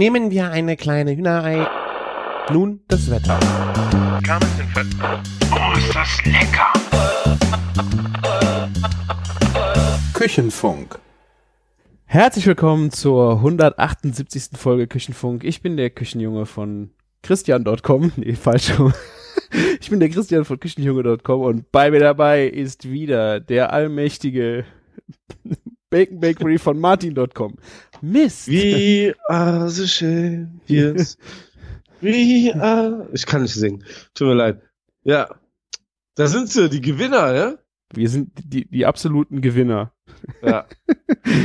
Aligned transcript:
Nehmen 0.00 0.30
wir 0.30 0.50
eine 0.50 0.78
kleine 0.78 1.14
Hühnerei. 1.14 1.68
Nun 2.50 2.80
das 2.88 3.10
Wetter. 3.10 3.38
Oh, 5.52 5.76
ist 5.76 5.94
das 5.94 6.24
lecker! 6.24 6.72
Küchenfunk. 10.14 10.98
Herzlich 12.06 12.46
willkommen 12.46 12.90
zur 12.90 13.32
178. 13.32 14.56
Folge 14.56 14.86
Küchenfunk. 14.86 15.44
Ich 15.44 15.60
bin 15.60 15.76
der 15.76 15.90
Küchenjunge 15.90 16.46
von 16.46 16.92
Christian.com. 17.22 18.12
Nee, 18.16 18.36
falsch. 18.36 18.72
Ich 19.82 19.90
bin 19.90 20.00
der 20.00 20.08
Christian 20.08 20.46
von 20.46 20.58
Küchenjunge.com 20.58 21.42
und 21.42 21.70
bei 21.72 21.90
mir 21.90 22.00
dabei 22.00 22.46
ist 22.46 22.90
wieder 22.90 23.38
der 23.38 23.74
allmächtige 23.74 24.64
Bacon 25.90 26.20
Bakery 26.20 26.56
von 26.56 26.78
Martin.com. 26.78 27.56
Mist. 28.02 28.48
We 28.48 29.14
are 29.28 29.68
the 29.70 29.86
champions. 29.86 31.18
We 32.00 32.52
are. 32.54 33.08
Ich 33.12 33.26
kann 33.26 33.42
nicht 33.42 33.54
singen. 33.54 33.84
Tut 34.14 34.28
mir 34.28 34.34
leid. 34.34 34.60
Ja. 35.04 35.28
Da 36.14 36.26
sind 36.26 36.48
sie, 36.50 36.68
die 36.68 36.80
Gewinner, 36.80 37.34
ja? 37.34 37.58
Wir 37.92 38.08
sind 38.08 38.30
die, 38.44 38.68
die 38.68 38.86
absoluten 38.86 39.40
Gewinner. 39.40 39.92
Ja. 40.42 40.66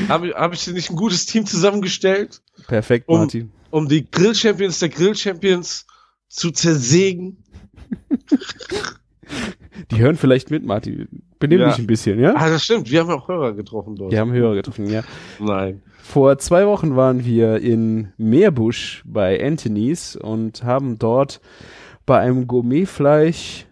Habe 0.10 0.30
hab 0.36 0.54
ich 0.54 0.64
dir 0.66 0.74
nicht 0.74 0.90
ein 0.90 0.96
gutes 0.96 1.26
Team 1.26 1.46
zusammengestellt, 1.46 2.42
Perfekt, 2.68 3.08
Um- 3.10 3.20
Martin. 3.20 3.52
um 3.72 3.88
die 3.88 4.10
Grill-Champions 4.10 4.80
der 4.80 4.90
Grill-Champions 4.90 5.86
zu 6.28 6.52
zersägen? 6.52 7.44
Die 9.92 9.98
hören 9.98 10.16
vielleicht 10.16 10.52
mit, 10.52 10.64
Martin. 10.66 11.24
Benimm 11.48 11.62
Ja. 11.62 11.70
dich 11.70 11.80
ein 11.80 11.88
bisschen, 11.88 12.20
ja? 12.20 12.34
Ah, 12.36 12.50
das 12.50 12.64
stimmt. 12.64 12.90
Wir 12.92 13.02
haben 13.02 13.10
auch 13.12 13.28
Hörer 13.28 13.54
getroffen 13.54 13.96
dort. 13.96 14.12
Wir 14.12 14.20
haben 14.20 14.32
Hörer 14.32 14.56
getroffen, 14.56 14.88
ja. 14.90 15.04
Nein. 15.40 15.82
Vor 16.02 16.38
zwei 16.38 16.68
Wochen 16.68 16.96
waren 16.96 17.26
wir 17.26 17.58
in 17.58 18.10
Meerbusch 18.18 19.04
bei 19.06 19.44
Anthony's 19.44 20.16
und 20.16 20.64
haben 20.64 21.00
dort 21.00 21.42
bei 22.06 22.20
einem 22.20 22.48
Gourmetfleisch 22.48 23.66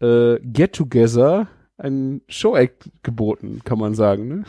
äh, 0.00 0.38
Get-Together 0.42 1.48
ein 1.78 2.20
Show-Act 2.28 2.90
geboten, 3.02 3.60
kann 3.64 3.78
man 3.78 3.94
sagen. 3.94 4.28
Ne? 4.28 4.44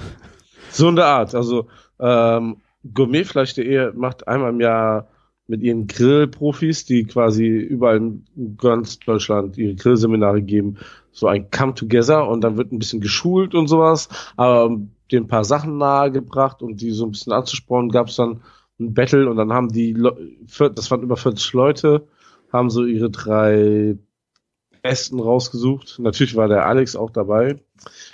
So 0.69 0.89
in 0.89 0.95
der 0.95 1.05
Art. 1.07 1.33
Also, 1.33 1.67
ähm, 1.99 2.57
Gourmetfleisch.de 2.93 3.91
macht 3.93 4.27
einmal 4.27 4.51
im 4.51 4.61
Jahr 4.61 5.07
mit 5.47 5.61
ihren 5.63 5.87
Grillprofis, 5.87 6.85
die 6.85 7.03
quasi 7.05 7.45
überall 7.47 7.97
in 7.97 8.25
ganz 8.57 8.99
Deutschland 8.99 9.57
ihre 9.57 9.75
Grillseminare 9.75 10.41
geben, 10.41 10.77
so 11.11 11.27
ein 11.27 11.49
Come 11.51 11.73
Together 11.73 12.27
und 12.27 12.41
dann 12.41 12.57
wird 12.57 12.71
ein 12.71 12.79
bisschen 12.79 13.01
geschult 13.01 13.55
und 13.55 13.67
sowas, 13.67 14.09
aber 14.37 14.65
um, 14.65 14.91
den 15.11 15.23
ein 15.23 15.27
paar 15.27 15.43
Sachen 15.43 15.77
nahegebracht 15.77 16.61
und 16.61 16.81
die 16.81 16.91
so 16.91 17.05
ein 17.05 17.11
bisschen 17.11 17.33
anzuspornen, 17.33 17.91
gab 17.91 18.07
es 18.07 18.15
dann 18.15 18.41
ein 18.79 18.93
Battle 18.93 19.29
und 19.29 19.37
dann 19.37 19.51
haben 19.53 19.69
die, 19.69 19.93
das 20.73 20.89
waren 20.89 21.03
über 21.03 21.17
40 21.17 21.53
Leute, 21.53 22.07
haben 22.51 22.69
so 22.69 22.85
ihre 22.85 23.09
drei 23.09 23.97
Besten 24.81 25.19
rausgesucht. 25.19 25.99
Natürlich 25.99 26.35
war 26.35 26.47
der 26.47 26.65
Alex 26.65 26.95
auch 26.95 27.11
dabei. 27.11 27.59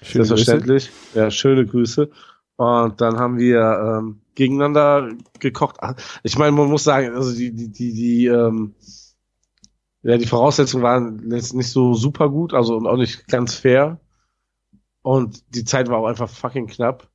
Schöne 0.02 0.26
Selbstverständlich. 0.26 0.92
Ja, 1.14 1.32
schöne 1.32 1.66
Grüße. 1.66 2.09
Und 2.58 3.00
dann 3.02 3.17
haben 3.17 3.38
wir 3.38 4.00
ähm, 4.00 4.20
gegeneinander 4.36 5.11
gekocht. 5.39 5.78
Ah, 5.82 5.95
Ich 6.23 6.38
meine, 6.38 6.52
man 6.52 6.70
muss 6.70 6.84
sagen, 6.84 7.14
also 7.16 7.36
die, 7.36 7.52
die, 7.52 7.70
die, 7.70 7.94
die, 7.94 8.26
ähm, 8.26 8.73
ja, 10.03 10.17
die 10.17 10.28
Voraussetzungen 10.28 10.84
waren 10.84 11.31
jetzt 11.31 11.53
nicht 11.53 11.70
so 11.72 11.94
super 11.94 12.30
gut, 12.30 12.53
also 12.53 12.78
und 12.78 12.88
auch 12.88 12.98
nicht 12.98 13.28
ganz 13.28 13.56
fair. 13.56 14.00
Und 15.02 15.56
die 15.56 15.64
Zeit 15.64 15.89
war 15.89 16.00
auch 16.00 16.08
einfach 16.08 16.30
fucking 16.30 16.67
knapp. 16.67 17.09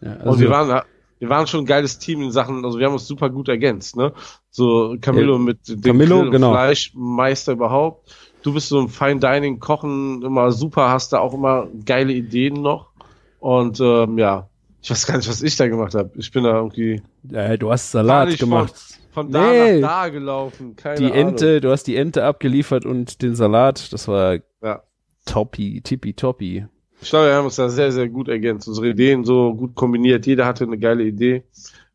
Ja, 0.00 0.12
und 0.12 0.28
also, 0.28 0.40
wir 0.40 0.50
waren, 0.50 0.82
wir 1.18 1.28
waren 1.28 1.46
schon 1.46 1.60
ein 1.60 1.66
geiles 1.66 1.98
Team 1.98 2.22
in 2.22 2.30
Sachen, 2.30 2.64
also 2.64 2.78
wir 2.78 2.86
haben 2.86 2.92
uns 2.92 3.06
super 3.06 3.30
gut 3.30 3.48
ergänzt, 3.48 3.96
ne? 3.96 4.12
So 4.50 4.96
Camillo 5.00 5.34
Ja, 5.34 5.38
mit 5.38 5.68
dem 5.68 5.80
Camillo, 5.80 6.20
und 6.20 6.30
genau. 6.30 6.52
Fleischmeister 6.52 7.52
überhaupt. 7.52 8.14
Du 8.42 8.52
bist 8.54 8.68
so 8.68 8.78
im 8.78 8.88
Fine 8.88 9.18
Dining 9.18 9.58
Kochen 9.58 10.22
immer 10.22 10.52
super, 10.52 10.90
hast 10.90 11.12
da 11.12 11.18
auch 11.18 11.34
immer 11.34 11.68
geile 11.84 12.12
Ideen 12.12 12.62
noch. 12.62 12.92
Und 13.40 13.80
ähm, 13.80 14.18
ja, 14.18 14.48
ich 14.80 14.90
weiß 14.90 15.06
gar 15.06 15.16
nicht, 15.16 15.28
was 15.28 15.42
ich 15.42 15.56
da 15.56 15.68
gemacht 15.68 15.94
habe. 15.94 16.10
Ich 16.14 16.30
bin 16.30 16.44
da 16.44 16.56
irgendwie 16.56 17.02
ja, 17.30 17.56
du 17.56 17.70
hast 17.70 17.90
Salat 17.90 18.38
gemacht. 18.38 18.74
von, 18.76 18.98
von 19.22 19.30
da 19.32 19.50
Nee. 19.50 19.80
nach 19.80 20.04
da 20.04 20.08
gelaufen. 20.08 20.76
Keine 20.76 20.96
Die 20.98 21.04
Ahnung. 21.12 21.16
Ente, 21.30 21.60
du 21.60 21.70
hast 21.70 21.84
die 21.84 21.96
Ente 21.96 22.24
abgeliefert 22.24 22.84
und 22.86 23.22
den 23.22 23.34
Salat. 23.34 23.92
Das 23.92 24.08
war 24.08 24.38
Ja. 24.62 24.82
toppi, 25.26 25.80
tippi 25.82 26.14
toppi. 26.14 26.66
Ich 27.00 27.10
glaube, 27.10 27.26
wir 27.28 27.34
haben 27.34 27.44
uns 27.44 27.56
da 27.56 27.68
sehr, 27.68 27.92
sehr 27.92 28.08
gut 28.08 28.28
ergänzt. 28.28 28.66
Unsere 28.66 28.88
Ideen 28.88 29.24
so 29.24 29.54
gut 29.54 29.74
kombiniert. 29.76 30.26
Jeder 30.26 30.46
hatte 30.46 30.64
eine 30.64 30.78
geile 30.78 31.04
Idee. 31.04 31.44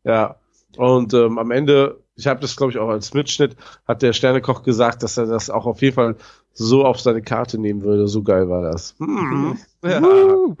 Ja. 0.04 0.36
Und 0.76 1.12
ähm, 1.14 1.38
am 1.38 1.50
Ende, 1.50 2.00
ich 2.16 2.26
habe 2.26 2.40
das, 2.40 2.56
glaube 2.56 2.72
ich, 2.72 2.78
auch 2.78 2.88
als 2.88 3.12
Mitschnitt, 3.14 3.54
hat 3.86 4.02
der 4.02 4.12
Sternekoch 4.12 4.62
gesagt, 4.62 5.02
dass 5.02 5.18
er 5.18 5.26
das 5.26 5.50
auch 5.50 5.66
auf 5.66 5.82
jeden 5.82 5.94
Fall 5.94 6.16
so 6.52 6.84
auf 6.84 7.00
seine 7.00 7.20
Karte 7.22 7.58
nehmen 7.58 7.82
würde. 7.82 8.06
So 8.08 8.22
geil 8.22 8.48
war 8.48 8.62
das. 8.62 8.94
Hm. 8.98 9.58
Ja. 9.84 10.00
Woo! 10.02 10.56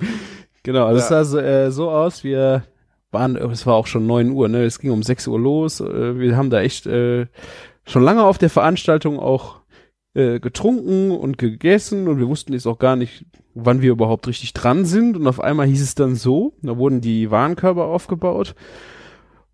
Genau, 0.62 0.86
also 0.86 0.98
es 0.98 1.08
Ja. 1.08 1.08
sah 1.08 1.24
so, 1.24 1.38
äh, 1.38 1.70
so 1.70 1.90
aus, 1.90 2.22
wir 2.24 2.64
waren, 3.14 3.36
es 3.36 3.66
war 3.66 3.74
auch 3.74 3.86
schon 3.86 4.06
9 4.06 4.30
Uhr, 4.30 4.48
ne? 4.48 4.64
Es 4.64 4.78
ging 4.78 4.90
um 4.90 5.02
6 5.02 5.26
Uhr 5.28 5.40
los. 5.40 5.80
Äh, 5.80 6.18
wir 6.18 6.36
haben 6.36 6.50
da 6.50 6.60
echt 6.60 6.86
äh, 6.86 7.26
schon 7.86 8.02
lange 8.02 8.24
auf 8.24 8.36
der 8.36 8.50
Veranstaltung 8.50 9.18
auch 9.18 9.62
äh, 10.14 10.38
getrunken 10.38 11.10
und 11.10 11.38
gegessen 11.38 12.06
und 12.08 12.18
wir 12.18 12.28
wussten 12.28 12.52
jetzt 12.52 12.66
auch 12.66 12.78
gar 12.78 12.96
nicht, 12.96 13.26
wann 13.54 13.82
wir 13.82 13.92
überhaupt 13.92 14.28
richtig 14.28 14.52
dran 14.52 14.84
sind. 14.84 15.16
Und 15.16 15.26
auf 15.26 15.40
einmal 15.40 15.66
hieß 15.66 15.82
es 15.82 15.94
dann 15.94 16.14
so, 16.14 16.54
da 16.62 16.76
wurden 16.76 17.00
die 17.00 17.30
Warenkörbe 17.30 17.84
aufgebaut. 17.84 18.54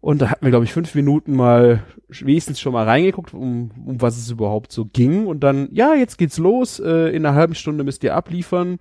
Und 0.01 0.23
da 0.23 0.31
hatten 0.31 0.45
wir, 0.45 0.51
glaube 0.51 0.65
ich, 0.65 0.73
fünf 0.73 0.95
Minuten 0.95 1.37
mal 1.37 1.83
wenigstens 2.09 2.59
schon 2.59 2.73
mal 2.73 2.87
reingeguckt, 2.87 3.35
um, 3.35 3.71
um 3.87 4.01
was 4.01 4.17
es 4.17 4.31
überhaupt 4.31 4.73
so 4.73 4.87
ging. 4.87 5.27
Und 5.27 5.41
dann, 5.41 5.69
ja, 5.73 5.95
jetzt 5.95 6.17
geht's 6.17 6.39
los. 6.39 6.81
Äh, 6.81 7.15
in 7.15 7.27
einer 7.27 7.35
halben 7.35 7.55
Stunde 7.55 7.85
müsst 7.85 8.03
ihr 8.03 8.15
abliefern. 8.15 8.79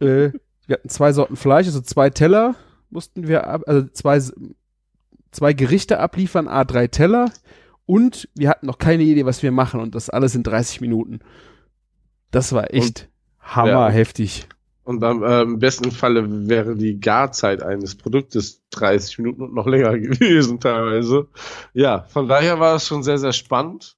Äh, 0.00 0.30
wir 0.66 0.74
hatten 0.74 0.88
zwei 0.88 1.12
Sorten 1.12 1.36
Fleisch, 1.36 1.66
also 1.66 1.80
zwei 1.80 2.10
Teller 2.10 2.54
mussten 2.92 3.26
wir 3.26 3.46
ab, 3.46 3.62
also 3.66 3.88
zwei, 3.88 4.20
zwei 5.30 5.52
Gerichte 5.52 5.98
abliefern, 5.98 6.48
a 6.48 6.64
drei 6.64 6.86
Teller. 6.86 7.32
Und 7.86 8.28
wir 8.34 8.48
hatten 8.48 8.66
noch 8.66 8.78
keine 8.78 9.02
Idee, 9.02 9.26
was 9.26 9.42
wir 9.42 9.50
machen. 9.50 9.80
Und 9.80 9.94
das 9.94 10.10
alles 10.10 10.34
in 10.34 10.42
30 10.42 10.80
Minuten. 10.80 11.20
Das 12.30 12.52
war 12.52 12.72
echt 12.72 13.08
hammerheftig. 13.40 14.46
Und 14.84 15.04
am 15.04 15.22
äh, 15.22 15.42
im 15.42 15.58
besten 15.58 15.92
Falle 15.92 16.48
wäre 16.48 16.74
die 16.74 16.98
Garzeit 16.98 17.62
eines 17.62 17.94
Produktes 17.94 18.62
30 18.70 19.18
Minuten 19.18 19.42
und 19.42 19.54
noch 19.54 19.66
länger 19.66 19.96
gewesen 19.98 20.58
teilweise. 20.60 21.28
Ja, 21.72 22.02
von 22.08 22.28
daher 22.28 22.58
war 22.58 22.76
es 22.76 22.86
schon 22.86 23.02
sehr, 23.02 23.18
sehr 23.18 23.32
spannend. 23.32 23.96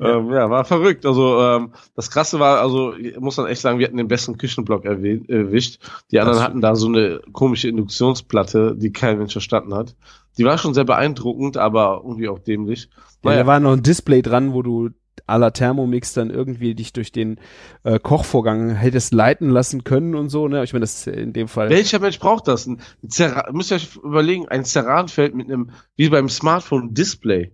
Ähm, 0.00 0.30
ja, 0.32 0.50
war 0.50 0.64
verrückt. 0.64 1.06
Also 1.06 1.40
ähm, 1.40 1.72
das 1.94 2.10
Krasse 2.10 2.38
war, 2.40 2.60
also 2.60 2.94
ich 2.94 3.18
muss 3.20 3.36
man 3.36 3.46
echt 3.46 3.60
sagen, 3.60 3.78
wir 3.78 3.86
hatten 3.86 3.96
den 3.96 4.08
besten 4.08 4.36
Küchenblock 4.38 4.84
erwischt. 4.84 5.80
Die 6.10 6.18
anderen 6.20 6.38
Das- 6.38 6.44
hatten 6.44 6.60
da 6.60 6.74
so 6.74 6.88
eine 6.88 7.20
komische 7.32 7.68
Induktionsplatte, 7.68 8.74
die 8.76 8.92
kein 8.92 9.18
Mensch 9.18 9.32
verstanden 9.32 9.74
hat. 9.74 9.94
Die 10.38 10.44
war 10.44 10.58
schon 10.58 10.74
sehr 10.74 10.84
beeindruckend, 10.84 11.56
aber 11.56 12.00
irgendwie 12.04 12.28
auch 12.28 12.40
dämlich. 12.40 12.88
Ja, 13.24 13.36
da 13.36 13.46
war 13.46 13.60
noch 13.60 13.72
ein 13.72 13.82
Display 13.82 14.20
dran, 14.20 14.52
wo 14.52 14.62
du 14.62 14.90
à 15.28 15.38
la 15.38 15.50
Thermomix 15.52 16.12
dann 16.12 16.28
irgendwie 16.28 16.74
dich 16.74 16.92
durch 16.92 17.12
den 17.12 17.38
äh, 17.84 17.98
Kochvorgang 18.00 18.70
hättest 18.74 19.14
leiten 19.14 19.48
lassen 19.48 19.84
können 19.84 20.14
und 20.16 20.28
so, 20.28 20.48
ne? 20.48 20.64
Ich 20.64 20.72
meine, 20.72 20.82
das 20.82 21.06
ist 21.06 21.06
in 21.06 21.32
dem 21.32 21.46
Fall. 21.48 21.70
Welcher 21.70 22.00
Mensch 22.00 22.18
braucht 22.18 22.48
das? 22.48 22.66
Ein 22.66 22.80
Zerra 23.08 23.50
müsst 23.52 23.70
ihr 23.70 23.76
euch 23.76 23.96
überlegen, 23.96 24.48
ein 24.48 24.64
Ceranfeld 24.64 25.34
mit 25.34 25.46
einem, 25.48 25.70
wie 25.96 26.08
beim 26.08 26.28
Smartphone, 26.28 26.92
Display. 26.92 27.52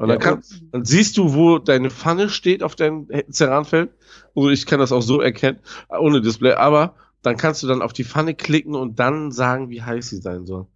Und 0.00 0.08
dann, 0.08 0.18
Ja, 0.18 0.18
kann, 0.18 0.42
dann 0.72 0.84
siehst 0.84 1.16
du, 1.18 1.34
wo 1.34 1.58
deine 1.58 1.90
Pfanne 1.90 2.28
steht 2.30 2.62
auf 2.62 2.74
deinem 2.76 3.08
Ceranfeld. 3.30 3.90
Also 4.34 4.50
ich 4.50 4.66
kann 4.66 4.80
das 4.80 4.92
auch 4.92 5.02
so 5.02 5.20
erkennen, 5.20 5.60
ohne 5.90 6.20
Display. 6.22 6.54
Aber 6.54 6.94
dann 7.22 7.36
kannst 7.36 7.62
du 7.62 7.66
dann 7.66 7.82
auf 7.82 7.92
die 7.92 8.04
Pfanne 8.04 8.34
klicken 8.34 8.74
und 8.74 8.98
dann 8.98 9.30
sagen, 9.32 9.70
wie 9.70 9.82
heiß 9.82 10.08
sie 10.10 10.18
sein 10.18 10.46
soll. 10.46 10.66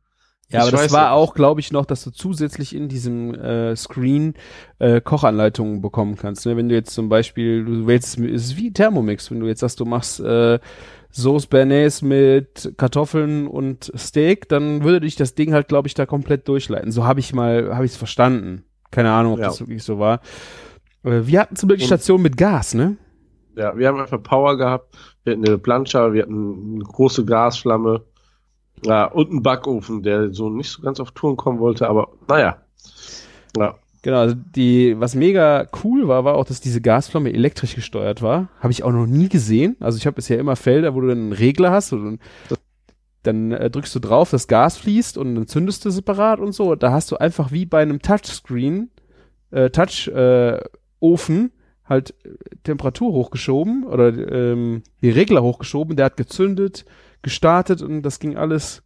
Ja, 0.50 0.60
aber 0.62 0.70
Ich 0.70 0.72
das 0.72 0.80
weiß 0.84 0.92
war 0.92 1.10
nicht. 1.10 1.10
auch, 1.10 1.34
glaube 1.34 1.60
ich, 1.60 1.72
noch, 1.72 1.86
dass 1.86 2.04
du 2.04 2.10
zusätzlich 2.10 2.74
in 2.74 2.88
diesem 2.88 3.34
äh, 3.34 3.74
Screen 3.76 4.34
äh, 4.78 5.00
Kochanleitungen 5.00 5.80
bekommen 5.80 6.16
kannst. 6.16 6.46
Ne? 6.46 6.56
Wenn 6.56 6.68
du 6.68 6.74
jetzt 6.74 6.94
zum 6.94 7.08
Beispiel, 7.08 7.64
du 7.64 7.86
wählst, 7.86 8.18
es 8.18 8.50
ist 8.50 8.56
wie 8.56 8.72
Thermomix, 8.72 9.30
wenn 9.30 9.40
du 9.40 9.46
jetzt 9.48 9.60
sagst, 9.60 9.80
du 9.80 9.84
machst 9.86 10.20
äh, 10.20 10.60
Sauce 11.10 11.46
Bernays 11.46 12.02
mit 12.02 12.74
Kartoffeln 12.76 13.46
und 13.48 13.90
Steak, 13.96 14.48
dann 14.48 14.84
würde 14.84 15.00
dich 15.00 15.16
das 15.16 15.34
Ding 15.34 15.52
halt, 15.54 15.68
glaube 15.68 15.88
ich, 15.88 15.94
da 15.94 16.06
komplett 16.06 16.46
durchleiten. 16.48 16.92
So 16.92 17.04
habe 17.06 17.20
ich 17.20 17.32
mal, 17.32 17.74
habe 17.74 17.84
ich 17.86 17.92
es 17.92 17.96
verstanden. 17.96 18.64
Keine 18.94 19.10
Ahnung, 19.12 19.32
ob 19.34 19.38
Ja. 19.40 19.46
das 19.46 19.60
wirklich 19.60 19.82
so 19.82 19.98
war. 19.98 20.20
Äh, 21.02 21.26
wir 21.26 21.40
hatten 21.40 21.56
zum 21.56 21.68
Glück 21.68 21.80
die 21.80 21.86
Station 21.86 22.22
mit 22.22 22.36
Gas, 22.36 22.74
ne? 22.74 22.96
Ja, 23.56 23.76
wir 23.76 23.88
haben 23.88 24.00
einfach 24.00 24.22
Power 24.22 24.56
gehabt. 24.56 24.96
Wir 25.24 25.32
hatten 25.34 25.44
eine 25.46 25.58
Plancha, 25.58 26.12
wir 26.12 26.22
hatten 26.22 26.74
eine 26.76 26.84
große 26.84 27.24
Gasflamme. 27.24 28.02
Ja, 28.84 29.06
und 29.06 29.30
einen 29.30 29.42
Backofen, 29.42 30.02
der 30.02 30.32
so 30.32 30.50
nicht 30.50 30.70
so 30.70 30.82
ganz 30.82 31.00
auf 31.00 31.12
Touren 31.12 31.36
kommen 31.36 31.58
wollte, 31.58 31.88
aber 31.88 32.08
naja. 32.28 32.58
Ja. 33.56 33.74
Genau, 34.02 34.18
also 34.18 34.34
die, 34.36 35.00
was 35.00 35.14
mega 35.14 35.66
cool 35.82 36.06
war, 36.08 36.24
war 36.26 36.34
auch, 36.34 36.44
dass 36.44 36.60
diese 36.60 36.82
Gasflamme 36.82 37.32
elektrisch 37.32 37.74
gesteuert 37.74 38.20
war. 38.20 38.48
Habe 38.60 38.70
ich 38.72 38.82
auch 38.82 38.92
noch 38.92 39.06
nie 39.06 39.30
gesehen. 39.30 39.76
Also 39.80 39.96
ich 39.96 40.04
habe 40.06 40.16
bisher 40.16 40.38
immer 40.38 40.56
Felder, 40.56 40.94
wo 40.94 41.00
du 41.00 41.08
dann 41.08 41.18
einen 41.18 41.32
Regler 41.32 41.70
hast. 41.70 41.92
Und 41.94 42.18
dann 43.26 43.52
äh, 43.52 43.70
drückst 43.70 43.94
du 43.94 44.00
drauf, 44.00 44.30
das 44.30 44.48
Gas 44.48 44.76
fließt 44.78 45.18
und 45.18 45.34
dann 45.34 45.46
zündest 45.46 45.84
du 45.84 45.90
separat 45.90 46.40
und 46.40 46.52
so. 46.52 46.74
Da 46.74 46.92
hast 46.92 47.10
du 47.10 47.16
einfach 47.16 47.52
wie 47.52 47.66
bei 47.66 47.82
einem 47.82 48.00
Touchscreen, 48.00 48.90
äh, 49.50 49.70
Touch-Ofen, 49.70 51.46
äh, 51.46 51.88
halt 51.88 52.14
äh, 52.24 52.30
Temperatur 52.62 53.12
hochgeschoben 53.12 53.84
oder 53.84 54.08
ähm, 54.08 54.82
die 55.02 55.10
Regler 55.10 55.42
hochgeschoben, 55.42 55.96
der 55.96 56.06
hat 56.06 56.16
gezündet, 56.16 56.84
gestartet 57.22 57.82
und 57.82 58.02
das 58.02 58.18
ging 58.18 58.36
alles 58.36 58.82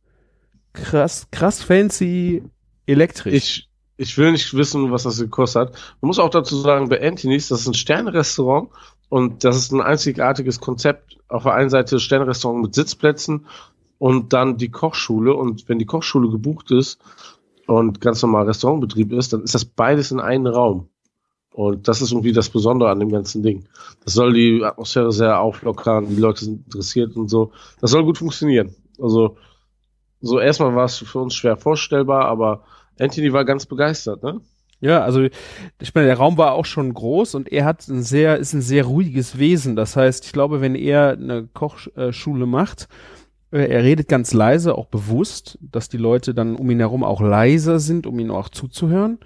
krass, 0.72 1.28
krass 1.30 1.62
fancy 1.62 2.42
elektrisch. 2.86 3.34
Ich, 3.34 3.68
ich 3.96 4.18
will 4.18 4.32
nicht 4.32 4.54
wissen, 4.54 4.90
was 4.90 5.04
das 5.04 5.18
gekostet 5.18 5.68
hat. 5.68 5.72
Man 6.00 6.08
muss 6.08 6.18
auch 6.18 6.30
dazu 6.30 6.56
sagen, 6.56 6.88
bei 6.88 7.00
Anthony's, 7.00 7.48
das 7.48 7.60
ist 7.60 7.68
ein 7.68 7.74
Sternrestaurant 7.74 8.70
und 9.08 9.44
das 9.44 9.56
ist 9.56 9.72
ein 9.72 9.80
einzigartiges 9.80 10.60
Konzept. 10.60 11.18
Auf 11.28 11.42
der 11.42 11.54
einen 11.54 11.70
Seite 11.70 12.00
Sternrestaurant 12.00 12.62
mit 12.62 12.74
Sitzplätzen 12.74 13.46
und 13.98 14.32
dann 14.32 14.56
die 14.56 14.70
Kochschule. 14.70 15.34
Und 15.34 15.68
wenn 15.68 15.78
die 15.78 15.86
Kochschule 15.86 16.28
gebucht 16.30 16.70
ist 16.70 16.98
und 17.66 18.00
ganz 18.00 18.22
normal 18.22 18.46
Restaurantbetrieb 18.46 19.12
ist, 19.12 19.32
dann 19.32 19.42
ist 19.42 19.54
das 19.54 19.64
beides 19.64 20.10
in 20.10 20.20
einem 20.20 20.46
Raum. 20.46 20.88
Und 21.52 21.88
das 21.88 22.00
ist 22.02 22.12
irgendwie 22.12 22.32
das 22.32 22.50
Besondere 22.50 22.90
an 22.90 23.00
dem 23.00 23.10
ganzen 23.10 23.42
Ding. 23.42 23.64
Das 24.04 24.14
soll 24.14 24.32
die 24.32 24.62
Atmosphäre 24.64 25.10
sehr 25.10 25.40
auflockern, 25.40 26.08
die 26.08 26.20
Leute 26.20 26.44
sind 26.44 26.66
interessiert 26.66 27.16
und 27.16 27.28
so. 27.28 27.50
Das 27.80 27.90
soll 27.90 28.04
gut 28.04 28.18
funktionieren. 28.18 28.74
Also, 29.00 29.36
so 30.20 30.38
erstmal 30.38 30.74
war 30.76 30.84
es 30.84 30.98
für 30.98 31.18
uns 31.18 31.34
schwer 31.34 31.56
vorstellbar, 31.56 32.26
aber 32.26 32.64
Anthony 32.98 33.32
war 33.32 33.44
ganz 33.44 33.66
begeistert, 33.66 34.22
ne? 34.22 34.40
Ja, 34.80 35.02
also 35.02 35.22
ich 35.80 35.94
meine, 35.94 36.06
der 36.06 36.18
Raum 36.18 36.38
war 36.38 36.52
auch 36.52 36.64
schon 36.64 36.94
groß 36.94 37.34
und 37.34 37.50
er 37.50 37.64
hat 37.64 37.88
ein 37.88 38.02
sehr, 38.02 38.38
ist 38.38 38.52
ein 38.52 38.62
sehr 38.62 38.84
ruhiges 38.84 39.36
Wesen. 39.36 39.74
Das 39.74 39.96
heißt, 39.96 40.26
ich 40.26 40.32
glaube, 40.32 40.60
wenn 40.60 40.76
er 40.76 41.10
eine 41.12 41.48
Kochschule 41.52 42.46
macht, 42.46 42.88
er 43.50 43.82
redet 43.82 44.08
ganz 44.08 44.32
leise, 44.32 44.76
auch 44.76 44.86
bewusst, 44.86 45.58
dass 45.60 45.88
die 45.88 45.96
Leute 45.96 46.34
dann 46.34 46.56
um 46.56 46.70
ihn 46.70 46.80
herum 46.80 47.02
auch 47.02 47.20
leiser 47.20 47.78
sind, 47.78 48.06
um 48.06 48.18
ihn 48.18 48.30
auch 48.30 48.48
zuzuhören. 48.48 49.18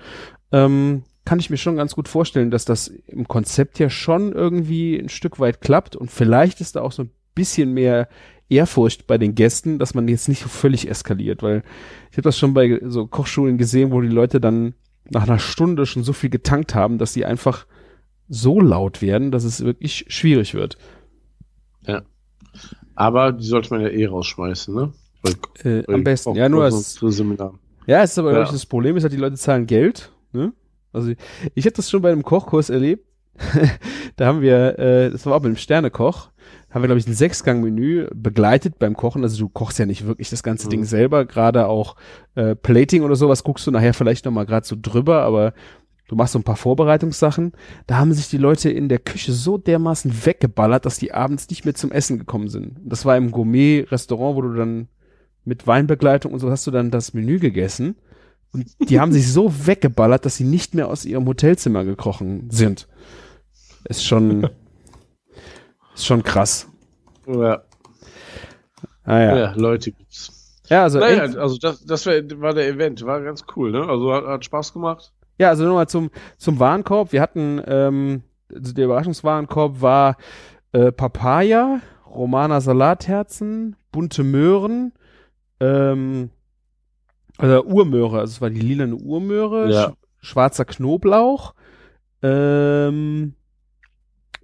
Ähm, 0.52 1.02
kann 1.24 1.38
ich 1.38 1.50
mir 1.50 1.56
schon 1.56 1.76
ganz 1.76 1.94
gut 1.94 2.08
vorstellen, 2.08 2.50
dass 2.50 2.64
das 2.64 2.88
im 2.88 3.28
Konzept 3.28 3.78
ja 3.78 3.88
schon 3.90 4.32
irgendwie 4.32 4.98
ein 4.98 5.08
Stück 5.08 5.38
weit 5.38 5.60
klappt 5.60 5.96
und 5.96 6.10
vielleicht 6.10 6.60
ist 6.60 6.76
da 6.76 6.82
auch 6.82 6.92
so 6.92 7.04
ein 7.04 7.10
bisschen 7.34 7.72
mehr 7.72 8.08
Ehrfurcht 8.48 9.06
bei 9.06 9.18
den 9.18 9.34
Gästen, 9.34 9.78
dass 9.78 9.94
man 9.94 10.08
jetzt 10.08 10.28
nicht 10.28 10.42
so 10.42 10.48
völlig 10.48 10.88
eskaliert, 10.88 11.42
weil 11.42 11.62
ich 12.10 12.16
habe 12.16 12.22
das 12.22 12.38
schon 12.38 12.54
bei 12.54 12.80
so 12.84 13.06
Kochschulen 13.06 13.56
gesehen, 13.56 13.92
wo 13.92 14.00
die 14.00 14.08
Leute 14.08 14.40
dann 14.40 14.74
nach 15.10 15.22
einer 15.22 15.38
Stunde 15.38 15.86
schon 15.86 16.04
so 16.04 16.12
viel 16.12 16.30
getankt 16.30 16.74
haben, 16.74 16.98
dass 16.98 17.12
sie 17.14 17.24
einfach 17.24 17.66
so 18.28 18.60
laut 18.60 19.02
werden, 19.02 19.30
dass 19.30 19.44
es 19.44 19.64
wirklich 19.64 20.06
schwierig 20.08 20.54
wird. 20.54 20.76
Ja. 21.86 22.02
Aber 22.94 23.32
die 23.32 23.44
sollte 23.44 23.70
man 23.70 23.82
ja 23.82 23.88
eh 23.88 24.06
rausschmeißen, 24.06 24.74
ne? 24.74 24.92
Weil, 25.22 25.82
äh, 25.82 25.92
am 25.92 26.04
besten. 26.04 26.34
Ja, 26.34 26.48
nur 26.48 26.64
als, 26.64 26.74
Ja, 27.86 28.02
es 28.02 28.12
ist 28.12 28.18
aber 28.18 28.32
ja. 28.32 28.44
das 28.44 28.66
Problem 28.66 28.96
ist 28.96 29.02
halt, 29.02 29.12
die 29.12 29.18
Leute 29.18 29.36
zahlen 29.36 29.66
Geld, 29.66 30.12
ne? 30.32 30.52
Also 30.92 31.10
ich, 31.10 31.18
ich 31.54 31.64
habe 31.64 31.74
das 31.74 31.90
schon 31.90 32.02
bei 32.02 32.12
einem 32.12 32.22
Kochkurs 32.22 32.70
erlebt. 32.70 33.06
da 34.16 34.26
haben 34.26 34.42
wir, 34.42 34.78
äh, 34.78 35.10
das 35.10 35.24
war 35.24 35.34
auch 35.34 35.40
mit 35.40 35.46
einem 35.46 35.56
Sternekoch, 35.56 36.30
haben 36.70 36.82
wir, 36.82 36.88
glaube 36.88 36.98
ich, 36.98 37.06
ein 37.06 37.14
Sechsgang-Menü 37.14 38.08
begleitet 38.14 38.78
beim 38.78 38.94
Kochen. 38.94 39.22
Also 39.22 39.38
du 39.38 39.48
kochst 39.48 39.78
ja 39.78 39.86
nicht 39.86 40.06
wirklich 40.06 40.30
das 40.30 40.42
ganze 40.42 40.66
mhm. 40.66 40.70
Ding 40.70 40.84
selber, 40.84 41.24
gerade 41.24 41.66
auch 41.66 41.96
äh, 42.34 42.54
Plating 42.54 43.02
oder 43.02 43.16
sowas 43.16 43.42
guckst 43.42 43.66
du 43.66 43.70
nachher 43.70 43.94
vielleicht 43.94 44.24
nochmal 44.24 44.46
gerade 44.46 44.66
so 44.66 44.76
drüber, 44.80 45.22
aber 45.22 45.54
du 46.08 46.16
machst 46.16 46.32
so 46.32 46.38
ein 46.38 46.44
paar 46.44 46.56
Vorbereitungssachen. 46.56 47.52
Da 47.86 47.96
haben 47.96 48.12
sich 48.12 48.28
die 48.28 48.38
Leute 48.38 48.70
in 48.70 48.88
der 48.88 48.98
Küche 48.98 49.32
so 49.32 49.58
dermaßen 49.58 50.26
weggeballert, 50.26 50.86
dass 50.86 50.98
die 50.98 51.12
abends 51.12 51.48
nicht 51.48 51.64
mehr 51.64 51.74
zum 51.74 51.92
Essen 51.92 52.18
gekommen 52.18 52.48
sind. 52.48 52.78
Das 52.84 53.04
war 53.04 53.16
im 53.16 53.30
Gourmet-Restaurant, 53.30 54.36
wo 54.36 54.42
du 54.42 54.54
dann 54.54 54.88
mit 55.44 55.66
Weinbegleitung 55.66 56.32
und 56.32 56.40
so 56.40 56.50
hast 56.50 56.66
du 56.66 56.70
dann 56.70 56.90
das 56.90 57.14
Menü 57.14 57.38
gegessen. 57.38 57.96
Und 58.52 58.66
die 58.90 59.00
haben 59.00 59.12
sich 59.12 59.32
so 59.32 59.66
weggeballert, 59.66 60.26
dass 60.26 60.36
sie 60.36 60.44
nicht 60.44 60.74
mehr 60.74 60.88
aus 60.88 61.04
ihrem 61.04 61.26
Hotelzimmer 61.26 61.84
gekrochen 61.84 62.50
sind. 62.50 62.86
Ist 63.84 64.04
schon, 64.04 64.48
ist 65.94 66.06
schon 66.06 66.22
krass. 66.22 66.68
Ja. 67.26 67.62
Ah, 69.04 69.18
ja. 69.18 69.38
ja, 69.38 69.52
Leute 69.54 69.92
gibt's. 69.92 70.60
Ja, 70.68 70.84
also, 70.84 71.00
naja, 71.00 71.22
also 71.22 71.58
das, 71.58 71.84
das 71.84 72.06
war 72.06 72.54
der 72.54 72.68
Event, 72.68 73.04
war 73.04 73.20
ganz 73.20 73.44
cool, 73.56 73.72
ne? 73.72 73.86
Also 73.88 74.12
hat, 74.12 74.24
hat 74.24 74.44
Spaß 74.44 74.72
gemacht. 74.72 75.12
Ja, 75.42 75.48
also 75.48 75.64
nochmal 75.64 75.88
zum, 75.88 76.12
zum 76.38 76.60
Warenkorb. 76.60 77.10
Wir 77.10 77.20
hatten, 77.20 77.60
ähm, 77.66 78.22
also 78.54 78.72
der 78.72 78.84
Überraschungswarenkorb 78.84 79.80
war 79.80 80.16
äh, 80.70 80.92
Papaya, 80.92 81.80
Romana 82.08 82.60
Salatherzen, 82.60 83.74
bunte 83.90 84.22
Möhren, 84.22 84.92
ähm, 85.58 86.30
also 87.38 87.64
Urmöhre, 87.64 88.20
also 88.20 88.30
es 88.30 88.40
war 88.40 88.50
die 88.50 88.60
lilane 88.60 88.94
Urmöhre, 88.94 89.72
ja. 89.72 89.90
sch 90.20 90.28
schwarzer 90.28 90.64
Knoblauch, 90.64 91.54
ähm, 92.22 93.34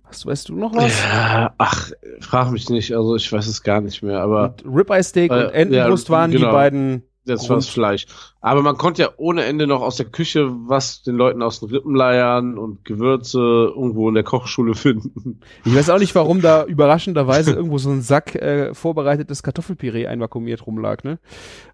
was 0.02 0.26
weißt 0.26 0.48
du 0.48 0.56
noch 0.56 0.74
was? 0.74 1.00
Ja, 1.00 1.54
ach, 1.58 1.92
frag 2.18 2.50
mich 2.50 2.68
nicht, 2.70 2.92
also 2.92 3.14
ich 3.14 3.32
weiß 3.32 3.46
es 3.46 3.62
gar 3.62 3.80
nicht 3.80 4.02
mehr, 4.02 4.20
aber. 4.20 4.56
Ribeye 4.64 5.04
Steak 5.04 5.30
äh, 5.30 5.34
und 5.34 5.50
Entenbrust 5.50 6.08
ja, 6.08 6.14
waren 6.14 6.32
genau. 6.32 6.48
die 6.48 6.52
beiden 6.52 7.07
das 7.34 7.48
war 7.48 7.56
das 7.56 7.68
Fleisch. 7.68 8.06
Aber 8.40 8.62
man 8.62 8.76
konnte 8.76 9.02
ja 9.02 9.10
ohne 9.16 9.44
Ende 9.44 9.66
noch 9.66 9.80
aus 9.80 9.96
der 9.96 10.06
Küche 10.06 10.48
was 10.50 11.02
den 11.02 11.16
Leuten 11.16 11.42
aus 11.42 11.60
den 11.60 11.70
Rippen 11.70 11.94
leiern 11.94 12.58
und 12.58 12.84
Gewürze 12.84 13.38
irgendwo 13.38 14.08
in 14.08 14.14
der 14.14 14.24
Kochschule 14.24 14.74
finden. 14.74 15.40
Ich 15.64 15.74
weiß 15.74 15.90
auch 15.90 15.98
nicht, 15.98 16.14
warum 16.14 16.40
da 16.40 16.64
überraschenderweise 16.64 17.52
irgendwo 17.52 17.78
so 17.78 17.90
ein 17.90 18.02
Sack 18.02 18.34
äh, 18.34 18.74
vorbereitetes 18.74 19.42
Kartoffelpüree 19.42 20.06
einvakuumiert 20.06 20.66
rumlag, 20.66 21.04
ne? 21.04 21.18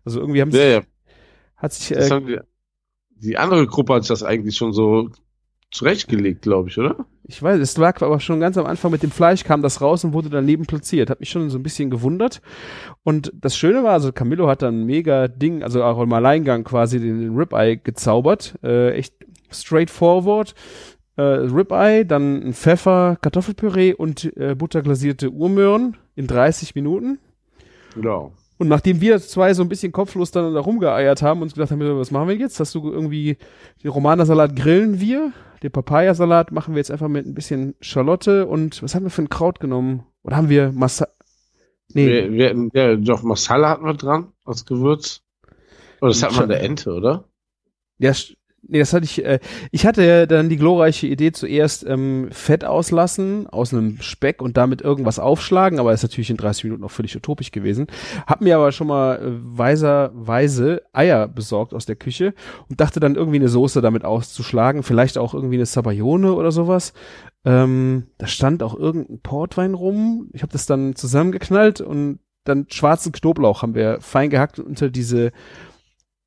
Also 0.04 0.20
irgendwie 0.20 0.40
haben 0.40 0.52
sie 0.52 0.58
ja, 0.58 0.68
ja. 0.68 0.80
hat 1.56 1.72
sich 1.72 1.96
äh, 1.96 2.20
die, 2.20 2.38
die 3.16 3.38
andere 3.38 3.66
Gruppe 3.66 3.94
hat 3.94 4.02
sich 4.02 4.08
das 4.08 4.22
eigentlich 4.22 4.56
schon 4.56 4.72
so 4.72 5.10
zurechtgelegt, 5.74 6.42
glaube 6.42 6.68
ich, 6.68 6.78
oder? 6.78 7.04
Ich 7.26 7.42
weiß, 7.42 7.58
es 7.58 7.76
lag 7.76 8.00
aber 8.00 8.20
schon 8.20 8.38
ganz 8.38 8.56
am 8.56 8.66
Anfang 8.66 8.92
mit 8.92 9.02
dem 9.02 9.10
Fleisch, 9.10 9.42
kam 9.44 9.60
das 9.60 9.80
raus 9.80 10.04
und 10.04 10.12
wurde 10.12 10.30
daneben 10.30 10.66
platziert. 10.66 11.10
Hat 11.10 11.20
mich 11.20 11.30
schon 11.30 11.50
so 11.50 11.58
ein 11.58 11.64
bisschen 11.64 11.90
gewundert. 11.90 12.40
Und 13.02 13.32
das 13.34 13.56
Schöne 13.56 13.82
war, 13.82 13.92
also 13.92 14.12
Camillo 14.12 14.46
hat 14.46 14.62
dann 14.62 14.82
ein 14.82 14.86
mega 14.86 15.26
Ding, 15.26 15.62
also 15.62 15.82
auch 15.82 16.00
im 16.00 16.12
Alleingang 16.12 16.62
quasi 16.62 17.00
den, 17.00 17.20
den 17.20 17.36
Ribeye 17.36 17.78
gezaubert. 17.78 18.54
Äh, 18.62 18.92
echt 18.92 19.14
straightforward. 19.50 20.54
Äh, 21.16 21.22
Ribeye, 21.22 22.04
dann 22.04 22.42
ein 22.42 22.54
Pfeffer, 22.54 23.16
Kartoffelpüree 23.20 23.94
und 23.94 24.36
äh, 24.36 24.54
butterglasierte 24.54 25.30
Urmöhren 25.30 25.96
in 26.14 26.28
30 26.28 26.76
Minuten. 26.76 27.18
Genau. 27.94 28.32
Und 28.58 28.68
nachdem 28.68 29.00
wir 29.00 29.18
zwei 29.18 29.52
so 29.54 29.62
ein 29.62 29.68
bisschen 29.68 29.90
kopflos 29.90 30.30
dann 30.30 30.54
da 30.54 30.60
rumgeeiert 30.60 31.22
haben 31.22 31.40
und 31.40 31.44
uns 31.44 31.54
gedacht 31.54 31.72
haben, 31.72 31.80
was 31.98 32.12
machen 32.12 32.28
wir 32.28 32.36
jetzt? 32.36 32.60
Hast 32.60 32.74
du 32.76 32.92
irgendwie 32.92 33.38
den 33.82 33.90
Romanersalat 33.90 34.54
grillen 34.54 35.00
wir? 35.00 35.32
Den 35.64 35.72
Papayasalat 35.72 36.52
machen 36.52 36.74
wir 36.74 36.78
jetzt 36.78 36.90
einfach 36.90 37.08
mit 37.08 37.26
ein 37.26 37.32
bisschen 37.32 37.74
Schalotte 37.80 38.46
und 38.46 38.82
was 38.82 38.94
haben 38.94 39.04
wir 39.04 39.10
für 39.10 39.22
ein 39.22 39.30
Kraut 39.30 39.60
genommen? 39.60 40.04
Oder 40.22 40.36
haben 40.36 40.50
wir 40.50 40.72
Massa 40.72 41.08
Nee. 41.94 42.30
Wir, 42.30 42.32
wir 42.72 42.90
ja, 42.90 42.96
doch 42.96 43.22
Masala 43.22 43.70
hatten 43.70 43.86
wir 43.86 43.94
dran 43.94 44.32
als 44.44 44.66
Gewürz. 44.66 45.22
Oder 46.02 46.10
das 46.10 46.22
hat 46.22 46.36
man 46.36 46.48
der 46.50 46.62
Ente, 46.62 46.92
oder? 46.92 47.24
Ja, 47.98 48.12
Nee, 48.66 48.78
das 48.78 48.92
hatte 48.92 49.04
ich, 49.04 49.24
äh, 49.24 49.40
ich 49.72 49.86
hatte 49.86 50.26
dann 50.26 50.48
die 50.48 50.56
glorreiche 50.56 51.06
Idee 51.06 51.32
zuerst 51.32 51.84
ähm, 51.86 52.28
Fett 52.30 52.64
auslassen 52.64 53.46
aus 53.46 53.72
einem 53.72 54.00
Speck 54.00 54.40
und 54.40 54.56
damit 54.56 54.80
irgendwas 54.80 55.18
aufschlagen, 55.18 55.78
aber 55.78 55.92
ist 55.92 56.02
natürlich 56.02 56.30
in 56.30 56.36
30 56.36 56.64
Minuten 56.64 56.84
auch 56.84 56.90
völlig 56.90 57.14
utopisch 57.14 57.50
gewesen. 57.50 57.86
Hab 58.26 58.40
mir 58.40 58.56
aber 58.56 58.72
schon 58.72 58.86
mal 58.86 59.16
äh, 59.16 59.22
weiserweise 59.58 60.82
Eier 60.92 61.28
besorgt 61.28 61.74
aus 61.74 61.84
der 61.84 61.96
Küche 61.96 62.34
und 62.70 62.80
dachte 62.80 63.00
dann 63.00 63.16
irgendwie 63.16 63.36
eine 63.36 63.48
Soße 63.48 63.82
damit 63.82 64.04
auszuschlagen, 64.04 64.82
vielleicht 64.82 65.18
auch 65.18 65.34
irgendwie 65.34 65.56
eine 65.56 65.66
Sabayone 65.66 66.32
oder 66.32 66.50
sowas. 66.50 66.94
Ähm, 67.44 68.06
da 68.16 68.26
stand 68.26 68.62
auch 68.62 68.74
irgendein 68.74 69.20
Portwein 69.20 69.74
rum. 69.74 70.30
Ich 70.32 70.42
habe 70.42 70.52
das 70.52 70.64
dann 70.64 70.96
zusammengeknallt 70.96 71.82
und 71.82 72.20
dann 72.44 72.66
schwarzen 72.70 73.12
Knoblauch 73.12 73.62
haben 73.62 73.74
wir 73.74 74.00
fein 74.00 74.30
gehackt 74.30 74.58
unter 74.58 74.88
diese 74.88 75.32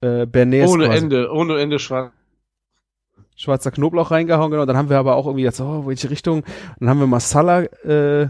äh, 0.01 0.27
Bernays. 0.27 0.70
Ohne 0.70 0.86
quasi. 0.86 1.03
Ende, 1.03 1.32
ohne 1.32 1.60
Ende 1.60 1.79
schwarz 1.79 2.12
schwarzer 3.38 3.72
Knoblauch 3.72 4.12
reingehauen, 4.12 4.51
genau. 4.51 4.65
Dann 4.65 4.75
haben 4.75 4.89
wir 4.89 4.98
aber 4.98 5.15
auch 5.15 5.25
irgendwie 5.25 5.46
jetzt, 5.46 5.62
oh, 5.62 5.88
welche 5.88 6.10
Richtung? 6.10 6.44
Dann 6.79 6.89
haben 6.89 7.00
wir 7.00 7.08
Masala, 7.08 7.62
äh, 7.86 8.24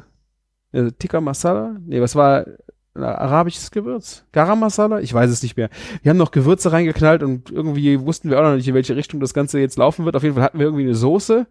äh 0.74 0.92
Tikka 1.00 1.22
Masala? 1.22 1.78
Nee, 1.86 2.02
was 2.02 2.16
war 2.16 2.46
ein 2.94 3.04
arabisches 3.04 3.72
Gewürz? 3.72 4.26
Garam 4.32 4.60
Masala? 4.60 5.00
Ich 5.00 5.14
weiß 5.14 5.32
es 5.32 5.42
nicht 5.42 5.58
mehr. 5.58 5.70
Wir 6.04 6.10
haben 6.10 6.18
noch 6.18 6.32
Gewürze 6.32 6.72
reingeknallt 6.72 7.24
und 7.24 7.50
irgendwie 7.50 8.02
wussten 8.02 8.30
wir 8.30 8.40
auch 8.40 8.44
noch 8.44 8.56
nicht, 8.56 8.68
in 8.68 8.76
welche 8.76 8.96
Richtung 8.96 9.20
das 9.20 9.34
Ganze 9.34 9.60
jetzt 9.60 9.78
laufen 9.78 10.06
wird. 10.06 10.16
Auf 10.16 10.24
jeden 10.24 10.36
Fall 10.36 10.44
hatten 10.44 10.60
wir 10.60 10.66
irgendwie 10.66 10.84
eine 10.84 10.96
Soße. 10.96 11.48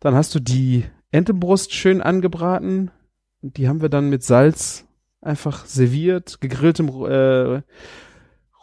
Dann 0.00 0.14
hast 0.14 0.34
du 0.34 0.40
die 0.40 0.84
Entenbrust 1.10 1.72
schön 1.72 2.02
angebraten. 2.02 2.90
Und 3.40 3.56
die 3.56 3.68
haben 3.68 3.80
wir 3.80 3.88
dann 3.88 4.10
mit 4.10 4.22
Salz 4.22 4.86
einfach 5.20 5.64
serviert, 5.66 6.40
gegrilltem 6.40 6.88
äh, 6.88 7.62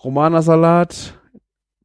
Romana-Salat, 0.03 1.17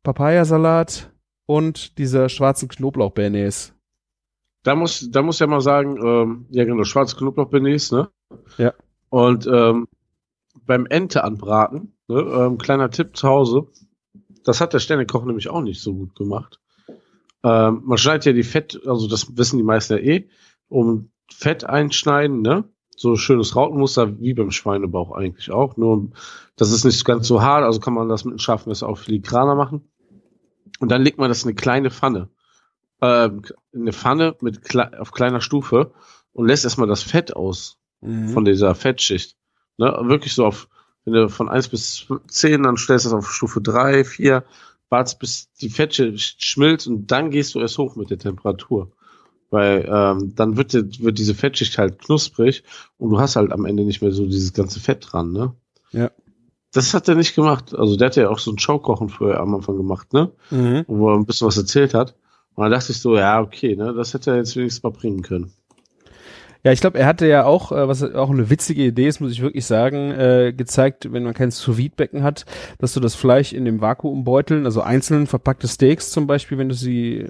Papayasalat, 0.02 1.10
und 1.46 1.98
dieser 1.98 2.28
schwarzen 2.28 2.68
Knoblauch-Bernays. 2.68 3.74
Da 4.62 4.74
muss, 4.74 5.10
da 5.10 5.22
muss 5.22 5.38
ja 5.38 5.46
mal 5.46 5.60
sagen, 5.60 5.98
ähm, 6.02 6.46
ja 6.50 6.64
genau, 6.64 6.84
schwarze 6.84 7.16
Knoblauch-Bernays, 7.16 7.92
ne? 7.92 8.08
Ja. 8.56 8.72
Und 9.10 9.46
ähm, 9.46 9.88
beim 10.66 10.86
Ente 10.86 11.22
anbraten, 11.22 11.94
ne, 12.08 12.20
ähm, 12.20 12.58
kleiner 12.58 12.90
Tipp 12.90 13.16
zu 13.16 13.28
Hause, 13.28 13.68
das 14.44 14.60
hat 14.60 14.72
der 14.72 14.78
Sternekoch 14.78 15.24
nämlich 15.24 15.48
auch 15.48 15.60
nicht 15.60 15.82
so 15.82 15.94
gut 15.94 16.14
gemacht. 16.14 16.60
Ähm, 17.42 17.82
man 17.84 17.98
schneidet 17.98 18.24
ja 18.24 18.32
die 18.32 18.42
Fett, 18.42 18.80
also 18.86 19.06
das 19.06 19.36
wissen 19.36 19.58
die 19.58 19.64
meisten 19.64 19.94
ja 19.94 19.98
eh, 19.98 20.28
um 20.68 21.10
Fett 21.30 21.64
einschneiden, 21.64 22.42
ne? 22.42 22.64
So 22.96 23.16
schönes 23.16 23.56
Rautenmuster, 23.56 24.20
wie 24.20 24.34
beim 24.34 24.52
Schweinebauch 24.52 25.12
eigentlich 25.12 25.50
auch. 25.50 25.76
Nur, 25.76 26.10
das 26.56 26.70
ist 26.70 26.84
nicht 26.84 27.04
ganz 27.04 27.26
so 27.26 27.42
hart, 27.42 27.64
also 27.64 27.80
kann 27.80 27.92
man 27.92 28.08
das 28.08 28.24
mit 28.24 28.32
einem 28.32 28.38
scharfen 28.38 28.70
Messer 28.70 28.88
auch 28.88 28.98
filigraner 28.98 29.56
machen. 29.56 29.88
Und 30.80 30.90
dann 30.90 31.02
legt 31.02 31.18
man 31.18 31.28
das 31.28 31.42
in 31.42 31.48
eine 31.48 31.54
kleine 31.54 31.90
Pfanne. 31.90 32.28
Ähm, 33.00 33.42
in 33.72 33.82
eine 33.82 33.92
Pfanne 33.92 34.36
mit 34.40 34.62
kle 34.62 35.00
auf 35.00 35.12
kleiner 35.12 35.40
Stufe 35.40 35.92
und 36.32 36.46
lässt 36.46 36.64
erstmal 36.64 36.88
das 36.88 37.02
Fett 37.02 37.34
aus 37.34 37.78
Mhm. 38.04 38.28
von 38.28 38.44
dieser 38.44 38.74
Fettschicht. 38.74 39.36
Ne? 39.78 39.86
Wirklich 40.02 40.34
so 40.34 40.44
auf, 40.44 40.68
wenn 41.04 41.14
du 41.14 41.28
von 41.30 41.48
1 41.48 41.68
bis 41.68 42.06
10, 42.28 42.62
dann 42.62 42.76
stellst 42.76 43.06
du 43.06 43.10
das 43.10 43.18
auf 43.18 43.32
Stufe 43.32 43.62
3, 43.62 44.04
4, 44.04 44.44
wartest 44.90 45.18
bis 45.18 45.50
die 45.60 45.70
Fettschicht 45.70 46.44
schmilzt 46.44 46.86
und 46.86 47.10
dann 47.10 47.30
gehst 47.30 47.54
du 47.54 47.60
erst 47.60 47.78
hoch 47.78 47.96
mit 47.96 48.10
der 48.10 48.18
Temperatur. 48.18 48.92
Weil 49.50 49.88
ähm, 49.90 50.34
dann 50.34 50.56
wird, 50.56 50.72
die, 50.74 51.02
wird 51.02 51.18
diese 51.18 51.34
Fettschicht 51.34 51.78
halt 51.78 51.98
knusprig 51.98 52.62
und 52.98 53.10
du 53.10 53.18
hast 53.18 53.36
halt 53.36 53.52
am 53.52 53.64
Ende 53.64 53.84
nicht 53.84 54.02
mehr 54.02 54.12
so 54.12 54.26
dieses 54.26 54.52
ganze 54.52 54.80
Fett 54.80 55.06
dran, 55.10 55.32
ne? 55.32 55.54
Ja. 55.92 56.10
Das 56.74 56.92
hat 56.92 57.08
er 57.08 57.14
nicht 57.14 57.34
gemacht. 57.34 57.74
Also 57.74 57.96
der 57.96 58.06
hat 58.06 58.16
ja 58.16 58.28
auch 58.28 58.40
so 58.40 58.50
ein 58.50 58.58
Showkochen 58.58 59.08
früher 59.08 59.40
am 59.40 59.54
Anfang 59.54 59.76
gemacht, 59.76 60.12
ne? 60.12 60.32
Mhm. 60.50 60.84
Wo 60.88 61.10
er 61.10 61.16
ein 61.16 61.24
bisschen 61.24 61.46
was 61.46 61.56
erzählt 61.56 61.94
hat. 61.94 62.14
Und 62.54 62.64
dann 62.64 62.72
dachte 62.72 62.92
ich 62.92 63.00
so, 63.00 63.16
ja, 63.16 63.40
okay, 63.40 63.76
ne, 63.76 63.94
das 63.94 64.14
hätte 64.14 64.32
er 64.32 64.36
jetzt 64.38 64.56
wenigstens 64.56 64.82
mal 64.82 64.90
bringen 64.90 65.22
können. 65.22 65.52
Ja, 66.64 66.72
ich 66.72 66.80
glaube, 66.80 66.98
er 66.98 67.06
hatte 67.06 67.26
ja 67.26 67.44
auch, 67.44 67.72
äh, 67.72 67.88
was 67.88 68.02
auch 68.02 68.30
eine 68.30 68.48
witzige 68.48 68.84
Idee 68.84 69.06
ist, 69.06 69.20
muss 69.20 69.32
ich 69.32 69.42
wirklich 69.42 69.66
sagen, 69.66 70.12
äh, 70.12 70.54
gezeigt, 70.56 71.12
wenn 71.12 71.22
man 71.22 71.34
kein 71.34 71.50
sous 71.50 71.76
becken 71.94 72.22
hat, 72.22 72.46
dass 72.78 72.94
du 72.94 73.00
das 73.00 73.14
Fleisch 73.14 73.52
in 73.52 73.66
dem 73.66 73.82
Vakuumbeuteln, 73.82 74.64
also 74.64 74.80
einzeln 74.80 75.26
verpackte 75.26 75.68
Steaks 75.68 76.10
zum 76.10 76.26
Beispiel, 76.26 76.56
wenn 76.56 76.70
du 76.70 76.74
sie 76.74 77.28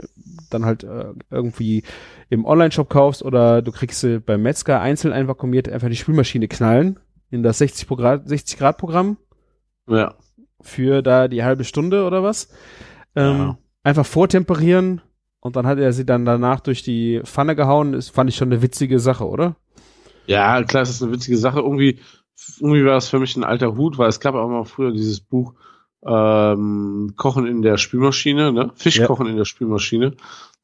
dann 0.51 0.65
halt 0.65 0.85
äh, 0.85 1.07
irgendwie 1.31 1.83
im 2.31 2.45
Online-Shop 2.45 2.89
kaufst 2.89 3.25
oder 3.25 3.61
du 3.61 3.73
kriegst 3.73 4.01
sie 4.01 4.21
beim 4.21 4.43
Metzger 4.43 4.81
einzeln 4.81 5.13
einvakuumiert, 5.13 5.69
einfach 5.69 5.89
die 5.89 5.97
Spülmaschine 5.97 6.47
knallen 6.47 7.01
in 7.31 7.43
das 7.43 7.59
60 7.59 7.89
Grad, 7.89 8.29
60 8.29 8.57
Grad 8.59 8.79
Programm 8.79 9.17
Ja. 9.89 10.15
für 10.61 11.03
da 11.03 11.29
die 11.29 11.45
halbe 11.45 11.65
Stunde 11.65 12.05
oder 12.07 12.23
was. 12.23 12.49
Ähm, 13.17 13.39
Ja. 13.39 13.59
Einfach 13.83 14.07
vortemperieren 14.07 15.03
und 15.41 15.57
dann 15.57 15.67
hat 15.67 15.79
er 15.79 15.93
sie 15.93 16.07
dann 16.07 16.25
danach 16.25 16.61
durch 16.61 16.83
die 16.83 17.21
Pfanne 17.25 17.55
gehauen. 17.55 17.93
Das 17.93 18.09
fand 18.09 18.31
ich 18.31 18.37
schon 18.37 18.49
eine 18.51 18.63
witzige 18.63 18.99
Sache, 18.99 19.27
oder? 19.29 19.57
Ja, 20.27 20.63
klar, 20.63 20.83
es 20.85 20.89
ist 20.91 21.03
eine 21.03 21.13
witzige 21.13 21.37
Sache. 21.37 21.61
Irgendwie, 21.61 21.99
irgendwie 22.61 22.85
war 22.87 22.97
es 22.97 23.09
für 23.09 23.19
mich 23.19 23.37
ein 23.37 23.45
alter 23.45 23.77
Hut, 23.77 23.99
weil 23.99 24.09
es 24.09 24.21
gab 24.21 24.35
auch 24.35 24.49
mal 24.49 24.65
früher 24.65 24.91
dieses 24.91 25.21
Buch 25.21 25.53
ähm, 26.07 27.13
Kochen 27.17 27.47
in 27.47 27.63
der 27.63 27.77
Spülmaschine, 27.77 28.53
ne? 28.53 28.71
Fisch 28.75 28.99
Ja. 28.99 29.07
kochen 29.07 29.27
in 29.27 29.37
der 29.37 29.45
Spülmaschine. 29.45 30.13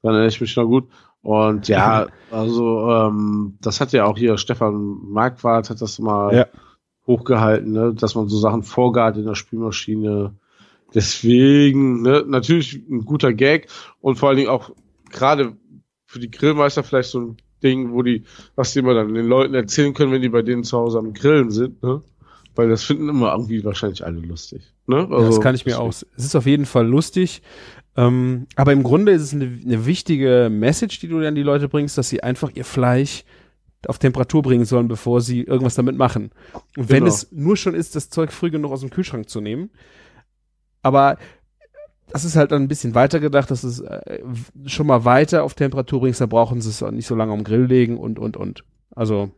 Dann 0.02 0.12
erinnere 0.12 0.28
ich 0.28 0.40
mich 0.40 0.56
noch 0.56 0.64
gut. 0.66 0.88
Und 1.22 1.68
ja, 1.68 2.06
also 2.30 2.90
ähm, 2.90 3.58
das 3.60 3.80
hat 3.80 3.92
ja 3.92 4.04
auch 4.06 4.16
hier 4.16 4.38
Stefan 4.38 4.98
Marquardt 5.10 5.68
hat 5.70 5.80
das 5.82 5.98
mal 5.98 6.34
Ja. 6.34 6.46
Hochgehalten, 7.10 7.72
ne? 7.72 7.94
dass 7.94 8.14
man 8.14 8.28
so 8.28 8.38
Sachen 8.38 8.62
vorgart 8.62 9.16
in 9.16 9.26
der 9.26 9.34
Spülmaschine. 9.34 10.34
Deswegen, 10.94 12.02
ne, 12.02 12.24
natürlich 12.26 12.82
ein 12.88 13.04
guter 13.04 13.32
Gag 13.32 13.68
und 14.00 14.16
vor 14.16 14.28
allen 14.28 14.38
Dingen 14.38 14.48
auch 14.48 14.70
gerade 15.10 15.56
für 16.06 16.18
die 16.18 16.30
Grillmeister 16.30 16.82
vielleicht 16.82 17.10
so 17.10 17.20
ein 17.20 17.36
Ding, 17.62 17.92
wo 17.92 18.02
die, 18.02 18.24
was 18.56 18.72
die 18.72 18.80
immer 18.80 18.94
dann 18.94 19.14
den 19.14 19.26
Leuten 19.26 19.54
erzählen 19.54 19.94
können, 19.94 20.12
wenn 20.12 20.22
die 20.22 20.28
bei 20.28 20.42
denen 20.42 20.64
zu 20.64 20.78
Hause 20.78 20.98
am 20.98 21.12
Grillen 21.12 21.50
sind, 21.50 21.82
ne? 21.82 22.02
Weil 22.56 22.68
das 22.68 22.82
finden 22.82 23.08
immer 23.08 23.32
irgendwie 23.32 23.64
wahrscheinlich 23.64 24.04
alle 24.04 24.18
lustig. 24.18 24.62
Ne? 24.86 25.06
Ja, 25.08 25.20
das 25.20 25.40
kann 25.40 25.54
ich 25.54 25.64
mir 25.66 25.78
auch. 25.78 25.88
Es 25.88 26.04
ist 26.16 26.34
auf 26.34 26.46
jeden 26.46 26.66
Fall 26.66 26.86
lustig. 26.86 27.42
Ähm, 27.96 28.46
aber 28.56 28.72
im 28.72 28.82
Grunde 28.82 29.12
ist 29.12 29.22
es 29.22 29.32
eine, 29.32 29.58
eine 29.64 29.86
wichtige 29.86 30.48
Message, 30.50 30.98
die 30.98 31.08
du 31.08 31.24
an 31.24 31.36
die 31.36 31.44
Leute 31.44 31.68
bringst, 31.68 31.96
dass 31.96 32.08
sie 32.08 32.22
einfach 32.24 32.50
ihr 32.54 32.64
Fleisch 32.64 33.24
auf 33.86 33.98
Temperatur 33.98 34.42
bringen 34.42 34.64
sollen, 34.64 34.88
bevor 34.88 35.20
sie 35.20 35.42
irgendwas 35.42 35.74
damit 35.74 35.96
machen. 35.96 36.30
Und 36.76 36.88
wenn 36.90 37.04
Genau. 37.04 37.06
es 37.08 37.30
nur 37.32 37.56
schon 37.56 37.74
ist, 37.74 37.96
das 37.96 38.10
Zeug 38.10 38.32
früh 38.32 38.50
genug 38.50 38.72
aus 38.72 38.80
dem 38.80 38.90
Kühlschrank 38.90 39.28
zu 39.28 39.40
nehmen. 39.40 39.70
Aber 40.82 41.18
das 42.12 42.24
ist 42.24 42.36
halt 42.36 42.52
dann 42.52 42.62
ein 42.62 42.68
bisschen 42.68 42.94
weiter 42.94 43.20
gedacht, 43.20 43.50
dass 43.50 43.62
es 43.64 43.80
äh, 43.80 44.20
schon 44.66 44.86
mal 44.86 45.04
weiter 45.04 45.44
auf 45.44 45.54
Temperatur 45.54 46.00
bringst, 46.00 46.20
da 46.20 46.26
brauchen 46.26 46.60
sie 46.60 46.70
es 46.70 46.80
nicht 46.92 47.06
so 47.06 47.14
lange 47.14 47.32
am 47.32 47.44
Grill 47.44 47.64
legen 47.64 47.98
und, 47.98 48.18
und, 48.18 48.36
und. 48.36 48.64
Also, 48.94 49.30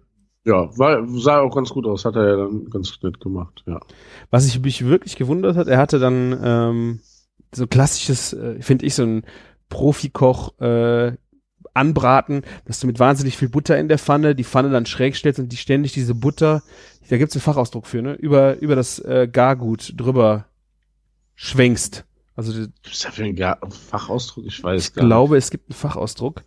Ja, 0.45 0.71
war, 0.79 1.07
sah 1.09 1.41
auch 1.41 1.55
ganz 1.55 1.69
gut 1.71 1.87
aus, 1.87 2.05
hat 2.05 2.17
er 2.17 2.29
ja 2.29 2.37
dann 2.37 2.65
ganz 2.71 2.99
nett 3.03 3.21
gemacht, 3.21 3.63
ja. 3.67 3.79
Was 4.31 4.47
ich 4.47 4.61
mich 4.61 4.85
wirklich 4.87 5.17
gewundert 5.17 5.57
hat, 5.57 5.69
er 5.69 5.79
hatte 5.79 5.99
dann 5.99 6.39
ähm, 6.43 7.01
so 7.55 7.67
klassisches, 7.67 8.33
äh, 8.33 8.61
finde 8.63 8.87
ich, 8.87 8.95
so 8.95 9.03
ein 9.05 9.23
Profikoch 9.69 10.59
äh, 10.61 11.13
anbraten, 11.75 12.43
dass 12.67 12.81
du 12.81 12.87
mit 12.87 12.99
wahnsinnig 12.99 13.37
viel 13.37 13.49
Butter 13.49 13.79
in 13.79 13.88
der 13.88 13.99
Pfanne 13.99 14.35
die 14.35 14.45
Pfanne 14.45 14.71
dann 14.71 14.87
schräg 14.87 15.17
stellst 15.17 15.38
und 15.41 15.50
die 15.50 15.57
ständig 15.57 15.93
diese 15.93 16.14
Butter, 16.14 16.62
da 17.09 17.19
gibt's 17.19 17.35
einen 17.35 17.43
Fachausdruck 17.43 17.87
für, 17.87 18.02
ne, 18.02 18.14
über, 18.14 18.59
über 18.59 18.76
das 18.76 18.99
äh, 19.00 19.29
Gargut 19.31 19.93
drüber 19.97 20.47
schwenkst. 21.35 22.05
Also 22.35 22.52
Gibt 22.52 22.73
es 22.91 23.00
dafür 23.00 23.26
einen 23.26 23.37
Ga- 23.37 23.59
Fachausdruck? 23.91 24.47
Ich 24.47 24.62
weiß 24.62 24.88
ich 24.88 24.95
gar 24.95 25.05
glaube, 25.05 25.37
es 25.37 25.50
gibt 25.50 25.69
einen 25.71 25.76
Fachausdruck. 25.76 26.43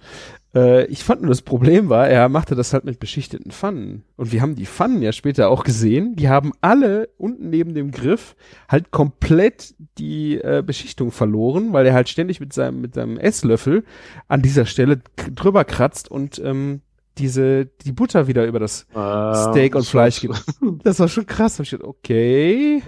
Äh, 0.56 0.86
ich 0.86 1.04
fand 1.04 1.22
nur 1.22 1.30
das 1.30 1.42
Problem 1.42 1.90
war, 1.90 2.08
er 2.08 2.30
machte 2.30 2.56
das 2.56 2.74
halt 2.74 2.86
mit 2.86 3.00
beschichteten 3.00 3.52
Pfannen. 3.52 4.04
Und 4.16 4.32
wir 4.32 4.42
haben 4.42 4.56
die 4.56 4.66
Pfannen 4.66 5.02
ja 5.02 5.12
später 5.12 5.50
auch 5.50 5.64
gesehen. 5.64 6.16
Die 6.16 6.30
haben 6.30 6.54
alle 6.62 7.10
unten 7.18 7.50
neben 7.50 7.74
dem 7.74 7.92
Griff 7.92 8.36
halt 8.70 8.92
komplett 8.92 9.76
die 9.98 10.38
äh, 10.38 10.64
Beschichtung 10.66 11.12
verloren, 11.12 11.74
weil 11.74 11.86
er 11.86 11.94
halt 11.94 12.10
ständig 12.10 12.40
mit 12.40 12.54
seinem, 12.54 12.82
mit 12.82 12.96
seinem 12.96 13.18
Esslöffel 13.18 13.84
an 14.28 14.42
dieser 14.42 14.66
Stelle 14.66 15.02
drüber 15.36 15.66
kratzt 15.66 16.10
und 16.10 16.40
ähm, 16.40 16.82
diese, 17.18 17.66
die 17.66 17.92
Butter 17.92 18.28
wieder 18.28 18.46
über 18.46 18.60
das. 18.60 18.88
Ähm, 18.96 19.52
Steak 19.52 19.76
und 19.76 19.86
Fleisch 19.86 20.22
gibt. 20.22 20.42
Das 20.84 21.00
war 21.00 21.08
schon 21.08 21.26
krass. 21.26 21.62
Okay. 21.82 22.82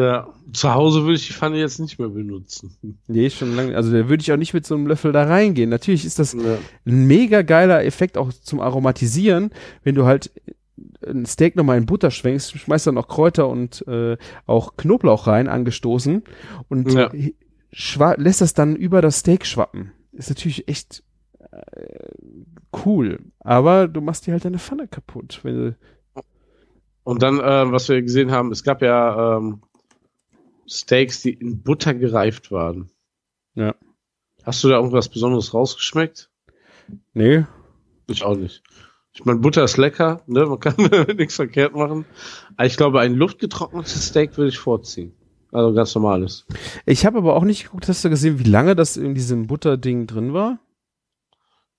Ja, 0.00 0.28
zu 0.52 0.72
Hause 0.74 1.02
würde 1.02 1.14
ich 1.14 1.26
die 1.26 1.32
Pfanne 1.32 1.58
jetzt 1.58 1.80
nicht 1.80 1.98
mehr 1.98 2.08
benutzen. 2.08 2.76
Nee, 3.08 3.30
schon 3.30 3.54
lange. 3.56 3.74
Also 3.74 3.90
da 3.90 4.08
würde 4.08 4.20
ich 4.20 4.30
auch 4.32 4.36
nicht 4.36 4.54
mit 4.54 4.64
so 4.66 4.74
einem 4.76 4.86
Löffel 4.86 5.10
da 5.12 5.24
reingehen. 5.24 5.70
Natürlich 5.70 6.04
ist 6.04 6.18
das 6.18 6.34
Ja. 6.34 6.58
ein 6.86 7.06
mega 7.06 7.42
geiler 7.42 7.84
Effekt 7.84 8.16
auch 8.16 8.32
zum 8.32 8.60
Aromatisieren, 8.60 9.50
wenn 9.82 9.94
du 9.94 10.04
halt 10.04 10.30
ein 11.04 11.26
Steak 11.26 11.56
nochmal 11.56 11.78
in 11.78 11.86
Butter 11.86 12.10
schwenkst, 12.10 12.56
schmeißt 12.58 12.86
dann 12.86 12.94
noch 12.94 13.08
Kräuter 13.08 13.48
und 13.48 13.84
äh, 13.88 14.16
auch 14.46 14.76
Knoblauch 14.76 15.26
rein, 15.26 15.48
angestoßen 15.48 16.22
und 16.68 16.92
Ja. 16.92 17.10
lässt 18.16 18.40
das 18.40 18.54
dann 18.54 18.76
über 18.76 19.00
das 19.02 19.18
Steak 19.20 19.46
schwappen. 19.46 19.92
Ist 20.12 20.28
natürlich 20.28 20.68
echt 20.68 21.02
äh, 21.50 21.60
cool, 22.84 23.18
aber 23.40 23.88
du 23.88 24.00
machst 24.00 24.26
dir 24.26 24.32
halt 24.32 24.44
deine 24.44 24.58
Pfanne 24.58 24.86
kaputt. 24.86 25.40
Wenn 25.42 25.54
du, 25.56 25.76
Und 27.04 27.22
dann, 27.22 27.40
äh, 27.40 27.72
was 27.72 27.88
wir 27.88 28.02
gesehen 28.02 28.30
haben, 28.30 28.52
es 28.52 28.62
gab 28.62 28.82
ja 28.82 29.38
ähm, 29.38 29.62
Steaks, 30.68 31.22
die 31.22 31.32
in 31.32 31.62
Butter 31.62 31.94
gereift 31.94 32.50
waren. 32.52 32.90
Ja. 33.54 33.74
Hast 34.44 34.62
du 34.62 34.68
da 34.68 34.76
irgendwas 34.76 35.08
Besonderes 35.08 35.52
rausgeschmeckt? 35.54 36.30
nee, 37.12 37.44
Ich 38.06 38.22
auch 38.22 38.36
nicht. 38.36 38.62
Ich 39.12 39.24
meine, 39.24 39.40
Butter 39.40 39.64
ist 39.64 39.76
lecker, 39.76 40.22
ne? 40.26 40.46
Man 40.46 40.60
kann 40.60 40.76
nichts 41.16 41.36
verkehrt 41.36 41.74
machen. 41.74 42.04
Aber 42.56 42.66
ich 42.66 42.76
glaube, 42.76 43.00
ein 43.00 43.14
luftgetrocknetes 43.14 44.06
Steak 44.06 44.36
würde 44.36 44.50
ich 44.50 44.58
vorziehen. 44.58 45.12
Also 45.50 45.72
ganz 45.74 45.94
normales. 45.94 46.46
ich 46.86 47.06
habe 47.06 47.18
aber 47.18 47.34
auch 47.34 47.44
nicht 47.44 47.64
geguckt, 47.64 47.88
hast 47.88 48.04
du 48.04 48.10
gesehen, 48.10 48.38
wie 48.38 48.48
lange 48.48 48.76
das 48.76 48.96
in 48.96 49.14
diesem 49.14 49.46
Butterding 49.46 50.06
drin 50.06 50.34
war? 50.34 50.58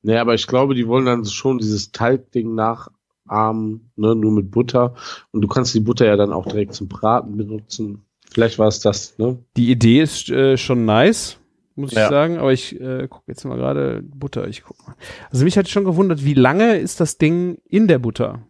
Nee, 0.01 0.17
aber 0.17 0.33
ich 0.33 0.47
glaube, 0.47 0.75
die 0.75 0.87
wollen 0.87 1.05
dann 1.05 1.25
schon 1.25 1.59
dieses 1.59 1.91
Talgding 1.91 2.55
nachahmen, 2.55 3.91
ne? 3.95 4.15
Nur 4.15 4.31
mit 4.31 4.49
Butter. 4.51 4.95
Und 5.31 5.41
du 5.41 5.47
kannst 5.47 5.73
die 5.75 5.81
Butter 5.81 6.05
ja 6.05 6.15
dann 6.15 6.33
auch 6.33 6.45
direkt 6.45 6.73
zum 6.73 6.87
Braten 6.87 7.37
benutzen. 7.37 8.05
Vielleicht 8.31 8.59
war 8.59 8.67
es 8.67 8.79
das, 8.79 9.17
ne? 9.17 9.37
Die 9.57 9.71
Idee 9.71 10.01
ist 10.01 10.29
äh, 10.29 10.55
schon 10.57 10.85
nice, 10.85 11.37
muss 11.75 11.91
ich 11.91 11.97
Ja. 11.97 12.09
sagen, 12.09 12.37
aber 12.37 12.53
ich 12.53 12.79
äh, 12.79 13.07
gucke 13.07 13.25
jetzt 13.27 13.43
mal 13.45 13.57
gerade 13.57 14.01
Butter, 14.03 14.47
ich 14.47 14.63
guck 14.63 14.77
mal. 14.87 14.95
Also 15.31 15.43
mich 15.45 15.57
hat 15.57 15.67
schon 15.67 15.85
gewundert, 15.85 16.23
wie 16.23 16.35
lange 16.35 16.77
ist 16.77 16.99
das 16.99 17.17
Ding 17.17 17.57
in 17.65 17.87
der 17.87 17.99
Butter? 17.99 18.43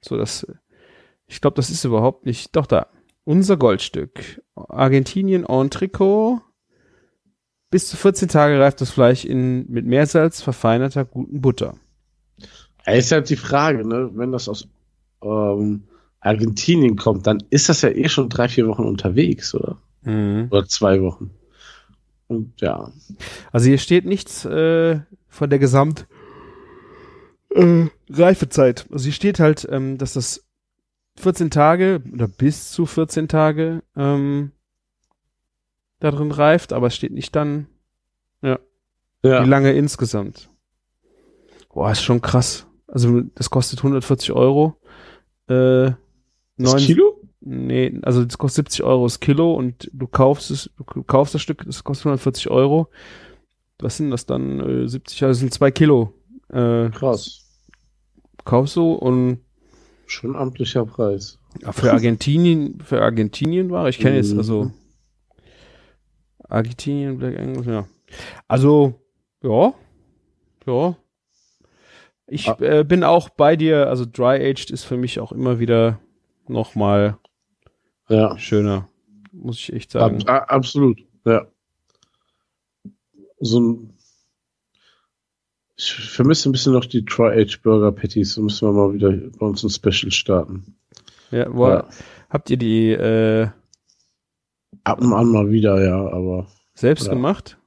So 0.00 0.16
das 0.16 0.46
ich 1.26 1.40
glaube, 1.40 1.54
das 1.56 1.70
ist 1.70 1.84
überhaupt 1.84 2.26
nicht. 2.26 2.54
Doch 2.56 2.66
da. 2.66 2.88
Unser 3.24 3.56
Goldstück. 3.56 4.42
Argentinien 4.54 5.44
Entrecot. 5.46 6.40
Bis 7.70 7.88
zu 7.88 7.96
14 7.96 8.28
Tage 8.28 8.60
reift 8.60 8.82
das 8.82 8.90
Fleisch 8.90 9.24
in 9.24 9.64
mit 9.70 9.86
Meersalz 9.86 10.42
verfeinerter 10.42 11.06
guten 11.06 11.40
Butter. 11.40 11.76
Ja, 12.86 12.92
ist 12.92 13.12
halt 13.12 13.30
die 13.30 13.36
Frage, 13.36 13.86
ne? 13.86 14.10
Wenn 14.12 14.30
das 14.32 14.46
aus 14.48 14.68
ähm, 15.22 15.84
Argentinien 16.22 16.96
kommt, 16.96 17.26
dann 17.26 17.42
ist 17.50 17.68
das 17.68 17.82
ja 17.82 17.90
eh 17.90 18.08
schon 18.08 18.28
drei, 18.28 18.48
vier 18.48 18.66
Wochen 18.68 18.84
unterwegs, 18.84 19.54
oder? 19.54 19.78
Oder 20.04 20.66
zwei 20.66 21.00
Wochen. 21.02 21.30
Und 22.28 22.60
ja. 22.60 22.90
Also 23.52 23.68
hier 23.68 23.78
steht 23.78 24.06
nichts 24.06 24.44
äh, 24.44 25.00
von 25.28 25.50
der 25.50 25.58
Gesamt 25.58 26.06
äh, 27.50 27.86
Reifezeit. 28.10 28.86
Also 28.90 29.04
hier 29.04 29.12
steht 29.12 29.38
halt, 29.40 29.66
ähm, 29.70 29.98
dass 29.98 30.14
das 30.14 30.44
14 31.18 31.50
Tage 31.50 32.02
oder 32.12 32.26
bis 32.26 32.70
zu 32.70 32.86
14 32.86 33.28
Tage 33.28 33.82
ähm, 33.96 34.52
da 36.00 36.10
drin 36.10 36.30
reift, 36.32 36.72
aber 36.72 36.86
es 36.88 36.96
steht 36.96 37.12
nicht 37.12 37.36
dann, 37.36 37.66
Ja. 38.42 38.58
wie 39.22 39.48
lange 39.48 39.72
insgesamt. 39.72 40.48
Boah, 41.72 41.92
ist 41.92 42.02
schon 42.02 42.20
krass. 42.22 42.66
Also 42.88 43.20
das 43.34 43.50
kostet 43.50 43.78
140 43.80 44.32
Euro. 44.32 44.76
Äh, 45.48 45.92
Das 46.62 46.74
neun- 46.74 46.82
Kilo? 46.86 47.20
Nee, 47.44 47.98
also 48.02 48.24
das 48.24 48.38
kostet 48.38 48.66
70 48.68 48.84
Euro 48.84 49.04
das 49.04 49.18
Kilo 49.20 49.54
und 49.54 49.90
du 49.92 50.06
kaufst 50.06 50.50
es, 50.52 50.70
du 50.76 51.02
kaufst 51.02 51.34
das 51.34 51.42
Stück, 51.42 51.64
das 51.66 51.82
kostet 51.82 52.06
140 52.06 52.50
Euro. 52.50 52.88
Was 53.80 53.96
sind 53.96 54.10
das 54.10 54.26
dann? 54.26 54.60
Äh, 54.60 54.88
70, 54.88 55.22
also 55.24 55.30
das 55.32 55.38
sind 55.40 55.52
zwei 55.52 55.70
Kilo. 55.72 56.12
Äh, 56.50 56.90
Krass. 56.90 57.40
kaufst 58.44 58.76
du 58.76 58.92
und 58.92 59.40
Schon 60.06 60.36
amtlicher 60.36 60.84
Preis. 60.86 61.38
für 61.72 61.90
Argentinien, 61.92 62.78
für 62.80 63.02
Argentinien 63.02 63.70
war, 63.70 63.88
ich 63.88 63.98
kenne 63.98 64.16
jetzt, 64.16 64.32
Mhm. 64.32 64.38
also 64.38 64.70
Argentinien, 66.48 67.18
Black 67.18 67.38
Angus, 67.38 67.66
ja. 67.66 67.86
Also, 68.48 68.94
ja, 69.42 69.72
ja. 70.66 70.96
Ich 72.26 72.48
Ah. 72.48 72.56
äh, 72.60 72.84
bin 72.84 73.04
auch 73.04 73.28
bei 73.30 73.56
dir, 73.56 73.88
also 73.88 74.04
Dry 74.06 74.36
Aged 74.48 74.70
ist 74.70 74.84
für 74.84 74.96
mich 74.96 75.18
auch 75.20 75.32
immer 75.32 75.58
wieder 75.58 75.98
nochmal 76.48 77.18
Ja. 78.08 78.36
schöner, 78.38 78.88
muss 79.32 79.58
ich 79.58 79.72
echt 79.72 79.90
sagen. 79.92 80.26
Ab, 80.28 80.46
absolut. 80.50 81.00
Ja. 81.24 81.46
So 83.40 83.60
ein. 83.60 83.88
Ich 85.76 85.92
vermisse 85.94 86.48
ein 86.48 86.52
bisschen 86.52 86.72
noch 86.74 86.84
die 86.84 87.04
Tri-Age 87.04 87.60
Burger 87.62 87.92
Patties. 87.92 88.34
Da 88.36 88.42
müssen 88.42 88.68
wir 88.68 88.72
mal 88.72 88.92
wieder 88.94 89.10
bei 89.10 89.46
uns 89.46 89.62
ein 89.64 89.70
Special 89.70 90.12
starten. 90.12 90.76
Ja, 91.30 91.52
wo, 91.52 91.68
Ja. 91.68 91.88
Habt 92.30 92.50
ihr 92.50 92.56
die 92.56 92.90
äh, 92.92 93.48
Ab 94.84 95.00
und 95.00 95.12
an 95.12 95.28
mal 95.30 95.50
wieder, 95.50 95.82
ja, 95.84 95.96
aber. 96.10 96.46
selbst 96.74 97.06
Ja. 97.06 97.12
gemacht? 97.14 97.58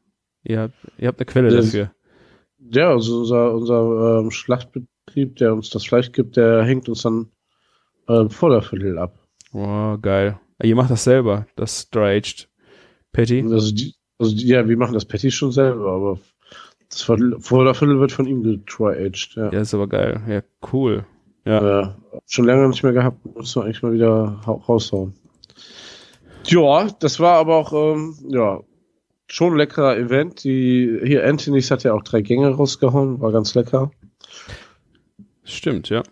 Ihr 0.44 0.60
habt, 0.62 0.74
ihr 0.98 1.08
habt 1.08 1.20
eine 1.20 1.26
Quelle 1.26 1.50
Das- 1.50 1.66
dafür. 1.66 1.92
Ja, 2.72 2.90
also 2.90 3.20
unser, 3.20 3.54
unser 3.54 4.20
ähm, 4.22 4.32
Schlachtbetrieb, 4.32 5.36
der 5.36 5.54
uns 5.54 5.70
das 5.70 5.86
Fleisch 5.86 6.12
gibt, 6.12 6.36
der 6.38 6.64
hängt 6.64 6.90
uns 6.90 7.04
dann 7.04 7.30
ähm, 8.08 8.30
vor 8.30 8.50
der 8.50 8.62
Viertel 8.62 8.98
ab. 8.98 9.18
Wow, 9.52 10.00
geil. 10.02 10.40
Ihr 10.64 10.76
macht 10.76 10.92
das 10.92 11.04
selber, 11.04 11.46
das 11.56 11.90
Dry 11.90 12.18
Aged 12.18 12.50
Patty. 13.12 13.42
Also, 13.50 13.74
die, 13.74 13.94
also 14.20 14.36
die, 14.36 14.48
ja, 14.48 14.68
wir 14.68 14.78
machen 14.78 14.94
das 14.94 15.06
Patty 15.06 15.32
schon 15.32 15.52
selber, 15.52 15.92
aber 15.92 16.20
das 16.90 17.02
Viertel, 17.02 17.36
vor 17.40 17.64
der 17.66 17.74
Viertel 17.74 18.00
wird 18.00 18.12
von 18.12 18.26
ihm 18.28 18.44
getri-aged. 18.44 19.36
Ja. 19.36 19.52
Ja, 19.52 19.60
ist 19.62 19.74
aber 19.74 19.88
geil. 19.88 20.22
Ja, 20.28 20.42
cool. 20.72 21.06
Ja. 21.46 21.64
Ja, 21.82 21.96
schon 22.26 22.46
lange 22.46 22.68
nicht 22.68 22.84
mehr 22.84 22.94
gehabt. 22.94 23.24
Müssen 23.36 23.62
wir 23.62 23.66
eigentlich 23.66 23.84
mal 23.84 23.94
wieder 23.94 24.42
hau- 24.46 24.64
raushauen. 24.68 25.14
Ja, 26.46 26.88
das 27.00 27.20
war 27.20 27.38
aber 27.38 27.56
auch, 27.56 27.74
ähm, 27.74 28.16
ja, 28.30 28.62
schon 29.28 29.54
ein 29.54 29.58
leckerer 29.58 29.98
Event. 29.98 30.44
Die, 30.44 31.00
hier, 31.04 31.26
Anthony's 31.28 31.72
hat 31.72 31.84
ja 31.84 31.94
auch 31.94 32.04
drei 32.04 32.22
Gänge 32.22 32.50
rausgehauen, 32.50 33.20
war 33.20 33.32
ganz 33.32 33.56
lecker. 33.56 33.92
Stimmt, 35.44 35.90
ja. 35.90 36.04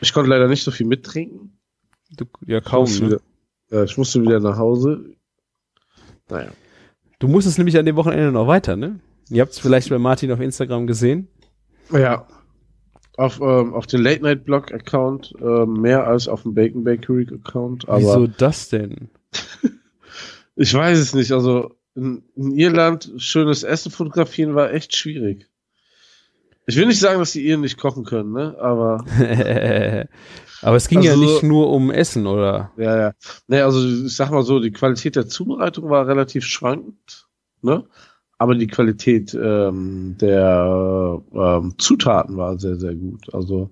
Ich 0.00 0.12
konnte 0.12 0.30
leider 0.30 0.48
nicht 0.48 0.62
so 0.62 0.70
viel 0.70 0.86
mittrinken. 0.86 1.58
Du, 2.16 2.24
ja, 2.46 2.58
Ich 2.58 2.64
kaum. 2.64 2.80
musste 2.82 3.04
Ne? 3.04 3.10
wieder, 3.10 3.20
ja, 3.70 3.84
ich 3.84 3.96
musste 3.96 4.22
wieder 4.22 4.40
nach 4.40 4.56
Hause. 4.58 5.14
Naja. 6.28 6.50
Du 7.18 7.28
musstest 7.28 7.58
nämlich 7.58 7.76
an 7.78 7.86
dem 7.86 7.96
Wochenende 7.96 8.32
noch 8.32 8.46
weiter, 8.46 8.76
ne? 8.76 9.00
Ihr 9.28 9.42
habt 9.42 9.52
es 9.52 9.58
vielleicht 9.58 9.90
bei 9.90 9.98
Martin 9.98 10.32
auf 10.32 10.40
Instagram 10.40 10.86
gesehen. 10.86 11.28
Ja. 11.92 12.26
Auf, 13.16 13.40
ähm, 13.40 13.74
auf 13.74 13.86
den 13.86 14.02
Late 14.02 14.22
Night 14.22 14.44
Blog 14.44 14.72
Account 14.72 15.34
ähm, 15.40 15.74
mehr 15.74 16.06
als 16.06 16.26
auf 16.28 16.42
dem 16.44 16.54
Bacon 16.54 16.84
Bakery 16.84 17.28
Account. 17.32 17.88
Aber 17.88 18.00
Wieso 18.00 18.26
das 18.26 18.70
denn? 18.70 19.10
ich 20.56 20.72
weiß 20.72 20.98
es 20.98 21.14
nicht. 21.14 21.32
Also 21.32 21.74
in, 21.94 22.22
in 22.34 22.52
Irland 22.52 23.12
schönes 23.18 23.62
Essen 23.62 23.92
fotografieren 23.92 24.54
war 24.54 24.72
echt 24.72 24.96
schwierig. 24.96 25.48
Ich 26.66 26.76
will 26.76 26.86
nicht 26.86 27.00
sagen, 27.00 27.18
dass 27.18 27.32
die 27.32 27.46
Iren 27.46 27.62
nicht 27.62 27.78
kochen 27.78 28.04
können, 28.04 28.32
ne? 28.32 28.56
Aber 28.60 29.04
aber 30.62 30.76
es 30.76 30.88
ging 30.88 31.02
ja 31.02 31.12
Also- 31.12 31.22
nicht 31.24 31.42
nur 31.42 31.70
um 31.70 31.90
Essen, 31.90 32.26
oder? 32.26 32.70
ja, 32.76 32.96
ja. 32.98 33.12
Ne, 33.48 33.64
also 33.64 33.86
ich 34.06 34.14
sag 34.14 34.30
mal 34.30 34.42
so, 34.42 34.60
die 34.60 34.70
Qualität 34.72 35.16
der 35.16 35.26
Zubereitung 35.26 35.88
war 35.90 36.06
relativ 36.06 36.44
schwankend, 36.44 37.28
ne? 37.62 37.84
Aber 38.38 38.54
die 38.54 38.68
Qualität 38.68 39.34
ähm, 39.34 40.16
der 40.18 41.20
ähm, 41.34 41.74
Zutaten 41.76 42.36
war 42.38 42.58
sehr, 42.58 42.76
sehr 42.76 42.94
gut. 42.94 43.34
Also 43.34 43.68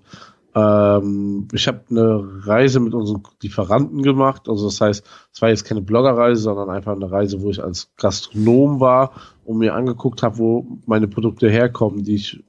ähm, 0.55 1.49
ich 1.53 1.67
habe 1.69 1.81
eine 1.91 2.23
Reise 2.47 2.79
mit 2.81 2.93
unseren 2.93 3.23
Lieferanten 3.43 4.03
gemacht. 4.03 4.47
Also 4.47 4.67
das 4.67 4.79
heißt, 4.81 5.07
es 5.33 5.41
war 5.43 5.49
jetzt 5.49 5.65
keine 5.65 5.81
Bloggerreise, 5.81 6.43
sondern 6.43 6.69
einfach 6.69 6.93
eine 6.93 7.11
Reise, 7.11 7.41
wo 7.41 7.49
ich 7.49 7.63
als 7.63 7.91
Gastronom 7.97 8.79
war 8.79 9.13
und 9.47 9.57
mir 9.59 9.75
angeguckt 9.75 10.23
habe, 10.23 10.37
wo 10.37 10.67
meine 10.85 11.09
Produkte 11.09 11.49
herkommen, 11.49 12.05
die 12.05 12.17
ich 12.17 12.45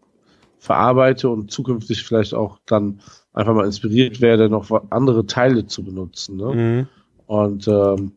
verarbeite 0.60 1.30
und 1.30 1.52
zukünftig 1.52 2.04
vielleicht 2.04 2.34
auch 2.34 2.60
dann 2.66 3.00
einfach 3.34 3.54
mal 3.54 3.66
inspiriert 3.66 4.22
werde, 4.22 4.50
noch 4.50 4.70
andere 4.92 5.26
Teile 5.26 5.66
zu 5.66 5.84
benutzen. 5.84 6.38
Ne? 6.38 6.54
Mhm. 6.54 6.88
Und 7.26 7.68
ähm, 7.68 8.12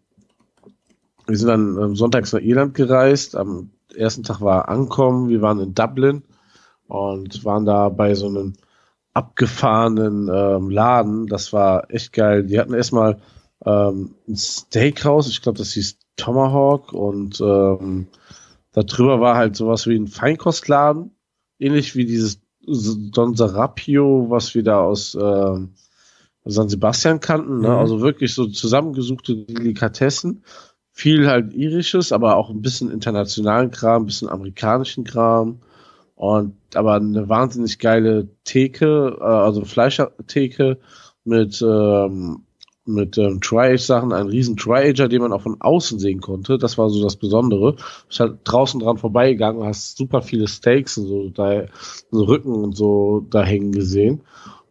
wir 1.26 1.36
sind 1.36 1.48
dann 1.48 1.78
ähm, 1.78 1.96
sonntags 1.96 2.32
nach 2.32 2.40
Irland 2.40 2.74
gereist. 2.74 3.36
Am 3.36 3.70
ersten 3.94 4.24
Tag 4.24 4.40
war 4.40 4.68
Ankommen. 4.68 5.28
Wir 5.28 5.40
waren 5.42 5.60
in 5.60 5.74
Dublin 5.74 6.22
und 6.88 7.44
waren 7.44 7.64
da 7.64 7.88
bei 7.88 8.14
so 8.14 8.26
einem 8.26 8.54
abgefahrenen 9.14 10.28
ähm, 10.32 10.70
Laden. 10.70 11.26
Das 11.26 11.52
war 11.52 11.90
echt 11.90 12.12
geil. 12.12 12.44
Die 12.44 12.58
hatten 12.58 12.74
erstmal 12.74 13.18
ähm, 13.64 14.14
ein 14.28 14.36
Steakhouse. 14.36 15.28
Ich 15.28 15.42
glaube, 15.42 15.58
das 15.58 15.72
hieß 15.72 15.98
Tomahawk. 16.16 16.92
Und 16.92 17.40
ähm, 17.40 18.08
da 18.72 18.82
drüber 18.82 19.20
war 19.20 19.36
halt 19.36 19.54
sowas 19.54 19.86
wie 19.86 19.96
ein 19.96 20.08
Feinkostladen. 20.08 21.12
Ähnlich 21.62 21.94
wie 21.94 22.04
dieses 22.04 22.40
Don 22.66 23.34
Serapio, 23.34 24.26
was 24.28 24.54
wir 24.54 24.62
da 24.62 24.80
aus 24.80 25.16
ähm, 25.20 25.74
San 26.44 26.68
Sebastian 26.68 27.20
kannten. 27.20 27.60
Ne? 27.60 27.68
Mhm. 27.68 27.74
Also 27.74 28.00
wirklich 28.00 28.34
so 28.34 28.46
zusammengesuchte 28.46 29.36
Delikatessen. 29.36 30.44
Viel 30.90 31.28
halt 31.28 31.54
irisches, 31.54 32.12
aber 32.12 32.36
auch 32.36 32.50
ein 32.50 32.62
bisschen 32.62 32.90
internationalen 32.90 33.70
Kram, 33.70 34.02
ein 34.02 34.06
bisschen 34.06 34.28
amerikanischen 34.28 35.04
Kram. 35.04 35.60
Und 36.14 36.54
aber 36.74 36.94
eine 36.94 37.28
wahnsinnig 37.28 37.78
geile 37.78 38.28
Theke, 38.44 39.16
äh, 39.20 39.24
also 39.24 39.64
Fleischtheke 39.64 40.78
mit 41.24 41.62
ähm, 41.62 42.42
mit 42.84 43.16
ähm, 43.18 43.40
Tri-Age-Sachen, 43.40 44.12
ein 44.12 44.26
riesen 44.26 44.56
Tri-Ager, 44.56 45.08
den 45.08 45.22
man 45.22 45.32
auch 45.32 45.42
von 45.42 45.60
außen 45.60 45.98
sehen 45.98 46.20
konnte. 46.20 46.58
Das 46.58 46.78
war 46.78 46.90
so 46.90 47.02
das 47.02 47.16
Besondere. 47.16 47.76
Ich 48.10 48.20
halt 48.20 48.40
draußen 48.44 48.80
dran 48.80 48.98
vorbeigegangen 48.98 49.60
und 49.60 49.68
hast 49.68 49.96
super 49.96 50.22
viele 50.22 50.48
Steaks 50.48 50.98
und 50.98 51.06
so, 51.06 51.28
da, 51.30 51.66
so 52.10 52.24
Rücken 52.24 52.54
und 52.54 52.76
so 52.76 53.26
da 53.30 53.42
hängen 53.42 53.72
gesehen. 53.72 54.22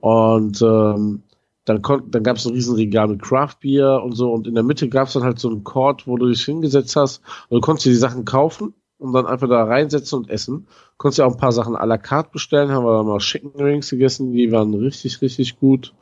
Und 0.02 0.62
ähm, 0.62 1.24
dann, 1.66 1.82
dann 2.10 2.24
gab 2.24 2.38
es 2.38 2.46
ein 2.46 2.54
riesen 2.54 2.76
Regal 2.76 3.08
mit 3.08 3.22
Craft 3.22 3.58
Beer 3.62 4.02
und 4.04 4.14
so 4.14 4.32
und 4.32 4.48
in 4.48 4.56
der 4.56 4.64
Mitte 4.64 4.90
gab 4.90 5.08
es 5.08 5.14
dann 5.14 5.24
halt 5.24 5.40
so 5.40 5.50
einen 5.50 5.64
Court, 5.64 6.08
wo 6.08 6.18
du 6.18 6.28
dich 6.28 6.44
hingesetzt 6.44 6.96
hast 6.96 7.22
und 7.50 7.58
du 7.58 7.62
konntest 7.62 7.86
dir 7.86 7.92
die 7.92 7.98
Sachen 7.98 8.26
kaufen 8.26 8.74
und 8.98 9.14
dann 9.14 9.28
einfach 9.28 9.48
da 9.48 9.64
reinsetzen 9.64 10.20
und 10.20 10.30
essen. 10.30 10.68
Konntest 10.98 11.20
ja 11.20 11.26
auch 11.26 11.34
ein 11.34 11.38
paar 11.38 11.52
Sachen 11.52 11.76
à 11.76 11.86
la 11.86 11.98
carte 11.98 12.32
bestellen, 12.32 12.72
haben 12.72 12.86
wir 12.86 12.98
dann 12.98 13.06
mal 13.06 13.20
Chicken 13.20 13.52
Rings 13.62 13.90
gegessen, 13.90 14.32
die 14.32 14.52
waren 14.52 14.74
richtig, 14.74 15.22
richtig 15.22 15.60
gut. 15.60 15.94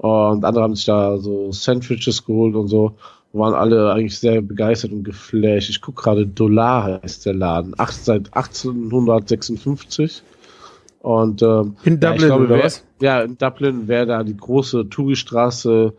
Und 0.00 0.44
andere 0.46 0.64
haben 0.64 0.74
sich 0.74 0.86
da 0.86 1.18
so 1.18 1.52
Sandwiches 1.52 2.24
geholt 2.24 2.54
und 2.54 2.68
so. 2.68 2.96
Waren 3.34 3.52
alle 3.54 3.92
eigentlich 3.92 4.18
sehr 4.18 4.40
begeistert 4.40 4.92
und 4.92 5.04
geflasht. 5.04 5.68
Ich 5.68 5.82
guck 5.82 5.96
gerade, 5.96 6.26
Dollar 6.26 7.00
heißt 7.02 7.26
der 7.26 7.34
Laden. 7.34 7.74
Acht, 7.76 8.04
seit 8.04 8.34
1856. 8.34 10.22
Und 11.00 11.42
ähm, 11.42 11.76
In 11.84 12.00
ja, 12.00 12.10
Dublin, 12.10 12.14
ich 12.16 12.26
glaube, 12.26 12.48
wer, 12.48 12.64
was? 12.64 12.84
Ja, 13.00 13.20
in 13.20 13.36
Dublin, 13.36 13.82
wer 13.86 14.06
da 14.06 14.22
die 14.24 14.36
große 14.36 14.88
Touristraße 14.88 15.94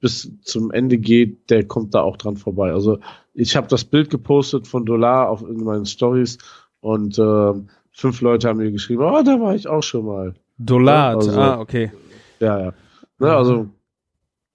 bis 0.00 0.30
zum 0.42 0.70
Ende 0.70 0.96
geht, 0.98 1.50
der 1.50 1.64
kommt 1.64 1.94
da 1.94 2.00
auch 2.00 2.16
dran 2.16 2.36
vorbei. 2.38 2.72
Also 2.72 2.98
ich 3.34 3.56
habe 3.56 3.68
das 3.68 3.84
Bild 3.84 4.10
gepostet 4.10 4.66
von 4.66 4.84
Dollar 4.86 5.28
auf 5.28 5.42
in 5.42 5.64
meinen 5.64 5.86
Stories 5.86 6.38
und 6.80 7.18
ähm, 7.18 7.68
fünf 7.90 8.20
Leute 8.20 8.48
haben 8.48 8.58
mir 8.58 8.70
geschrieben, 8.72 9.02
oh, 9.02 9.22
da 9.22 9.40
war 9.40 9.54
ich 9.54 9.68
auch 9.68 9.82
schon 9.82 10.06
mal. 10.06 10.34
Dolat, 10.58 11.16
Also- 11.16 11.40
ah, 11.40 11.60
okay. 11.60 11.92
Ja, 12.40 12.60
ja. 12.60 12.72
Ne, 13.18 13.34
also 13.34 13.70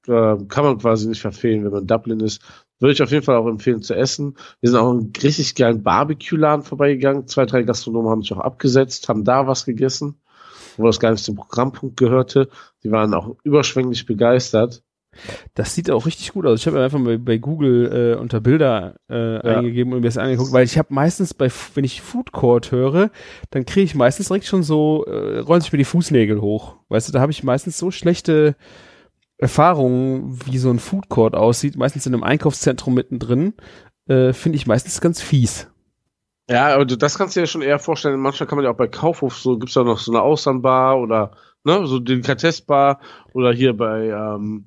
äh, 0.08 0.38
kann 0.48 0.64
man 0.64 0.78
quasi 0.78 1.08
nicht 1.08 1.22
verfehlen, 1.22 1.64
wenn 1.64 1.72
man 1.72 1.82
in 1.82 1.88
Dublin 1.88 2.20
ist. 2.20 2.42
Würde 2.80 2.94
ich 2.94 3.02
auf 3.04 3.12
jeden 3.12 3.26
Fall 3.26 3.36
auch 3.36 3.48
empfehlen 3.48 3.82
zu 3.82 3.94
essen. 3.94 4.38
Wir 4.62 4.70
sind 4.70 4.80
auch 4.80 4.92
in 4.92 5.00
einen 5.00 5.14
richtig 5.22 5.56
geilen 5.56 5.84
Barbecue-Laden 5.84 6.64
vorbeigegangen. 6.64 7.28
Zwei, 7.28 7.46
drei 7.46 7.64
Gastronomen 7.64 8.10
haben 8.10 8.22
sich 8.22 8.34
auch 8.34 8.40
abgesetzt, 8.40 9.10
haben 9.10 9.26
da 9.26 9.48
was 9.48 9.66
gegessen, 9.66 10.16
wo 10.78 10.86
das 10.86 11.00
gar 11.00 11.12
nicht 11.12 11.24
zum 11.24 11.36
Programmpunkt 11.36 11.98
gehörte. 11.98 12.50
Die 12.84 12.92
waren 12.92 13.14
auch 13.14 13.36
überschwänglich 13.44 14.06
begeistert. 14.06 14.82
Das 15.54 15.76
sieht 15.76 15.90
auch 15.92 16.06
richtig 16.06 16.34
gut 16.34 16.46
aus. 16.46 16.62
Ich 16.62 16.68
habe 16.68 16.82
einfach 16.82 17.00
mal 17.00 17.18
bei 17.18 17.38
Google 17.38 18.14
äh, 18.16 18.20
unter 18.20 18.40
Bilder 18.40 18.96
äh, 19.10 19.40
eingegeben 19.40 19.94
und 19.94 20.00
mir 20.00 20.08
das 20.08 20.18
angeguckt, 20.18 20.52
weil 20.54 20.66
ich 20.66 20.78
habe 20.78 20.94
meistens 20.94 21.34
bei, 21.34 21.50
wenn 21.74 21.84
ich 21.84 22.02
Food 22.02 22.32
Court 22.32 22.72
höre, 22.72 23.12
dann 23.50 23.66
kriege 23.66 23.86
ich 23.86 23.96
meistens 23.96 24.28
direkt 24.28 24.46
schon 24.46 24.64
so, 24.64 25.06
äh, 25.06 25.40
rollen 25.40 25.62
sich 25.62 25.72
mir 25.72 25.78
die 25.78 25.86
Fußnägel 25.86 26.42
hoch. 26.42 26.78
Weißt 26.90 27.08
du, 27.08 27.12
da 27.12 27.20
habe 27.20 27.32
ich 27.32 27.44
meistens 27.44 27.78
so 27.78 27.92
schlechte 27.92 28.56
Erfahrungen, 29.38 30.40
wie 30.46 30.58
so 30.58 30.70
ein 30.70 30.80
Food 30.80 31.10
Court 31.10 31.36
aussieht, 31.36 31.78
meistens 31.78 32.06
in 32.06 32.14
einem 32.14 32.24
Einkaufszentrum 32.24 32.94
mittendrin, 32.94 33.54
äh, 34.08 34.34
finde 34.34 34.58
ich 34.58 34.68
meistens 34.68 35.02
ganz 35.02 35.22
fies. 35.22 35.70
Ja, 36.50 36.74
aber 36.74 36.86
das 36.86 37.18
kannst 37.18 37.36
du 37.36 37.40
dir 37.40 37.44
ja 37.44 37.48
schon 37.48 37.62
eher 37.62 37.78
vorstellen. 37.78 38.20
Manchmal 38.20 38.48
kann 38.48 38.58
man 38.58 38.66
ja 38.66 38.72
auch 38.72 38.78
bei 38.78 38.88
Kaufhof 38.88 39.38
so, 39.38 39.58
gibt's 39.60 39.76
ja 39.76 39.84
noch 39.84 40.00
so 40.00 40.12
eine 40.12 40.22
Austernbar 40.22 41.00
oder 41.00 41.32
ne, 41.64 41.86
so 41.86 42.00
Delikatessbar 42.00 43.00
oder 43.34 43.54
hier 43.54 43.78
bei 43.78 44.08
ähm, 44.08 44.66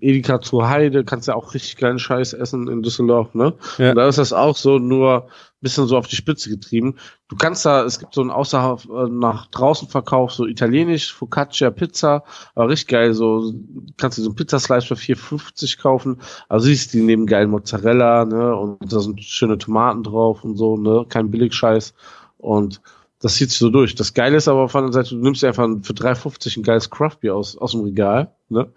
Edeka 0.00 0.40
zur 0.40 0.68
Heide 0.68 1.04
kannst 1.04 1.28
du 1.28 1.32
ja 1.32 1.36
auch 1.36 1.54
richtig 1.54 1.76
geilen 1.76 1.98
Scheiß 1.98 2.32
essen 2.32 2.68
in 2.68 2.82
Düsseldorf, 2.82 3.34
ne? 3.34 3.54
Ja. 3.78 3.90
Und 3.90 3.96
da 3.96 4.08
ist 4.08 4.18
das 4.18 4.32
auch 4.32 4.56
so 4.56 4.78
nur 4.78 5.28
bisschen 5.64 5.88
so 5.88 5.96
auf 5.96 6.06
die 6.06 6.14
Spitze 6.14 6.48
getrieben. 6.50 6.96
Du 7.26 7.34
kannst 7.34 7.66
da, 7.66 7.84
es 7.84 7.98
gibt 7.98 8.14
so 8.14 8.20
einen 8.20 8.30
außerhalb 8.30 8.84
äh, 8.84 9.08
nach 9.08 9.46
draußen 9.46 9.88
Verkauf, 9.88 10.32
so 10.32 10.46
italienisch, 10.46 11.12
Focaccia, 11.12 11.70
Pizza, 11.70 12.22
aber 12.54 12.68
richtig 12.68 12.88
geil, 12.88 13.14
so 13.14 13.52
kannst 13.96 14.18
du 14.18 14.22
so 14.22 14.28
einen 14.28 14.36
Pizzaslice 14.36 14.86
für 14.86 14.94
4,50 14.94 15.80
kaufen. 15.80 16.20
Also 16.48 16.66
siehst 16.66 16.92
die 16.92 17.02
nehmen 17.02 17.26
geilen 17.26 17.50
Mozzarella, 17.50 18.24
ne, 18.26 18.54
und 18.54 18.92
da 18.92 19.00
sind 19.00 19.20
schöne 19.22 19.58
Tomaten 19.58 20.04
drauf 20.04 20.44
und 20.44 20.56
so, 20.56 20.76
ne, 20.76 21.06
kein 21.08 21.32
Billigscheiß. 21.32 21.94
Und 22.38 22.80
das 23.20 23.36
zieht 23.36 23.50
sich 23.50 23.58
so 23.58 23.70
durch. 23.70 23.94
Das 23.94 24.12
Geile 24.12 24.36
ist 24.36 24.48
aber 24.48 24.60
auf 24.60 24.72
der 24.72 24.80
anderen 24.80 24.92
Seite, 24.92 25.16
du 25.16 25.22
nimmst 25.22 25.42
einfach 25.44 25.66
für 25.82 25.94
3,50 25.94 26.58
ein 26.58 26.62
geiles 26.62 26.90
Craftbier 26.90 27.34
aus, 27.34 27.56
aus 27.56 27.72
dem 27.72 27.80
Regal, 27.80 28.34
ne? 28.50 28.70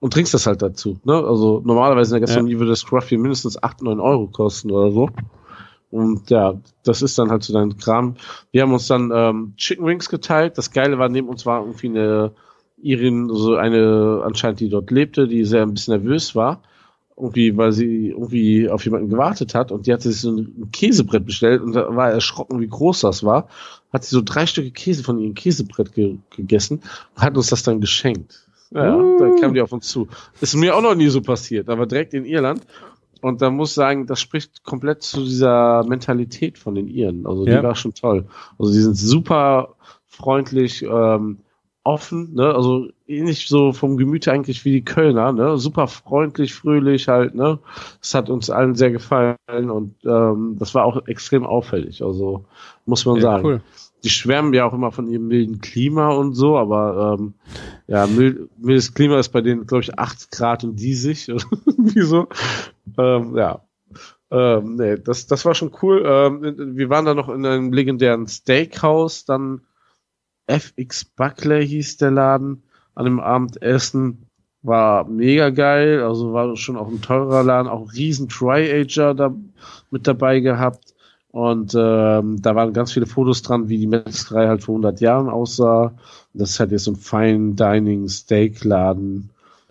Und 0.00 0.12
trinkst 0.12 0.32
das 0.32 0.46
halt 0.46 0.62
dazu. 0.62 1.00
Ne? 1.04 1.14
Also 1.14 1.60
normalerweise 1.64 2.14
in 2.14 2.20
der 2.20 2.26
Gastronomie 2.26 2.52
ja. 2.52 2.58
würde 2.60 2.70
das 2.70 2.86
Craftbier 2.86 3.18
mindestens 3.18 3.60
8, 3.60 3.82
9 3.82 3.98
Euro 3.98 4.28
kosten 4.28 4.70
oder 4.70 4.92
so. 4.92 5.08
Und 5.90 6.30
ja, 6.30 6.60
das 6.84 7.02
ist 7.02 7.18
dann 7.18 7.30
halt 7.30 7.42
so 7.42 7.52
dein 7.52 7.76
Kram. 7.78 8.16
Wir 8.52 8.62
haben 8.62 8.72
uns 8.72 8.86
dann 8.86 9.10
ähm, 9.12 9.54
Chicken 9.56 9.86
Wings 9.86 10.08
geteilt. 10.08 10.58
Das 10.58 10.70
Geile 10.70 10.98
war, 10.98 11.08
neben 11.08 11.28
uns 11.28 11.46
war 11.46 11.60
irgendwie 11.60 11.88
eine 11.88 12.32
Irin, 12.80 13.28
so 13.30 13.56
eine 13.56 14.22
anscheinend, 14.24 14.60
die 14.60 14.68
dort 14.68 14.90
lebte, 14.90 15.26
die 15.26 15.44
sehr 15.44 15.62
ein 15.62 15.74
bisschen 15.74 15.94
nervös 15.94 16.34
war. 16.34 16.62
Irgendwie, 17.16 17.56
weil 17.56 17.72
sie 17.72 18.10
irgendwie 18.10 18.68
auf 18.68 18.84
jemanden 18.84 19.08
gewartet 19.08 19.54
hat 19.54 19.72
und 19.72 19.86
die 19.86 19.92
hatte 19.92 20.12
sich 20.12 20.20
so 20.20 20.30
ein 20.30 20.70
Käsebrett 20.70 21.26
bestellt 21.26 21.62
und 21.62 21.72
da 21.72 21.96
war 21.96 22.10
erschrocken, 22.10 22.60
wie 22.60 22.68
groß 22.68 23.00
das 23.00 23.24
war. 23.24 23.48
Hat 23.92 24.04
sie 24.04 24.14
so 24.14 24.22
drei 24.24 24.46
Stücke 24.46 24.70
Käse 24.70 25.02
von 25.02 25.18
ihrem 25.18 25.34
Käsebrett 25.34 25.94
ge 25.94 26.18
gegessen 26.36 26.82
und 27.16 27.22
hat 27.22 27.36
uns 27.36 27.48
das 27.48 27.64
dann 27.64 27.80
geschenkt. 27.80 28.47
Ja, 28.70 28.96
uh. 28.96 29.18
dann 29.18 29.40
kam 29.40 29.54
die 29.54 29.60
auf 29.60 29.72
uns 29.72 29.88
zu. 29.88 30.08
Ist 30.40 30.54
mir 30.54 30.76
auch 30.76 30.82
noch 30.82 30.94
nie 30.94 31.08
so 31.08 31.20
passiert, 31.20 31.68
aber 31.68 31.86
direkt 31.86 32.14
in 32.14 32.24
Irland. 32.24 32.66
Und 33.20 33.42
da 33.42 33.50
muss 33.50 33.74
sagen, 33.74 34.06
das 34.06 34.20
spricht 34.20 34.62
komplett 34.62 35.02
zu 35.02 35.24
dieser 35.24 35.84
Mentalität 35.84 36.56
von 36.56 36.74
den 36.74 36.86
Iren. 36.86 37.26
Also 37.26 37.44
die 37.44 37.50
ja. 37.50 37.62
war 37.62 37.74
schon 37.74 37.94
toll. 37.94 38.26
Also 38.58 38.72
die 38.72 38.80
sind 38.80 38.94
super 38.94 39.74
freundlich, 40.06 40.82
ähm, 40.82 41.38
offen, 41.88 42.34
ne? 42.34 42.54
Also 42.54 42.88
ähnlich 43.06 43.48
so 43.48 43.72
vom 43.72 43.96
Gemüte 43.96 44.30
eigentlich 44.30 44.64
wie 44.66 44.72
die 44.72 44.84
Kölner, 44.84 45.32
ne? 45.32 45.56
Super 45.56 45.86
freundlich, 45.86 46.54
fröhlich 46.54 47.08
halt, 47.08 47.34
ne? 47.34 47.58
Das 48.00 48.14
hat 48.14 48.28
uns 48.28 48.50
allen 48.50 48.74
sehr 48.74 48.90
gefallen 48.90 49.36
und 49.48 49.94
ähm, 50.04 50.56
das 50.58 50.74
war 50.74 50.84
auch 50.84 51.06
extrem 51.06 51.46
auffällig. 51.46 52.02
Also 52.02 52.44
muss 52.84 53.06
man 53.06 53.16
ja, 53.16 53.22
sagen. 53.22 53.44
Cool. 53.44 53.60
Die 54.04 54.10
schwärmen 54.10 54.54
ja 54.54 54.64
auch 54.64 54.72
immer 54.72 54.92
von 54.92 55.08
ihrem 55.08 55.26
milden 55.26 55.60
Klima 55.60 56.10
und 56.10 56.34
so, 56.34 56.56
aber 56.56 57.16
ähm, 57.18 57.34
ja, 57.86 58.06
mild, 58.06 58.48
mildes 58.58 58.94
Klima 58.94 59.18
ist 59.18 59.30
bei 59.30 59.40
denen, 59.40 59.66
glaube 59.66 59.82
ich, 59.82 59.98
8 59.98 60.30
Grad 60.30 60.64
und 60.64 60.76
diesig. 60.76 61.28
Wie 61.76 62.02
so. 62.02 62.28
Ähm, 62.96 63.36
ja. 63.36 63.64
Ähm, 64.30 64.76
nee, 64.76 64.96
das, 64.96 65.26
das 65.26 65.44
war 65.44 65.54
schon 65.54 65.72
cool. 65.82 66.02
Ähm, 66.06 66.76
wir 66.76 66.90
waren 66.90 67.06
da 67.06 67.14
noch 67.14 67.28
in 67.28 67.44
einem 67.44 67.72
legendären 67.72 68.26
Steakhouse, 68.26 69.24
dann 69.24 69.62
FX 70.46 71.04
Buckler 71.04 71.60
hieß 71.60 71.98
der 71.98 72.10
Laden, 72.10 72.62
an 72.94 73.04
dem 73.04 73.20
Abendessen. 73.20 74.24
War 74.62 75.08
mega 75.08 75.50
geil, 75.50 76.02
also 76.02 76.32
war 76.32 76.56
schon 76.56 76.76
auch 76.76 76.88
ein 76.88 77.00
teurer 77.00 77.44
Laden, 77.44 77.68
auch 77.68 77.92
riesen 77.92 78.28
Tri-Ager 78.28 79.14
da 79.14 79.34
mit 79.90 80.06
dabei 80.06 80.40
gehabt. 80.40 80.94
Und 81.38 81.72
ähm, 81.78 82.42
da 82.42 82.56
waren 82.56 82.72
ganz 82.72 82.90
viele 82.92 83.06
Fotos 83.06 83.42
dran, 83.42 83.68
wie 83.68 83.78
die 83.78 83.86
Metzgerei 83.86 84.48
halt 84.48 84.64
vor 84.64 84.72
100 84.74 85.00
Jahren 85.00 85.28
aussah. 85.28 85.94
Das 86.34 86.50
ist 86.50 86.58
halt 86.58 86.72
jetzt 86.72 86.82
so 86.82 86.90
ein 86.90 86.96
Fine 86.96 87.54
Dining 87.54 88.08
Steak 88.08 88.64
Laden. 88.64 89.30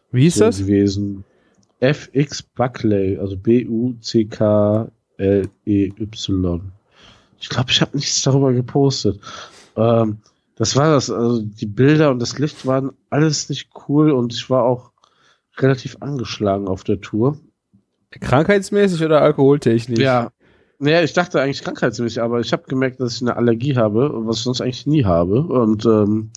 Wie 0.10 0.22
hieß 0.22 0.36
so 0.36 0.46
das? 0.46 0.60
Gewesen. 0.60 1.26
FX 1.82 2.42
Buckley, 2.42 3.18
also 3.18 3.36
B-U-C-K-L-E-Y. 3.36 3.92
Ich 7.38 7.50
glaube, 7.50 7.70
ich 7.70 7.82
habe 7.82 7.98
nichts 7.98 8.22
darüber 8.22 8.54
gepostet. 8.54 9.20
Ähm, 9.76 10.20
das 10.56 10.78
war 10.78 10.90
das, 10.92 11.10
also 11.10 11.42
die 11.42 11.66
Bilder 11.66 12.12
und 12.12 12.20
das 12.20 12.40
Licht 12.40 12.66
waren 12.66 12.94
alles 13.10 13.50
nicht 13.50 13.72
cool 13.90 14.12
und 14.12 14.34
ich 14.34 14.50
war 14.50 14.64
auch 14.64 14.92
relativ 15.58 15.98
angeschlagen 16.00 16.70
auf 16.70 16.86
der 16.86 17.02
Tour. 17.02 17.38
Krankheitsmäßig 18.12 19.04
oder 19.04 19.22
alkoholtechnisch? 19.22 20.00
Ja. 20.00 20.32
Naja, 20.80 21.02
ich 21.02 21.14
dachte 21.14 21.42
eigentlich 21.42 21.64
krankheitsmäßig, 21.64 22.22
aber 22.22 22.40
ich 22.40 22.54
habe 22.54 22.64
gemerkt, 22.68 23.00
dass 23.00 23.16
ich 23.16 23.22
eine 23.22 23.36
Allergie 23.36 23.76
habe, 23.76 24.12
was 24.26 24.38
ich 24.38 24.44
sonst 24.44 24.62
eigentlich 24.62 24.86
nie 24.86 25.06
habe. 25.06 25.42
Und 25.42 25.86
ähm, 25.86 26.32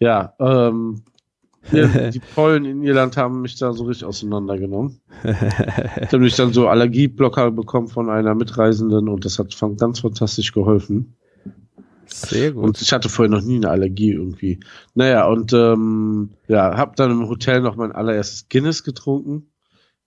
ja, 0.00 0.34
ähm, 0.40 1.02
die 1.72 2.20
Pollen 2.34 2.64
in 2.64 2.82
Irland 2.82 3.16
haben 3.16 3.42
mich 3.42 3.56
da 3.56 3.72
so 3.72 3.84
richtig 3.84 4.06
auseinandergenommen. 4.06 5.00
ich 5.22 5.32
habe 5.32 6.08
nämlich 6.12 6.36
dann 6.36 6.52
so 6.52 6.68
Allergieblocker 6.68 7.50
bekommen 7.50 7.88
von 7.88 8.10
einer 8.10 8.34
Mitreisenden 8.34 9.08
und 9.08 9.24
das 9.24 9.38
hat 9.38 9.54
ganz 9.76 10.00
fantastisch 10.00 10.52
geholfen. 10.52 11.14
Sehr 12.06 12.52
gut. 12.52 12.64
Und 12.64 12.80
ich 12.80 12.92
hatte 12.92 13.08
vorher 13.08 13.30
noch 13.30 13.44
nie 13.44 13.56
eine 13.56 13.70
Allergie 13.70 14.12
irgendwie. 14.12 14.60
Naja, 14.94 15.26
und 15.26 15.52
ähm, 15.52 16.30
ja, 16.48 16.76
habe 16.76 16.96
dann 16.96 17.10
im 17.10 17.28
Hotel 17.28 17.60
noch 17.60 17.76
mein 17.76 17.92
allererstes 17.92 18.48
Guinness 18.48 18.82
getrunken. 18.82 19.50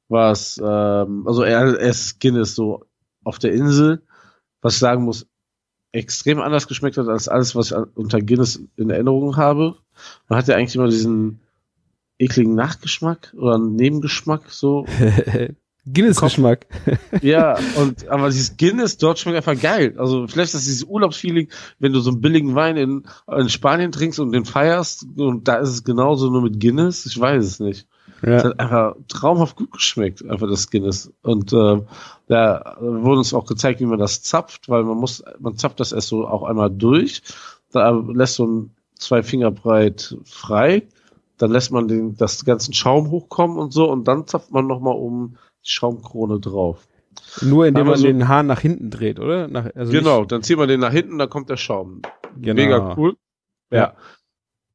Was, 0.10 0.60
ähm, 0.62 1.26
also 1.26 1.44
erstes 1.44 2.20
Guinness 2.20 2.56
so 2.56 2.84
auf 3.24 3.40
der 3.40 3.54
Insel, 3.54 4.02
was 4.62 4.74
ich 4.74 4.80
sagen 4.80 5.04
muss, 5.04 5.28
extrem 5.92 6.40
anders 6.40 6.68
geschmeckt 6.68 6.98
hat 6.98 7.08
als 7.08 7.28
alles, 7.28 7.56
was 7.56 7.72
ich 7.72 7.78
unter 7.96 8.22
Guinness 8.22 8.62
in 8.78 8.90
Erinnerung 8.90 9.38
habe. 9.38 9.76
Man 10.30 10.40
hat 10.40 10.48
ja 10.48 10.56
eigentlich 10.56 10.76
immer 10.76 10.88
diesen 10.88 11.42
ekligen 12.18 12.56
Nachgeschmack 12.56 13.34
oder 13.38 13.58
Nebengeschmack 13.58 14.50
so. 14.50 14.86
Guinness-Geschmack. 15.92 16.68
ja, 17.24 17.58
und 17.78 18.08
aber 18.08 18.30
dieses 18.30 18.56
Guinness 18.56 18.98
dort 18.98 19.18
schmeckt 19.18 19.38
einfach 19.38 19.60
geil. 19.60 19.96
Also 19.98 20.28
vielleicht 20.28 20.50
ist 20.50 20.56
das 20.56 20.66
dieses 20.66 20.84
Urlaubsfeeling, 20.84 21.50
wenn 21.80 21.92
du 21.92 22.00
so 22.02 22.12
einen 22.12 22.22
billigen 22.22 22.54
Wein 22.54 22.78
in, 22.78 23.04
in 23.28 23.50
Spanien 23.50 23.92
trinkst 23.92 24.20
und 24.20 24.32
den 24.32 24.46
feierst 24.46 25.08
und 25.18 25.48
da 25.48 25.56
ist 25.56 25.70
es 25.70 25.84
genauso 25.84 26.30
nur 26.30 26.44
mit 26.44 26.60
Guinness. 26.60 27.08
Ich 27.08 27.20
weiß 27.20 27.44
es 27.44 27.60
nicht. 27.60 27.88
Ja. 28.22 28.36
Es 28.36 28.44
hat 28.44 28.60
einfach 28.60 28.96
traumhaft 29.08 29.56
gut 29.56 29.72
geschmeckt, 29.72 30.28
einfach 30.28 30.48
das 30.48 30.70
Guinness. 30.70 31.12
Und 31.24 31.54
äh, 31.54 31.82
da 32.28 32.78
wurde 32.80 33.18
uns 33.20 33.34
auch 33.34 33.46
gezeigt, 33.46 33.80
wie 33.80 33.86
man 33.86 34.00
das 34.00 34.22
zapft, 34.22 34.70
weil 34.70 34.84
man 34.84 34.98
muss, 34.98 35.24
man 35.40 35.58
zapft 35.58 35.80
das 35.80 35.92
erst 35.92 36.10
so 36.10 36.28
auch 36.28 36.44
einmal 36.44 36.70
durch. 36.70 37.22
Da 37.72 37.90
lässt 37.90 38.36
so 38.36 38.46
ein 38.46 38.76
zwei 38.98 39.24
Finger 39.24 39.50
breit 39.50 40.16
frei 40.26 40.88
dann 41.42 41.52
lässt 41.52 41.72
man 41.72 41.88
den, 41.88 42.16
das 42.18 42.46
ganzen 42.46 42.74
Schaum 42.74 43.10
hochkommen 43.10 43.58
und 43.58 43.74
so 43.74 43.90
und 43.90 44.08
dann 44.08 44.28
zapft 44.28 44.52
man 44.52 44.68
nochmal 44.68 44.96
um 44.96 45.38
die 45.66 45.70
Schaumkrone 45.70 46.40
drauf. 46.40 46.88
Nur 47.42 47.66
indem 47.66 47.88
man 47.88 47.98
so, 47.98 48.06
den 48.06 48.28
Hahn 48.28 48.46
nach 48.48 48.60
hinten 48.60 48.92
dreht, 48.92 49.20
oder? 49.20 49.48
Nach, 49.48 49.68
also 49.76 49.92
genau, 49.92 50.24
dann 50.26 50.44
zieht 50.44 50.58
man 50.58 50.68
den 50.68 50.80
nach 50.80 50.92
hinten, 50.92 51.18
dann 51.18 51.30
kommt 51.30 51.50
der 51.50 51.58
Schaum. 51.58 52.02
Genau. 52.40 52.54
Mega 52.62 52.96
cool. 52.96 53.16
Ja. 53.72 53.78
ja. 53.78 53.94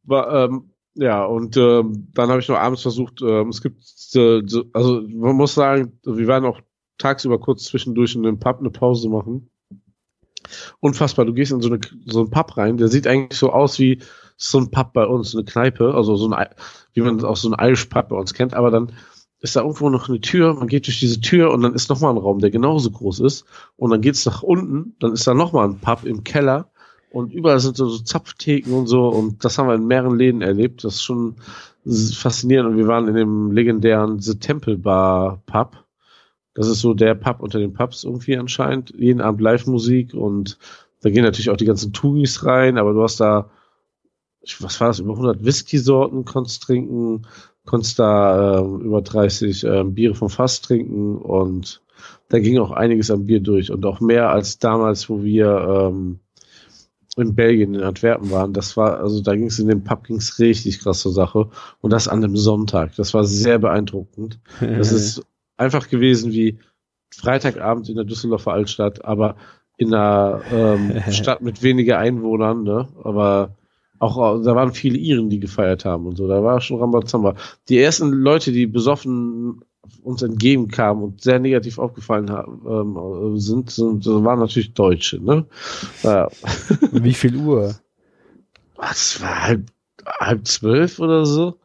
War, 0.02 0.44
ähm, 0.44 0.70
ja, 0.98 1.24
und 1.24 1.56
ähm, 1.58 2.08
dann 2.14 2.30
habe 2.30 2.40
ich 2.40 2.48
noch 2.48 2.56
abends 2.56 2.82
versucht, 2.82 3.20
ähm, 3.20 3.50
es 3.50 3.60
gibt, 3.60 3.82
äh, 4.14 4.42
so, 4.46 4.64
also 4.72 5.02
man 5.02 5.36
muss 5.36 5.54
sagen, 5.54 5.98
wir 6.04 6.26
werden 6.26 6.46
auch 6.46 6.60
tagsüber 6.96 7.38
kurz 7.38 7.64
zwischendurch 7.64 8.14
in 8.14 8.22
den 8.22 8.38
Pub 8.38 8.60
eine 8.60 8.70
Pause 8.70 9.10
machen. 9.10 9.50
Unfassbar, 10.80 11.26
du 11.26 11.34
gehst 11.34 11.52
in 11.52 11.60
so, 11.60 11.68
eine, 11.68 11.80
so 12.06 12.20
einen 12.20 12.30
Pub 12.30 12.56
rein, 12.56 12.78
der 12.78 12.88
sieht 12.88 13.06
eigentlich 13.06 13.38
so 13.38 13.52
aus 13.52 13.78
wie 13.78 14.00
so 14.38 14.58
ein 14.58 14.70
Pub 14.70 14.94
bei 14.94 15.04
uns, 15.04 15.34
eine 15.34 15.44
Kneipe, 15.44 15.94
also 15.94 16.16
so 16.16 16.30
ein, 16.30 16.46
wie 16.94 17.02
man 17.02 17.22
auch 17.24 17.36
so 17.36 17.50
ein 17.50 17.66
Irish 17.66 17.86
Pub 17.86 18.08
bei 18.08 18.16
uns 18.16 18.32
kennt, 18.32 18.54
aber 18.54 18.70
dann 18.70 18.92
ist 19.40 19.54
da 19.54 19.60
irgendwo 19.60 19.90
noch 19.90 20.08
eine 20.08 20.20
Tür, 20.20 20.54
man 20.54 20.68
geht 20.68 20.86
durch 20.86 20.98
diese 20.98 21.20
Tür 21.20 21.50
und 21.50 21.60
dann 21.60 21.74
ist 21.74 21.90
nochmal 21.90 22.12
ein 22.12 22.18
Raum, 22.18 22.38
der 22.38 22.50
genauso 22.50 22.90
groß 22.90 23.20
ist 23.20 23.44
und 23.76 23.90
dann 23.90 24.00
geht's 24.00 24.24
nach 24.24 24.42
unten, 24.42 24.96
dann 24.98 25.12
ist 25.12 25.26
da 25.26 25.34
nochmal 25.34 25.68
ein 25.68 25.78
Pub 25.78 26.04
im 26.04 26.24
Keller 26.24 26.70
und 27.16 27.32
überall 27.32 27.60
sind 27.60 27.76
so, 27.76 27.88
so 27.88 28.02
Zapftheken 28.02 28.72
und 28.74 28.86
so. 28.88 29.08
Und 29.08 29.42
das 29.42 29.56
haben 29.56 29.68
wir 29.68 29.74
in 29.74 29.86
mehreren 29.86 30.18
Läden 30.18 30.42
erlebt, 30.42 30.84
das 30.84 30.96
ist 30.96 31.02
schon 31.02 31.36
faszinierend. 31.84 32.70
Und 32.70 32.76
wir 32.76 32.88
waren 32.88 33.08
in 33.08 33.14
dem 33.14 33.52
legendären 33.52 34.20
The 34.20 34.38
Temple 34.38 34.76
Bar 34.76 35.42
Pub, 35.46 35.84
das 36.52 36.68
ist 36.68 36.80
so 36.80 36.92
der 36.92 37.14
Pub 37.14 37.40
unter 37.40 37.58
den 37.58 37.72
Pubs 37.72 38.04
irgendwie 38.04 38.36
anscheinend, 38.36 38.92
jeden 38.98 39.22
Abend 39.22 39.40
Live-Musik. 39.40 40.12
Und 40.12 40.58
da 41.00 41.08
gehen 41.08 41.24
natürlich 41.24 41.48
auch 41.48 41.56
die 41.56 41.64
ganzen 41.64 41.94
Tugis 41.94 42.44
rein, 42.44 42.76
aber 42.76 42.92
du 42.92 43.02
hast 43.02 43.18
da 43.18 43.50
was 44.60 44.80
war 44.80 44.88
das, 44.88 44.98
über 45.00 45.12
100 45.12 45.44
Whisky-Sorten 45.44 46.24
konntest 46.24 46.62
trinken, 46.62 47.26
konntest 47.64 47.98
da 47.98 48.58
äh, 48.58 48.62
über 48.62 49.00
30 49.02 49.64
äh, 49.64 49.84
Biere 49.84 50.14
vom 50.14 50.30
Fass 50.30 50.60
trinken. 50.60 51.16
Und 51.16 51.82
da 52.28 52.38
ging 52.38 52.58
auch 52.58 52.72
einiges 52.72 53.10
an 53.10 53.26
Bier 53.26 53.40
durch. 53.40 53.72
Und 53.72 53.84
auch 53.86 54.00
mehr 54.00 54.30
als 54.30 54.58
damals, 54.58 55.08
wo 55.08 55.24
wir 55.24 55.90
ähm, 55.90 56.20
in 57.16 57.34
Belgien, 57.34 57.74
in 57.74 57.82
Antwerpen 57.82 58.30
waren, 58.30 58.52
das 58.52 58.76
war, 58.76 59.00
also 59.00 59.22
da 59.22 59.34
ging 59.34 59.46
es 59.46 59.58
in 59.58 59.68
dem 59.68 59.84
Pub 59.84 60.04
ging's 60.04 60.38
richtig 60.38 60.80
krass 60.80 61.00
zur 61.00 61.12
Sache. 61.12 61.48
Und 61.80 61.92
das 61.92 62.08
an 62.08 62.22
einem 62.22 62.36
Sonntag. 62.36 62.94
Das 62.96 63.14
war 63.14 63.24
sehr 63.24 63.58
beeindruckend. 63.58 64.38
Das 64.60 64.92
ist 64.92 65.22
einfach 65.56 65.88
gewesen 65.88 66.32
wie 66.32 66.58
Freitagabend 67.14 67.88
in 67.88 67.96
der 67.96 68.04
Düsseldorfer 68.04 68.52
Altstadt, 68.52 69.04
aber 69.04 69.36
in 69.78 69.94
einer 69.94 70.42
ähm, 70.52 71.02
Stadt 71.10 71.40
mit 71.40 71.62
weniger 71.62 71.98
Einwohnern, 71.98 72.62
ne? 72.62 72.88
Aber 73.02 73.56
auch 73.98 74.42
da 74.42 74.54
waren 74.54 74.72
viele 74.72 74.98
Iren, 74.98 75.30
die 75.30 75.40
gefeiert 75.40 75.86
haben 75.86 76.06
und 76.06 76.16
so. 76.16 76.28
Da 76.28 76.42
war 76.42 76.60
schon 76.60 76.80
Rambazamba. 76.80 77.34
Die 77.70 77.78
ersten 77.78 78.10
Leute, 78.10 78.52
die 78.52 78.66
besoffen 78.66 79.62
uns 80.02 80.22
entgegenkamen 80.22 81.02
und 81.02 81.20
sehr 81.20 81.38
negativ 81.38 81.78
aufgefallen 81.78 82.30
haben, 82.30 82.62
ähm, 82.66 83.38
sind, 83.38 83.70
sind, 83.70 84.06
waren 84.06 84.38
natürlich 84.38 84.74
Deutsche, 84.74 85.22
ne? 85.22 85.46
Ja. 86.02 86.28
Wie 86.92 87.14
viel 87.14 87.36
Uhr? 87.36 87.74
Was 88.76 89.20
war 89.20 89.42
halb, 89.42 89.66
halb 90.20 90.46
zwölf 90.46 90.98
oder 90.98 91.26
so? 91.26 91.58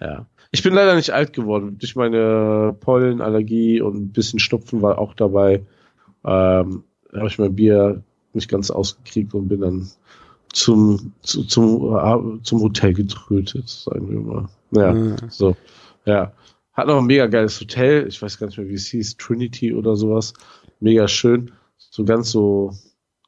Ja. 0.00 0.26
Ich 0.50 0.62
bin 0.62 0.72
leider 0.72 0.94
nicht 0.94 1.10
alt 1.10 1.32
geworden. 1.32 1.76
Durch 1.78 1.94
meine 1.94 2.74
Pollenallergie 2.80 3.82
und 3.82 3.96
ein 3.96 4.12
bisschen 4.12 4.38
Schnupfen 4.38 4.80
war 4.80 4.98
auch 4.98 5.14
dabei. 5.14 5.62
Ähm, 6.24 6.84
habe 7.12 7.26
ich 7.26 7.38
mein 7.38 7.54
Bier 7.54 8.02
nicht 8.32 8.48
ganz 8.48 8.70
ausgekriegt 8.70 9.34
und 9.34 9.48
bin 9.48 9.60
dann 9.60 9.90
zum, 10.52 11.12
zu, 11.22 11.44
zum, 11.44 11.96
äh, 11.96 12.42
zum 12.42 12.60
Hotel 12.60 12.94
getrötet, 12.94 13.68
sagen 13.68 14.10
wir 14.10 14.20
mal. 14.20 14.48
Ja, 14.70 14.92
mhm. 14.92 15.16
so. 15.28 15.56
Ja. 16.04 16.32
Hat 16.78 16.86
noch 16.86 16.98
ein 16.98 17.06
mega 17.06 17.26
geiles 17.26 17.60
Hotel. 17.60 18.06
Ich 18.06 18.22
weiß 18.22 18.38
gar 18.38 18.46
nicht 18.46 18.56
mehr, 18.56 18.68
wie 18.68 18.74
es 18.74 18.86
hieß. 18.86 19.16
Trinity 19.16 19.74
oder 19.74 19.96
sowas. 19.96 20.32
Mega 20.78 21.08
schön. 21.08 21.50
So 21.76 22.04
ganz 22.04 22.30
so, 22.30 22.70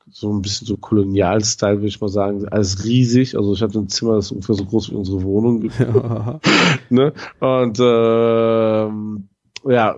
so 0.08 0.32
ein 0.32 0.40
bisschen 0.40 0.68
so 0.68 0.76
Kolonial-Style, 0.76 1.78
würde 1.78 1.88
ich 1.88 2.00
mal 2.00 2.06
sagen. 2.06 2.46
Alles 2.46 2.84
riesig. 2.84 3.36
Also 3.36 3.52
ich 3.52 3.60
hatte 3.60 3.80
ein 3.80 3.88
Zimmer, 3.88 4.14
das 4.14 4.26
ist 4.26 4.30
ungefähr 4.30 4.54
so 4.54 4.64
groß 4.66 4.92
wie 4.92 4.94
unsere 4.94 5.24
Wohnung. 5.24 5.68
Ne? 6.90 7.12
Und 7.40 7.78
ähm, 7.80 9.28
ja, 9.64 9.96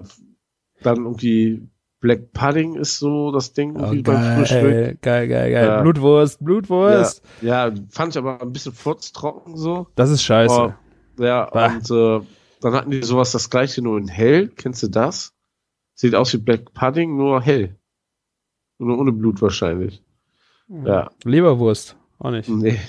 dann 0.83 0.97
irgendwie 0.97 1.69
Black 2.01 2.33
Pudding 2.33 2.77
ist 2.77 2.99
so 2.99 3.33
das 3.33 3.53
Ding 3.53 3.77
oh, 3.77 3.81
geil, 3.81 4.03
beim 4.03 4.37
Frühstück. 4.37 5.03
Geil, 5.03 5.29
geil, 5.29 5.29
geil. 5.29 5.53
Ja. 5.53 5.83
Blutwurst, 5.83 6.43
Blutwurst. 6.43 7.23
Ja, 7.43 7.69
ja, 7.69 7.75
fand 7.91 8.15
ich 8.15 8.19
aber 8.19 8.41
ein 8.41 8.53
bisschen 8.53 8.73
furztrocken 8.73 9.59
so. 9.59 9.89
Das 9.95 10.09
ist 10.11 10.23
scheiße. 10.23 10.75
Oh, 11.19 11.23
ja, 11.23 11.51
bah. 11.53 11.67
und 11.67 11.91
äh, 11.91 12.27
dann 12.65 12.75
hatten 12.75 12.91
die 12.91 13.03
sowas 13.03 13.33
das 13.33 13.51
gleiche 13.51 13.83
nur 13.83 13.99
in 13.99 14.09
hell. 14.09 14.49
Kennst 14.49 14.83
du 14.83 14.89
das? 14.89 15.35
Sieht 15.95 16.15
aus 16.15 16.33
wie 16.33 16.39
Black 16.39 16.73
Pudding, 16.73 17.17
nur 17.17 17.41
hell. 17.41 17.77
Nur 18.79 18.99
ohne 18.99 19.13
Blut 19.13 19.43
wahrscheinlich. 19.43 20.03
Hm. 20.69 20.87
Ja. 20.87 21.11
Leberwurst. 21.25 21.97
Auch 22.19 22.31
nicht. 22.31 22.49
Nee. 22.49 22.81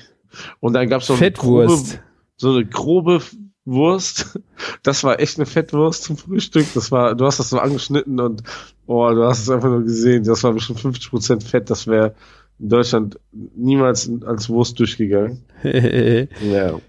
Und 0.59 0.73
dann 0.73 0.89
gab's 0.89 1.07
so 1.07 1.13
eine 1.13 1.19
Fettwurst. 1.19 1.93
Grobe, 1.93 2.03
so 2.37 2.51
eine 2.51 2.65
grobe 2.65 3.21
Wurst. 3.65 4.39
Das 4.81 5.03
war 5.03 5.19
echt 5.19 5.37
eine 5.37 5.45
Fettwurst 5.45 6.03
zum 6.03 6.17
Frühstück. 6.17 6.67
Das 6.73 6.91
war, 6.91 7.15
du 7.15 7.25
hast 7.25 7.39
das 7.39 7.49
so 7.49 7.59
angeschnitten 7.59 8.19
und 8.19 8.43
oh, 8.85 9.09
du 9.09 9.23
hast 9.23 9.39
es 9.39 9.49
einfach 9.49 9.69
nur 9.69 9.83
gesehen. 9.83 10.23
Das 10.23 10.43
war 10.43 10.53
bestimmt 10.53 10.79
50% 10.79 11.43
Fett. 11.43 11.69
Das 11.69 11.87
wäre 11.87 12.15
in 12.59 12.69
Deutschland 12.69 13.19
niemals 13.31 14.09
als 14.25 14.49
Wurst 14.49 14.79
durchgegangen. 14.79 15.43
ja. 15.63 16.79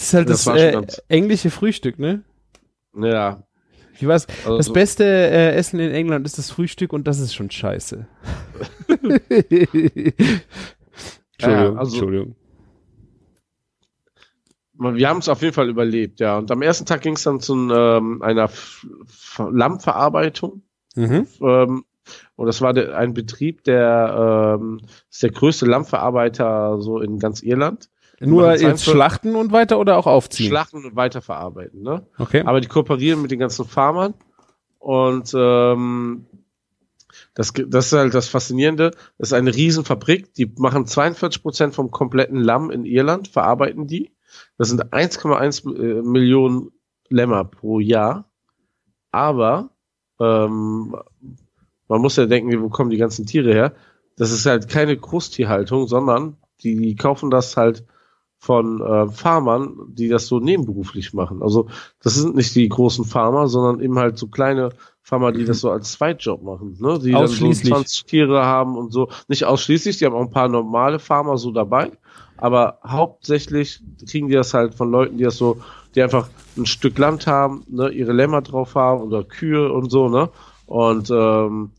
Das 0.00 0.08
ist 0.08 0.14
halt 0.14 0.30
das, 0.30 0.44
das 0.44 0.56
äh, 0.56 0.82
englische 1.08 1.50
Frühstück, 1.50 1.98
ne? 1.98 2.22
Ja. 2.94 3.42
Wie 3.98 4.08
war's? 4.08 4.26
Also 4.44 4.56
das 4.56 4.66
so 4.66 4.72
beste 4.72 5.04
äh, 5.04 5.52
Essen 5.52 5.78
in 5.78 5.90
England 5.90 6.24
ist 6.24 6.38
das 6.38 6.50
Frühstück 6.50 6.94
und 6.94 7.06
das 7.06 7.18
ist 7.20 7.34
schon 7.34 7.50
scheiße. 7.50 8.06
Entschuldigung, 8.88 10.14
ja, 11.38 11.72
also, 11.74 11.92
Entschuldigung 11.92 12.36
wir 14.80 15.08
haben 15.08 15.18
es 15.18 15.28
auf 15.28 15.42
jeden 15.42 15.52
Fall 15.52 15.68
überlebt, 15.68 16.20
ja. 16.20 16.38
Und 16.38 16.50
am 16.50 16.62
ersten 16.62 16.86
Tag 16.86 17.02
ging 17.02 17.14
es 17.14 17.22
dann 17.24 17.40
zu 17.40 17.54
ähm, 17.70 18.22
einer 18.22 18.44
F 18.44 18.86
Lammverarbeitung. 19.38 20.62
Mhm. 20.96 21.26
Ähm, 21.42 21.84
und 22.34 22.46
das 22.46 22.62
war 22.62 22.74
ein 22.74 23.12
Betrieb, 23.12 23.62
der 23.64 24.56
ähm, 24.58 24.80
ist 25.10 25.22
der 25.22 25.30
größte 25.30 25.66
Lammverarbeiter 25.66 26.80
so 26.80 26.98
in 27.00 27.18
ganz 27.18 27.42
Irland. 27.42 27.90
Nur 28.20 28.54
jetzt 28.54 28.84
schlachten 28.84 29.34
und 29.34 29.50
weiter 29.50 29.78
oder 29.78 29.96
auch 29.96 30.06
aufziehen? 30.06 30.50
Schlachten 30.50 30.84
und 30.84 30.94
weiterverarbeiten, 30.94 31.82
ne? 31.82 32.06
Okay. 32.18 32.42
Aber 32.42 32.60
die 32.60 32.68
kooperieren 32.68 33.22
mit 33.22 33.30
den 33.30 33.38
ganzen 33.38 33.64
Farmern 33.64 34.14
und 34.78 35.32
ähm, 35.34 36.26
das, 37.34 37.52
das 37.52 37.86
ist 37.86 37.92
halt 37.92 38.14
das 38.14 38.28
Faszinierende. 38.28 38.90
Das 39.18 39.28
ist 39.28 39.32
eine 39.32 39.54
Riesenfabrik. 39.54 40.34
Die 40.34 40.52
machen 40.58 40.86
42 40.86 41.42
Prozent 41.42 41.74
vom 41.74 41.90
kompletten 41.90 42.38
Lamm 42.38 42.70
in 42.70 42.84
Irland, 42.84 43.28
verarbeiten 43.28 43.86
die. 43.86 44.10
Das 44.58 44.68
sind 44.68 44.92
1,1 44.92 45.74
äh, 45.74 46.02
Millionen 46.02 46.70
Lämmer 47.08 47.44
pro 47.44 47.80
Jahr. 47.80 48.30
Aber 49.10 49.70
ähm, 50.20 50.94
man 51.88 52.00
muss 52.00 52.16
ja 52.16 52.26
denken, 52.26 52.62
wo 52.62 52.68
kommen 52.68 52.90
die 52.90 52.96
ganzen 52.96 53.26
Tiere 53.26 53.52
her? 53.52 53.74
Das 54.16 54.30
ist 54.30 54.46
halt 54.46 54.68
keine 54.68 54.96
Großtierhaltung, 54.96 55.88
sondern 55.88 56.36
die, 56.62 56.76
die 56.76 56.96
kaufen 56.96 57.30
das 57.30 57.56
halt 57.56 57.84
von 58.40 58.80
äh, 58.80 59.08
Farmern, 59.10 59.76
die 59.88 60.08
das 60.08 60.26
so 60.26 60.40
nebenberuflich 60.40 61.12
machen. 61.12 61.42
Also 61.42 61.68
das 62.02 62.14
sind 62.14 62.34
nicht 62.34 62.54
die 62.54 62.68
großen 62.68 63.04
Farmer, 63.04 63.48
sondern 63.48 63.84
eben 63.84 63.98
halt 63.98 64.16
so 64.16 64.28
kleine 64.28 64.70
Farmer, 65.02 65.30
die 65.30 65.44
das 65.44 65.60
so 65.60 65.70
als 65.70 65.92
Zweitjob 65.92 66.42
machen, 66.42 66.78
ne? 66.80 66.98
Die 66.98 67.12
dann 67.12 67.26
so 67.26 67.50
20 67.50 68.06
Tiere 68.06 68.44
haben 68.46 68.78
und 68.78 68.92
so. 68.92 69.10
Nicht 69.28 69.44
ausschließlich, 69.44 69.98
die 69.98 70.06
haben 70.06 70.14
auch 70.14 70.22
ein 70.22 70.30
paar 70.30 70.48
normale 70.48 70.98
Farmer 70.98 71.36
so 71.36 71.50
dabei, 71.50 71.92
aber 72.38 72.78
hauptsächlich 72.82 73.82
kriegen 74.08 74.28
die 74.28 74.34
das 74.34 74.54
halt 74.54 74.74
von 74.74 74.90
Leuten, 74.90 75.18
die 75.18 75.24
das 75.24 75.36
so, 75.36 75.58
die 75.94 76.02
einfach 76.02 76.30
ein 76.56 76.64
Stück 76.64 76.96
Land 76.96 77.26
haben, 77.26 77.64
ne, 77.68 77.90
ihre 77.90 78.12
Lämmer 78.12 78.40
drauf 78.40 78.74
haben 78.74 79.02
oder 79.02 79.22
Kühe 79.22 79.70
und 79.70 79.90
so, 79.90 80.08
ne? 80.08 80.30
Und 80.64 81.10
ähm, 81.10 81.72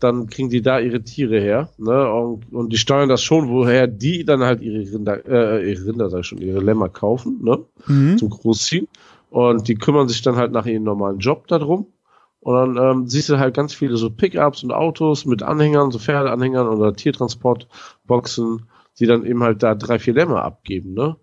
dann 0.00 0.28
kriegen 0.28 0.50
die 0.50 0.62
da 0.62 0.78
ihre 0.78 1.02
Tiere 1.02 1.40
her, 1.40 1.70
ne? 1.78 2.12
Und, 2.12 2.52
und 2.52 2.72
die 2.72 2.78
steuern 2.78 3.08
das 3.08 3.22
schon, 3.22 3.48
woher 3.48 3.86
die 3.86 4.24
dann 4.24 4.42
halt 4.42 4.60
ihre 4.62 4.80
Rinder, 4.92 5.24
äh, 5.26 5.70
ihre 5.70 5.86
Rinder, 5.86 6.10
sag 6.10 6.20
ich 6.20 6.26
schon, 6.26 6.38
ihre 6.38 6.60
Lämmer 6.60 6.88
kaufen, 6.88 7.40
ne? 7.42 7.60
Mhm. 7.86 8.18
Zum 8.18 8.30
Großziehen. 8.30 8.88
Und 9.30 9.68
die 9.68 9.76
kümmern 9.76 10.08
sich 10.08 10.22
dann 10.22 10.36
halt 10.36 10.52
nach 10.52 10.66
ihrem 10.66 10.82
normalen 10.82 11.18
Job 11.18 11.46
darum. 11.46 11.86
Und 12.40 12.74
dann 12.74 12.76
ähm, 12.76 13.06
siehst 13.06 13.28
du 13.28 13.38
halt 13.38 13.54
ganz 13.54 13.74
viele 13.74 13.96
so 13.96 14.10
Pickups 14.10 14.64
und 14.64 14.72
Autos 14.72 15.26
mit 15.26 15.42
Anhängern, 15.42 15.90
so 15.90 15.98
Pferdeanhängern 15.98 16.68
oder 16.68 16.94
Tiertransportboxen 16.94 18.62
die 19.00 19.06
dann 19.06 19.24
eben 19.24 19.42
halt 19.42 19.62
da 19.62 19.74
drei, 19.74 19.98
vier 19.98 20.14
Lämmer 20.14 20.42
abgeben, 20.44 20.92
ne? 20.92 21.16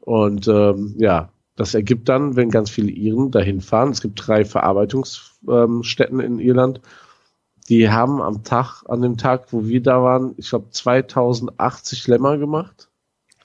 Und 0.00 0.48
ähm, 0.48 0.94
ja, 0.98 1.30
das 1.56 1.74
ergibt 1.74 2.08
dann, 2.08 2.36
wenn 2.36 2.50
ganz 2.50 2.70
viele 2.70 2.90
Iren 2.90 3.30
dahin 3.30 3.60
fahren, 3.60 3.90
es 3.90 4.02
gibt 4.02 4.26
drei 4.26 4.44
Verarbeitungsstätten 4.44 6.20
ähm, 6.20 6.26
in 6.26 6.38
Irland, 6.38 6.80
die 7.72 7.90
haben 7.90 8.20
am 8.20 8.44
Tag, 8.44 8.82
an 8.86 9.00
dem 9.00 9.16
Tag, 9.16 9.50
wo 9.50 9.64
wir 9.64 9.82
da 9.82 10.02
waren, 10.02 10.34
ich 10.36 10.50
glaube 10.50 10.68
2080 10.68 12.06
Lämmer 12.06 12.36
gemacht. 12.36 12.90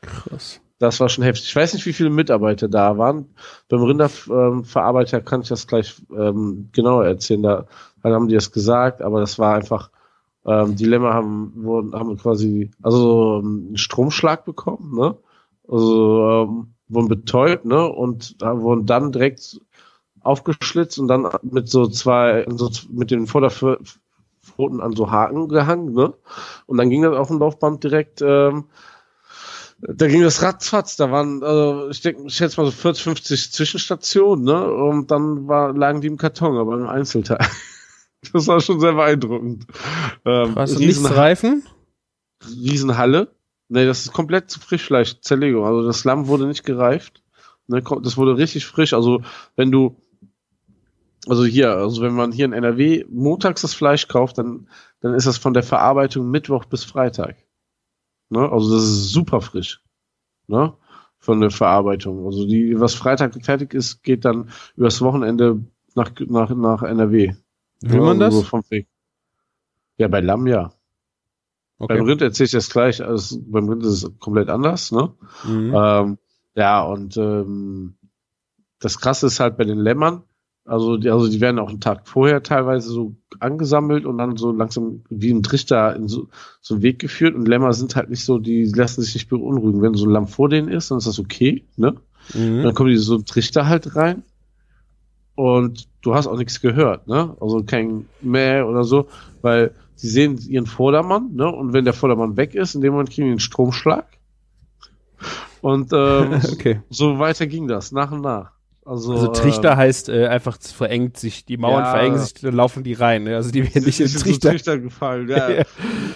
Krass. 0.01 0.59
Das 0.79 0.99
war 0.99 1.07
schon 1.07 1.23
heftig. 1.23 1.45
Ich 1.47 1.55
weiß 1.55 1.73
nicht, 1.73 1.85
wie 1.85 1.93
viele 1.93 2.09
Mitarbeiter 2.09 2.67
da 2.67 2.97
waren. 2.97 3.33
Beim 3.69 3.83
Rinderverarbeiter 3.83 5.21
kann 5.21 5.41
ich 5.41 5.47
das 5.47 5.65
gleich 5.65 5.95
ähm, 6.13 6.67
genauer 6.73 7.05
erzählen. 7.05 7.41
Da, 7.41 7.67
da 8.03 8.09
haben 8.09 8.27
die 8.27 8.35
das 8.35 8.51
gesagt, 8.51 9.01
aber 9.01 9.21
das 9.21 9.39
war 9.39 9.55
einfach 9.55 9.91
ähm, 10.45 10.75
die 10.75 10.85
Lämmer 10.85 11.13
haben, 11.13 11.53
wurden, 11.55 11.93
haben 11.93 12.17
quasi, 12.17 12.69
also 12.81 13.39
ähm, 13.41 13.67
einen 13.67 13.77
Stromschlag 13.77 14.43
bekommen, 14.43 14.93
ne? 14.93 15.15
Also 15.69 16.27
ähm, 16.27 16.73
wurden 16.89 17.07
betäubt, 17.07 17.63
ne? 17.63 17.87
Und 17.87 18.41
da 18.41 18.59
wurden 18.59 18.85
dann 18.85 19.13
direkt 19.13 19.61
aufgeschlitzt 20.19 20.99
und 20.99 21.07
dann 21.07 21.29
mit 21.43 21.69
so 21.69 21.87
zwei, 21.87 22.45
so 22.49 22.69
mit 22.89 23.09
den 23.09 23.25
Vorderpfoten 24.57 24.81
an 24.81 24.95
so 24.95 25.11
Haken 25.11 25.47
gehangen, 25.47 25.93
ne? 25.93 26.13
Und 26.65 26.77
dann 26.77 26.89
ging 26.89 27.03
das 27.03 27.15
auf 27.15 27.29
dem 27.29 27.39
Laufband 27.39 27.83
direkt, 27.83 28.21
ähm, 28.21 28.65
da 29.79 30.07
ging 30.07 30.23
das 30.23 30.41
ratzfatz, 30.41 30.95
da 30.95 31.11
waren, 31.11 31.43
also 31.43 31.89
ich 31.89 32.01
denke, 32.01 32.23
ich 32.25 32.33
schätze 32.33 32.59
mal 32.59 32.65
so 32.65 32.71
40, 32.71 33.03
50 33.03 33.51
Zwischenstationen, 33.53 34.43
ne? 34.43 34.73
Und 34.73 35.11
dann 35.11 35.47
war, 35.47 35.73
lagen 35.73 36.01
die 36.01 36.07
im 36.07 36.17
Karton, 36.17 36.57
aber 36.57 36.75
im 36.75 36.87
Einzelteil. 36.87 37.39
Das 38.33 38.47
war 38.47 38.59
schon 38.59 38.79
sehr 38.79 38.93
beeindruckend. 38.93 39.67
Ähm, 40.25 40.55
Was, 40.55 40.73
und 40.73 40.79
nichts 40.79 41.07
Reifen? 41.07 41.63
Riesenhalle. 42.43 43.31
Nee, 43.69 43.85
das 43.85 44.01
ist 44.01 44.11
komplett 44.11 44.49
zu 44.49 44.59
Frischfleischzerlegung. 44.59 45.63
Also 45.63 45.83
das 45.85 46.03
Lamm 46.03 46.27
wurde 46.27 46.47
nicht 46.47 46.65
gereift. 46.65 47.21
Ne, 47.67 47.83
das 48.01 48.17
wurde 48.17 48.35
richtig 48.35 48.65
frisch. 48.65 48.93
Also 48.93 49.21
wenn 49.55 49.71
du, 49.71 50.01
also 51.27 51.45
hier, 51.45 51.75
also 51.75 52.01
wenn 52.01 52.13
man 52.13 52.31
hier 52.31 52.45
in 52.45 52.53
NRW 52.53 53.05
montags 53.09 53.61
das 53.61 53.73
Fleisch 53.73 54.07
kauft, 54.07 54.37
dann, 54.37 54.67
dann 54.99 55.13
ist 55.13 55.27
das 55.27 55.37
von 55.37 55.53
der 55.53 55.63
Verarbeitung 55.63 56.29
Mittwoch 56.29 56.65
bis 56.65 56.83
Freitag. 56.83 57.35
Ne? 58.29 58.51
Also 58.51 58.73
das 58.73 58.83
ist 58.83 59.11
super 59.11 59.41
frisch. 59.41 59.81
Ne? 60.47 60.73
Von 61.19 61.41
der 61.41 61.51
Verarbeitung. 61.51 62.25
Also 62.25 62.45
die, 62.45 62.79
was 62.79 62.93
Freitag 62.93 63.33
fertig 63.43 63.73
ist, 63.73 64.03
geht 64.03 64.25
dann 64.25 64.49
übers 64.75 65.01
Wochenende 65.01 65.63
nach, 65.95 66.11
nach, 66.19 66.49
nach 66.49 66.83
NRW. 66.83 67.33
Will 67.81 68.01
man 68.01 68.19
das? 68.19 68.33
So 68.33 68.43
ja, 69.97 70.07
bei 70.07 70.21
Lamm 70.21 70.47
ja. 70.47 70.71
Beim 71.79 72.05
Rind 72.05 72.21
erzähle 72.21 72.45
ich 72.45 72.51
das 72.51 72.69
gleich, 72.69 73.03
also 73.03 73.39
beim 73.45 73.69
Rind 73.69 73.83
ist 73.83 74.03
es 74.03 74.19
komplett 74.19 74.49
anders, 74.49 74.91
ne? 74.91 75.13
Mhm. 75.43 75.73
Ähm, 75.75 76.17
ja, 76.55 76.83
und 76.83 77.17
ähm, 77.17 77.97
das 78.79 78.99
Krasse 78.99 79.27
ist 79.27 79.39
halt 79.39 79.57
bei 79.57 79.63
den 79.63 79.77
Lämmern, 79.77 80.23
also 80.67 80.97
die, 80.97 81.09
also 81.09 81.29
die 81.29 81.39
werden 81.39 81.59
auch 81.59 81.69
einen 81.69 81.79
Tag 81.79 82.07
vorher 82.07 82.43
teilweise 82.43 82.89
so 82.89 83.15
angesammelt 83.39 84.05
und 84.05 84.17
dann 84.17 84.35
so 84.35 84.51
langsam 84.51 85.03
wie 85.09 85.31
ein 85.31 85.41
Trichter 85.41 85.95
in 85.95 86.09
so, 86.09 86.27
so 86.59 86.75
einen 86.75 86.83
Weg 86.83 86.99
geführt. 86.99 87.35
Und 87.35 87.47
Lämmer 87.47 87.71
sind 87.71 87.95
halt 87.95 88.09
nicht 88.09 88.25
so, 88.25 88.37
die 88.37 88.65
lassen 88.65 89.01
sich 89.01 89.13
nicht 89.13 89.29
beunruhigen. 89.29 89.81
Wenn 89.81 89.93
so 89.93 90.05
ein 90.05 90.11
Lamm 90.11 90.27
vor 90.27 90.49
denen 90.49 90.67
ist, 90.67 90.91
dann 90.91 90.97
ist 90.97 91.07
das 91.07 91.19
okay, 91.19 91.65
ne? 91.77 91.95
Mhm. 92.33 92.63
Dann 92.63 92.73
kommen 92.73 92.89
die 92.89 92.97
so 92.97 93.15
einen 93.15 93.25
Trichter 93.25 93.67
halt 93.67 93.95
rein 93.95 94.23
und 95.35 95.87
du 96.01 96.15
hast 96.15 96.27
auch 96.27 96.37
nichts 96.37 96.59
gehört, 96.59 97.07
ne? 97.07 97.37
Also 97.39 97.63
kein 97.63 98.05
Mäh 98.21 98.61
oder 98.61 98.83
so, 98.83 99.07
weil 99.41 99.71
sie 99.95 100.09
sehen 100.09 100.37
ihren 100.49 100.65
Vordermann, 100.65 101.33
ne? 101.33 101.47
Und 101.47 101.71
wenn 101.71 101.85
der 101.85 101.93
Vordermann 101.93 102.35
weg 102.35 102.55
ist, 102.55 102.75
in 102.75 102.81
dem 102.81 102.91
Moment 102.91 103.11
kriegen 103.11 103.27
die 103.27 103.31
einen 103.31 103.39
Stromschlag. 103.39 104.05
Und 105.61 105.93
ähm, 105.93 106.41
Okay. 106.51 106.81
so 106.89 107.19
weiter 107.19 107.47
ging 107.47 107.69
das, 107.69 107.93
nach 107.93 108.11
und 108.11 108.21
nach. 108.21 108.56
Also, 108.87 109.11
Also 109.13 109.27
Trichter 109.27 109.75
heißt 109.75 110.07
äh, 110.09 110.27
einfach 110.27 110.57
es 110.61 110.71
verengt 110.71 111.17
sich, 111.17 111.43
die 111.45 111.57
Mauern 111.57 111.83
Ja. 111.83 111.91
verengen 111.91 112.19
sich, 112.19 112.33
dann 112.35 112.55
laufen 112.55 112.83
die 112.83 112.93
rein. 112.93 113.23
Ne? 113.25 113.35
Also 113.35 113.51
die 113.51 113.63
werden 113.63 113.83
nicht 113.83 113.99
in 113.99 114.07
so 114.07 114.19
Trichter. 114.19 114.51
Trichter 114.51 114.77
gefallen. 114.79 115.27
Ja. 115.29 115.49
Ja. 115.57 115.63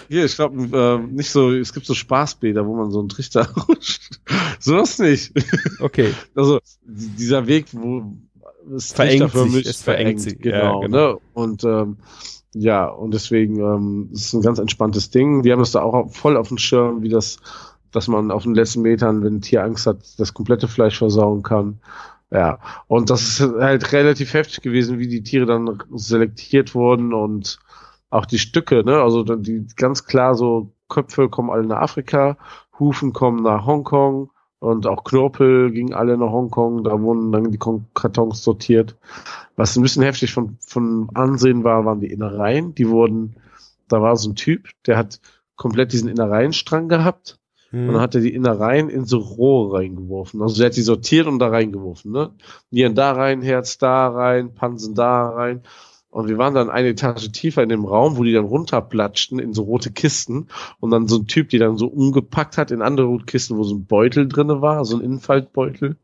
Hier, 0.08 0.24
ich 0.24 0.34
glaube, 0.36 0.56
ähm, 0.76 1.14
nicht 1.14 1.30
so, 1.30 1.52
es 1.52 1.72
gibt 1.72 1.86
so 1.86 1.94
Spaßbäder, 1.94 2.66
wo 2.66 2.74
man 2.74 2.90
so 2.90 2.98
einen 3.00 3.08
Trichter 3.08 3.46
rutscht. 3.68 4.20
Sowas 4.58 4.98
nicht. 4.98 5.32
Okay. 5.80 6.12
Also 6.34 6.58
die- 6.84 7.08
dieser 7.10 7.46
Weg, 7.46 7.66
wo 7.72 8.04
es 8.74 8.92
Verengt 8.92 9.32
sich, 9.32 9.66
es 9.66 9.82
verengt 9.82 10.20
sich. 10.20 10.42
Ja, 10.44 10.60
Genau, 10.60 10.80
genau. 10.80 11.12
Ne? 11.12 11.18
Und 11.34 11.64
ähm, 11.64 11.96
ja, 12.54 12.86
und 12.86 13.12
deswegen 13.14 13.58
ähm, 13.60 14.10
es 14.12 14.26
ist 14.26 14.34
ein 14.34 14.42
ganz 14.42 14.58
entspanntes 14.58 15.10
Ding. 15.10 15.44
Wir 15.44 15.52
haben 15.52 15.60
das 15.60 15.72
da 15.72 15.82
auch 15.82 16.10
voll 16.12 16.36
auf 16.36 16.48
dem 16.48 16.58
Schirm, 16.58 17.02
wie 17.02 17.08
das, 17.08 17.38
dass 17.90 18.08
man 18.08 18.30
auf 18.30 18.42
den 18.44 18.54
letzten 18.54 18.82
Metern, 18.82 19.22
wenn 19.24 19.36
ein 19.36 19.40
Tier 19.40 19.64
Angst 19.64 19.86
hat, 19.86 19.98
das 20.18 20.32
komplette 20.34 20.68
Fleisch 20.68 20.98
versauen 20.98 21.42
kann. 21.42 21.80
Ja, 22.32 22.60
und 22.88 23.10
das 23.10 23.22
ist 23.22 23.40
halt 23.40 23.92
relativ 23.92 24.32
heftig 24.32 24.62
gewesen, 24.62 24.98
wie 24.98 25.06
die 25.06 25.22
Tiere 25.22 25.44
dann 25.44 25.82
selektiert 25.92 26.74
wurden 26.74 27.12
und 27.12 27.58
auch 28.08 28.24
die 28.24 28.38
Stücke, 28.38 28.84
ne? 28.84 29.02
Also 29.02 29.22
die 29.22 29.66
ganz 29.76 30.06
klar 30.06 30.34
so 30.34 30.72
Köpfe 30.88 31.28
kommen 31.28 31.50
alle 31.50 31.66
nach 31.66 31.82
Afrika, 31.82 32.38
Hufen 32.78 33.12
kommen 33.12 33.42
nach 33.42 33.66
Hongkong 33.66 34.30
und 34.60 34.86
auch 34.86 35.04
Knorpel 35.04 35.72
gingen 35.72 35.92
alle 35.92 36.16
nach 36.16 36.30
Hongkong. 36.32 36.84
Da 36.84 37.00
wurden 37.02 37.32
dann 37.32 37.50
die 37.50 37.58
Kartons 37.58 38.42
sortiert. 38.42 38.96
Was 39.56 39.76
ein 39.76 39.82
bisschen 39.82 40.02
heftig 40.02 40.32
von, 40.32 40.56
von 40.60 41.10
Ansehen 41.14 41.64
war, 41.64 41.84
waren 41.84 42.00
die 42.00 42.12
Innereien. 42.12 42.74
Die 42.74 42.88
wurden, 42.88 43.36
da 43.88 44.00
war 44.00 44.16
so 44.16 44.30
ein 44.30 44.36
Typ, 44.36 44.68
der 44.86 44.96
hat 44.96 45.20
komplett 45.56 45.92
diesen 45.92 46.08
Innereienstrang 46.08 46.88
gehabt 46.88 47.38
und 47.72 47.86
dann 47.88 48.00
hat 48.00 48.14
er 48.14 48.20
die 48.20 48.34
Innereien 48.34 48.90
in 48.90 49.06
so 49.06 49.18
Rohre 49.18 49.78
reingeworfen. 49.78 50.42
Also 50.42 50.62
er 50.62 50.66
hat 50.66 50.76
die 50.76 50.82
sortiert 50.82 51.26
und 51.26 51.38
da 51.38 51.48
reingeworfen, 51.48 52.12
ne? 52.12 52.32
Nieren 52.70 52.94
da 52.94 53.12
rein, 53.12 53.40
Herz 53.40 53.78
da 53.78 54.08
rein, 54.08 54.54
Pansen 54.54 54.94
da 54.94 55.30
rein. 55.30 55.62
Und 56.10 56.28
wir 56.28 56.36
waren 56.36 56.52
dann 56.52 56.68
eine 56.68 56.88
Etage 56.88 57.32
tiefer 57.32 57.62
in 57.62 57.70
dem 57.70 57.86
Raum, 57.86 58.18
wo 58.18 58.24
die 58.24 58.34
dann 58.34 58.44
runterplatschten 58.44 59.38
in 59.38 59.54
so 59.54 59.62
rote 59.62 59.90
Kisten. 59.90 60.48
Und 60.78 60.90
dann 60.90 61.08
so 61.08 61.16
ein 61.16 61.26
Typ, 61.26 61.48
die 61.48 61.56
dann 61.56 61.78
so 61.78 61.86
umgepackt 61.86 62.58
hat 62.58 62.70
in 62.70 62.82
andere 62.82 63.06
rote 63.06 63.24
Kisten, 63.24 63.56
wo 63.56 63.64
so 63.64 63.74
ein 63.76 63.86
Beutel 63.86 64.28
drinne 64.28 64.60
war, 64.60 64.84
so 64.84 64.96
ein 64.98 65.02
Innenfaltbeutel. 65.02 65.96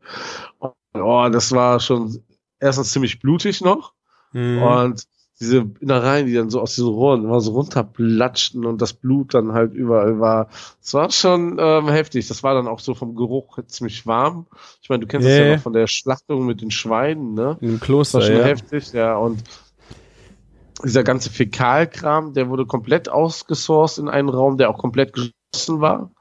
Und, 0.57 0.73
oh, 0.95 1.29
das 1.31 1.51
war 1.51 1.79
schon 1.79 2.23
erstens 2.59 2.91
ziemlich 2.91 3.19
blutig 3.19 3.61
noch. 3.61 3.93
Mhm. 4.33 4.63
Und 4.63 5.03
diese 5.39 5.69
Innereien, 5.79 6.25
die 6.25 6.33
dann 6.33 6.49
so 6.49 6.59
aus 6.59 6.75
diesen 6.75 6.89
Rohren 6.89 7.23
immer 7.23 7.39
so 7.39 7.53
runterplatschten 7.53 8.65
und 8.65 8.81
das 8.81 8.93
Blut 8.93 9.33
dann 9.33 9.53
halt 9.53 9.73
überall 9.73 10.19
war. 10.19 10.49
Es 10.81 10.93
war 10.93 11.09
schon 11.11 11.57
ähm, 11.59 11.87
heftig. 11.87 12.27
Das 12.27 12.43
war 12.43 12.53
dann 12.53 12.67
auch 12.67 12.79
so 12.79 12.93
vom 12.93 13.15
Geruch 13.15 13.57
ziemlich 13.67 14.05
warm. 14.05 14.47
Ich 14.81 14.89
meine, 14.89 15.01
du 15.01 15.07
kennst 15.07 15.27
Ja, 15.27 15.37
das 15.37 15.47
ja 15.47 15.55
noch 15.55 15.61
von 15.61 15.73
der 15.73 15.87
Schlachtung 15.87 16.45
mit 16.45 16.61
den 16.61 16.71
Schweinen, 16.71 17.35
ne? 17.35 17.57
In 17.61 17.69
dem 17.69 17.79
Das 17.79 17.81
war 17.81 17.85
Kloster, 17.85 18.21
schon 18.21 18.35
ja. 18.35 18.43
heftig, 18.43 18.91
ja. 18.91 19.15
Und 19.15 19.43
dieser 20.83 21.03
ganze 21.03 21.29
Fäkalkram, 21.29 22.33
der 22.33 22.49
wurde 22.49 22.65
komplett 22.65 23.09
ausgesourced 23.09 23.99
in 23.99 24.09
einen 24.09 24.29
Raum, 24.29 24.57
der 24.57 24.69
auch 24.69 24.77
komplett 24.77 25.13
geschlossen 25.13 25.79
war. 25.81 26.11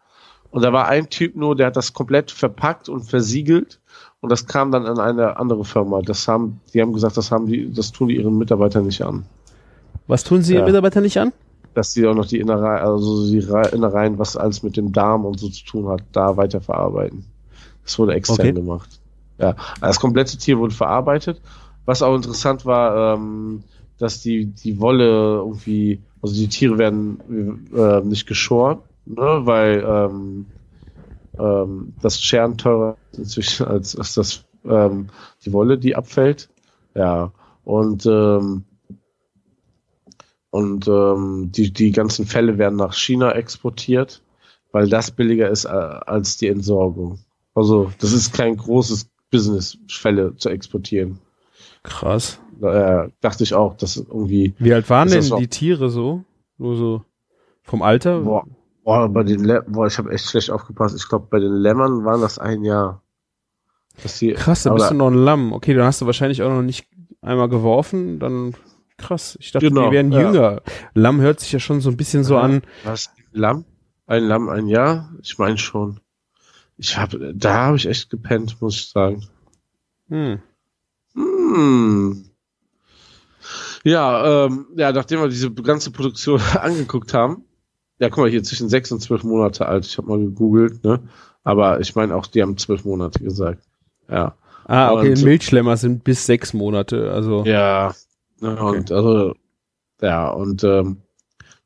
Und 0.50 0.62
da 0.62 0.72
war 0.72 0.88
ein 0.88 1.10
Typ 1.10 1.36
nur, 1.36 1.56
der 1.56 1.66
hat 1.66 1.76
das 1.76 1.92
komplett 1.92 2.30
verpackt 2.30 2.88
und 2.88 3.02
versiegelt. 3.02 3.80
Und 4.20 4.30
das 4.32 4.46
kam 4.46 4.72
dann 4.72 4.86
an 4.86 4.98
eine 4.98 5.36
andere 5.38 5.64
Firma. 5.64 6.02
Das 6.02 6.26
haben, 6.26 6.60
die 6.74 6.80
haben 6.82 6.92
gesagt, 6.92 7.16
das 7.16 7.30
haben 7.30 7.46
die, 7.46 7.72
das 7.72 7.92
tun 7.92 8.08
die 8.08 8.16
ihren 8.16 8.36
Mitarbeitern 8.36 8.84
nicht 8.86 9.02
an. 9.02 9.24
Was 10.06 10.24
tun 10.24 10.42
sie 10.42 10.54
Ja. 10.54 10.60
den 10.60 10.66
Mitarbeitern 10.66 11.04
nicht 11.04 11.18
an? 11.18 11.32
Dass 11.74 11.92
die 11.92 12.04
auch 12.06 12.14
noch 12.14 12.26
die 12.26 12.40
Innereien, 12.40 12.82
also 12.84 13.30
die 13.30 13.38
Re- 13.38 13.68
Innereien, 13.72 14.18
was 14.18 14.36
alles 14.36 14.62
mit 14.62 14.76
dem 14.76 14.92
Darm 14.92 15.24
und 15.24 15.38
so 15.38 15.48
zu 15.48 15.64
tun 15.64 15.88
hat, 15.88 16.02
da 16.12 16.36
weiterverarbeiten. 16.36 17.24
Das 17.84 17.98
wurde 17.98 18.14
extern 18.14 18.40
Okay. 18.40 18.52
gemacht. 18.52 18.88
Ja, 19.38 19.50
also 19.50 19.80
das 19.82 20.00
komplette 20.00 20.36
Tier 20.36 20.58
wurde 20.58 20.74
verarbeitet. 20.74 21.40
Was 21.84 22.02
auch 22.02 22.16
interessant 22.16 22.66
war, 22.66 23.14
ähm, 23.14 23.62
dass 23.98 24.20
die, 24.20 24.46
die 24.46 24.80
Wolle 24.80 25.36
irgendwie, 25.36 26.00
also 26.20 26.34
die 26.34 26.48
Tiere 26.48 26.76
werden 26.78 27.68
äh, 27.74 28.00
nicht 28.00 28.26
geschoren, 28.26 28.78
ne, 29.06 29.40
weil 29.44 29.84
ähm, 29.86 30.46
ähm, 31.38 31.94
das 32.02 32.20
Scheren 32.20 32.58
teurer 32.58 32.96
inzwischen 33.16 33.66
als, 33.66 33.96
als 33.96 34.14
das 34.14 34.44
ähm, 34.64 35.08
die 35.44 35.52
Wolle, 35.52 35.78
die 35.78 35.96
abfällt. 35.96 36.48
Ja, 36.94 37.32
und 37.64 38.06
ähm, 38.06 38.64
und 40.50 40.88
ähm, 40.88 41.50
die, 41.52 41.72
die 41.72 41.92
ganzen 41.92 42.26
Fälle 42.26 42.58
werden 42.58 42.76
nach 42.76 42.94
China 42.94 43.32
exportiert, 43.32 44.22
weil 44.72 44.88
das 44.88 45.10
billiger 45.10 45.50
ist 45.50 45.66
äh, 45.66 45.68
als 45.68 46.38
die 46.38 46.48
Entsorgung. 46.48 47.18
Also 47.54 47.92
das 47.98 48.12
ist 48.12 48.32
kein 48.32 48.56
großes 48.56 49.10
Business, 49.30 49.78
Fälle 49.88 50.36
zu 50.36 50.48
exportieren. 50.48 51.18
Krass. 51.82 52.40
Äh, 52.62 53.08
dachte 53.20 53.44
ich 53.44 53.54
auch, 53.54 53.76
dass 53.76 53.96
irgendwie 53.96 54.54
Wie 54.58 54.72
alt 54.72 54.88
waren 54.88 55.08
denn 55.10 55.36
die 55.38 55.48
Tiere 55.48 55.90
so? 55.90 56.24
Nur 56.56 56.76
so 56.76 57.04
vom 57.62 57.82
Alter? 57.82 58.20
Boah, 58.22 58.46
boah 58.88 59.06
bei 59.06 59.22
den 59.22 59.44
Lä 59.44 59.60
boah, 59.66 59.86
ich 59.86 59.98
habe 59.98 60.10
echt 60.12 60.30
schlecht 60.30 60.50
aufgepasst. 60.50 60.96
Ich 60.96 61.06
glaube, 61.10 61.26
bei 61.28 61.38
den 61.38 61.52
Lämmern 61.52 62.06
waren 62.06 62.22
das 62.22 62.38
ein 62.38 62.64
Jahr. 62.64 63.02
Die, 64.20 64.32
Krass, 64.32 64.62
da 64.62 64.72
bist 64.72 64.90
du 64.90 64.94
noch 64.94 65.08
ein 65.08 65.14
Lamm. 65.14 65.52
Okay, 65.52 65.74
dann 65.74 65.84
hast 65.84 66.00
du 66.00 66.06
wahrscheinlich 66.06 66.42
auch 66.42 66.48
noch 66.48 66.62
nicht 66.62 66.86
einmal 67.20 67.50
geworfen. 67.50 68.18
Dann 68.18 68.54
krass. 68.96 69.36
Ich 69.40 69.52
dachte, 69.52 69.68
Genau, 69.68 69.88
die 69.88 69.92
wären 69.92 70.10
ja. 70.10 70.20
jünger. 70.22 70.62
Lamm 70.94 71.20
hört 71.20 71.40
sich 71.40 71.52
ja 71.52 71.58
schon 71.60 71.82
so 71.82 71.90
ein 71.90 71.98
bisschen 71.98 72.24
so 72.24 72.36
Ja. 72.36 72.40
an. 72.40 72.62
Was? 72.84 73.10
Ein 73.34 73.40
Lamm? 73.40 73.64
Ein 74.06 74.24
Lamm, 74.24 74.48
ein 74.48 74.68
Jahr? 74.68 75.10
Ich 75.20 75.36
meine 75.36 75.58
schon. 75.58 76.00
Ich 76.78 76.96
habe, 76.96 77.34
da 77.34 77.54
habe 77.66 77.76
ich 77.76 77.86
echt 77.86 78.08
gepennt, 78.08 78.56
muss 78.62 78.76
ich 78.76 78.88
sagen. 78.88 79.22
Hm. 80.08 80.38
Hm. 81.14 82.24
Ja, 83.84 84.46
ähm, 84.46 84.66
ja, 84.76 84.92
nachdem 84.92 85.20
wir 85.20 85.28
diese 85.28 85.52
ganze 85.52 85.90
Produktion 85.90 86.40
angeguckt 86.58 87.12
haben, 87.12 87.44
ja, 87.98 88.08
guck 88.08 88.18
mal, 88.18 88.30
hier 88.30 88.42
zwischen 88.42 88.68
sechs 88.68 88.92
und 88.92 89.00
zwölf 89.00 89.24
Monate 89.24 89.66
alt. 89.66 89.86
Ich 89.86 89.98
habe 89.98 90.08
mal 90.08 90.18
gegoogelt, 90.18 90.84
ne? 90.84 91.00
Aber 91.44 91.80
ich 91.80 91.94
meine 91.94 92.14
auch, 92.14 92.26
die 92.26 92.42
haben 92.42 92.56
zwölf 92.56 92.84
Monate 92.84 93.22
gesagt. 93.22 93.62
Ja. 94.08 94.34
Ah, 94.66 94.92
okay, 94.92 95.10
Und- 95.12 95.24
Milchschlemmer 95.24 95.76
sind 95.76 96.04
bis 96.04 96.26
sechs 96.26 96.52
Monate. 96.52 97.10
Also 97.10 97.44
Ja. 97.44 97.94
Ne, 98.40 98.56
Und 98.62 98.92
also, 98.92 99.34
ja, 100.00 100.30
und 100.30 100.62
ähm, 100.62 100.98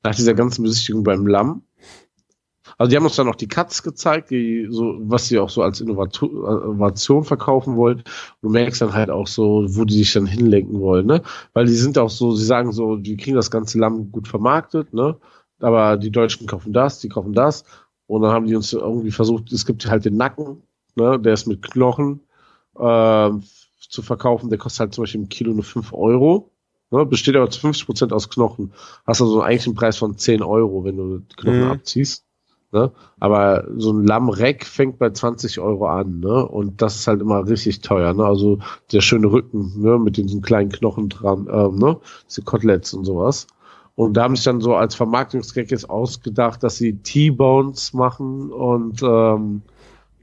nach 0.02 0.14
dieser 0.14 0.34
ganzen 0.34 0.62
Besichtigung 0.62 1.02
beim 1.04 1.26
Lamm, 1.26 1.62
also 2.78 2.88
die 2.90 2.96
haben 2.96 3.04
uns 3.04 3.16
dann 3.16 3.28
auch 3.28 3.34
die 3.36 3.48
Cuts 3.48 3.82
gezeigt, 3.82 4.30
die 4.30 4.66
so, 4.70 4.96
was 5.02 5.28
sie 5.28 5.38
auch 5.38 5.50
so 5.50 5.62
als 5.62 5.82
Innovatu- 5.82 6.30
Innovation 6.64 7.24
verkaufen 7.24 7.76
wollen. 7.76 8.02
Du 8.40 8.48
merkst 8.48 8.80
dann 8.80 8.94
halt 8.94 9.10
auch 9.10 9.26
so, 9.26 9.64
wo 9.68 9.84
die 9.84 9.98
sich 9.98 10.12
dann 10.14 10.26
hinlenken 10.26 10.80
wollen, 10.80 11.06
ne? 11.06 11.22
Weil 11.52 11.66
die 11.66 11.74
sind 11.74 11.98
auch 11.98 12.08
so, 12.10 12.34
sie 12.34 12.44
sagen 12.46 12.72
so, 12.72 12.96
die 12.96 13.16
kriegen 13.16 13.36
das 13.36 13.50
ganze 13.50 13.78
Lamm 13.78 14.10
gut 14.10 14.28
vermarktet, 14.28 14.94
ne? 14.94 15.16
Aber 15.62 15.96
die 15.96 16.10
Deutschen 16.10 16.46
kaufen 16.46 16.72
das, 16.72 17.00
die 17.00 17.08
kaufen 17.08 17.32
das. 17.32 17.64
Und 18.06 18.22
dann 18.22 18.32
haben 18.32 18.46
die 18.46 18.56
uns 18.56 18.72
irgendwie 18.72 19.10
versucht, 19.12 19.52
es 19.52 19.64
gibt 19.66 19.86
halt 19.88 20.04
den 20.04 20.16
Nacken, 20.16 20.62
ne? 20.96 21.18
Der 21.20 21.34
ist 21.34 21.46
mit 21.46 21.62
Knochen 21.62 22.20
ähm, 22.78 23.42
zu 23.88 24.02
verkaufen. 24.02 24.50
Der 24.50 24.58
kostet 24.58 24.80
halt 24.80 24.94
zum 24.94 25.02
Beispiel 25.02 25.20
im 25.22 25.28
Kilo 25.28 25.52
nur 25.52 25.64
5 25.64 25.92
Euro. 25.92 26.50
Ne? 26.90 27.06
Besteht 27.06 27.36
aber 27.36 27.50
zu 27.50 27.60
50 27.60 27.86
Prozent 27.86 28.12
aus 28.12 28.28
Knochen. 28.30 28.72
Hast 29.06 29.22
also 29.22 29.42
eigentlich 29.42 29.66
einen 29.66 29.74
Preis 29.76 29.96
von 29.96 30.16
10 30.18 30.42
Euro, 30.42 30.84
wenn 30.84 30.96
du 30.96 31.18
die 31.18 31.36
Knochen 31.36 31.64
Mhm. 31.64 31.70
abziehst. 31.70 32.24
Ne? 32.72 32.90
Aber 33.20 33.66
so 33.76 33.92
ein 33.92 34.06
Lammreck 34.06 34.64
fängt 34.64 34.98
bei 34.98 35.10
20 35.10 35.60
Euro 35.60 35.86
an, 35.88 36.20
ne? 36.20 36.46
Und 36.46 36.80
das 36.80 36.96
ist 36.96 37.06
halt 37.06 37.20
immer 37.20 37.46
richtig 37.46 37.82
teuer, 37.82 38.14
ne? 38.14 38.24
Also 38.24 38.60
der 38.92 39.02
schöne 39.02 39.30
Rücken, 39.30 39.74
ne? 39.82 39.98
Mit 39.98 40.16
diesen 40.16 40.40
kleinen 40.40 40.70
Knochen 40.70 41.10
dran, 41.10 41.48
ähm, 41.52 41.76
ne? 41.78 41.98
Diese 42.28 42.42
Koteletts 42.42 42.94
und 42.94 43.04
sowas. 43.04 43.46
Und 43.94 44.14
da 44.16 44.22
haben 44.24 44.36
sich 44.36 44.44
dann 44.44 44.60
so 44.60 44.74
als 44.74 44.94
Vermarktungsgag 44.94 45.70
jetzt 45.70 45.88
ausgedacht, 45.90 46.62
dass 46.62 46.76
sie 46.76 46.96
T-Bones 46.96 47.92
machen 47.92 48.50
und 48.50 49.02
ähm, 49.02 49.62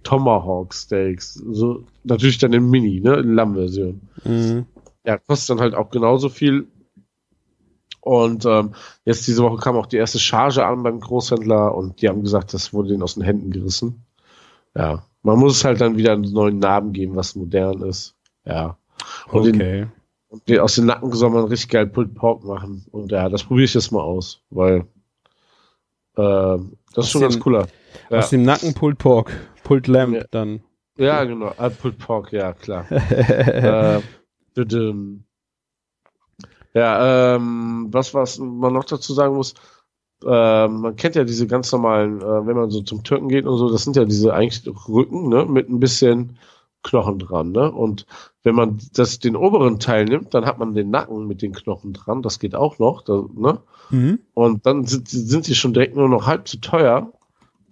Tomahawk 0.04 0.74
Steaks. 0.74 1.36
So, 1.36 1.84
natürlich 2.04 2.40
dann 2.40 2.54
in 2.54 2.70
Mini, 2.70 3.00
ne? 3.00 3.16
In 3.18 3.34
Lammversion. 3.36 4.02
mhm. 4.24 4.66
Ja, 5.06 5.18
kostet 5.18 5.52
dann 5.52 5.62
halt 5.62 5.76
auch 5.76 5.90
genauso 5.92 6.30
viel. 6.30 6.68
Und 8.02 8.46
ähm, 8.46 8.74
jetzt 9.06 9.28
diese 9.28 9.44
Woche 9.44 9.58
kam 9.58 9.76
auch 9.76 9.86
die 9.86 9.98
erste 9.98 10.20
Charge 10.20 10.66
an 10.66 10.84
beim 10.84 11.00
Großhändler 11.00 11.76
und 11.76 12.02
die 12.02 12.10
haben 12.10 12.22
gesagt, 12.22 12.54
das 12.54 12.74
wurde 12.74 12.90
denen 12.90 13.04
aus 13.04 13.16
den 13.16 13.24
Händen 13.24 13.52
gerissen. 13.52 14.04
Ja, 14.76 15.04
man 15.24 15.40
muss 15.40 15.58
es 15.58 15.66
halt 15.66 15.82
dann 15.82 15.98
wieder 15.98 16.14
einen 16.14 16.32
neuen 16.32 16.60
Namen 16.60 16.94
geben, 16.94 17.16
was 17.16 17.36
modern 17.36 17.82
ist. 17.82 18.16
Ja. 18.46 18.78
Und, 19.32 19.48
Okay. 19.48 19.82
den, 19.82 19.92
und 20.30 20.48
den, 20.48 20.60
aus 20.60 20.76
den 20.76 20.86
Nacken 20.86 21.12
soll 21.14 21.30
man 21.32 21.46
richtig 21.46 21.70
geil 21.70 21.88
Pulled 21.88 22.14
Pork 22.16 22.44
machen. 22.44 22.86
Und 22.92 23.12
ja, 23.12 23.30
das 23.30 23.44
probiere 23.44 23.66
ich 23.66 23.74
jetzt 23.74 23.92
mal 23.92 24.02
aus, 24.02 24.42
weil 24.50 24.86
äh, 26.16 26.58
das 26.94 27.06
ist 27.06 27.10
schon 27.12 27.22
ganz 27.22 27.36
dem- 27.36 27.42
cooler. 27.44 27.68
Ja. 28.10 28.20
Aus 28.20 28.30
dem 28.30 28.44
Nacken 28.44 28.74
Pulled 28.74 28.98
Pork, 28.98 29.32
Pulled 29.64 29.88
Lamb 29.88 30.16
Ja. 30.16 30.24
dann. 30.32 30.62
Ja, 30.98 31.24
genau. 31.24 31.54
Ah, 31.58 31.70
Pulled 31.70 31.98
Pork, 31.98 32.32
ja, 32.32 32.54
klar. 32.54 32.86
äh, 32.92 34.02
ja, 36.74 37.36
ähm, 37.36 37.88
was, 37.92 38.14
was 38.14 38.38
man 38.38 38.74
noch 38.74 38.86
dazu 38.86 39.14
sagen 39.14 39.36
muss, 39.36 39.54
ähm, 40.26 40.82
man 40.82 40.96
kennt 40.98 41.16
ja 41.16 41.24
diese 41.24 41.48
ganz 41.48 41.72
normalen, 41.72 42.22
äh, 42.22 42.46
wenn 42.46 42.56
man 42.58 42.70
so 42.70 42.82
zum 42.82 43.04
Türken 43.04 43.30
geht 43.30 43.46
und 43.46 43.58
so, 43.58 43.72
das 43.72 43.84
sind 43.86 43.96
ja 43.96 44.06
diese 44.06 44.34
eigentlich 44.34 44.64
Rücken, 44.88 45.30
ne, 45.30 45.46
mit 45.46 45.70
ein 45.70 45.80
bisschen 45.80 46.38
Knochen 46.84 47.20
dran, 47.20 47.52
ne? 47.52 47.72
Und 47.72 48.06
wenn 48.44 48.56
man 48.56 48.80
das 48.94 49.20
den 49.20 49.36
oberen 49.36 49.80
Teil 49.80 50.06
nimmt, 50.06 50.34
dann 50.34 50.46
hat 50.46 50.60
man 50.60 50.74
den 50.74 50.90
Nacken 50.90 51.28
mit 51.28 51.42
den 51.42 51.54
Knochen 51.54 51.94
dran, 51.94 52.22
das 52.22 52.40
geht 52.40 52.56
auch 52.56 52.80
noch, 52.80 53.02
da, 53.02 53.24
ne? 53.36 53.60
Mhm. 53.90 54.20
Und 54.34 54.66
dann 54.66 54.86
sind, 54.86 55.10
sind 55.10 55.46
sie 55.46 55.56
schon 55.56 55.74
direkt 55.74 55.96
nur 55.96 56.08
noch 56.08 56.26
halb 56.26 56.48
so 56.48 56.58
teuer, 56.60 57.12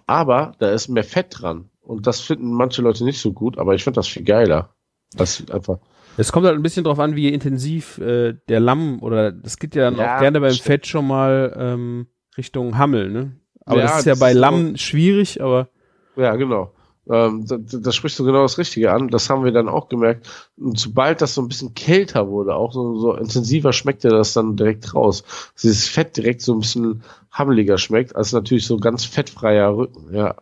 aber 0.06 0.54
da 0.60 0.72
ist 0.72 0.88
mehr 0.90 1.04
Fett 1.04 1.28
dran. 1.30 1.70
Und 1.82 2.06
das 2.06 2.20
finden 2.20 2.52
manche 2.52 2.82
Leute 2.82 3.06
nicht 3.06 3.20
so 3.20 3.32
gut, 3.32 3.58
aber 3.58 3.76
ich 3.76 3.84
finde 3.84 3.96
das 3.96 4.08
viel 4.08 4.24
geiler. 4.24 4.70
Das 5.16 5.44
einfach. 5.52 5.80
Es 6.18 6.32
kommt 6.32 6.46
halt 6.46 6.56
ein 6.56 6.64
bisschen 6.64 6.84
drauf 6.84 7.00
an, 7.00 7.16
wie 7.16 7.30
intensiv 7.30 7.98
äh, 8.00 8.34
der 8.50 8.60
Lamm 8.60 9.02
oder 9.02 9.32
das 9.32 9.58
geht 9.58 9.76
ja 9.76 9.84
dann 9.90 9.96
Ja, 9.96 10.16
auch 10.16 10.20
gerne 10.20 10.42
beim 10.42 10.52
stimmt. 10.52 10.66
Fett 10.66 10.88
schon 10.88 11.08
mal 11.08 11.56
ähm, 11.58 12.08
Richtung 12.38 12.78
Hammel, 12.78 13.10
ne? 13.10 13.40
Aber 13.66 13.80
Ja, 13.80 13.86
das 13.88 14.00
ist 14.00 14.06
ja 14.06 14.12
das 14.14 14.20
bei 14.20 14.34
Lamm 14.34 14.76
schwierig, 14.76 15.42
aber 15.42 15.70
Ja, 16.18 16.36
genau. 16.36 16.72
Ähm, 17.10 17.46
da, 17.46 17.58
da 17.58 17.92
sprichst 17.92 18.20
du 18.20 18.26
genau 18.26 18.42
das 18.42 18.58
Richtige 18.58 18.92
an. 18.92 19.08
Das 19.08 19.30
haben 19.30 19.44
wir 19.44 19.52
dann 19.52 19.70
auch 19.70 19.90
gemerkt. 19.90 20.28
Und 20.58 20.78
sobald 20.78 21.22
das 21.22 21.34
so 21.34 21.42
ein 21.42 21.48
bisschen 21.48 21.74
kälter 21.74 22.28
wurde, 22.28 22.56
auch 22.56 22.74
so, 22.74 23.00
so 23.00 23.14
intensiver 23.16 23.74
schmeckte 23.74 24.10
das 24.10 24.34
dann 24.34 24.56
direkt 24.56 24.94
raus. 24.94 25.24
Dass 25.54 25.62
Dieses 25.62 25.88
Fett 25.88 26.18
direkt 26.18 26.42
so 26.42 26.54
ein 26.54 26.60
bisschen 26.60 27.04
hammeliger 27.32 27.78
schmeckt, 27.78 28.16
als 28.16 28.34
natürlich 28.34 28.66
so 28.66 28.78
ganz 28.78 29.06
fettfreier 29.06 29.76
Rücken. 29.76 30.14
Ja. 30.14 30.36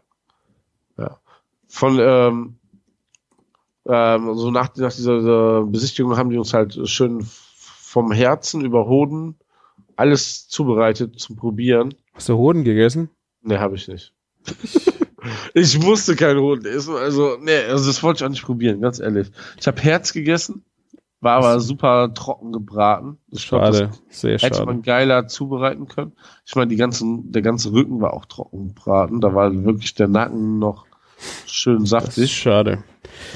Ja. 0.98 1.20
Von, 1.68 2.00
ähm, 2.00 2.56
ähm, 3.88 4.36
so 4.36 4.50
nach, 4.50 4.76
nach 4.76 4.94
dieser 4.94 5.62
äh, 5.62 5.66
Besichtigung 5.66 6.18
haben 6.18 6.30
die 6.30 6.38
uns 6.38 6.54
halt 6.54 6.78
schön 6.90 7.26
vom 7.26 8.12
Herzen 8.12 8.62
über 8.62 8.88
Hoden 8.88 9.36
alles 9.96 10.48
zubereitet 10.48 11.20
zum 11.20 11.36
Probieren. 11.36 11.96
hast 12.14 12.30
du 12.30 12.36
Hoden 12.36 12.64
gegessen? 12.64 13.10
Nee, 13.42 13.58
habe 13.58 13.76
ich 13.76 13.88
nicht. 13.88 14.14
ich 15.54 15.80
musste 15.80 16.16
keinen 16.16 16.40
Hoden 16.40 16.66
essen, 16.66 16.96
also 16.96 17.38
nee, 17.42 17.64
also 17.70 17.88
das 17.88 18.02
wollte 18.04 18.20
ich 18.20 18.26
auch 18.26 18.30
nicht 18.30 18.44
probieren, 18.44 18.82
ganz 18.82 19.00
ehrlich. 19.00 19.32
Ich 19.60 19.68
habe 19.68 19.82
Herz 19.82 20.14
gegessen, 20.14 20.64
war 21.22 21.38
aber 21.38 21.60
super 21.60 22.14
trocken 22.14 22.52
gebraten. 22.52 23.18
Ich 23.32 23.48
glaub, 23.48 23.62
Schade, 23.64 23.92
das 24.10 24.20
sehr 24.22 24.38
hätte 24.38 24.56
schade. 24.58 24.66
man 24.66 24.82
geiler 24.82 25.28
zubereiten 25.28 25.88
können. 25.88 26.14
Ich 26.46 26.56
meine, 26.56 26.68
die 26.68 26.76
ganzen, 26.76 27.32
der 27.32 27.42
ganze 27.42 27.72
Rücken 27.72 28.02
war 28.02 28.14
auch 28.14 28.26
trocken 28.26 28.68
gebraten, 28.70 29.22
da 29.22 29.34
war 29.34 29.52
wirklich 29.66 29.96
der 29.96 30.08
Nacken 30.08 30.60
noch 30.60 30.86
schön 31.48 31.82
Das 31.82 31.90
saftig. 31.90 32.32
schade. 32.32 32.84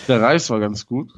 Der 0.08 0.22
Reis 0.22 0.50
war 0.50 0.60
ganz 0.60 0.86
gut. 0.86 1.12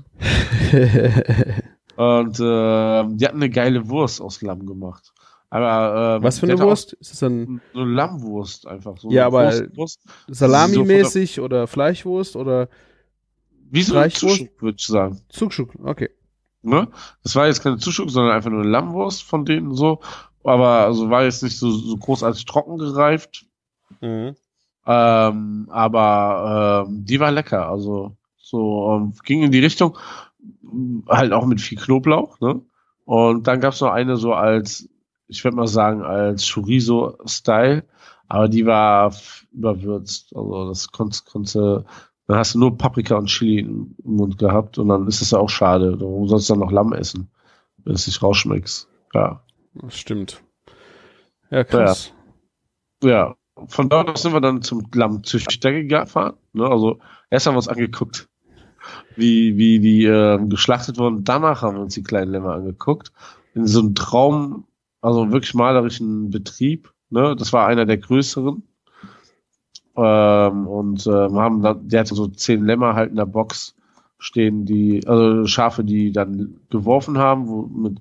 Und 1.98 2.40
äh, 2.40 3.04
die 3.16 3.26
hatten 3.26 3.38
eine 3.38 3.50
geile 3.50 3.90
Wurst 3.90 4.22
aus 4.22 4.42
Lamm 4.42 4.66
gemacht. 4.66 5.14
Aber 5.52 6.16
ähm, 6.16 6.24
Was 6.24 6.40
für 6.40 6.48
eine 6.48 6.58
Wurst? 6.60 6.94
Ist 6.94 7.12
das 7.12 7.20
dann 7.20 7.62
So 7.74 7.82
eine 7.82 7.92
Lammwurst 7.92 8.66
einfach. 8.68 8.98
So 8.98 9.12
Ja, 9.12 9.28
aber-. 9.28 9.52
Salami-mäßig 10.30 11.42
oder 11.42 11.68
Fleischwurst 11.68 12.38
oder 12.38 12.70
Wie 13.70 13.84
so? 13.84 14.02
Zuschuk, 14.08 14.62
würde 14.62 14.78
ich 14.80 14.88
sagen. 14.88 15.20
Zugschuck? 15.30 15.72
Okay. 15.84 16.10
Ne? 16.64 16.88
Das 17.24 17.36
war 17.36 17.48
jetzt 17.48 17.62
keine 17.62 17.78
Zuschuk, 17.78 18.10
sondern 18.10 18.34
einfach 18.34 18.50
nur 18.50 18.62
eine 18.62 18.70
Lammwurst 18.70 19.24
von 19.24 19.44
denen 19.44 19.76
so. 19.76 20.00
Aber 20.44 20.86
also 20.86 21.10
war 21.10 21.24
jetzt 21.24 21.44
nicht 21.44 21.58
so, 21.58 21.70
so 21.70 21.98
großartig 21.98 22.46
trocken 22.46 22.78
gereift. 22.78 23.46
Mhm. 24.00 24.36
Ähm, 24.88 25.68
aber 25.70 26.86
ähm, 26.88 27.06
die 27.06 27.20
war 27.20 27.32
lecker. 27.32 27.70
Also 27.70 28.16
so 28.38 28.96
ähm, 28.96 29.14
ging 29.26 29.44
in 29.44 29.52
die 29.52 29.60
Richtung, 29.60 29.98
halt 31.10 31.34
auch 31.34 31.46
mit 31.46 31.60
viel 31.60 31.78
Knoblauch. 31.78 32.40
Ne? 32.40 32.62
Und 33.04 33.48
dann 33.48 33.60
gab's 33.60 33.82
noch 33.82 33.92
eine 33.92 34.16
so 34.16 34.34
als, 34.34 34.88
ich 35.32 35.44
würde 35.44 35.58
mal 35.58 35.68
sagen, 35.68 36.04
als 36.04 36.54
Chorizo-Style. 36.54 37.84
Aber 38.28 38.48
die 38.48 38.66
war 38.66 39.14
überwürzt. 39.52 40.36
Also 40.36 40.70
das 40.70 40.92
konnte, 40.92 41.20
konnte 41.26 41.86
dann 42.28 42.38
hast 42.38 42.56
du 42.56 42.60
nur 42.60 42.78
Paprika 42.78 43.16
und 43.16 43.28
Chili 43.28 43.60
im 43.60 43.96
Mund 44.04 44.38
gehabt 44.38 44.78
und 44.78 44.88
dann 44.88 45.08
ist 45.08 45.22
es 45.22 45.32
ja 45.32 45.40
auch 45.40 45.50
schade. 45.50 46.00
Warum 46.00 46.28
sollst 46.28 46.50
du 46.50 46.54
dann 46.54 46.62
noch 46.62 46.72
Lamm 46.72 46.94
essen, 46.94 47.30
wenn 47.84 47.94
es 47.94 48.08
nicht 48.08 48.22
rausschmeckst? 48.22 48.88
Ja. 49.14 49.44
Das 49.74 49.98
stimmt. 49.98 50.42
Ja, 51.50 51.64
krass. 51.64 52.14
Ja. 53.04 53.36
Von 53.68 53.90
dort 53.90 54.10
aus 54.10 54.22
sind 54.22 54.34
wir 54.34 54.42
dann 54.42 54.62
zum 54.62 54.88
Lammzüchter 54.94 55.84
gefahren. 55.84 56.36
Ne? 56.54 56.66
Also 56.66 57.00
erst 57.30 57.48
haben 57.48 57.54
wir 57.56 57.58
uns 57.58 57.68
angeguckt, 57.68 58.30
wie, 59.18 59.58
wie 59.58 59.80
die 59.80 60.06
äh, 60.06 60.40
geschlachtet 60.48 60.98
wurden. 60.98 61.24
Danach 61.24 61.62
haben 61.62 61.76
wir 61.76 61.82
uns 61.82 61.96
die 61.96 62.04
kleinen 62.04 62.32
Lämmer 62.32 62.54
angeguckt. 62.54 63.12
In 63.54 63.68
so 63.68 63.82
einem 63.82 63.94
Traum, 63.94 64.68
also 65.02 65.32
wirklich 65.32 65.54
malerischen 65.54 66.30
Betrieb. 66.30 66.94
Ne? 67.10 67.36
Das 67.36 67.54
war 67.54 67.68
einer 67.68 67.86
der 67.86 67.98
größeren. 67.98 68.64
Ähm, 69.96 70.68
und 70.68 71.06
äh, 71.06 71.30
wir 71.30 71.42
haben 71.42 71.62
da, 71.62 71.74
der 71.74 72.02
hatte 72.02 72.16
so 72.16 72.28
zehn 72.28 72.64
Lämmer 72.66 72.96
halt 72.96 73.10
in 73.12 73.18
der 73.18 73.26
Box 73.26 73.76
stehen, 74.20 74.66
die, 74.66 75.06
also 75.08 75.46
Schafe, 75.48 75.84
die 75.84 76.12
dann 76.12 76.62
geworfen 76.70 77.18
haben, 77.18 77.48
wo, 77.48 77.64
mit 77.64 78.00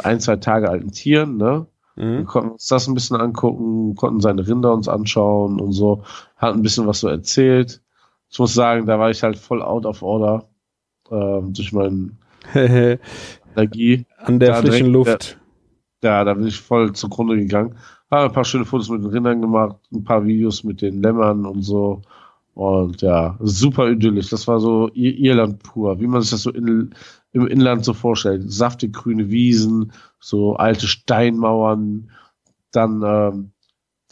ein, 0.00 0.20
zwei 0.20 0.36
Tage 0.36 0.68
alten 0.68 0.92
Tieren, 0.92 1.36
ne? 1.36 1.66
Wir 1.96 2.06
Mhm. 2.20 2.26
konnten 2.26 2.50
uns 2.52 2.66
das 2.66 2.86
ein 2.86 2.94
bisschen 2.94 3.16
angucken, 3.16 3.94
konnten 3.94 4.20
seine 4.20 4.46
Rinder 4.46 4.72
uns 4.72 4.88
anschauen 4.88 5.60
und 5.60 5.72
so, 5.72 6.04
hat 6.36 6.54
ein 6.54 6.62
bisschen 6.62 6.86
was 6.86 7.00
so 7.00 7.08
erzählt. 7.08 7.82
Ich 8.30 8.38
muss 8.38 8.54
sagen, 8.54 8.86
da 8.86 8.98
war 8.98 9.10
ich 9.10 9.22
halt 9.22 9.36
voll 9.36 9.60
out 9.62 9.86
of 9.86 10.02
order 10.02 10.48
ähm, 11.10 11.52
durch 11.52 11.72
meine 11.72 12.10
Energie. 13.56 14.06
An 14.18 14.38
der 14.38 14.50
Da 14.50 14.54
frischen 14.62 14.92
direkt, 14.92 14.94
Luft. 14.94 15.39
Ja, 16.02 16.24
da 16.24 16.34
bin 16.34 16.46
ich 16.46 16.60
voll 16.60 16.92
zugrunde 16.94 17.36
gegangen. 17.36 17.76
Habe 18.10 18.24
ein 18.24 18.32
paar 18.32 18.44
schöne 18.44 18.64
Fotos 18.64 18.88
mit 18.88 19.02
den 19.02 19.10
Rindern 19.10 19.40
gemacht, 19.42 19.76
ein 19.92 20.04
paar 20.04 20.24
Videos 20.24 20.64
mit 20.64 20.80
den 20.82 21.02
Lämmern 21.02 21.46
und 21.46 21.62
so. 21.62 22.02
Und 22.54 23.02
ja, 23.02 23.36
super 23.40 23.90
idyllisch. 23.90 24.30
Das 24.30 24.48
war 24.48 24.60
so 24.60 24.88
Ir 24.94 25.16
Irland 25.18 25.62
pur, 25.62 26.00
wie 26.00 26.06
man 26.06 26.22
sich 26.22 26.30
das 26.30 26.42
so 26.42 26.50
in, 26.50 26.94
im 27.32 27.46
Inland 27.46 27.84
so 27.84 27.94
vorstellt. 27.94 28.50
Saftig 28.50 28.92
grüne 28.94 29.30
Wiesen, 29.30 29.92
so 30.18 30.56
alte 30.56 30.88
Steinmauern, 30.88 32.10
dann 32.72 33.02
ähm, 33.04 33.52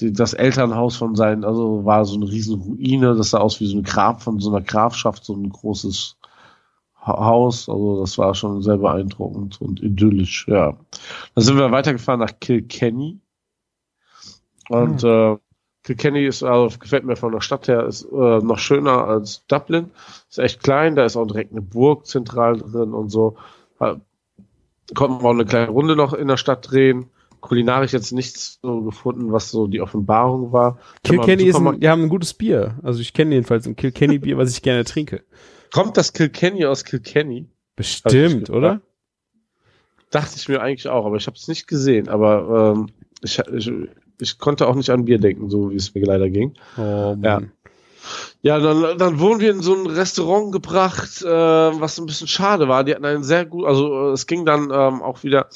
die, 0.01 0.12
das 0.12 0.34
Elternhaus 0.34 0.97
von 0.97 1.16
seinen, 1.16 1.45
also 1.45 1.84
war 1.84 2.05
so 2.05 2.16
eine 2.16 2.30
riesen 2.30 2.61
Ruine, 2.61 3.16
das 3.16 3.30
sah 3.30 3.39
aus 3.39 3.61
wie 3.61 3.66
so 3.66 3.78
ein 3.78 3.82
Grab 3.82 4.22
von 4.22 4.39
so 4.41 4.51
einer 4.51 4.64
Grafschaft, 4.64 5.24
so 5.24 5.34
ein 5.34 5.49
großes 5.49 6.17
Haus. 7.09 7.68
Also 7.68 8.00
das 8.00 8.18
war 8.18 8.34
schon 8.34 8.62
sehr 8.62 8.78
beeindruckend 8.78 9.61
und 9.61 9.82
idyllisch, 9.82 10.46
ja. 10.48 10.76
Dann 11.34 11.44
sind 11.44 11.56
wir 11.56 11.70
weitergefahren 11.70 12.20
nach 12.20 12.38
Kilkenny. 12.40 13.18
Und 14.68 15.02
äh, 15.02 15.36
Kilkenny 15.84 16.26
ist, 16.26 16.42
also 16.42 16.78
gefällt 16.78 17.04
mir 17.04 17.16
von 17.16 17.32
der 17.32 17.40
Stadt 17.40 17.68
her, 17.68 17.86
ist 17.86 18.04
äh, 18.04 18.38
noch 18.38 18.59
schöner 18.59 19.06
als 19.06 19.46
Dublin. 19.46 19.90
Ist 20.28 20.38
echt 20.38 20.62
klein, 20.62 20.96
da 20.96 21.04
ist 21.04 21.16
auch 21.16 21.26
direkt 21.26 21.52
eine 21.52 21.62
Burg 21.62 22.06
zentral 22.06 22.59
drin 22.59 22.92
und 22.92 23.09
so. 23.09 23.36
Konnten 23.78 25.22
wir 25.22 25.28
auch 25.28 25.34
eine 25.34 25.46
kleine 25.46 25.70
Runde 25.70 25.96
noch 25.96 26.12
in 26.12 26.28
der 26.28 26.36
Stadt 26.36 26.70
drehen. 26.70 27.06
Kulinarisch 27.40 27.92
jetzt 27.92 28.12
nichts 28.12 28.59
so 28.62 28.82
gefunden, 28.82 29.32
was 29.32 29.50
so 29.50 29.66
die 29.68 29.80
Offenbarung 29.80 30.52
war. 30.52 30.78
Kilkenny 31.04 31.44
ist 31.44 31.56
ein, 31.56 31.80
die 31.80 31.88
haben 31.88 32.02
ein 32.02 32.09
gutes 32.09 32.34
Bier. 32.34 32.74
Also 32.82 33.00
ich 33.00 33.12
kenne 33.12 33.34
jedenfalls 33.34 33.66
ein 33.66 33.76
Kilkenny 33.76 34.18
Bier, 34.18 34.36
was 34.36 34.50
ich 34.50 34.62
gerne 34.62 34.84
trinke. 34.84 35.22
Kommt 35.72 35.96
das 35.96 36.12
Kilkenny 36.12 36.64
aus 36.66 36.84
Kilkenny? 36.84 37.48
Bestimmt, 37.76 38.50
oder? 38.50 38.80
Dachte 40.10 40.34
ich 40.36 40.48
mir 40.48 40.60
eigentlich 40.60 40.88
auch, 40.88 41.06
aber 41.06 41.16
ich 41.16 41.26
habe 41.26 41.36
es 41.36 41.48
nicht 41.48 41.66
gesehen. 41.66 42.08
Aber 42.08 42.74
ähm, 42.76 42.88
ich, 43.22 43.38
ich, 43.38 43.70
ich 44.20 44.38
konnte 44.38 44.66
auch 44.66 44.74
nicht 44.74 44.90
an 44.90 45.04
Bier 45.04 45.18
denken, 45.18 45.50
so 45.50 45.70
wie 45.70 45.76
es 45.76 45.94
mir 45.94 46.04
leider 46.04 46.30
ging. 46.30 46.54
Oh. 46.76 47.16
Ja. 47.22 47.40
Ja, 48.40 48.58
dann, 48.58 48.98
dann 48.98 49.18
wurden 49.18 49.40
wir 49.40 49.50
in 49.50 49.60
so 49.60 49.74
ein 49.74 49.86
Restaurant 49.86 50.52
gebracht, 50.52 51.22
äh, 51.22 51.26
was 51.28 51.98
ein 51.98 52.06
bisschen 52.06 52.28
schade 52.28 52.68
war. 52.68 52.84
Die 52.84 52.94
hatten 52.94 53.04
einen 53.04 53.24
sehr 53.24 53.44
gut, 53.44 53.66
also 53.66 54.10
äh, 54.10 54.12
es 54.12 54.26
ging 54.26 54.46
dann 54.46 54.70
ähm, 54.72 55.02
auch 55.02 55.24
wieder, 55.24 55.48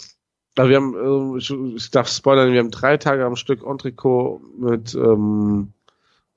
also 0.56 0.68
wir 0.68 0.76
haben, 0.76 1.34
äh, 1.34 1.38
ich, 1.38 1.50
ich 1.50 1.90
darf 1.90 2.08
spoilern, 2.08 2.52
wir 2.52 2.60
haben 2.60 2.70
drei 2.70 2.96
Tage 2.96 3.24
am 3.24 3.36
Stück 3.36 3.64
Entrecot 3.64 4.40
mit, 4.58 4.94
ähm, 4.94 5.72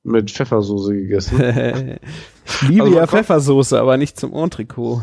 mit 0.04 0.32
Pfeffersoße 0.32 0.94
gegessen. 0.94 2.00
liebe 2.62 2.84
Also 2.84 2.96
ja 2.96 3.08
Pfeffersoße, 3.08 3.80
aber 3.80 3.98
nicht 3.98 4.20
zum 4.20 4.34
Entrecot. 4.34 5.02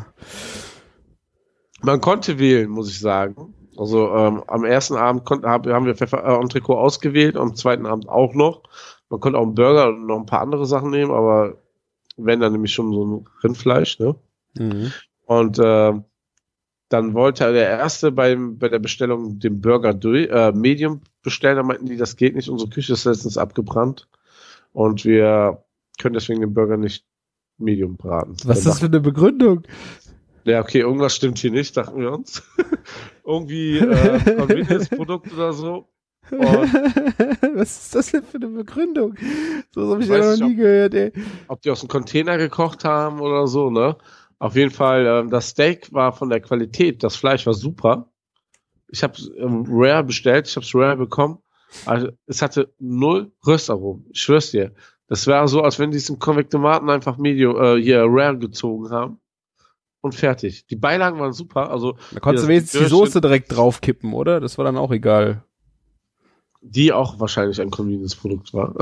Man 1.83 2.01
konnte 2.01 2.39
wählen, 2.39 2.71
muss 2.71 2.91
ich 2.91 3.01
sagen. 3.01 3.55
Also 3.77 4.15
ähm, 4.15 4.43
am 4.47 4.65
ersten 4.65 4.97
Abend 4.97 5.25
konnten, 5.25 5.47
hab, 5.47 5.67
haben 5.67 5.87
wir 5.87 5.95
Pfeffer 5.95 6.25
äh, 6.25 6.41
Entrecot 6.41 6.77
ausgewählt, 6.77 7.37
am 7.37 7.57
zweiten 7.57 7.87
Abend 7.87 8.09
auch 8.09 8.35
noch. 8.35 8.63
Man 9.09 9.21
konnte 9.21 9.39
auch 9.39 9.43
einen 9.43 9.55
Burger 9.55 9.89
und 9.89 10.07
noch 10.07 10.19
ein 10.19 10.27
paar 10.27 10.43
andere 10.43 10.67
Sachen 10.67 10.91
nehmen, 10.91 11.11
aber 11.11 11.57
wenn 12.17 12.41
dann 12.41 12.53
nämlich 12.53 12.73
schon 12.73 12.93
so 12.93 13.05
ein 13.05 13.29
Rindfleisch, 13.43 13.99
ne? 13.99 14.15
Mhm. 14.59 14.93
Und 15.25 15.59
äh, 15.59 15.93
dann 16.89 17.15
wollte 17.15 17.53
der 17.53 17.71
erste 17.71 18.13
beim, 18.13 18.59
bei 18.59 18.69
der 18.69 18.79
Bestellung 18.79 19.39
den 19.39 19.63
Burger 19.63 19.95
durch, 19.95 20.29
äh, 20.29 20.53
Medium 20.53 21.01
bestellen. 21.23 21.57
Da 21.57 21.63
meinten 21.63 21.87
die, 21.87 21.97
das 21.97 22.17
geht 22.17 22.37
nicht. 22.37 22.51
Unsere 22.51 22.69
Küche 22.69 22.93
ist 22.93 23.07
letztens 23.07 23.39
abgebrannt. 23.39 24.09
Und 24.75 25.07
wir 25.07 25.65
können 25.99 26.13
deswegen 26.13 26.41
den 26.43 26.53
Burger 26.53 26.77
nicht 26.77 27.07
Medium 27.63 27.97
braten. 27.97 28.37
Was 28.45 28.59
ist 28.59 28.67
das 28.67 28.81
für 28.81 28.87
eine 28.87 29.01
Begründung? 29.01 29.63
Ja, 30.45 30.61
okay, 30.61 30.81
irgendwas 30.81 31.15
stimmt 31.15 31.39
hier 31.39 31.51
nicht, 31.53 31.77
dachten 31.77 32.01
wir 32.01 32.13
uns. 32.13 32.43
Irgendwie 33.27 33.79
äh, 33.79 34.37
Convenience-Produkt 34.37 35.33
oder 35.33 35.53
so. 35.53 35.89
Und 36.31 36.41
Was 37.55 37.85
ist 37.85 37.95
das 37.95 38.11
denn 38.11 38.25
für 38.25 38.37
eine 38.39 38.49
Begründung? 38.49 39.15
So 39.73 39.93
habe 39.93 40.03
ich 40.03 40.09
ja 40.09 40.19
noch 40.19 40.37
nie 40.47 40.53
ob- 40.53 40.57
gehört, 40.57 40.95
ey. 40.95 41.13
ob 41.49 41.63
die 41.63 41.71
aus 41.71 41.81
dem 41.81 41.89
Container 41.89 42.39
gekocht 42.39 42.85
haben 42.85 43.21
oder 43.21 43.47
so, 43.47 43.71
ne? 43.71 43.97
Auf 44.39 44.57
jeden 44.57 44.71
Fall, 44.73 45.07
ähm, 45.07 45.31
das 45.31 45.51
Steak 45.51 45.93
war 45.93 46.13
von 46.13 46.29
der 46.29 46.41
Qualität, 46.41 47.03
das 47.05 47.15
Fleisch 47.15 47.47
war 47.47 47.55
super. 47.55 48.09
Ich 48.89 49.03
habe 49.05 49.15
ähm, 49.39 49.65
Rare 49.69 50.03
bestellt, 50.05 50.49
ich 50.49 50.57
habe 50.57 50.67
es 50.67 50.75
Rare 50.75 50.97
bekommen. 50.97 51.39
Also, 51.87 52.09
es 52.27 52.43
hatte 52.43 52.73
null 52.79 53.31
Röstaromen. 53.47 54.07
Ich 54.13 54.21
schwör's 54.21 54.51
dir. 54.51 54.73
Das 55.09 55.27
wäre 55.27 55.47
so, 55.49 55.63
als 55.63 55.79
wenn 55.79 55.91
die 55.91 55.99
diesen 55.99 56.19
Konvektomaten 56.19 56.89
einfach 56.91 57.19
Medium, 57.19 57.57
äh, 57.63 57.81
hier 57.81 58.05
Rare 58.07 58.39
gezogen 58.39 58.91
haben. 58.91 59.19
Und 60.01 60.15
fertig. 60.17 60.67
Die 60.67 60.75
Beilagen 60.77 61.21
waren 61.21 61.33
super. 61.33 61.71
Also, 61.71 61.97
Da 62.13 62.19
konntest 62.21 62.45
du 62.45 62.49
wenigstens 62.49 62.81
die 62.81 62.87
Soße 62.89 63.21
direkt 63.21 63.55
draufkippen, 63.55 64.13
oder? 64.15 64.41
Das 64.41 64.59
war 64.59 64.65
dann 64.65 64.77
auch 64.77 64.91
egal. 64.91 65.45
die 66.61 66.93
auch 66.93 67.19
wahrscheinlich 67.21 67.61
ein 67.61 67.71
Convenience-Produkt 67.71 68.53
war. 68.55 68.75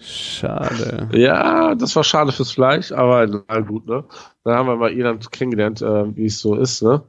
Schade. 0.00 1.08
Ja, 1.12 1.74
das 1.74 1.94
war 1.96 2.04
schade 2.04 2.32
fürs 2.32 2.52
Fleisch, 2.52 2.92
aber 2.92 3.26
na 3.26 3.60
gut, 3.60 3.86
ne? 3.86 4.04
Dann 4.44 4.54
haben 4.56 4.68
wir 4.68 4.76
mal 4.76 4.92
Irland 4.92 5.30
kennengelernt, 5.32 5.82
äh, 5.82 6.16
wie 6.16 6.26
es 6.26 6.40
so 6.40 6.54
ist, 6.54 6.82
ne? 6.82 7.02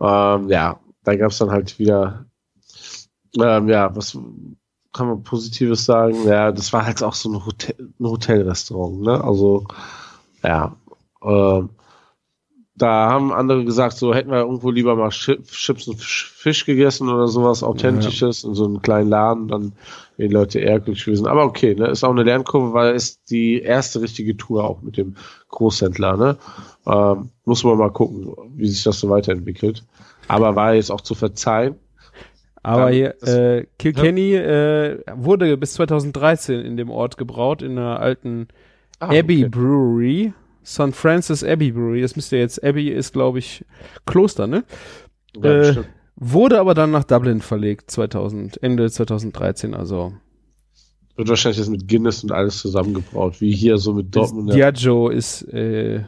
Ähm, 0.00 0.48
ja, 0.48 0.80
da 1.04 1.14
gab's 1.16 1.38
dann 1.38 1.50
halt 1.50 1.78
wieder, 1.78 2.24
ähm, 3.38 3.68
ja, 3.68 3.94
was 3.94 4.18
kann 4.92 5.06
man 5.08 5.22
Positives 5.22 5.84
sagen? 5.84 6.26
Ja, 6.26 6.52
das 6.52 6.72
war 6.72 6.84
halt 6.86 7.02
auch 7.02 7.14
so 7.14 7.30
ein, 7.30 7.44
Hotel, 7.46 7.76
ein 7.78 8.06
Hotelrestaurant, 8.06 9.02
ne? 9.02 9.22
Also, 9.24 9.66
ja, 10.42 10.74
ähm, 11.22 11.70
da 12.76 13.10
haben 13.10 13.30
andere 13.32 13.64
gesagt, 13.64 13.98
so 13.98 14.14
hätten 14.14 14.30
wir 14.30 14.38
irgendwo 14.38 14.70
lieber 14.70 14.96
mal 14.96 15.10
Chi- 15.10 15.42
Chips 15.42 15.86
und 15.86 16.00
Fisch 16.00 16.64
gegessen 16.64 17.10
oder 17.10 17.28
sowas 17.28 17.62
Authentisches 17.62 18.42
in 18.42 18.54
so 18.54 18.64
einem 18.64 18.80
kleinen 18.80 19.10
Laden, 19.10 19.48
dann 19.48 19.72
wären 20.16 20.30
die 20.30 20.34
Leute 20.34 20.60
eher 20.60 20.80
glücklich 20.80 21.04
gewesen. 21.04 21.26
Aber 21.26 21.44
okay, 21.44 21.74
ne, 21.74 21.88
ist 21.88 22.04
auch 22.04 22.10
eine 22.10 22.22
Lernkurve, 22.22 22.72
weil 22.72 22.94
es 22.94 23.22
die 23.24 23.60
erste 23.60 24.00
richtige 24.00 24.34
Tour 24.36 24.64
auch 24.64 24.80
mit 24.80 24.96
dem 24.96 25.16
Großhändler, 25.48 26.16
ne? 26.16 26.38
Ähm, 26.86 27.28
muss 27.44 27.64
man 27.64 27.76
mal 27.76 27.92
gucken, 27.92 28.34
wie 28.56 28.66
sich 28.66 28.82
das 28.82 28.98
so 28.98 29.10
weiterentwickelt. 29.10 29.84
Aber 30.28 30.56
war 30.56 30.72
jetzt 30.72 30.90
auch 30.90 31.02
zu 31.02 31.14
verzeihen. 31.14 31.74
Aber 32.62 32.90
hier, 32.90 33.14
äh, 33.22 33.66
Kilkenny 33.78 34.34
äh, 34.34 34.98
wurde 35.14 35.56
bis 35.56 35.74
2013 35.74 36.60
in 36.60 36.76
dem 36.76 36.90
Ort 36.90 37.16
gebraut, 37.16 37.62
in 37.62 37.78
einer 37.78 38.00
alten 38.00 38.48
Ah, 39.00 39.06
Abbey 39.18 39.46
okay. 39.46 39.48
Brewery. 39.48 40.32
St. 40.64 40.94
Francis 40.94 41.42
Abbey 41.42 41.72
Brewery. 41.72 42.02
Das 42.02 42.16
müsste 42.16 42.36
jetzt, 42.36 42.62
Abbey 42.62 42.88
ist, 42.90 43.12
glaube 43.14 43.38
ich, 43.38 43.64
Kloster, 44.06 44.46
ne? 44.46 44.64
Ja, 45.42 45.62
äh. 45.62 45.76
Wurde 46.16 46.60
aber 46.60 46.74
dann 46.74 46.90
nach 46.90 47.04
Dublin 47.04 47.40
verlegt, 47.40 47.90
2000, 47.90 48.62
Ende 48.62 48.90
2013, 48.90 49.74
also. 49.74 50.12
Wird 51.16 51.30
wahrscheinlich 51.30 51.58
jetzt 51.58 51.70
mit 51.70 51.88
Guinness 51.88 52.22
und 52.22 52.30
alles 52.30 52.58
zusammengebraut, 52.58 53.40
wie 53.40 53.52
hier 53.52 53.78
so 53.78 53.94
mit 53.94 54.14
Dortmund. 54.14 54.52
Diageo 54.52 55.08
ist, 55.08 55.42
äh, 55.44 56.04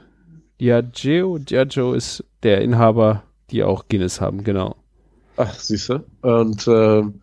Diageo, 0.61 1.39
Diageo 1.39 1.95
ist 1.95 2.25
der 2.43 2.61
Inhaber, 2.61 3.23
die 3.51 3.63
auch 3.63 3.89
Guinness 3.89 4.21
haben, 4.21 4.45
genau. 4.45 4.77
Ach, 5.37 5.55
siehst 5.55 5.89
du. 5.89 6.05
Und 6.23 6.67
ähm, 6.69 7.21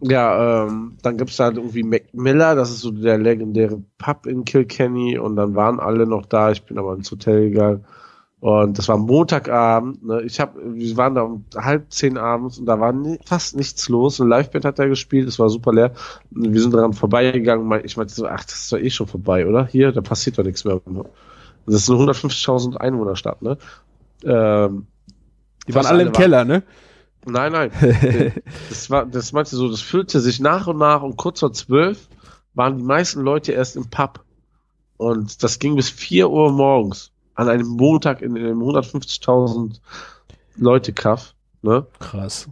ja, 0.00 0.64
ähm, 0.66 0.98
dann 1.02 1.16
gibt's 1.16 1.36
da 1.36 1.44
halt 1.44 1.56
irgendwie 1.56 1.82
Macmillan, 1.84 2.56
das 2.56 2.70
ist 2.70 2.80
so 2.80 2.90
der 2.90 3.18
legendäre 3.18 3.82
Pub 3.98 4.26
in 4.26 4.44
Kilkenny 4.44 5.18
und 5.18 5.36
dann 5.36 5.54
waren 5.54 5.80
alle 5.80 6.06
noch 6.06 6.26
da. 6.26 6.50
Ich 6.50 6.64
bin 6.64 6.78
aber 6.78 6.94
ins 6.94 7.10
Hotel 7.10 7.50
gegangen 7.50 7.84
und 8.42 8.76
das 8.76 8.88
war 8.88 8.98
Montagabend. 8.98 10.04
Ne? 10.04 10.22
Ich 10.22 10.40
hab, 10.40 10.56
wir 10.56 10.96
waren 10.96 11.14
da 11.14 11.22
um 11.22 11.44
halb 11.54 11.92
zehn 11.92 12.18
abends 12.18 12.58
und 12.58 12.66
da 12.66 12.80
war 12.80 12.92
ni 12.92 13.20
fast 13.24 13.54
nichts 13.54 13.88
los. 13.88 14.20
Eine 14.20 14.30
Liveband 14.30 14.64
hat 14.64 14.80
da 14.80 14.86
gespielt, 14.86 15.28
es 15.28 15.38
war 15.38 15.48
super 15.48 15.72
leer. 15.72 15.92
Und 16.34 16.52
wir 16.52 16.60
sind 16.60 16.74
daran 16.74 16.92
vorbeigegangen. 16.92 17.80
Ich 17.84 17.96
meinte 17.96 18.12
so, 18.12 18.26
ach, 18.26 18.44
das 18.44 18.62
ist 18.62 18.72
doch 18.72 18.78
eh 18.78 18.90
schon 18.90 19.06
vorbei, 19.06 19.46
oder? 19.46 19.66
Hier, 19.66 19.92
da 19.92 20.00
passiert 20.00 20.38
doch 20.38 20.44
nichts 20.44 20.64
mehr. 20.64 20.80
Das 21.66 21.76
ist 21.76 21.88
eine 21.88 22.00
150.000 22.00 22.78
Einwohnerstadt, 22.78 23.42
ne? 23.42 23.58
Ähm, 24.24 24.86
Die 25.68 25.74
waren 25.76 25.86
alle 25.86 26.02
im 26.02 26.10
Keller, 26.10 26.44
ne? 26.44 26.64
Nein, 27.24 27.52
nein. 27.52 27.70
das 28.68 28.90
war, 28.90 29.06
das 29.06 29.32
meinte 29.32 29.56
so, 29.56 29.68
das 29.68 29.80
füllte 29.80 30.20
sich 30.20 30.40
nach 30.40 30.66
und 30.66 30.78
nach 30.78 31.02
und 31.02 31.16
kurz 31.16 31.40
vor 31.40 31.52
zwölf 31.52 32.08
waren 32.54 32.78
die 32.78 32.84
meisten 32.84 33.20
Leute 33.20 33.52
erst 33.52 33.76
im 33.76 33.88
Pub. 33.88 34.24
Und 34.96 35.42
das 35.42 35.58
ging 35.58 35.76
bis 35.76 35.90
vier 35.90 36.30
Uhr 36.30 36.52
morgens 36.52 37.12
an 37.34 37.48
einem 37.48 37.66
Montag 37.66 38.22
in 38.22 38.36
einem 38.36 38.60
150.000 38.60 39.80
Leute 40.56 40.92
Kaff, 40.92 41.34
ne? 41.62 41.86
Krass. 41.98 42.48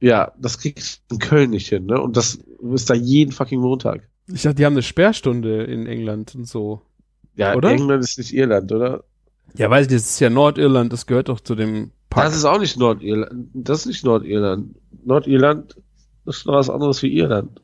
Ja, 0.00 0.32
das 0.38 0.58
kriegst 0.58 1.02
du 1.08 1.14
in 1.14 1.20
Köln 1.20 1.50
nicht 1.50 1.68
hin, 1.68 1.86
ne? 1.86 2.00
Und 2.00 2.16
das 2.16 2.38
ist 2.74 2.90
da 2.90 2.94
jeden 2.94 3.32
fucking 3.32 3.60
Montag. 3.60 4.08
Ich 4.26 4.42
dachte, 4.42 4.56
die 4.56 4.64
haben 4.64 4.74
eine 4.74 4.82
Sperrstunde 4.82 5.64
in 5.64 5.86
England 5.86 6.34
und 6.34 6.46
so. 6.46 6.82
Ja, 7.36 7.54
Oder? 7.54 7.70
England 7.70 8.02
ist 8.02 8.18
nicht 8.18 8.32
Irland, 8.32 8.70
oder? 8.72 9.04
Ja, 9.56 9.70
weiß 9.70 9.86
ich, 9.86 9.92
das 9.92 10.02
ist 10.10 10.20
ja 10.20 10.30
Nordirland, 10.30 10.92
das 10.92 11.06
gehört 11.06 11.28
doch 11.28 11.40
zu 11.40 11.54
dem 11.54 11.92
Park. 12.10 12.26
Das 12.26 12.36
ist 12.36 12.44
auch 12.44 12.58
nicht 12.58 12.76
Nordirland. 12.78 13.48
Das 13.54 13.80
ist 13.80 13.86
nicht 13.86 14.04
Nordirland. 14.04 14.74
Nordirland 15.04 15.76
ist 16.26 16.46
noch 16.46 16.54
was 16.54 16.70
anderes 16.70 17.02
wie 17.02 17.16
Irland. 17.16 17.60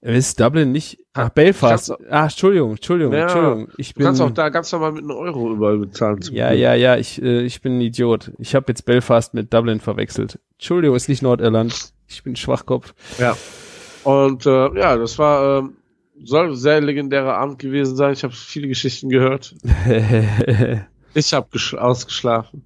ist 0.00 0.40
Dublin 0.40 0.72
nicht. 0.72 0.98
Ach, 1.12 1.26
Ah, 1.26 1.28
Belfast. 1.34 1.92
Ach, 2.10 2.22
Entschuldigung, 2.24 2.70
Entschuldigung, 2.72 3.12
Ja, 3.12 3.22
Entschuldigung. 3.22 3.68
Ich 3.76 3.92
Du 3.92 3.98
bin. 3.98 4.06
kannst 4.06 4.20
auch 4.20 4.30
da 4.30 4.48
ganz 4.50 4.70
normal 4.70 4.92
mit 4.92 5.02
einem 5.02 5.10
Euro 5.16 5.52
überall 5.52 5.78
bezahlen. 5.78 6.20
ja, 6.30 6.52
ja, 6.52 6.74
ja, 6.74 6.96
ich, 6.96 7.20
äh, 7.20 7.42
ich 7.42 7.60
bin 7.60 7.78
ein 7.78 7.80
Idiot. 7.80 8.30
Ich 8.38 8.54
habe 8.54 8.66
jetzt 8.68 8.84
Belfast 8.84 9.34
mit 9.34 9.52
Dublin 9.52 9.80
verwechselt. 9.80 10.38
Entschuldigung, 10.54 10.96
ist 10.96 11.08
nicht 11.08 11.22
Nordirland. 11.22 11.92
Ich 12.06 12.22
bin 12.22 12.36
Schwachkopf. 12.36 12.94
Ja. 13.18 13.36
Und 14.04 14.46
äh, 14.46 14.78
ja, 14.78 14.96
das 14.96 15.18
war 15.18 15.58
ähm, 15.58 15.76
soll 16.24 16.48
ein 16.48 16.56
sehr 16.56 16.80
legendärer 16.80 17.36
Abend 17.36 17.58
gewesen 17.58 17.96
sein. 17.96 18.12
Ich 18.12 18.24
habe 18.24 18.34
viele 18.34 18.68
Geschichten 18.68 19.08
gehört. 19.08 19.54
Ich 21.14 21.32
habe 21.32 21.48
ausgeschlafen. 21.78 22.64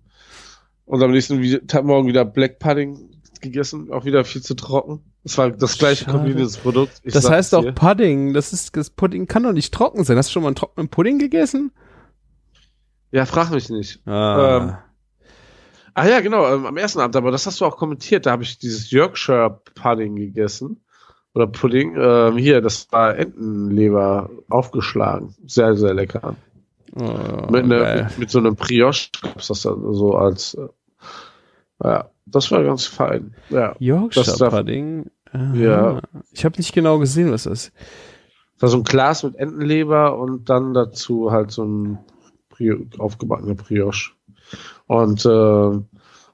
Und 0.84 1.02
am 1.02 1.12
nächsten 1.12 1.40
morgen 1.84 2.08
wieder 2.08 2.24
Black 2.24 2.58
Pudding 2.58 3.08
gegessen, 3.40 3.90
auch 3.92 4.04
wieder 4.04 4.24
viel 4.24 4.42
zu 4.42 4.54
trocken. 4.54 5.00
Das 5.22 5.38
war 5.38 5.50
das 5.50 5.78
gleiche. 5.78 6.06
Convenience-Produkt. 6.06 7.00
Ich 7.04 7.14
das 7.14 7.30
heißt 7.30 7.52
dir. 7.52 7.72
Pudding. 7.72 8.34
Das 8.34 8.52
ist, 8.52 8.76
das 8.76 8.90
Pudding 8.90 9.26
kann 9.26 9.44
doch 9.44 9.52
nicht 9.52 9.72
trocken 9.72 10.04
sein. 10.04 10.18
Hast 10.18 10.30
du 10.30 10.32
schon 10.32 10.42
mal 10.42 10.48
einen 10.48 10.56
trockenen 10.56 10.88
Pudding 10.88 11.18
gegessen? 11.18 11.70
Ja, 13.12 13.24
frag 13.24 13.50
mich 13.52 13.70
nicht. 13.70 14.06
Ah. 14.06 14.56
Ähm, 14.56 14.76
Ah 15.94 16.06
ja, 16.06 16.20
genau, 16.20 16.46
ähm, 16.50 16.64
am 16.64 16.76
ersten 16.78 17.00
Abend, 17.00 17.16
aber 17.16 17.30
das 17.30 17.46
hast 17.46 17.60
du 17.60 17.66
auch 17.66 17.76
kommentiert, 17.76 18.24
da 18.24 18.30
habe 18.30 18.42
ich 18.42 18.56
dieses 18.56 18.90
Yorkshire 18.90 19.60
Pudding 19.74 20.16
gegessen. 20.16 20.81
Oder 21.34 21.46
Pudding. 21.46 21.96
Ähm, 21.98 22.36
hier, 22.36 22.60
das 22.60 22.90
war 22.92 23.16
Entenleber 23.16 24.30
aufgeschlagen. 24.50 25.34
Sehr, 25.46 25.76
sehr 25.76 25.94
lecker. 25.94 26.36
oh, 26.94 27.50
mit, 27.50 27.66
ne, 27.66 28.06
mit, 28.08 28.18
mit 28.18 28.30
so 28.30 28.38
einem 28.38 28.54
Brioche 28.54 29.08
gab's 29.22 29.48
das 29.48 29.62
dann 29.62 29.94
so 29.94 30.14
als 30.14 30.54
äh, 30.54 30.68
ja, 31.82 32.10
das 32.26 32.50
war 32.50 32.62
ganz 32.62 32.86
fein. 32.86 33.34
Ja. 33.50 33.74
Yorkshire 33.78 34.24
das 34.26 34.38
darf- 34.38 34.54
Pudding. 34.54 35.10
Aha. 35.32 35.54
Ja. 35.54 36.00
Ich 36.30 36.44
habe 36.44 36.58
nicht 36.58 36.74
genau 36.74 36.98
gesehen, 36.98 37.32
was 37.32 37.44
das 37.44 37.66
ist. 37.66 37.72
Das 38.54 38.62
war 38.62 38.68
so 38.68 38.76
ein 38.78 38.84
Glas 38.84 39.22
mit 39.22 39.34
Entenleber 39.36 40.18
und 40.18 40.48
dann 40.50 40.74
dazu 40.74 41.32
halt 41.32 41.50
so 41.50 41.64
ein 41.64 41.98
Brio 42.50 42.84
aufgebackener 42.98 43.54
Brioche. 43.54 44.12
Und 44.86 45.24
äh, 45.24 45.80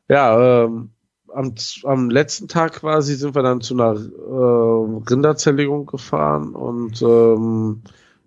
ja, 0.08 0.64
ähm, 0.64 0.90
am, 1.34 1.54
am 1.84 2.10
letzten 2.10 2.48
Tag 2.48 2.74
quasi 2.74 3.14
sind 3.14 3.34
wir 3.34 3.42
dann 3.42 3.60
zu 3.60 3.74
einer 3.74 3.94
äh, 3.94 5.10
Rinderzerlegung 5.10 5.86
gefahren 5.86 6.54
und 6.54 7.02
ähm, 7.02 7.82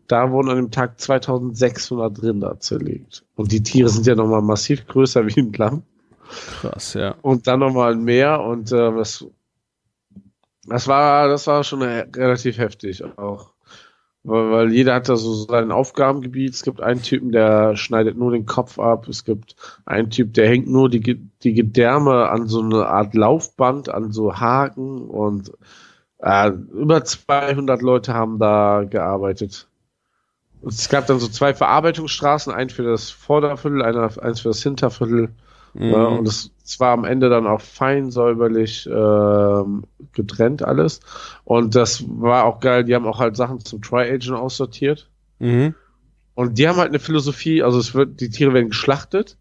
da 0.08 0.32
wurden 0.32 0.50
an 0.50 0.58
dem 0.58 0.72
Tag 0.72 1.00
2600 1.00 2.22
Rinder 2.22 2.60
zerlegt. 2.60 3.24
Und 3.36 3.52
die 3.52 3.64
Tiere 3.64 3.90
sind 3.90 4.06
ja 4.08 4.16
nochmal 4.16 4.42
massiv 4.42 4.86
größer 4.88 5.26
wie 5.28 5.40
ein 5.40 5.54
Lamm. 5.54 5.84
Krass, 6.62 6.94
ja. 6.94 7.16
und 7.22 7.48
dann 7.48 7.60
nochmal 7.60 7.96
mehr 7.96 8.42
und 8.42 8.72
äh, 8.72 8.92
das, 8.92 9.26
das 10.66 10.88
war 10.88 11.28
das 11.28 11.46
war 11.48 11.64
schon 11.66 11.82
relativ 11.82 12.58
heftig 12.58 13.04
auch 13.18 13.51
weil, 14.24 14.52
weil 14.52 14.74
jeder 14.74 14.96
hat 14.96 15.10
da 15.10 15.16
so 15.16 15.34
sein 15.34 15.72
Aufgabengebiet. 15.72 16.54
Es 16.54 16.64
gibt 16.64 16.82
einen 16.82 17.02
Typen, 17.02 17.32
der 17.32 17.76
schneidet 17.76 18.18
nur 18.18 18.32
den 18.32 18.46
Kopf 18.46 18.80
ab. 18.80 19.08
Es 19.08 19.26
gibt 19.26 19.56
einen 19.86 20.10
Typ, 20.10 20.34
der 20.34 20.48
hängt 20.48 20.68
nur 20.68 20.90
die, 20.90 21.30
die 21.44 21.54
Gedärme 21.54 22.30
an 22.30 22.48
so 22.48 22.62
eine 22.62 22.88
Art 22.88 23.14
Laufband, 23.14 23.90
an 23.90 24.12
so 24.12 24.40
Haken 24.40 25.02
und 25.10 25.52
äh, 26.20 26.50
über 26.50 27.04
200 27.04 27.82
Leute 27.82 28.14
haben 28.14 28.38
da 28.38 28.84
gearbeitet. 28.84 29.68
Und 30.62 30.74
es 30.74 30.90
gab 30.90 31.08
dann 31.08 31.20
so 31.20 31.28
zwei 31.28 31.56
Verarbeitungsstraßen, 31.56 32.54
ein 32.54 32.70
für 32.70 32.84
das 32.84 33.10
Vorderviertel, 33.10 33.82
einer, 33.82 34.12
eins 34.22 34.42
für 34.42 34.50
das 34.50 34.62
Hinterviertel. 34.62 35.30
Mhm. 35.74 35.92
Ja, 35.92 36.06
und 36.06 36.28
es 36.28 36.80
war 36.80 36.92
am 36.92 37.06
Ende 37.06 37.30
dann 37.30 37.48
auch 37.48 37.62
fein 37.62 38.12
säuberlich 38.12 38.88
ähm, 38.92 39.84
getrennt 40.14 40.64
alles. 40.64 41.02
Und 41.44 41.76
das 41.76 42.04
war 42.08 42.46
auch 42.46 42.60
geil. 42.60 42.84
Die 42.84 42.96
haben 42.96 43.08
auch 43.08 43.20
halt 43.20 43.36
Sachen 43.36 43.60
zum 43.60 43.82
Tri-Agent 43.82 44.38
aussortiert. 44.38 45.10
Mhm. 45.40 45.76
Und 46.34 46.58
die 46.58 46.68
haben 46.68 46.78
halt 46.78 46.90
eine 46.90 47.00
Philosophie, 47.00 47.62
also 47.62 47.80
es 47.80 47.94
wird, 47.94 48.22
die 48.22 48.30
Tiere 48.30 48.54
werden 48.54 48.70
geschlachtet 48.70 49.38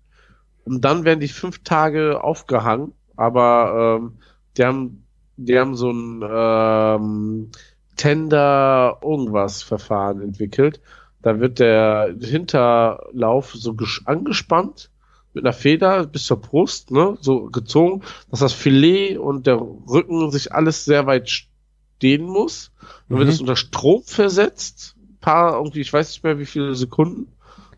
und 0.65 0.85
dann 0.85 1.05
werden 1.05 1.21
die 1.21 1.29
fünf 1.29 1.63
Tage 1.63 2.23
aufgehangen, 2.23 2.93
aber 3.17 3.99
ähm, 4.01 4.19
die 4.57 4.65
haben, 4.65 5.07
die 5.37 5.59
haben 5.59 5.77
so 5.77 5.91
ein 5.91 6.23
ähm, 6.29 7.51
Tender 7.97 8.99
irgendwas 9.03 9.63
Verfahren 9.63 10.21
entwickelt. 10.21 10.81
Da 11.23 11.39
wird 11.39 11.59
der 11.59 12.15
Hinterlauf 12.21 13.53
so 13.55 13.77
angespannt 14.05 14.91
mit 15.33 15.45
einer 15.45 15.53
Feder 15.53 16.07
bis 16.07 16.27
zur 16.27 16.41
Brust, 16.41 16.91
ne, 16.91 17.17
so 17.21 17.45
gezogen, 17.45 18.03
dass 18.31 18.41
das 18.41 18.53
Filet 18.53 19.19
und 19.19 19.47
der 19.47 19.61
Rücken 19.61 20.31
sich 20.31 20.53
alles 20.53 20.85
sehr 20.85 21.07
weit 21.07 21.31
stehen 21.31 22.25
muss. 22.25 22.73
Dann 23.09 23.19
mhm. 23.19 23.21
wird 23.21 23.31
es 23.31 23.41
unter 23.41 23.57
Strom 23.57 24.03
versetzt, 24.05 24.97
paar 25.21 25.55
irgendwie, 25.55 25.81
ich 25.81 25.93
weiß 25.93 26.09
nicht 26.11 26.25
mehr 26.25 26.39
wie 26.39 26.47
viele 26.47 26.75
Sekunden, 26.75 27.29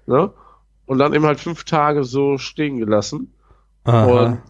ne, 0.06 0.32
und 0.86 0.98
dann 0.98 1.14
eben 1.14 1.24
halt 1.24 1.40
fünf 1.40 1.64
Tage 1.64 2.04
so 2.04 2.38
stehen 2.38 2.78
gelassen. 2.78 3.32
Aha. 3.84 4.04
Und 4.06 4.42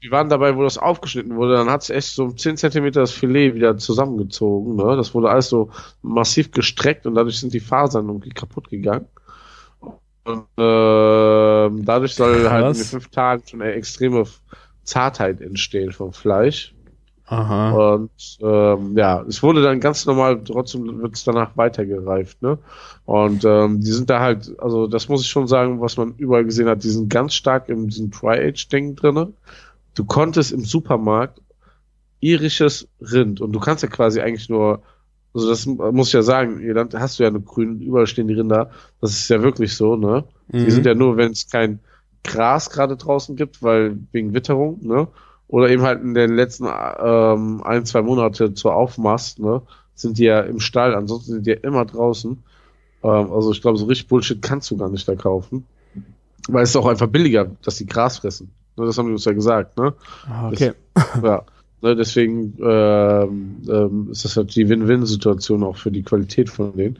wir 0.00 0.10
waren 0.10 0.30
dabei, 0.30 0.56
wo 0.56 0.62
das 0.62 0.78
aufgeschnitten 0.78 1.36
wurde, 1.36 1.54
dann 1.54 1.68
hat 1.68 1.82
es 1.82 1.90
echt 1.90 2.08
so 2.08 2.24
um 2.24 2.36
10 2.36 2.56
Zentimeter 2.56 3.00
das 3.00 3.12
Filet 3.12 3.54
wieder 3.54 3.76
zusammengezogen. 3.76 4.76
Ne? 4.76 4.96
Das 4.96 5.14
wurde 5.14 5.28
alles 5.28 5.48
so 5.48 5.70
massiv 6.00 6.52
gestreckt 6.52 7.06
und 7.06 7.14
dadurch 7.14 7.38
sind 7.38 7.52
die 7.52 7.60
Fasern 7.60 8.08
irgendwie 8.08 8.30
kaputt 8.30 8.70
gegangen. 8.70 9.06
Und 10.30 10.62
äh, 10.62 11.84
dadurch 11.84 12.14
soll 12.14 12.42
Krass. 12.42 12.50
halt 12.50 12.66
in 12.76 12.82
den 12.82 12.84
fünf 12.84 13.08
Tagen 13.08 13.42
schon 13.46 13.62
eine 13.62 13.72
extreme 13.72 14.24
Zartheit 14.84 15.40
entstehen 15.40 15.92
vom 15.92 16.12
Fleisch. 16.12 16.74
Aha. 17.26 17.94
Und 17.94 18.38
ähm, 18.42 18.96
ja, 18.96 19.22
es 19.22 19.40
wurde 19.40 19.62
dann 19.62 19.78
ganz 19.78 20.04
normal, 20.04 20.42
trotzdem 20.42 21.00
wird 21.00 21.14
es 21.14 21.22
danach 21.22 21.56
weitergereift, 21.56 22.42
ne? 22.42 22.58
Und 23.04 23.44
ähm, 23.44 23.80
die 23.80 23.92
sind 23.92 24.10
da 24.10 24.18
halt, 24.18 24.52
also 24.58 24.88
das 24.88 25.08
muss 25.08 25.22
ich 25.22 25.28
schon 25.28 25.46
sagen, 25.46 25.80
was 25.80 25.96
man 25.96 26.14
überall 26.16 26.44
gesehen 26.44 26.68
hat, 26.68 26.82
die 26.82 26.90
sind 26.90 27.08
ganz 27.08 27.34
stark 27.34 27.68
in 27.68 27.86
diesem 27.86 28.10
Tri-Age-Ding 28.10 28.96
drinne. 28.96 29.32
Du 29.94 30.04
konntest 30.04 30.50
im 30.50 30.64
Supermarkt 30.64 31.40
irisches 32.18 32.88
Rind 33.00 33.40
und 33.40 33.52
du 33.52 33.60
kannst 33.60 33.84
ja 33.84 33.88
quasi 33.88 34.20
eigentlich 34.20 34.48
nur 34.48 34.82
also 35.32 35.48
das 35.48 35.66
muss 35.66 36.08
ich 36.08 36.12
ja 36.14 36.22
sagen, 36.22 36.58
hier 36.58 36.74
hast 36.94 37.18
du 37.18 37.22
ja 37.22 37.28
eine 37.28 37.40
grün, 37.40 37.80
überall 37.80 38.06
stehen 38.06 38.26
die 38.26 38.34
Rinder. 38.34 38.70
Das 39.00 39.12
ist 39.12 39.28
ja 39.30 39.42
wirklich 39.42 39.76
so, 39.76 39.96
ne? 39.96 40.24
Mhm. 40.48 40.64
Die 40.64 40.70
sind 40.70 40.86
ja 40.86 40.94
nur, 40.94 41.16
wenn 41.16 41.32
es 41.32 41.48
kein 41.48 41.78
Gras 42.24 42.70
gerade 42.70 42.96
draußen 42.96 43.36
gibt, 43.36 43.62
weil 43.62 43.98
wegen 44.12 44.34
Witterung, 44.34 44.80
ne? 44.82 45.06
Oder 45.46 45.68
eben 45.70 45.82
halt 45.82 46.02
in 46.02 46.14
den 46.14 46.34
letzten 46.34 46.66
ähm, 46.66 47.62
ein, 47.64 47.84
zwei 47.84 48.02
Monate 48.02 48.54
zur 48.54 48.74
Aufmast, 48.74 49.38
ne? 49.38 49.62
Sind 49.94 50.18
die 50.18 50.24
ja 50.24 50.40
im 50.40 50.60
Stall, 50.60 50.94
ansonsten 50.94 51.32
sind 51.32 51.46
die 51.46 51.50
ja 51.50 51.56
immer 51.56 51.84
draußen. 51.84 52.42
Ähm, 53.02 53.32
also 53.32 53.52
ich 53.52 53.62
glaube, 53.62 53.78
so 53.78 53.86
richtig 53.86 54.08
Bullshit 54.08 54.42
kannst 54.42 54.70
du 54.70 54.76
gar 54.76 54.88
nicht 54.88 55.06
da 55.06 55.14
kaufen. 55.14 55.64
Weil 56.48 56.64
es 56.64 56.70
ist 56.70 56.76
auch 56.76 56.86
einfach 56.86 57.08
billiger, 57.08 57.50
dass 57.62 57.76
die 57.76 57.86
Gras 57.86 58.18
fressen. 58.18 58.50
Ne? 58.76 58.86
Das 58.86 58.98
haben 58.98 59.06
die 59.06 59.12
uns 59.12 59.24
ja 59.24 59.32
gesagt, 59.32 59.76
ne? 59.76 59.94
Ah, 60.28 60.48
okay. 60.48 60.72
Das, 60.94 61.04
ja. 61.22 61.44
Ne, 61.82 61.96
deswegen 61.96 62.56
ähm, 62.62 63.62
ähm, 63.68 64.08
ist 64.10 64.24
das 64.24 64.36
halt 64.36 64.54
die 64.54 64.68
Win-Win-Situation 64.68 65.62
auch 65.62 65.76
für 65.76 65.90
die 65.90 66.02
Qualität 66.02 66.50
von 66.50 66.76
denen. 66.76 66.98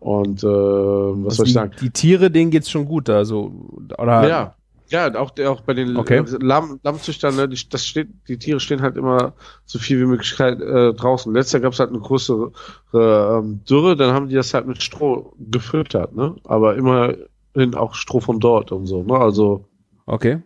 Und 0.00 0.42
äh, 0.42 0.46
was 0.46 1.24
also 1.24 1.36
soll 1.36 1.46
ich 1.46 1.50
die, 1.50 1.54
sagen? 1.54 1.72
Die 1.80 1.90
Tiere, 1.90 2.30
denen 2.30 2.50
geht's 2.50 2.70
schon 2.70 2.86
gut, 2.86 3.08
also 3.08 3.52
oder? 3.98 4.28
Ja, 4.28 4.54
ja, 4.88 5.12
auch, 5.16 5.32
auch 5.40 5.60
bei 5.62 5.74
den 5.74 5.96
okay. 5.96 6.18
äh, 6.18 6.38
Lamm, 6.40 6.78
Lammzüchtern, 6.82 7.34
ne, 7.34 7.48
die, 7.48 7.68
das 7.68 7.86
steht, 7.86 8.08
die 8.28 8.38
Tiere 8.38 8.60
stehen 8.60 8.82
halt 8.82 8.96
immer 8.96 9.34
so 9.64 9.78
viel 9.78 10.00
wie 10.00 10.06
möglich 10.06 10.38
äh, 10.38 10.92
draußen. 10.92 11.32
Letztes 11.32 11.54
Jahr 11.54 11.62
gab's 11.62 11.80
halt 11.80 11.90
eine 11.90 11.98
größere 11.98 12.52
ähm, 12.94 13.60
Dürre, 13.68 13.96
dann 13.96 14.14
haben 14.14 14.28
die 14.28 14.36
das 14.36 14.54
halt 14.54 14.66
mit 14.66 14.82
Stroh 14.82 15.34
gefüttert, 15.38 16.14
ne? 16.14 16.36
Aber 16.44 16.76
immerhin 16.76 17.74
auch 17.74 17.94
Stroh 17.94 18.20
von 18.20 18.38
dort 18.38 18.70
und 18.70 18.86
so, 18.86 19.02
ne? 19.02 19.14
Also. 19.14 19.64
Okay. 20.06 20.40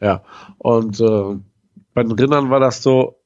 Ja. 0.00 0.22
Und 0.56 1.00
äh, 1.00 1.36
bei 1.98 2.04
den 2.04 2.12
Rindern 2.12 2.48
war 2.48 2.60
das 2.60 2.80
so, 2.80 3.18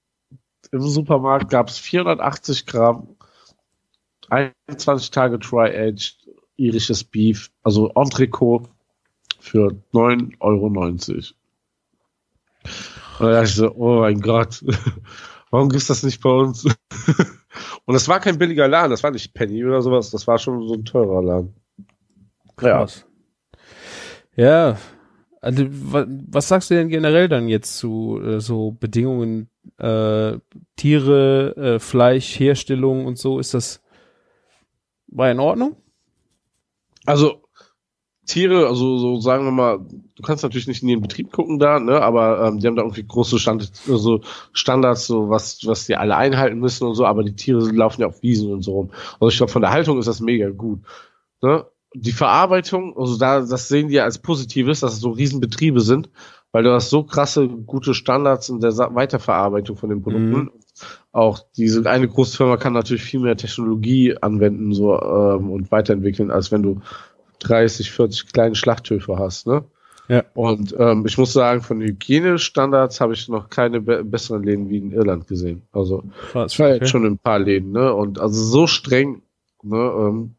im 0.70 0.80
Supermarkt 0.80 1.50
gab 1.50 1.68
es 1.68 1.76
480 1.76 2.64
Gramm, 2.64 3.16
21 4.30 5.10
Tage 5.10 5.38
Dry-Aged 5.38 6.16
irisches 6.56 7.04
Beef, 7.04 7.50
also 7.62 7.90
Entrecot 7.90 8.70
für 9.38 9.76
9,90 9.92 10.40
Euro. 10.40 10.66
Und 10.68 11.14
da 13.18 13.30
dachte 13.30 13.44
ich 13.44 13.54
so, 13.56 13.74
oh 13.74 14.00
mein 14.00 14.22
Gott, 14.22 14.64
warum 15.50 15.68
gibt's 15.68 15.88
das 15.88 16.02
nicht 16.02 16.22
bei 16.22 16.30
uns? 16.30 16.64
Und 17.84 17.92
das 17.92 18.08
war 18.08 18.20
kein 18.20 18.38
billiger 18.38 18.68
Laden, 18.68 18.90
das 18.90 19.02
war 19.02 19.10
nicht 19.10 19.34
Penny 19.34 19.62
oder 19.66 19.82
sowas, 19.82 20.10
das 20.10 20.26
war 20.26 20.38
schon 20.38 20.66
so 20.66 20.72
ein 20.72 20.86
teurer 20.86 21.22
Laden. 21.22 21.54
Krass. 22.56 23.04
Ja. 24.34 24.78
Also, 25.42 25.66
was 25.68 26.46
sagst 26.46 26.70
du 26.70 26.74
denn 26.74 26.88
generell 26.88 27.28
dann 27.28 27.48
jetzt 27.48 27.76
zu 27.76 28.20
äh, 28.24 28.40
so 28.40 28.76
Bedingungen, 28.78 29.48
äh, 29.78 30.38
Tiere, 30.76 31.56
äh, 31.56 31.78
Fleisch, 31.80 32.38
Herstellung 32.38 33.06
und 33.06 33.18
so? 33.18 33.40
Ist 33.40 33.52
das 33.52 33.82
war 35.08 35.30
in 35.30 35.40
Ordnung? 35.40 35.76
Also 37.04 37.42
Tiere, 38.24 38.68
also 38.68 38.98
so 38.98 39.20
sagen 39.20 39.44
wir 39.44 39.50
mal, 39.50 39.80
du 39.80 40.22
kannst 40.22 40.44
natürlich 40.44 40.68
nicht 40.68 40.82
in 40.82 40.88
den 40.88 41.00
Betrieb 41.00 41.32
gucken 41.32 41.58
da, 41.58 41.80
ne, 41.80 42.00
aber 42.00 42.46
ähm, 42.46 42.60
die 42.60 42.66
haben 42.68 42.76
da 42.76 42.82
irgendwie 42.82 43.04
große 43.04 43.40
Stand, 43.40 43.72
also 43.88 44.20
Standards, 44.52 45.06
so 45.08 45.28
was, 45.28 45.66
was 45.66 45.86
die 45.86 45.96
alle 45.96 46.16
einhalten 46.16 46.60
müssen 46.60 46.86
und 46.86 46.94
so, 46.94 47.04
aber 47.04 47.24
die 47.24 47.34
Tiere 47.34 47.68
laufen 47.72 48.00
ja 48.00 48.06
auf 48.06 48.22
Wiesen 48.22 48.52
und 48.52 48.62
so 48.62 48.72
rum. 48.72 48.90
Also 49.14 49.28
ich 49.28 49.36
glaube, 49.36 49.50
von 49.50 49.62
der 49.62 49.72
Haltung 49.72 49.98
ist 49.98 50.06
das 50.06 50.20
mega 50.20 50.50
gut. 50.50 50.82
Ne? 51.42 51.66
Die 51.94 52.12
Verarbeitung, 52.12 52.96
also 52.96 53.18
da, 53.18 53.40
das 53.40 53.68
sehen 53.68 53.88
die 53.88 53.94
ja 53.94 54.04
als 54.04 54.18
Positives, 54.18 54.80
dass 54.80 54.94
es 54.94 55.00
so 55.00 55.10
Riesenbetriebe 55.10 55.80
sind, 55.80 56.10
weil 56.52 56.64
du 56.64 56.72
hast 56.72 56.90
so 56.90 57.02
krasse, 57.02 57.48
gute 57.48 57.94
Standards 57.94 58.48
in 58.48 58.60
der 58.60 58.72
Weiterverarbeitung 58.76 59.76
von 59.76 59.90
den 59.90 60.02
Produkten. 60.02 60.30
Mhm. 60.30 60.50
Auch 61.12 61.40
diese 61.56 61.88
eine 61.88 62.08
große 62.08 62.36
Firma 62.36 62.56
kann 62.56 62.72
natürlich 62.72 63.02
viel 63.02 63.20
mehr 63.20 63.36
Technologie 63.36 64.16
anwenden 64.20 64.72
so 64.72 64.98
ähm, 65.00 65.50
und 65.50 65.70
weiterentwickeln, 65.70 66.30
als 66.30 66.50
wenn 66.52 66.62
du 66.62 66.80
30, 67.40 67.90
40 67.90 68.32
kleine 68.32 68.54
Schlachthöfe 68.54 69.18
hast, 69.18 69.46
ne? 69.46 69.64
Ja. 70.08 70.24
Und 70.34 70.74
ähm, 70.78 71.06
ich 71.06 71.16
muss 71.16 71.32
sagen, 71.32 71.62
von 71.62 71.80
Hygienestandards 71.80 73.00
habe 73.00 73.14
ich 73.14 73.28
noch 73.28 73.48
keine 73.48 73.80
be 73.80 74.04
besseren 74.04 74.42
Läden 74.42 74.68
wie 74.68 74.78
in 74.78 74.92
Irland 74.92 75.28
gesehen. 75.28 75.62
Also 75.72 76.02
Krass, 76.32 76.52
ich 76.52 76.58
war 76.58 76.68
okay. 76.68 76.78
jetzt 76.78 76.90
schon 76.90 77.06
in 77.06 77.14
ein 77.14 77.18
paar 77.18 77.38
Läden, 77.38 77.72
ne? 77.72 77.94
Und 77.94 78.18
also 78.18 78.42
so 78.42 78.66
streng, 78.66 79.22
ne? 79.62 79.76
Ähm, 79.76 80.34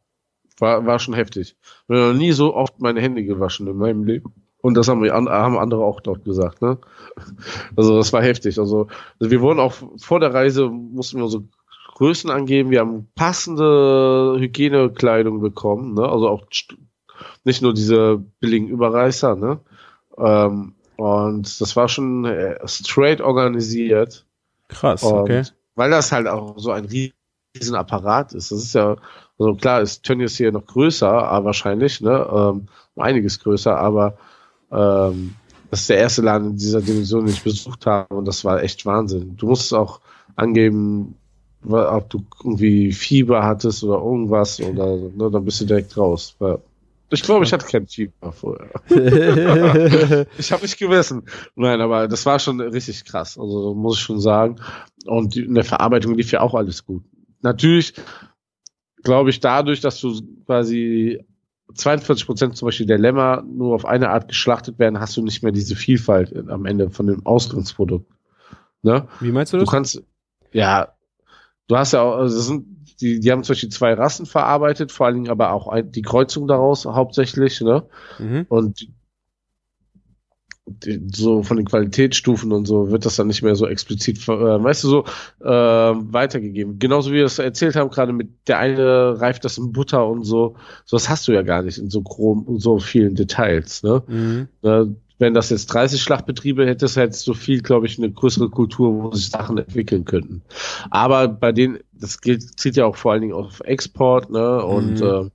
war, 0.60 0.86
war 0.86 1.00
schon 1.00 1.14
heftig. 1.14 1.56
Ich 1.64 1.90
habe 1.90 2.14
noch 2.14 2.14
nie 2.14 2.32
so 2.32 2.56
oft 2.56 2.80
meine 2.80 3.02
Hände 3.02 3.24
gewaschen 3.24 3.68
in 3.68 3.78
meinem 3.78 4.04
Leben. 4.04 4.34
Und 4.62 4.76
das 4.76 4.88
haben, 4.88 5.04
wir, 5.04 5.14
haben 5.14 5.58
andere 5.58 5.84
auch 5.84 6.00
dort 6.00 6.24
gesagt, 6.24 6.62
ne? 6.62 6.78
Also 7.76 7.98
das 7.98 8.14
war 8.14 8.24
heftig. 8.24 8.58
Also, 8.60 8.88
also 9.20 9.32
wir 9.32 9.42
wurden 9.42 9.60
auch 9.60 9.74
vor 9.98 10.22
der 10.22 10.34
Reise, 10.34 10.70
mussten 10.70 11.20
wir 11.20 11.28
so 11.28 11.44
Größen 11.96 12.30
angeben. 12.30 12.72
Wir 12.72 12.80
haben 12.80 13.10
passende 13.14 14.38
Hygienekleidung 14.40 15.42
bekommen, 15.42 15.96
ne? 15.96 16.08
Also 16.08 16.30
auch 16.30 16.46
nicht 17.44 17.62
nur 17.62 17.74
diese 17.74 18.24
billigen 18.40 18.70
Überreißer, 18.70 19.36
ne? 19.36 19.60
Ähm, 20.18 20.76
und 20.96 21.60
das 21.60 21.76
war 21.76 21.90
schon 21.90 22.24
äh, 22.26 22.58
straight 22.66 23.20
organisiert. 23.20 24.26
Krass, 24.70 25.04
okay. 25.04 25.40
Und 25.40 25.54
weil 25.76 25.92
das 25.92 26.12
halt 26.12 26.28
auch 26.28 26.58
so 26.58 26.72
ein 26.72 26.86
riesen 26.86 27.76
Apparat 27.76 28.34
ist. 28.34 28.52
Das 28.52 28.60
ist 28.60 28.76
ja 28.76 28.96
also 29.40 29.56
klar 29.56 29.82
ist 29.82 30.04
Tönnies 30.04 30.38
hier 30.38 30.52
noch 30.52 30.66
größer, 30.66 31.12
aber 31.12 31.46
wahrscheinlich, 31.46 32.02
ne? 32.02 32.28
Ähm, 32.32 32.68
einiges 32.96 33.40
größer, 33.40 33.78
aber 33.78 34.18
ähm, 34.72 35.36
das 35.72 35.82
ist 35.82 35.90
der 35.90 35.98
erste 35.98 36.22
Laden 36.22 36.52
in 36.52 36.58
dieser 36.58 36.82
Dimension, 36.82 37.26
den 37.26 37.34
ich 37.34 37.44
besucht 37.44 37.86
habe 37.86 38.14
und 38.16 38.28
das 38.28 38.46
war 38.46 38.62
echt 38.62 38.86
Wahnsinn. 38.86 39.36
Du 39.38 39.48
musst 39.48 39.74
auch 39.74 40.02
angeben, 40.36 41.16
ob 41.66 42.10
du 42.10 42.24
irgendwie 42.44 42.92
Fieber 42.92 43.44
hattest 43.44 43.84
oder 43.84 44.04
irgendwas 44.04 44.60
oder 44.60 44.98
ne, 44.98 45.32
dann 45.32 45.46
bist 45.46 45.62
du 45.62 45.66
direkt 45.66 45.98
raus. 45.98 46.36
Ich 47.10 47.22
glaube, 47.22 47.46
ich 47.46 47.54
hatte 47.54 47.66
kein 47.66 47.88
Fieber 47.88 48.32
vorher. 48.32 48.70
ich 50.38 50.52
habe 50.52 50.64
nicht 50.64 50.78
gewissen. 50.78 51.24
Nein, 51.56 51.80
aber 51.82 52.08
das 52.08 52.26
war 52.26 52.40
schon 52.40 52.60
richtig 52.60 53.06
krass. 53.06 53.38
Also 53.38 53.74
muss 53.74 53.98
ich 53.98 54.04
schon 54.04 54.20
sagen. 54.20 54.58
Und 55.06 55.36
in 55.36 55.54
der 55.54 55.64
Verarbeitung 55.64 56.16
lief 56.16 56.32
ja 56.32 56.42
auch 56.42 56.54
alles 56.54 56.86
gut. 56.86 57.04
Natürlich 57.42 57.94
glaube 59.04 59.30
ich, 59.30 59.40
dadurch, 59.40 59.82
dass 59.82 60.00
du 60.00 60.22
quasi 60.46 61.24
42 61.76 62.26
Prozent 62.26 62.58
zum 62.58 62.68
Beispiel 62.68 62.86
der 62.86 62.98
Lämmer 62.98 63.44
nur 63.44 63.76
auf 63.76 63.86
eine 63.86 64.10
Art 64.10 64.28
geschlachtet 64.28 64.80
werden, 64.80 65.00
hast 65.00 65.18
du 65.18 65.24
nicht 65.24 65.44
mehr 65.44 65.52
diese 65.52 65.76
Vielfalt 65.76 66.34
am 66.50 66.66
Ende 66.66 66.90
von 66.90 67.08
dem 67.08 67.26
Ausgangsprodukt. 67.26 68.12
Ne? 68.82 69.08
Wie 69.20 69.32
meinst 69.32 69.54
du 69.54 69.58
das? 69.58 69.66
Du 69.66 69.72
kannst, 69.72 70.04
ja, 70.52 70.94
du 71.68 71.78
hast 71.78 71.94
ja 71.94 72.02
auch, 72.02 72.18
also 72.18 72.36
das 72.36 72.48
sind, 72.48 72.66
die, 73.02 73.20
die 73.20 73.32
haben 73.32 73.44
zum 73.44 73.54
Beispiel 73.54 73.70
zwei 73.70 73.94
Rassen 73.94 74.26
verarbeitet, 74.26 74.92
vor 74.92 75.06
allen 75.06 75.16
Dingen 75.16 75.30
aber 75.30 75.52
auch 75.52 75.68
ein, 75.68 75.92
die 75.92 76.02
Kreuzung 76.02 76.48
daraus 76.48 76.86
hauptsächlich, 76.86 77.62
ne? 77.62 77.86
Mhm. 78.20 78.46
Und 78.50 78.88
so 81.14 81.44
von 81.44 81.58
den 81.58 81.66
Qualitätsstufen 81.66 82.52
und 82.54 82.66
so 82.66 82.90
wird 82.90 83.06
das 83.06 83.18
dann 83.18 83.28
nicht 83.28 83.42
mehr 83.44 83.56
so 83.56 83.68
explizit, 83.68 84.18
äh, 84.30 84.64
weißt 84.64 84.84
du, 84.86 84.88
so 84.88 85.04
äh, 85.42 85.50
weitergegeben. 85.50 86.80
Genauso 86.80 87.12
wie 87.12 87.16
wir 87.16 87.24
das 87.24 87.40
erzählt 87.40 87.76
haben, 87.76 87.90
gerade 87.90 88.14
mit 88.14 88.30
der 88.48 88.60
eine 88.60 89.20
reift 89.20 89.44
das 89.44 89.58
in 89.58 89.74
Butter 89.74 90.08
und 90.08 90.24
so. 90.24 90.56
So 90.86 90.96
das 90.96 91.10
hast 91.10 91.28
du 91.28 91.34
ja 91.34 91.42
gar 91.42 91.64
nicht 91.64 91.78
in 91.78 91.90
so 91.90 92.02
chrom 92.02 92.44
und 92.44 92.60
so 92.60 92.80
vielen 92.80 93.16
Details. 93.16 93.84
Ne? 93.84 94.04
Mhm. 94.08 94.48
Äh, 94.62 94.86
wenn 95.20 95.34
das 95.34 95.50
jetzt 95.50 95.68
30 95.68 96.02
Schlachtbetriebe 96.02 96.66
hätte, 96.66 96.86
es 96.86 96.98
halt 96.98 97.14
so 97.14 97.34
viel, 97.34 97.62
glaube 97.62 97.86
ich, 97.86 97.98
eine 97.98 98.12
größere 98.12 98.50
Kultur, 98.50 99.04
wo 99.04 99.12
sich 99.12 99.30
Sachen 99.30 99.58
entwickeln 99.58 100.06
könnten. 100.06 100.42
Aber 100.90 101.28
bei 101.28 101.52
denen, 101.52 101.80
das 101.92 102.20
gilt, 102.20 102.60
zieht 102.60 102.76
ja 102.78 102.86
auch 102.86 102.96
vor 102.96 103.12
allen 103.12 103.22
Dingen 103.22 103.34
auf 103.34 103.60
Export, 103.62 104.30
ne? 104.32 104.66
Und 104.66 105.00
Mhm. 105.00 105.06
äh, 105.06 105.30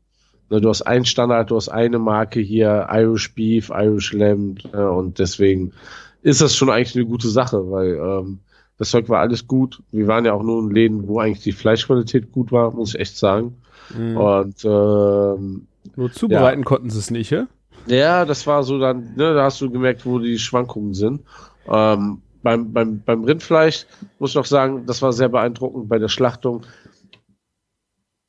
du 0.49 0.69
hast 0.69 0.83
einen 0.83 1.05
Standard, 1.05 1.51
du 1.51 1.57
hast 1.57 1.69
eine 1.69 1.99
Marke 1.99 2.41
hier, 2.41 2.89
Irish 2.91 3.35
Beef, 3.35 3.71
Irish 3.71 4.13
Lamb, 4.13 4.61
ne? 4.73 4.91
und 4.91 5.19
deswegen 5.19 5.73
ist 6.23 6.41
das 6.41 6.57
schon 6.57 6.71
eigentlich 6.71 6.97
eine 6.97 7.07
gute 7.07 7.29
Sache, 7.29 7.71
weil 7.71 7.95
ähm, 7.95 8.39
das 8.79 8.91
Zeug 8.91 9.09
war 9.09 9.21
alles 9.21 9.47
gut. 9.47 9.83
Wir 9.93 10.07
waren 10.07 10.25
ja 10.25 10.33
auch 10.33 10.43
nur 10.43 10.63
in 10.63 10.71
Läden, 10.71 11.09
wo 11.09 11.19
eigentlich 11.19 11.43
die 11.43 11.53
Fleischqualität 11.53 12.33
gut 12.33 12.53
war, 12.53 12.71
muss 12.73 12.95
ich 12.95 13.01
echt 13.01 13.17
sagen. 13.17 13.57
Mhm. 13.97 14.17
Und 14.17 14.65
ähm, 14.65 15.67
Nur 15.97 16.13
zubereiten 16.13 16.65
konnten 16.65 16.91
sie 16.91 16.99
es 16.99 17.11
nicht, 17.11 17.31
ja? 17.31 17.47
ja, 17.87 18.25
das 18.25 18.47
war 18.47 18.63
so 18.63 18.79
dann, 18.79 19.15
ne, 19.17 19.35
da 19.35 19.45
hast 19.45 19.61
du 19.61 19.71
gemerkt, 19.71 20.07
wo 20.07 20.19
die 20.19 20.39
Schwankungen 20.39 20.95
sind. 20.95 21.23
Ähm, 21.69 22.23
beim, 22.43 22.73
beim, 22.73 23.03
beim 23.05 23.25
Rindfleisch 23.25 23.87
muss 24.19 24.31
ich 24.31 24.37
noch 24.37 24.47
sagen, 24.47 24.87
das 24.87 25.03
war 25.03 25.13
sehr 25.13 25.29
beeindruckend 25.29 25.89
bei 25.89 25.99
der 25.99 26.09
Schlachtung. 26.09 26.63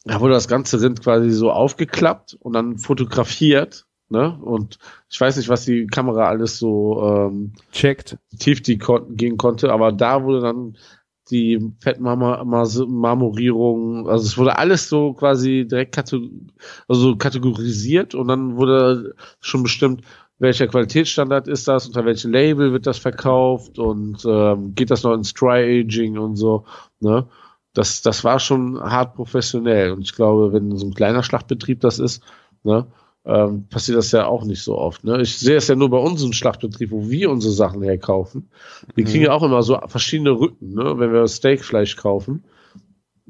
Da 0.10 0.20
wurde 0.22 0.34
das 0.34 0.48
ganze 0.48 0.82
Rind 0.82 1.04
quasi 1.04 1.30
so 1.30 1.52
aufgeklappt 1.52 2.36
und 2.40 2.54
dann 2.54 2.80
fotografiert. 2.80 3.86
Ne? 4.10 4.36
Und 4.42 4.80
ich 5.08 5.22
weiß 5.22 5.38
nicht, 5.38 5.50
was 5.50 5.66
die 5.66 5.86
Kamera 5.86 6.28
alles 6.28 6.58
so 6.58 7.00
ähm, 7.04 7.54
Checkt. 7.72 8.18
tief 8.40 8.64
die 8.64 8.80
kon 8.80 9.16
gehen 9.16 9.38
konnte, 9.38 9.72
aber 9.72 9.92
da 9.92 10.24
wurde 10.24 10.42
dann 10.42 10.76
die 11.30 11.60
Fettmarmorierung, 11.80 14.10
also 14.10 14.26
es 14.26 14.36
wurde 14.36 14.58
alles 14.58 14.90
so 14.90 15.14
quasi 15.14 15.68
direkt 15.70 15.94
kategor 15.94 16.28
also 16.88 17.16
kategorisiert 17.18 18.16
und 18.16 18.30
dann 18.30 18.58
wurde 18.58 19.14
schon 19.40 19.62
bestimmt, 19.62 20.02
welcher 20.40 20.68
Qualitätsstandard 20.68 21.48
ist 21.48 21.68
das, 21.68 21.86
unter 21.86 22.04
welchem 22.04 22.32
Label 22.32 22.74
wird 22.74 22.88
das 22.88 22.98
verkauft 22.98 23.78
und 23.78 24.26
ähm, 24.26 24.74
geht 24.74 24.90
das 24.90 25.04
noch 25.04 25.14
ins 25.14 25.36
Dry 25.36 25.82
Aging 25.82 26.18
und 26.18 26.36
so, 26.36 26.66
ne? 27.00 27.28
Das, 27.74 28.02
das 28.02 28.24
war 28.24 28.40
schon 28.40 28.80
hart 28.80 29.16
professionell 29.16 29.92
und 29.92 30.02
ich 30.02 30.16
glaube, 30.16 30.52
wenn 30.54 30.76
so 30.76 30.88
ein 30.88 30.94
kleiner 30.94 31.24
Schlachtbetrieb 31.24 31.80
das 31.82 32.00
ist, 32.00 32.24
ne, 32.64 32.88
ähm, 33.26 33.68
passiert 33.70 33.98
das 33.98 34.12
ja 34.12 34.26
auch 34.26 34.44
nicht 34.44 34.64
so 34.64 34.78
oft. 34.78 35.04
Ne? 35.04 35.22
Ich 35.22 35.38
sehe 35.38 35.58
es 35.58 35.68
ja 35.68 35.76
nur 35.76 35.90
bei 35.90 35.98
unserem 36.00 36.34
Schlachtbetrieb, 36.34 36.90
wo 36.92 37.10
wir 37.10 37.30
unsere 37.30 37.54
Sachen 37.54 37.84
herkaufen. 37.84 38.50
Wir 38.96 39.04
kriegen 39.06 39.26
ja 39.26 39.34
auch 39.34 39.44
immer 39.44 39.62
so 39.62 39.78
verschiedene 39.88 40.32
Rücken, 40.32 40.74
ne? 40.74 40.96
wenn 40.98 41.14
wir 41.14 41.28
Steakfleisch 41.28 41.96
kaufen. 41.96 42.44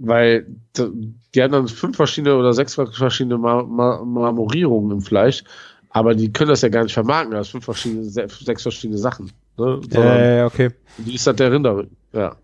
Weil 0.01 0.47
die 0.77 1.41
haben 1.43 1.51
dann 1.51 1.67
fünf 1.67 1.97
verschiedene 1.97 2.37
oder 2.37 2.53
sechs 2.53 2.75
verschiedene 2.75 3.37
Mar 3.37 3.65
Mar 3.65 4.05
Marmorierungen 4.05 4.91
im 4.91 5.01
Fleisch, 5.01 5.43
aber 5.89 6.15
die 6.15 6.31
können 6.31 6.49
das 6.51 6.61
ja 6.61 6.69
gar 6.69 6.83
nicht 6.83 6.93
vermarkten, 6.93 7.31
das 7.33 7.47
sind 7.47 7.51
fünf 7.51 7.65
verschiedene, 7.65 8.05
se- 8.05 8.27
sechs 8.29 8.61
verschiedene 8.61 8.97
Sachen. 8.97 9.31
Ne? 9.57 9.81
Sondern 9.89 10.21
Äh, 10.21 10.43
okay. 10.45 10.69
die 10.99 11.15
ist 11.15 11.27
halt 11.27 11.39
der 11.41 11.51
Rinderrücken, 11.51 11.97
ja. 12.13 12.37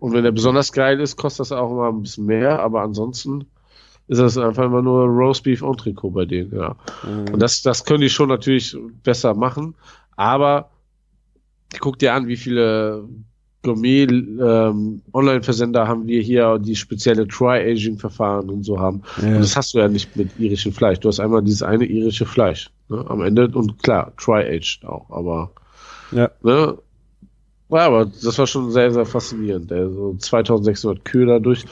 Und 0.00 0.12
wenn 0.12 0.24
der 0.24 0.32
besonders 0.32 0.72
geil 0.72 1.00
ist, 1.00 1.16
kostet 1.16 1.40
das 1.40 1.52
auch 1.52 1.70
immer 1.70 1.88
ein 1.88 2.02
bisschen 2.02 2.26
mehr, 2.26 2.60
aber 2.60 2.82
ansonsten 2.82 3.46
ist 4.06 4.18
das 4.18 4.38
einfach 4.38 4.64
immer 4.64 4.82
nur 4.82 5.04
Roastbeef 5.06 5.62
und 5.62 5.78
Trikot 5.80 6.10
bei 6.10 6.24
denen, 6.24 6.54
ja. 6.54 6.76
Mhm. 7.02 7.34
Und 7.34 7.40
das, 7.40 7.62
das 7.62 7.84
können 7.84 8.00
die 8.00 8.08
schon 8.08 8.28
natürlich 8.28 8.76
besser 9.02 9.34
machen, 9.34 9.74
aber 10.16 10.70
guck 11.80 11.98
dir 11.98 12.14
an, 12.14 12.26
wie 12.28 12.36
viele 12.36 13.04
Gourmet 13.62 14.04
ähm, 14.04 15.02
Online-Versender 15.12 15.88
haben 15.88 16.06
wir 16.06 16.22
hier, 16.22 16.58
die 16.58 16.76
spezielle 16.76 17.26
Tri-Aging-Verfahren 17.26 18.48
und 18.50 18.62
so 18.62 18.78
haben. 18.78 19.02
Ja. 19.20 19.34
Und 19.34 19.40
das 19.40 19.56
hast 19.56 19.74
du 19.74 19.78
ja 19.78 19.88
nicht 19.88 20.16
mit 20.16 20.30
irischem 20.38 20.72
Fleisch. 20.72 21.00
Du 21.00 21.08
hast 21.08 21.18
einmal 21.18 21.42
dieses 21.42 21.62
eine 21.62 21.84
irische 21.84 22.24
Fleisch 22.24 22.70
ne, 22.88 23.04
am 23.08 23.20
Ende 23.20 23.48
und 23.48 23.82
klar, 23.82 24.12
Tri-Aged 24.16 24.84
auch, 24.86 25.10
aber 25.10 25.50
Ja. 26.12 26.30
ne, 26.42 26.78
ja, 27.70 27.86
aber 27.86 28.06
das 28.06 28.38
war 28.38 28.46
schon 28.46 28.70
sehr, 28.70 28.90
sehr 28.90 29.06
faszinierend. 29.06 29.70
Also 29.72 30.14
2600 30.18 31.04
Kühe 31.04 31.26
dadurch. 31.26 31.64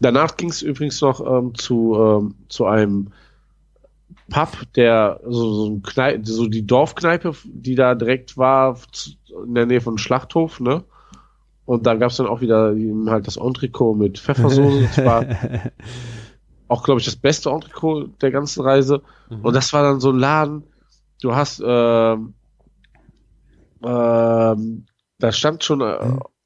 Danach 0.00 0.36
ging 0.36 0.50
es 0.50 0.62
übrigens 0.62 1.00
noch 1.00 1.20
ähm, 1.24 1.54
zu, 1.54 1.96
ähm, 1.96 2.34
zu 2.48 2.66
einem 2.66 3.12
Pub, 4.30 4.48
der 4.74 5.20
so, 5.24 5.52
so, 5.52 5.66
ein 5.66 5.82
Kneipe, 5.82 6.24
so 6.24 6.46
die 6.46 6.66
Dorfkneipe, 6.66 7.34
die 7.44 7.74
da 7.74 7.94
direkt 7.94 8.36
war, 8.36 8.78
in 9.44 9.54
der 9.54 9.66
Nähe 9.66 9.80
von 9.80 9.98
Schlachthof, 9.98 10.60
ne? 10.60 10.84
Und 11.64 11.86
da 11.86 11.94
gab's 11.94 12.16
dann 12.16 12.26
auch 12.26 12.40
wieder 12.40 12.74
halt 13.06 13.26
das 13.26 13.36
Entrecot 13.36 13.96
mit 13.96 14.18
Pfeffersoße. 14.18 14.82
Das 14.82 15.04
war 15.04 15.24
auch, 16.68 16.82
glaube 16.82 17.00
ich, 17.00 17.04
das 17.04 17.16
beste 17.16 17.50
Entrecot 17.50 18.20
der 18.20 18.30
ganzen 18.30 18.62
Reise. 18.62 19.02
Und 19.42 19.54
das 19.54 19.72
war 19.72 19.82
dann 19.82 20.00
so 20.00 20.10
ein 20.10 20.18
Laden, 20.18 20.64
du 21.22 21.34
hast, 21.34 21.62
ähm, 21.64 22.34
ähm, 23.84 24.86
da 25.22 25.32
stand 25.32 25.64
schon 25.64 25.80
äh, 25.80 25.96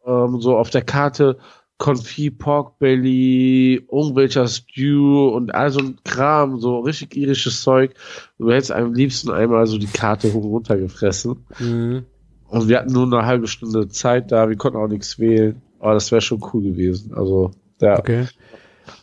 ähm, 0.06 0.40
so 0.40 0.56
auf 0.56 0.70
der 0.70 0.82
Karte 0.82 1.38
Confit 1.78 2.38
Pork 2.38 2.78
Belly, 2.78 3.86
irgendwelcher 3.90 4.46
Stew 4.48 5.28
und 5.28 5.54
all 5.54 5.70
so 5.70 5.80
ein 5.80 5.98
Kram, 6.04 6.58
so 6.58 6.78
richtig 6.80 7.16
irisches 7.16 7.62
Zeug. 7.62 7.94
Du 8.38 8.50
hättest 8.50 8.72
am 8.72 8.94
liebsten 8.94 9.30
einmal 9.30 9.66
so 9.66 9.76
die 9.78 9.86
Karte 9.86 10.32
hoch 10.32 10.42
und 10.44 10.50
runter 10.50 10.76
gefressen. 10.78 11.44
Mhm. 11.58 12.04
Und 12.48 12.68
wir 12.68 12.78
hatten 12.78 12.92
nur 12.92 13.04
eine 13.04 13.26
halbe 13.26 13.46
Stunde 13.46 13.88
Zeit 13.88 14.32
da, 14.32 14.48
wir 14.48 14.56
konnten 14.56 14.78
auch 14.78 14.88
nichts 14.88 15.18
wählen. 15.18 15.60
Aber 15.78 15.94
das 15.94 16.10
wäre 16.12 16.22
schon 16.22 16.42
cool 16.54 16.62
gewesen. 16.62 17.12
Also, 17.14 17.50
ja. 17.80 17.98
Okay. 17.98 18.26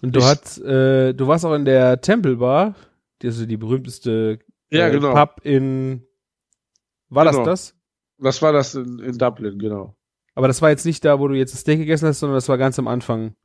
Und 0.02 0.16
du 0.16 0.20
Ich- 0.20 0.26
hast, 0.26 0.60
äh, 0.64 1.14
du 1.14 1.28
warst 1.28 1.46
auch 1.46 1.54
in 1.54 1.66
der 1.66 2.02
Temple 2.02 2.38
Bar, 2.38 2.74
die 3.22 3.28
ist 3.28 3.38
so 3.38 3.46
die 3.46 3.58
berühmteste 3.58 4.40
Ja, 4.72 4.88
äh, 4.88 4.92
genau. 4.92 5.14
Pub 5.14 5.42
in. 5.44 6.04
War 7.10 7.26
Genau. 7.26 7.46
das 7.46 7.72
das? 7.72 7.76
Was 8.18 8.42
war 8.42 8.54
das 8.54 8.76
in, 8.76 9.00
in 9.00 9.18
Dublin, 9.18 9.58
genau. 9.60 9.96
Aber 10.36 10.48
das 10.48 10.62
war 10.62 10.70
jetzt 10.70 10.86
nicht 10.86 11.04
da, 11.06 11.20
wo 11.20 11.28
du 11.28 11.36
jetzt 11.36 11.54
das 11.54 11.62
Steak 11.62 11.80
gegessen 11.80 12.08
hast, 12.08 12.20
sondern 12.20 12.36
das 12.36 12.50
war 12.50 12.58
ganz 12.58 12.80
am 12.80 12.88
Anfang. 12.88 13.36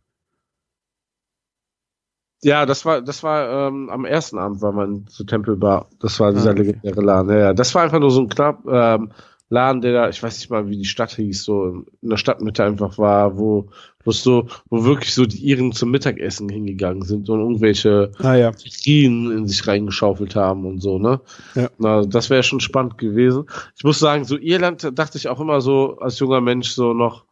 Ja, 2.43 2.67
das 2.67 2.85
war, 2.85 3.03
das 3.03 3.23
war 3.25 3.69
ähm, 3.69 3.91
am 3.91 4.05
ersten 4.05 4.39
Abend 4.39 4.63
war 4.63 4.73
man 4.73 5.07
zu 5.09 5.25
Temple 5.25 5.57
Bar. 5.57 5.89
Das 6.01 6.21
war 6.21 6.33
dieser 6.33 6.51
Ah, 6.51 6.53
okay. 6.53 6.63
legendäre 6.63 7.01
Laden. 7.01 7.31
Ja, 7.31 7.39
ja, 7.39 7.53
das 7.53 7.75
war 7.75 7.83
einfach 7.83 7.99
nur 7.99 8.11
so 8.13 8.21
ein 8.21 8.29
knapp 8.29 8.65
ähm, 8.67 9.13
Laden, 9.51 9.81
der 9.81 9.93
da, 9.93 10.09
ich 10.11 10.23
weiß 10.23 10.39
nicht 10.39 10.51
mal, 10.51 10.69
wie 10.69 10.77
die 10.77 10.85
Stadt 10.85 11.13
hieß, 11.13 11.43
so 11.43 11.85
in 12.03 12.09
der 12.11 12.19
Stadtmitte 12.19 12.65
einfach 12.65 12.99
war, 12.99 13.39
wo, 13.39 13.69
wo 14.05 14.11
es 14.11 14.23
so, 14.23 14.47
wo 14.69 14.85
wirklich 14.85 15.15
so 15.15 15.25
die 15.25 15.39
Iren 15.39 15.73
zum 15.73 15.91
Mittagessen 15.91 16.51
hingegangen 16.51 17.03
sind 17.03 17.31
und 17.31 17.41
irgendwelche 17.41 18.13
Ah 18.19 18.35
ja. 18.35 18.53
In 18.85 19.47
sich 19.49 19.67
reingeschaufelt 19.67 20.37
haben 20.37 20.67
und 20.67 20.81
so, 20.81 20.99
ne? 20.99 21.21
Ja. 21.55 21.71
Na, 21.79 22.05
das 22.05 22.29
wäre 22.29 22.43
schon 22.43 22.61
spannend 22.61 22.99
gewesen. 22.99 23.45
Ich 23.75 23.85
muss 23.85 23.99
sagen, 23.99 24.25
so 24.25 24.37
Irland 24.37 24.91
dachte 24.95 25.17
ich 25.17 25.29
auch 25.29 25.41
immer 25.41 25.63
so 25.63 25.97
als 25.99 26.19
junger 26.19 26.43
Mensch 26.43 26.71
so 26.71 26.93
noch 26.93 27.25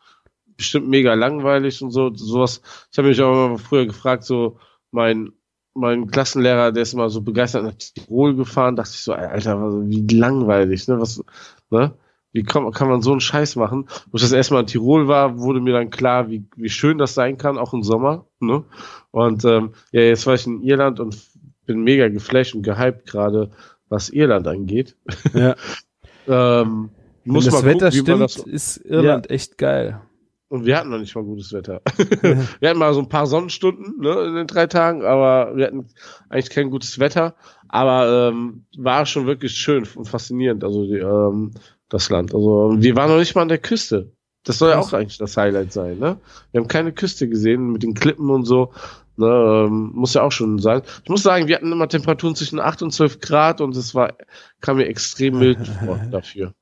bestimmt 0.57 0.89
mega 0.89 1.13
langweilig 1.13 1.83
und 1.83 1.91
so, 1.91 2.15
sowas. 2.15 2.63
Ich 2.91 2.97
habe 2.97 3.09
mich 3.09 3.21
auch 3.21 3.49
immer 3.49 3.59
früher 3.59 3.85
gefragt, 3.85 4.25
so 4.25 4.59
mein 4.91 5.33
mein 5.75 6.11
Klassenlehrer, 6.11 6.73
der 6.73 6.85
ist 6.85 6.95
immer 6.95 7.11
so 7.11 7.21
begeistert 7.21 7.65
nach 7.65 7.75
Tirol 7.75 8.35
gefahren, 8.35 8.77
dachte 8.77 8.93
ich 8.95 9.03
so, 9.03 9.13
Alter, 9.13 9.87
wie 9.87 10.07
langweilig, 10.07 10.89
ne? 10.89 10.99
Was, 10.99 11.23
ne? 11.69 11.93
Wie 12.37 12.43
kann, 12.43 12.71
kann 12.73 12.91
man 12.91 13.01
so 13.01 13.13
einen 13.13 13.21
Scheiß 13.21 13.57
machen? 13.57 13.89
Wo 14.11 14.17
ich 14.17 14.23
das 14.23 14.33
erste 14.33 14.53
Mal 14.53 14.61
in 14.61 14.67
Tirol 14.67 15.09
war, 15.09 15.39
wurde 15.39 15.61
mir 15.61 15.73
dann 15.73 15.89
klar, 15.89 16.29
wie, 16.29 16.45
wie 16.55 16.69
schön 16.69 16.99
das 16.99 17.15
sein 17.15 17.39
kann, 17.39 17.57
auch 17.57 17.73
im 17.73 17.83
Sommer. 17.83 18.27
Ne? 18.41 18.63
Und 19.11 19.43
ähm, 19.47 19.71
ja, 19.91 20.03
jetzt 20.03 20.27
war 20.27 20.35
ich 20.35 20.47
in 20.47 20.63
Irland 20.63 21.01
und 21.01 21.17
bin 21.65 21.83
mega 21.83 22.09
geflasht 22.09 22.55
und 22.55 22.63
gehypt 22.63 23.07
gerade, 23.07 23.51
was 23.89 24.11
Irland 24.11 24.47
angeht. 24.47 24.97
ja. 25.33 25.55
ähm, 26.29 26.91
Wenn 27.25 27.33
muss 27.33 27.47
das 27.47 27.55
mal 27.55 27.65
Wetter 27.65 27.91
gucken, 27.91 28.03
stimmt, 28.03 28.21
das, 28.21 28.37
ist 28.37 28.77
Irland 28.85 29.31
echt 29.31 29.57
geil. 29.57 30.03
und 30.49 30.67
wir 30.67 30.77
hatten 30.77 30.91
noch 30.91 30.99
nicht 30.99 31.15
mal 31.15 31.25
gutes 31.25 31.55
Wetter. 31.55 31.81
wir 32.61 32.69
hatten 32.69 32.79
mal 32.79 32.93
so 32.93 33.01
ein 33.01 33.09
paar 33.09 33.27
Sonnenstunden 33.27 33.99
ne, 33.99 34.13
in 34.27 34.35
den 34.35 34.47
drei 34.47 34.67
Tagen, 34.67 35.07
aber 35.07 35.57
wir 35.57 35.69
hatten 35.69 35.87
eigentlich 36.29 36.51
kein 36.51 36.69
gutes 36.69 36.99
Wetter. 36.99 37.35
Aber 37.69 38.29
ähm, 38.29 38.67
war 38.77 39.07
schon 39.07 39.27
wirklich 39.27 39.53
schön 39.53 39.89
und 39.97 40.07
faszinierend, 40.07 40.63
also 40.63 40.85
die, 40.85 40.99
ähm, 40.99 41.53
das 41.89 42.11
Land. 42.11 42.35
Also 42.35 42.75
wir 42.77 42.97
waren 42.97 43.11
noch 43.11 43.19
nicht 43.19 43.35
mal 43.35 43.43
an 43.43 43.49
der 43.49 43.59
Küste. 43.59 44.13
Das 44.45 44.59
soll 44.59 44.71
ja 44.71 44.79
auch 44.79 44.93
eigentlich 44.93 45.19
das 45.19 45.37
Highlight 45.37 45.73
sein, 45.73 45.99
ne? 45.99 46.19
Wir 46.53 46.61
haben 46.61 46.69
keine 46.69 46.93
Küste 46.93 47.29
gesehen 47.29 47.73
mit 47.73 47.83
den 47.83 47.95
Klippen 47.95 48.31
und 48.31 48.45
so. 48.45 48.73
Ne, 49.17 49.27
ähm, 49.27 49.93
muss 49.95 50.15
ja 50.15 50.23
auch 50.23 50.31
schon 50.31 50.59
sein. 50.59 50.83
Ich 51.03 51.09
muss 51.09 51.23
sagen, 51.23 51.49
wir 51.49 51.57
hatten 51.57 51.73
immer 51.73 51.89
Temperaturen 51.89 52.37
zwischen 52.37 52.61
8 52.61 52.83
und 52.83 52.93
12 52.93 53.21
Grad 53.21 53.61
und 53.63 53.75
es 53.75 53.95
war, 53.95 54.13
kam 54.61 54.77
mir 54.77 54.87
extrem 54.87 55.39
mild 55.39 55.67
vor 55.67 55.99
dafür. 56.11 56.53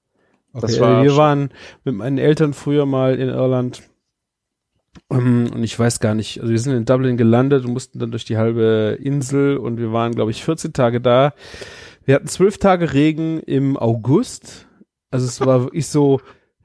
Okay, 0.52 0.66
das 0.66 0.78
war 0.78 1.02
wir 1.02 1.16
waren 1.16 1.50
mit 1.82 1.96
meinen 1.96 2.18
Eltern 2.18 2.54
früher 2.54 2.86
mal 2.86 3.16
in 3.16 3.28
Irland 3.28 3.82
um, 5.08 5.50
und 5.52 5.62
ich 5.62 5.78
weiß 5.78 6.00
gar 6.00 6.14
nicht, 6.14 6.40
also 6.40 6.52
wir 6.52 6.58
sind 6.58 6.74
in 6.74 6.84
Dublin 6.84 7.16
gelandet 7.16 7.64
und 7.64 7.72
mussten 7.72 7.98
dann 7.98 8.10
durch 8.10 8.24
die 8.24 8.36
halbe 8.36 8.98
Insel 9.00 9.56
und 9.56 9.78
wir 9.78 9.92
waren, 9.92 10.14
glaube 10.14 10.30
ich, 10.30 10.44
14 10.44 10.72
Tage 10.72 11.00
da. 11.00 11.34
Wir 12.04 12.14
hatten 12.14 12.28
zwölf 12.28 12.58
Tage 12.58 12.92
Regen 12.92 13.40
im 13.40 13.76
August. 13.76 14.66
Also 15.14 15.26
es 15.26 15.40
war 15.40 15.62
wirklich 15.62 15.86
so, 15.86 16.20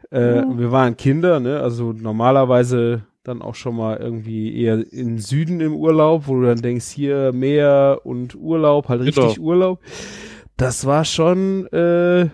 äh, 0.09 0.41
wir 0.41 0.71
waren 0.71 0.97
Kinder, 0.97 1.39
ne? 1.39 1.59
Also 1.59 1.93
normalerweise 1.93 3.03
dann 3.21 3.43
auch 3.43 3.53
schon 3.53 3.75
mal 3.75 3.97
irgendwie 3.97 4.59
eher 4.59 4.91
in 4.91 5.19
Süden 5.19 5.61
im 5.61 5.75
Urlaub, 5.75 6.23
wo 6.25 6.33
du 6.39 6.47
dann 6.47 6.59
denkst, 6.59 6.87
hier 6.87 7.31
Meer 7.31 8.01
und 8.05 8.33
Urlaub, 8.33 8.89
halt 8.89 9.01
richtig 9.01 9.35
genau. 9.35 9.47
Urlaub. 9.47 9.81
Das 10.57 10.87
war 10.87 11.05
schon 11.05 11.67
äh, 11.67 12.29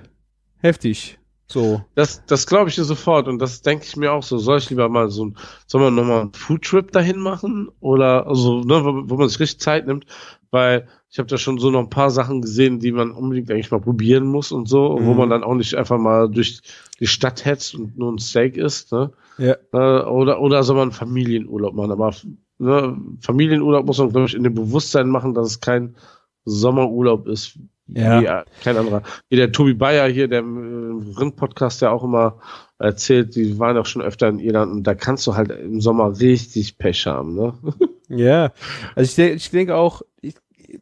heftig. 0.59 1.19
So. 1.47 1.83
Das, 1.95 2.25
das 2.25 2.47
glaube 2.47 2.69
ich 2.69 2.75
dir 2.75 2.85
sofort 2.85 3.27
und 3.27 3.39
das 3.39 3.61
denke 3.61 3.83
ich 3.85 3.97
mir 3.97 4.13
auch 4.13 4.23
so. 4.23 4.37
Soll 4.37 4.59
ich 4.59 4.69
lieber 4.69 4.87
mal 4.87 5.09
so 5.09 5.25
ein, 5.25 5.37
soll 5.67 5.81
man 5.81 5.95
nochmal 5.95 6.21
einen 6.21 6.33
Foodtrip 6.33 6.93
dahin 6.93 7.19
machen? 7.19 7.69
Oder 7.81 8.25
also, 8.25 8.61
ne, 8.61 8.85
wo, 8.85 9.09
wo 9.09 9.17
man 9.17 9.27
sich 9.27 9.41
richtig 9.41 9.59
Zeit 9.59 9.85
nimmt, 9.85 10.05
weil 10.49 10.87
ich 11.15 11.19
habe 11.19 11.29
da 11.29 11.37
schon 11.37 11.59
so 11.59 11.71
noch 11.71 11.79
ein 11.79 11.89
paar 11.89 12.09
Sachen 12.09 12.41
gesehen, 12.41 12.81
die 12.81 12.91
man 12.91 13.11
unbedingt 13.11 13.49
eigentlich 13.49 13.71
mal 13.71 13.79
probieren 13.79 14.25
muss 14.25 14.51
und 14.51 14.67
so, 14.67 14.97
mhm. 14.97 15.05
wo 15.05 15.13
man 15.13 15.29
dann 15.29 15.45
auch 15.45 15.53
nicht 15.55 15.73
einfach 15.75 15.97
mal 15.97 16.29
durch 16.29 16.59
die 16.99 17.07
Stadt 17.07 17.45
hetzt 17.45 17.73
und 17.73 17.97
nur 17.97 18.11
ein 18.11 18.17
Steak 18.17 18.57
isst, 18.57 18.91
ne? 18.91 19.13
Ja. 19.37 19.55
Äh, 19.71 20.03
oder, 20.03 20.41
oder 20.41 20.61
soll 20.63 20.75
man 20.75 20.91
Familienurlaub 20.91 21.73
machen? 21.73 21.91
Aber 21.91 22.13
ne, 22.57 22.97
Familienurlaub 23.21 23.85
muss 23.85 23.97
man, 23.97 24.09
glaube 24.09 24.27
ich, 24.27 24.35
in 24.35 24.43
dem 24.43 24.55
Bewusstsein 24.55 25.07
machen, 25.07 25.33
dass 25.33 25.47
es 25.47 25.61
kein 25.61 25.95
Sommerurlaub 26.43 27.29
ist. 27.29 27.59
Ja. 27.87 28.21
Wie, 28.21 28.61
kein 28.61 28.75
anderer. 28.75 29.01
Wie 29.29 29.37
der 29.37 29.53
Tobi 29.53 29.73
Bayer 29.73 30.09
hier, 30.09 30.27
der 30.27 30.39
im 30.39 31.13
Rind-Podcast 31.17 31.81
ja 31.81 31.91
auch 31.91 32.03
immer 32.03 32.39
erzählt, 32.77 33.37
die 33.37 33.57
waren 33.57 33.77
auch 33.77 33.85
schon 33.85 34.01
öfter 34.01 34.27
in 34.27 34.39
Irland 34.39 34.69
und 34.69 34.83
da 34.83 34.93
kannst 34.95 35.25
du 35.27 35.35
halt 35.35 35.49
im 35.49 35.79
Sommer 35.79 36.19
richtig 36.19 36.77
Pech 36.77 37.07
haben, 37.07 37.35
ne? 37.35 37.53
Ja. 38.07 38.51
Also 38.95 39.21
ich, 39.21 39.33
ich 39.33 39.49
denke 39.49 39.75
auch, 39.75 40.03
ich, 40.21 40.35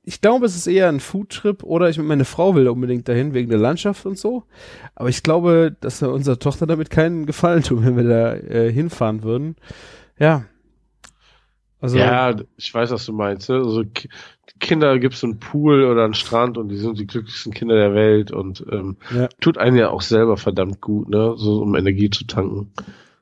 ich 0.03 0.21
glaube, 0.21 0.45
es 0.45 0.55
ist 0.55 0.67
eher 0.67 0.89
ein 0.89 0.99
Foodtrip 0.99 1.63
oder 1.63 1.89
ich 1.89 1.97
meine 1.97 2.25
Frau 2.25 2.55
will 2.55 2.67
unbedingt 2.67 3.07
dahin 3.07 3.33
wegen 3.33 3.49
der 3.49 3.59
Landschaft 3.59 4.05
und 4.05 4.17
so. 4.17 4.43
Aber 4.95 5.09
ich 5.09 5.23
glaube, 5.23 5.75
dass 5.79 6.01
wir 6.01 6.11
unserer 6.11 6.39
Tochter 6.39 6.67
damit 6.67 6.89
keinen 6.89 7.25
Gefallen 7.25 7.63
tun, 7.63 7.85
wenn 7.85 7.97
wir 7.97 8.03
da 8.03 8.33
äh, 8.35 8.71
hinfahren 8.71 9.23
würden. 9.23 9.55
Ja. 10.17 10.45
Also, 11.79 11.97
ja, 11.97 12.33
ich 12.55 12.73
weiß, 12.73 12.91
was 12.91 13.05
du 13.05 13.11
meinst. 13.11 13.49
Ne? 13.49 13.57
Also 13.57 13.83
Kinder 14.59 14.97
gibt 14.99 15.15
es 15.15 15.23
einen 15.23 15.39
Pool 15.39 15.83
oder 15.83 16.05
einen 16.05 16.13
Strand 16.13 16.57
und 16.57 16.69
die 16.69 16.77
sind 16.77 16.97
die 16.97 17.07
glücklichsten 17.07 17.53
Kinder 17.53 17.75
der 17.75 17.93
Welt 17.93 18.31
und 18.31 18.65
ähm, 18.71 18.95
ja. 19.13 19.27
tut 19.41 19.57
einen 19.57 19.75
ja 19.75 19.89
auch 19.89 20.01
selber 20.01 20.37
verdammt 20.37 20.79
gut, 20.79 21.09
ne? 21.09 21.33
So 21.35 21.61
um 21.61 21.75
Energie 21.75 22.09
zu 22.09 22.25
tanken. 22.25 22.71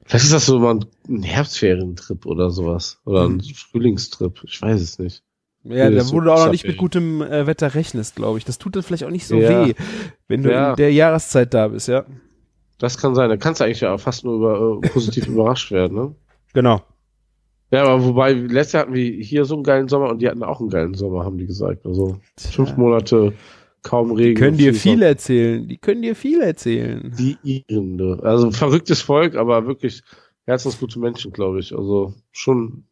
Vielleicht 0.06 0.26
ist 0.26 0.34
das 0.34 0.46
so 0.46 0.60
mal 0.60 0.80
ein 1.08 1.24
Herbstferientrip 1.24 2.26
oder 2.26 2.52
sowas. 2.52 3.00
Oder 3.06 3.24
ein 3.24 3.40
hm. 3.40 3.56
Frühlingstrip. 3.56 4.44
Ich 4.44 4.62
weiß 4.62 4.82
es 4.82 5.00
nicht. 5.00 5.24
Ja, 5.64 5.90
da 5.90 6.10
wo 6.12 6.20
du 6.20 6.32
auch 6.32 6.46
noch 6.46 6.52
nicht 6.52 6.66
mit 6.66 6.78
gutem 6.78 7.22
äh, 7.22 7.46
Wetter 7.46 7.76
rechnest, 7.76 8.16
glaube 8.16 8.40
ich. 8.40 8.46
Das 8.46 8.58
tut 8.58 8.76
dann 8.76 8.84
vielleicht 8.84 9.04
auch 9.04 9.12
nicht 9.12 9.28
so 9.28 9.36
ja. 9.36 9.68
weh, 9.68 9.74
wenn 10.28 10.42
du 10.42 10.52
ja. 10.52 10.72
in 10.72 10.76
der 10.76 10.92
Jahreszeit 10.92 11.54
da 11.54 11.68
bist, 11.68 11.88
ja. 11.88 12.06
Das 12.80 12.98
kann 12.98 13.14
sein. 13.14 13.30
Da 13.30 13.38
kannst 13.38 13.62
du 13.62 13.66
eigentlich 13.66 13.82
ja 13.82 13.96
fast 14.00 14.26
nur 14.26 14.36
über, 14.38 14.80
äh, 14.84 14.90
positiv 14.90 15.28
überrascht 15.28 15.72
werden, 15.72 15.96
ne? 15.96 16.16
Genau. 16.54 16.82
Ja, 17.70 17.84
aber 17.84 18.04
wobei, 18.04 18.34
letztes 18.34 18.74
Jahr 18.74 18.84
hatten 18.84 18.94
wir 18.94 19.06
hier 19.06 19.46
so 19.46 19.54
einen 19.54 19.64
geilen 19.64 19.88
Sommer 19.88 20.10
und 20.10 20.22
die 20.22 20.28
hatten 20.28 20.44
auch 20.44 20.60
einen 20.60 20.70
geilen 20.70 20.94
Sommer, 20.94 21.24
haben 21.24 21.38
die 21.38 21.46
gesagt. 21.46 21.86
Also 21.86 22.18
fünf 22.38 22.76
Monate 22.76 23.34
kaum 23.84 24.12
Regen. 24.12 24.36
Die 24.36 24.42
können 24.42 24.58
dir 24.58 24.74
viel 24.74 25.02
erzählen. 25.02 25.68
Die 25.68 25.78
können 25.78 26.02
dir 26.02 26.16
viel 26.16 26.42
erzählen. 26.42 27.14
Die 27.18 27.38
Irende. 27.44 28.20
Also 28.24 28.52
verrücktes 28.52 29.02
Volk, 29.02 29.36
aber 29.36 29.68
wirklich 29.68 30.02
herzensgute 30.46 31.00
Menschen, 31.00 31.32
glaube 31.32 31.60
ich. 31.60 31.74
Also 31.74 32.14
schon 32.32 32.84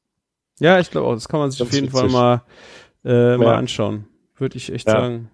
ja, 0.59 0.79
ich 0.79 0.91
glaube 0.91 1.07
auch, 1.07 1.13
das 1.13 1.27
kann 1.27 1.39
man 1.39 1.51
sich 1.51 1.61
auf 1.61 1.71
jeden 1.71 1.87
witzig. 1.87 1.99
Fall 1.99 2.09
mal, 2.09 2.41
äh, 3.03 3.37
mal 3.37 3.55
anschauen. 3.55 4.05
Würde 4.37 4.57
ich 4.57 4.71
echt 4.71 4.87
ja. 4.87 4.93
sagen. 4.93 5.29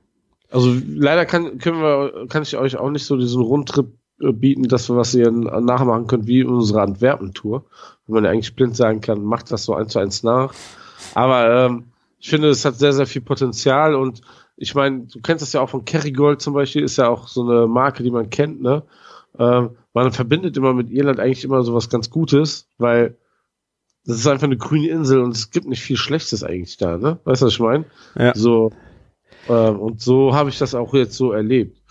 Also 0.52 0.76
leider 0.88 1.26
kann, 1.26 1.58
können 1.58 1.82
wir, 1.82 2.28
kann 2.30 2.44
ich 2.44 2.56
euch 2.58 2.78
auch 2.78 2.90
nicht 2.90 3.06
so 3.06 3.18
diesen 3.18 3.42
Rundtrip 3.42 3.88
äh, 4.22 4.32
bieten, 4.32 4.64
dass 4.64 4.90
wir 4.90 4.96
was 4.96 5.14
ihr 5.14 5.32
nachmachen 5.32 6.08
könnt 6.08 6.28
wie 6.28 6.44
unsere 6.44 6.82
Antwerpen-Tour. 6.82 7.66
Wo 8.08 8.14
man 8.14 8.24
ja 8.24 8.32
eigentlich 8.32 8.56
blind 8.56 8.76
sagen 8.76 9.02
kann, 9.02 9.24
macht 9.24 9.52
das 9.52 9.66
so 9.66 9.74
eins 9.74 9.94
zu 9.94 10.00
eins 10.00 10.24
nach. 10.24 10.54
Aber 11.14 11.66
ähm, 11.66 11.86
ich 12.20 12.30
finde, 12.30 12.50
es 12.50 12.66
hat 12.66 12.78
sehr, 12.78 12.94
sehr 12.94 13.08
viel 13.08 13.22
Potenzial 13.22 13.96
und 13.96 14.22
ich 14.58 14.74
meine, 14.74 15.02
du 15.02 15.20
kennst 15.22 15.42
das 15.42 15.54
ja 15.54 15.62
auch 15.62 15.70
von 15.70 15.86
Kerrygold 15.86 16.42
zum 16.42 16.54
Beispiel, 16.54 16.84
ist 16.84 16.98
ja 16.98 17.10
auch 17.10 17.28
so 17.28 17.42
eine 17.42 17.68
Marke, 17.68 18.04
die 18.04 18.12
man 18.12 18.30
kennt, 18.30 18.62
ne? 18.62 18.84
Ähm, 19.38 19.72
man 19.94 20.12
verbindet 20.12 20.56
immer 20.56 20.74
mit 20.74 20.90
Irland 20.92 21.20
eigentlich 21.20 21.44
immer 21.44 21.62
so 21.64 21.74
was 21.74 21.90
ganz 21.90 22.10
Gutes, 22.10 22.70
weil 22.78 23.18
das 24.06 24.18
ist 24.18 24.28
einfach 24.28 24.46
eine 24.46 24.58
grüne 24.58 24.88
Insel 24.88 25.22
und 25.22 25.36
es 25.36 25.52
gibt 25.52 25.68
nicht 25.68 25.82
viel 25.82 25.98
Schlechtes 25.98 26.44
eigentlich 26.44 26.78
da, 26.78 26.98
ne? 26.98 27.20
Weißt 27.24 27.42
du, 27.42 27.48
was 27.48 27.54
ich 27.54 27.60
meine? 27.60 27.86
Ja. 28.18 28.34
So, 28.36 28.72
äh, 29.48 29.52
und 29.52 30.02
so 30.02 30.34
habe 30.34 30.50
ich 30.50 30.58
das 30.58 30.76
auch 30.76 30.94
jetzt 30.94 31.16
so 31.16 31.32
erlebt. 31.32 31.82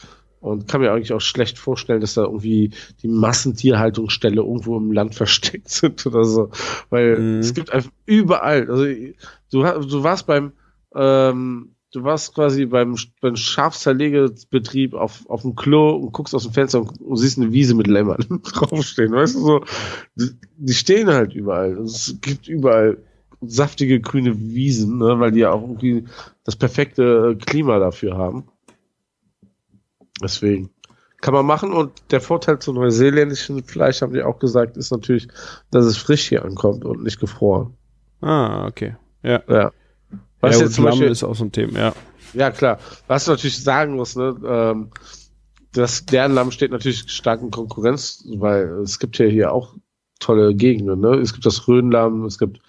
Und 0.41 0.69
kann 0.69 0.83
mir 0.83 0.93
eigentlich 0.93 1.15
auch 1.15 1.23
schlecht 1.23 1.59
vorstellen, 1.59 2.03
dass 2.03 2.15
da 2.15 2.25
irgendwie 2.25 2.71
die 3.03 3.09
Massentierhaltungsstelle 3.09 4.43
irgendwo 4.43 4.77
im 4.77 4.93
Land 4.93 5.15
versteckt 5.15 5.71
sind 5.71 6.05
oder 6.07 6.25
so. 6.25 6.51
Weil 6.91 7.19
mhm. 7.19 7.39
es 7.39 7.55
gibt 7.55 7.73
einfach 7.73 7.91
überall, 8.05 8.71
also 8.71 8.85
du, 8.85 9.87
du 9.89 10.03
warst 10.03 10.27
beim 10.27 10.53
ähm, 10.95 11.74
du 11.95 12.03
warst 12.03 12.34
quasi 12.34 12.66
beim, 12.66 12.97
beim 13.20 13.36
Schafzerlegebetrieb 13.36 14.95
auf, 14.95 15.28
auf 15.28 15.42
dem 15.42 15.55
Klo 15.55 15.90
und 15.90 16.12
guckst 16.12 16.34
aus 16.34 16.42
dem 16.42 16.53
Fenster 16.53 16.80
und, 16.80 17.01
und 17.01 17.16
siehst 17.16 17.38
eine 17.38 17.53
Wiese 17.53 17.74
mit 17.74 17.86
Lämmern 17.86 18.24
draufstehen. 18.42 19.12
Weißt 19.12 19.36
du 19.36 19.40
so? 19.40 19.64
Die, 20.16 20.30
die 20.57 20.74
stehen 20.74 21.09
halt 21.09 21.34
überall. 21.34 21.78
Es 21.78 22.16
gibt 22.20 22.49
überall 22.49 22.99
saftige 23.40 24.01
grüne 24.01 24.38
Wiesen, 24.38 24.99
ne, 24.99 25.20
weil 25.20 25.32
die 25.32 25.40
ja 25.40 25.53
auch 25.53 25.62
irgendwie 25.62 26.05
das 26.45 26.57
perfekte 26.57 27.36
Klima 27.47 27.78
dafür 27.78 28.16
haben. 28.16 28.49
Deswegen 30.22 30.70
kann 31.20 31.34
man 31.34 31.47
machen 31.47 31.72
und 31.72 31.92
der 32.11 32.20
Vorteil 32.20 32.59
zu 32.59 32.72
neuseeländischen 32.72 33.62
Fleisch, 33.64 34.03
haben 34.03 34.12
die 34.12 34.22
auch 34.22 34.38
gesagt, 34.38 34.76
ist 34.76 34.90
natürlich, 34.90 35.28
dass 35.70 35.84
es 35.84 35.97
frisch 35.97 36.28
hier 36.28 36.45
ankommt 36.45 36.84
und 36.84 37.03
nicht 37.03 37.20
gefroren. 37.20 37.74
Ah, 38.20 38.66
okay. 38.66 38.97
Ja. 39.22 39.42
Ja. 39.49 39.72
Was 40.45 40.57
ja, 40.59 40.64
jetzt 40.64 40.74
zum 40.74 40.84
Beispiel, 40.84 41.09
ist 41.09 41.24
auch 41.24 41.34
so 41.34 41.45
ein 41.45 41.53
Thema, 41.53 41.78
ja. 41.78 41.92
Ja, 42.34 42.51
klar. 42.51 42.78
Was 43.07 43.24
du 43.24 43.30
natürlich 43.32 43.62
sagen 43.62 43.95
musst, 43.97 44.16
ne, 44.16 44.36
ähm, 44.47 44.90
das, 45.72 46.07
deren 46.07 46.32
Lamm 46.32 46.51
steht 46.51 46.70
natürlich 46.70 47.11
stark 47.11 47.42
in 47.42 47.51
Konkurrenz, 47.51 48.24
weil 48.36 48.64
es 48.82 48.99
gibt 48.99 49.18
ja 49.18 49.26
hier 49.26 49.53
auch 49.53 49.74
tolle 50.20 50.55
Gegenden, 50.55 51.01
ne? 51.01 51.16
Es 51.16 51.32
gibt 51.32 51.47
das 51.47 51.66
Rhönlamm, 51.68 52.24
es 52.24 52.38
gibt 52.38 52.61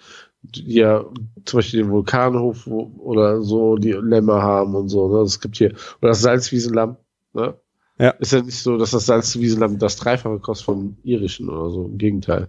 hier 0.52 1.10
zum 1.44 1.58
Beispiel 1.58 1.82
den 1.82 1.90
Vulkanhof 1.90 2.66
wo, 2.66 2.92
oder 2.98 3.42
so, 3.42 3.76
die 3.76 3.92
Lämmer 3.92 4.42
haben 4.42 4.74
und 4.74 4.88
so, 4.88 5.08
ne? 5.08 5.22
Es 5.22 5.40
gibt 5.40 5.56
hier, 5.56 5.72
oder 6.00 6.10
das 6.10 6.22
Salzwiesenlamm, 6.22 6.96
ne? 7.32 7.54
Ja. 7.98 8.10
Ist 8.10 8.32
ja 8.32 8.42
nicht 8.42 8.58
so, 8.62 8.76
dass 8.76 8.90
das 8.90 9.06
Salzwiesenlamm 9.06 9.78
das 9.78 9.96
Dreifache 9.96 10.38
kostet 10.38 10.66
vom 10.66 10.96
irischen 11.02 11.48
oder 11.48 11.70
so, 11.70 11.84
im 11.86 11.98
Gegenteil. 11.98 12.48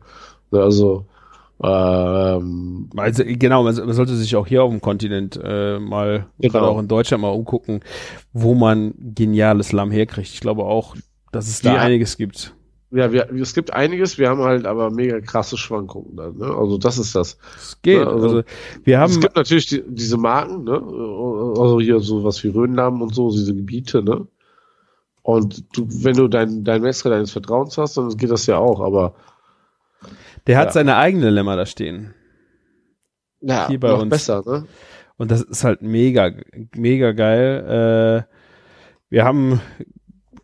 Also, 0.51 1.07
ähm, 1.63 2.89
also, 2.95 3.23
genau, 3.25 3.63
man, 3.63 3.75
man, 3.75 3.93
sollte 3.93 4.15
sich 4.15 4.35
auch 4.35 4.45
hier 4.45 4.63
auf 4.63 4.69
dem 4.69 4.81
Kontinent 4.81 5.39
äh, 5.43 5.79
mal, 5.79 6.27
genau. 6.39 6.51
gerade 6.51 6.67
auch 6.67 6.79
in 6.79 6.87
Deutschland 6.87 7.21
mal 7.21 7.29
umgucken, 7.29 7.81
wo 8.31 8.53
man 8.53 8.93
geniales 8.97 9.71
Lamm 9.71 9.89
herkriegt. 9.89 10.29
Ich 10.29 10.39
glaube 10.39 10.63
auch, 10.65 10.95
dass 11.31 11.47
es 11.47 11.61
da 11.61 11.75
ja. 11.75 11.81
einiges 11.81 12.17
gibt. 12.17 12.53
Ja, 12.91 13.11
wir, 13.11 13.29
es 13.33 13.53
gibt 13.53 13.73
einiges, 13.73 14.17
wir 14.17 14.29
haben 14.29 14.41
halt 14.43 14.65
aber 14.65 14.91
mega 14.91 15.19
krasse 15.19 15.57
Schwankungen 15.57 16.15
dann, 16.15 16.37
ne? 16.37 16.45
Also 16.45 16.77
das 16.77 16.97
ist 16.97 17.15
das. 17.15 17.37
Es 17.57 17.81
geht. 17.81 17.99
Ne? 17.99 18.07
Also, 18.07 18.27
also, 18.27 18.43
wir 18.83 18.99
haben. 18.99 19.11
Es 19.11 19.19
gibt 19.19 19.35
natürlich 19.35 19.65
die, 19.65 19.83
diese 19.85 20.15
Marken, 20.15 20.63
ne? 20.63 20.81
Also 21.59 21.81
hier 21.81 21.99
sowas 21.99 22.41
wie 22.43 22.49
Rhönlamm 22.49 23.01
und 23.01 23.13
so, 23.13 23.29
diese 23.31 23.53
Gebiete, 23.53 24.03
ne? 24.03 24.27
Und 25.21 25.65
du, 25.75 25.85
wenn 25.89 26.15
du 26.15 26.29
dein, 26.29 26.63
dein 26.63 26.81
Metzger 26.81 27.09
deines 27.09 27.31
Vertrauens 27.31 27.77
hast, 27.77 27.97
dann 27.97 28.15
geht 28.15 28.31
das 28.31 28.45
ja 28.45 28.57
auch, 28.57 28.79
aber 28.79 29.15
der 30.47 30.57
hat 30.57 30.67
ja. 30.67 30.71
seine 30.73 30.97
eigene 30.97 31.29
Lämmer 31.29 31.55
da 31.55 31.65
stehen. 31.65 32.13
Ja, 33.41 33.67
Hier 33.67 33.79
bei 33.79 33.89
noch 33.89 34.01
uns. 34.01 34.09
besser, 34.09 34.43
ne? 34.45 34.65
Und 35.17 35.31
das 35.31 35.41
ist 35.41 35.63
halt 35.63 35.81
mega, 35.81 36.31
mega 36.75 37.11
geil. 37.11 38.25
Äh, 38.27 38.33
wir 39.09 39.25
haben, 39.25 39.61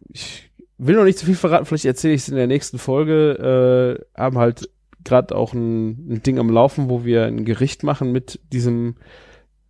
ich 0.10 0.52
will 0.78 0.96
noch 0.96 1.04
nicht 1.04 1.20
zu 1.20 1.26
viel 1.26 1.36
verraten, 1.36 1.66
vielleicht 1.66 1.86
erzähle 1.86 2.14
ich 2.14 2.22
es 2.22 2.30
in 2.30 2.36
der 2.36 2.48
nächsten 2.48 2.80
Folge, 2.80 4.00
äh, 4.16 4.20
haben 4.20 4.38
halt 4.38 4.70
gerade 5.04 5.36
auch 5.36 5.54
ein, 5.54 6.14
ein 6.14 6.24
Ding 6.24 6.40
am 6.40 6.50
Laufen, 6.50 6.90
wo 6.90 7.06
wir 7.06 7.26
ein 7.26 7.46
Gericht 7.46 7.84
machen 7.84 8.12
mit 8.12 8.40
diesem 8.52 8.96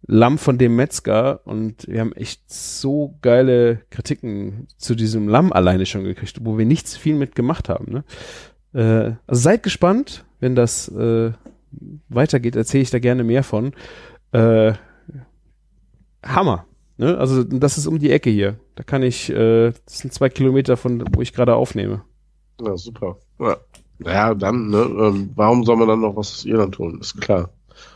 Lamm 0.05 0.37
von 0.37 0.57
dem 0.57 0.75
Metzger 0.75 1.41
und 1.45 1.87
wir 1.87 2.01
haben 2.01 2.13
echt 2.13 2.51
so 2.51 3.17
geile 3.21 3.81
Kritiken 3.89 4.67
zu 4.77 4.95
diesem 4.95 5.29
Lamm 5.29 5.53
alleine 5.53 5.85
schon 5.85 6.03
gekriegt, 6.03 6.39
wo 6.41 6.57
wir 6.57 6.65
nichts 6.65 6.97
viel 6.97 7.15
mit 7.15 7.35
gemacht 7.35 7.69
haben. 7.69 7.91
Ne? 7.91 8.03
Äh, 8.73 9.13
also 9.27 9.41
seid 9.41 9.63
gespannt, 9.63 10.25
wenn 10.39 10.55
das, 10.55 10.87
äh, 10.89 11.31
weitergeht, 12.09 12.55
erzähle 12.55 12.83
ich 12.83 12.91
da 12.91 12.99
gerne 12.99 13.23
mehr 13.23 13.43
von. 13.43 13.73
Äh, 14.31 14.73
Hammer. 16.23 16.65
Ne? 16.97 17.17
Also 17.17 17.43
das 17.43 17.77
ist 17.77 17.87
um 17.87 17.99
die 17.99 18.11
Ecke 18.11 18.29
hier. 18.29 18.59
Da 18.75 18.83
kann 18.83 19.03
ich, 19.03 19.29
äh, 19.29 19.71
das 19.71 19.99
sind 19.99 20.13
zwei 20.13 20.29
Kilometer 20.29 20.77
von, 20.77 21.03
wo 21.13 21.21
ich 21.21 21.33
gerade 21.33 21.55
aufnehme. 21.55 22.03
Ja, 22.61 22.77
super. 22.77 23.17
Ja. 23.39 23.57
Naja, 23.99 24.33
dann, 24.33 24.69
ne, 24.69 24.81
ähm, 24.81 25.31
warum 25.35 25.63
soll 25.63 25.77
man 25.77 25.87
dann 25.87 26.01
noch 26.01 26.15
was 26.15 26.31
aus 26.33 26.45
Irland 26.45 26.77
holen? 26.77 26.99
Ist 26.99 27.19
klar. 27.21 27.49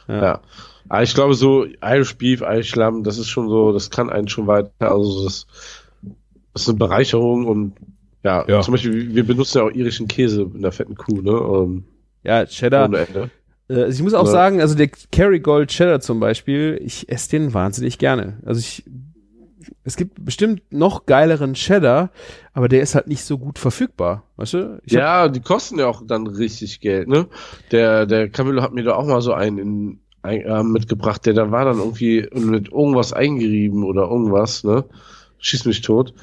Ja. 0.07 0.21
ja. 0.21 0.41
Aber 0.89 1.03
ich 1.03 1.13
glaube, 1.13 1.33
so 1.33 1.65
Irish 1.65 2.17
Beef, 2.17 2.41
Irish 2.41 2.75
Lamb, 2.75 3.03
das 3.03 3.17
ist 3.17 3.29
schon 3.29 3.49
so, 3.49 3.73
das 3.73 3.89
kann 3.89 4.09
einen 4.09 4.27
schon 4.27 4.47
weiter. 4.47 4.91
Also 4.91 5.25
das, 5.25 5.47
das 6.53 6.63
ist 6.63 6.69
eine 6.69 6.77
Bereicherung 6.77 7.45
und 7.45 7.73
ja, 8.27 8.45
ja. 8.47 8.61
zum 8.61 8.73
Beispiel, 8.73 9.15
wir 9.15 9.25
benutzen 9.25 9.59
ja 9.59 9.63
auch 9.63 9.71
irischen 9.71 10.07
Käse 10.07 10.49
in 10.53 10.61
der 10.61 10.73
fetten 10.73 10.95
Kuh, 10.95 11.21
ne? 11.21 11.31
Um, 11.31 11.85
ja, 12.23 12.45
Cheddar. 12.45 12.91
Äh, 12.93 13.29
also 13.69 13.89
ich 13.89 14.03
muss 14.03 14.13
auch 14.13 14.25
ja. 14.25 14.31
sagen, 14.31 14.59
also 14.59 14.75
der 14.75 14.89
Kerrygold 15.11 15.69
Cheddar 15.69 16.01
zum 16.01 16.19
Beispiel, 16.19 16.77
ich 16.83 17.09
esse 17.09 17.29
den 17.29 17.53
wahnsinnig 17.53 17.97
gerne. 17.99 18.41
Also 18.45 18.59
ich, 18.59 18.83
es 19.85 19.95
gibt 19.95 20.23
bestimmt 20.25 20.61
noch 20.71 21.05
geileren 21.05 21.53
Cheddar, 21.53 22.11
aber 22.51 22.67
der 22.67 22.81
ist 22.81 22.95
halt 22.95 23.07
nicht 23.07 23.23
so 23.23 23.37
gut 23.37 23.59
verfügbar, 23.59 24.23
weißt 24.35 24.53
du? 24.55 24.81
Ich 24.83 24.91
ja, 24.91 25.29
die 25.29 25.39
kosten 25.39 25.79
ja 25.79 25.87
auch 25.87 26.01
dann 26.05 26.27
richtig 26.27 26.81
Geld, 26.81 27.07
ne? 27.07 27.27
Der, 27.71 28.05
der 28.05 28.27
Camillo 28.27 28.61
hat 28.61 28.73
mir 28.73 28.83
da 28.83 28.95
auch 28.95 29.05
mal 29.05 29.21
so 29.21 29.31
einen 29.31 29.57
in, 29.57 29.99
ein, 30.21 30.41
äh, 30.41 30.63
mitgebracht, 30.63 31.25
der 31.25 31.33
da 31.33 31.49
war 31.49 31.63
dann 31.63 31.77
irgendwie 31.77 32.27
mit 32.33 32.73
irgendwas 32.73 33.13
eingerieben 33.13 33.85
oder 33.85 34.09
irgendwas, 34.09 34.65
ne? 34.65 34.83
Schieß 35.39 35.63
mich 35.63 35.81
tot. 35.81 36.13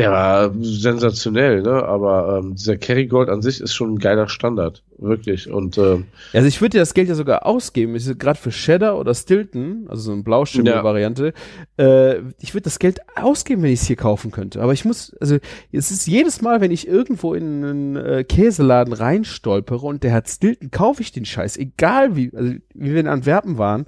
Der 0.00 0.12
war 0.12 0.50
sensationell, 0.62 1.60
ne? 1.60 1.84
Aber 1.84 2.38
ähm, 2.38 2.54
dieser 2.54 2.78
Kerrygold 2.78 3.28
an 3.28 3.42
sich 3.42 3.60
ist 3.60 3.74
schon 3.74 3.94
ein 3.94 3.98
geiler 3.98 4.30
Standard, 4.30 4.82
wirklich. 5.00 5.50
Und 5.50 5.78
ähm, 5.78 6.04
also 6.32 6.46
ich 6.46 6.60
würde 6.60 6.70
dir 6.70 6.78
das 6.80 6.94
Geld 6.94 7.08
ja 7.08 7.14
sogar 7.14 7.46
ausgeben, 7.46 7.96
gerade 8.18 8.38
für 8.38 8.50
Cheddar 8.50 8.98
oder 8.98 9.14
Stilton, 9.14 9.86
also 9.88 10.02
so 10.02 10.12
eine 10.12 10.22
Blauschimmel-Variante. 10.22 11.32
Ja. 11.78 11.84
Äh, 11.84 12.22
ich 12.40 12.54
würde 12.54 12.64
das 12.64 12.78
Geld 12.78 13.00
ausgeben, 13.16 13.62
wenn 13.62 13.72
ich 13.72 13.80
es 13.80 13.86
hier 13.86 13.96
kaufen 13.96 14.30
könnte. 14.30 14.62
Aber 14.62 14.72
ich 14.72 14.84
muss, 14.84 15.14
also 15.20 15.38
es 15.72 15.90
ist 15.90 16.06
jedes 16.06 16.42
Mal, 16.42 16.60
wenn 16.60 16.70
ich 16.70 16.86
irgendwo 16.86 17.34
in 17.34 17.64
einen 17.64 17.96
äh, 17.96 18.24
Käseladen 18.24 18.92
reinstolpere 18.92 19.86
und 19.86 20.02
der 20.02 20.12
hat 20.12 20.28
Stilton, 20.28 20.70
kaufe 20.70 21.02
ich 21.02 21.12
den 21.12 21.24
Scheiß, 21.24 21.56
egal 21.56 22.16
wie, 22.16 22.30
also 22.34 22.54
wie 22.74 22.92
wir 22.92 23.00
in 23.00 23.08
Antwerpen 23.08 23.58
waren. 23.58 23.86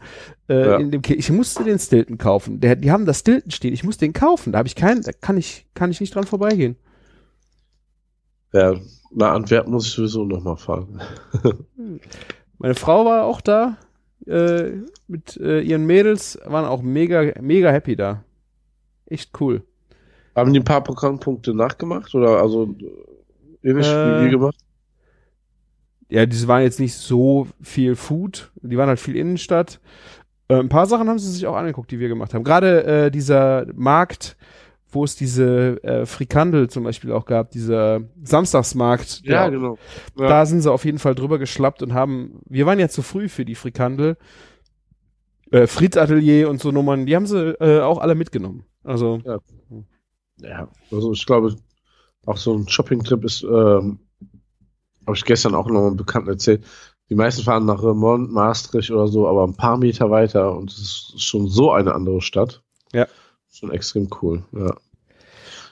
Äh, 0.49 0.67
ja. 0.67 0.77
in 0.77 0.91
dem 0.91 1.03
ich 1.07 1.31
musste 1.31 1.65
den 1.65 1.79
Stilton 1.79 2.19
kaufen. 2.19 2.61
Der, 2.61 2.75
die 2.77 2.91
haben 2.91 3.07
das 3.07 3.21
Stilton 3.21 3.53
stehen. 3.53 3.73
Ich 3.73 3.85
muss 3.85 3.97
den 3.97 4.13
kaufen. 4.13 4.53
Da 4.53 4.59
habe 4.59 4.69
ich 4.69 4.75
keinen, 4.75 5.03
da 5.03 5.13
kann 5.13 5.39
ich, 5.39 5.67
kann 5.75 5.91
ich 5.91 6.01
nicht 6.01 6.15
dran 6.15 6.25
vorbeigehen. 6.25 6.77
Ja, 8.53 8.75
na 9.11 9.33
Antwerpen 9.33 9.73
muss 9.73 9.87
ich 9.87 9.93
sowieso 9.93 10.25
noch 10.25 10.43
mal 10.43 10.57
fahren. 10.57 11.01
Meine 12.59 12.75
Frau 12.75 13.05
war 13.05 13.25
auch 13.25 13.41
da 13.41 13.77
äh, 14.27 14.73
mit 15.09 15.37
äh, 15.39 15.61
ihren 15.61 15.85
Mädels, 15.85 16.39
waren 16.45 16.65
auch 16.65 16.83
mega, 16.83 17.33
mega 17.41 17.71
happy 17.71 17.97
da. 17.97 18.25
Echt 19.07 19.41
cool. 19.41 19.63
Haben 20.35 20.53
die 20.53 20.61
ein 20.61 20.65
paar 20.65 20.83
Programmpunkte 20.83 21.55
nachgemacht 21.55 22.15
oder 22.15 22.41
also 22.41 22.75
ähnlich 23.63 23.87
äh, 23.87 24.25
wie 24.25 24.31
gemacht? 24.31 24.57
Ja, 26.09 26.27
diese 26.27 26.49
waren 26.49 26.63
jetzt 26.63 26.81
nicht 26.81 26.95
so 26.95 27.47
viel 27.61 27.97
Food, 27.97 28.51
die 28.63 28.77
waren 28.77 28.89
halt 28.89 29.01
viel 29.01 29.17
Innenstadt. 29.17 29.81
Äh, 30.49 30.57
ein 30.57 30.69
paar 30.69 30.87
Sachen 30.87 31.09
haben 31.09 31.19
sie 31.19 31.31
sich 31.31 31.47
auch 31.47 31.57
angeguckt, 31.57 31.91
die 31.91 31.99
wir 31.99 32.09
gemacht 32.09 32.35
haben. 32.35 32.45
Gerade 32.45 32.85
äh, 32.85 33.11
dieser 33.11 33.67
Markt, 33.75 34.37
wo 34.93 35.05
es 35.05 35.17
diese 35.17 35.83
äh, 35.83 36.07
Frikandel 36.07 36.69
zum 36.69 36.85
Beispiel 36.85 37.13
auch 37.13 37.25
gab, 37.25 37.51
dieser 37.51 38.03
Samstagsmarkt. 38.23 39.23
Ja, 39.25 39.49
genau. 39.49 39.79
Ja. 40.19 40.29
Da 40.29 40.47
sind 40.47 40.61
sie 40.61 40.71
auf 40.71 40.85
jeden 40.85 40.99
Fall 40.99 41.15
drüber 41.15 41.39
geschlappt 41.39 41.83
und 41.83 41.95
haben, 41.95 42.41
wir 42.49 42.67
waren 42.67 42.79
ja 42.79 42.89
zu 42.89 43.03
früh 43.03 43.29
für 43.29 43.45
die 43.45 43.55
Frikandel. 43.55 44.17
Äh, 45.51 45.67
Fritz 45.67 45.97
Atelier 45.97 46.49
und 46.49 46.61
so 46.61 46.71
Nummern, 46.71 47.07
die 47.07 47.17
haben 47.17 47.27
sie 47.27 47.51
äh, 47.61 47.81
auch 47.81 47.99
alle 47.99 48.15
mitgenommen. 48.15 48.65
Also. 48.85 49.21
Ja. 49.25 49.39
ja, 50.39 50.69
also 50.91 51.13
ich 51.13 51.27
glaube, 51.27 51.57
auch 52.27 52.37
so 52.37 52.55
ein 52.55 52.69
Shopping-Trip 52.69 53.25
ist, 53.25 53.43
ähm, 53.43 54.01
habe 55.07 55.17
ich 55.17 55.25
gestern 55.25 55.55
auch 55.55 55.69
noch 55.69 55.87
einen 55.87 55.97
Bekannten 55.97 56.29
erzählt, 56.29 56.65
die 57.11 57.15
meisten 57.15 57.43
fahren 57.43 57.67
nach 57.67 57.83
Remont, 57.83 58.33
Maastricht 58.33 58.91
oder 58.91 59.09
so, 59.09 59.29
aber 59.29 59.47
ein 59.47 59.57
paar 59.57 59.77
Meter 59.77 60.11
weiter 60.11 60.57
und 60.57 60.71
es 60.71 61.13
ist 61.15 61.23
schon 61.23 61.49
so 61.49 61.73
eine 61.73 61.95
andere 61.95 62.23
Stadt. 62.23 62.63
Ja. 62.93 63.07
Schon 63.53 63.71
extrem 63.71 64.09
cool, 64.23 64.43
ja. 64.53 64.75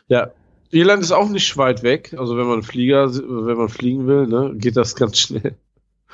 Ja, 0.09 0.31
Irland 0.71 1.03
ist 1.03 1.13
auch 1.13 1.29
nicht 1.29 1.57
weit 1.57 1.83
weg. 1.83 2.15
Also 2.19 2.37
wenn 2.37 2.47
man 2.47 2.63
Flieger, 2.63 3.13
wenn 3.15 3.57
man 3.57 3.69
fliegen 3.69 4.07
will, 4.07 4.27
ne, 4.27 4.53
geht 4.57 4.77
das 4.77 4.97
ganz 4.97 5.19
schnell. 5.19 5.57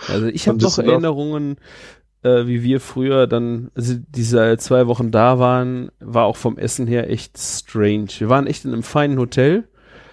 Also 0.09 0.27
ich 0.27 0.49
habe 0.49 0.59
doch 0.59 0.79
Erinnerungen, 0.79 1.57
äh, 2.23 2.47
wie 2.47 2.62
wir 2.62 2.81
früher 2.81 3.27
dann, 3.27 3.71
also 3.75 3.95
diese 3.97 4.57
zwei 4.59 4.87
Wochen 4.87 5.11
da 5.11 5.39
waren, 5.39 5.91
war 6.01 6.25
auch 6.25 6.37
vom 6.37 6.59
Essen 6.59 6.87
her 6.87 7.11
echt 7.11 7.39
strange. 7.39 8.09
Wir 8.19 8.29
waren 8.29 8.47
echt 8.47 8.64
in 8.64 8.73
einem 8.73 8.83
feinen 8.83 9.19
Hotel 9.19 9.69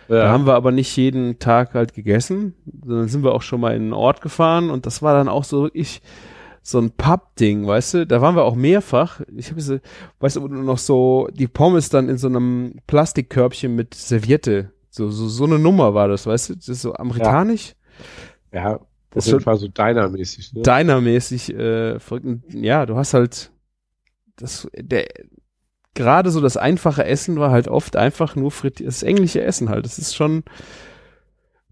ja. 0.08 0.24
Da 0.24 0.30
haben 0.30 0.45
wir 0.45 0.56
aber 0.56 0.72
nicht 0.72 0.95
jeden 0.97 1.39
Tag 1.39 1.74
halt 1.74 1.93
gegessen, 1.93 2.56
sondern 2.86 3.08
sind 3.08 3.24
wir 3.24 3.34
auch 3.34 3.41
schon 3.41 3.62
mal 3.62 3.76
in 3.76 3.84
einen 3.84 3.93
Ort 3.93 4.22
gefahren 4.22 4.70
und 4.70 4.86
das 4.86 5.01
war 5.01 5.16
dann 5.16 5.30
auch 5.30 5.43
so 5.43 5.64
wirklich 5.64 6.01
so 6.64 6.80
ein 6.80 6.91
Pub-Ding, 6.91 7.68
weißt 7.68 7.93
du? 7.93 8.07
Da 8.07 8.22
waren 8.22 8.36
wir 8.36 8.43
auch 8.43 8.55
mehrfach. 8.55 9.22
Ich 9.36 9.47
habe 9.47 9.57
diese, 9.57 9.82
weißt 10.20 10.38
du, 10.38 10.47
noch 10.47 10.78
so 10.78 11.28
die 11.34 11.49
Pommes 11.49 11.89
dann 11.89 12.09
in 12.09 12.18
so 12.18 12.28
einem 12.28 12.80
Plastikkörbchen 12.88 13.76
mit 13.76 13.93
Serviette. 13.93 14.72
So, 14.89 15.09
so, 15.09 15.28
so 15.28 15.43
eine 15.43 15.59
Nummer 15.59 15.93
war 15.93 16.07
das, 16.07 16.26
weißt 16.26 16.49
du? 16.49 16.55
Das 16.55 16.70
ist 16.70 16.82
so 16.82 16.93
amerikanisch. 16.93 17.76
Ja, 18.53 18.72
ja 18.72 18.80
das 19.11 19.28
ist 19.28 19.45
war 19.45 19.57
so 19.57 19.68
Diner-mäßig. 19.68 20.53
Ne? 20.53 20.61
Diner-mäßig, 20.64 21.53
äh, 21.53 21.99
ja, 22.49 22.86
du 22.86 22.95
hast 22.95 23.14
halt 23.14 23.51
das, 24.38 24.68
der, 24.76 25.05
gerade 25.93 26.32
so 26.32 26.41
das 26.41 26.57
einfache 26.57 27.05
Essen 27.05 27.38
war 27.38 27.51
halt 27.51 27.68
oft 27.68 27.95
einfach 27.95 28.36
nur 28.36 28.51
frittiert. 28.51 28.88
Das 28.88 29.03
englische 29.03 29.41
Essen 29.41 29.70
halt. 29.70 29.86
Das 29.86 29.99
ist 29.99 30.16
schon 30.16 30.38
ein 30.38 30.43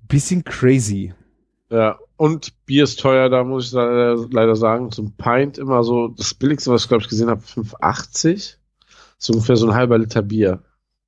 bisschen 0.07 0.43
crazy. 0.43 1.13
Ja, 1.69 1.97
und 2.21 2.53
Bier 2.67 2.83
ist 2.83 2.99
teuer, 2.99 3.29
da 3.29 3.43
muss 3.43 3.65
ich 3.65 3.71
leider 3.73 4.55
sagen. 4.55 4.91
Zum 4.91 5.13
Pint 5.13 5.57
immer 5.57 5.83
so, 5.83 6.09
das 6.09 6.35
billigste, 6.35 6.69
was 6.69 6.83
ich 6.83 6.87
glaube 6.87 7.01
ich 7.01 7.09
gesehen 7.09 7.31
habe, 7.31 7.41
5,80. 7.41 8.57
So 9.17 9.33
ungefähr 9.33 9.55
so 9.55 9.67
ein 9.67 9.73
halber 9.73 9.97
Liter 9.97 10.21
Bier. 10.21 10.61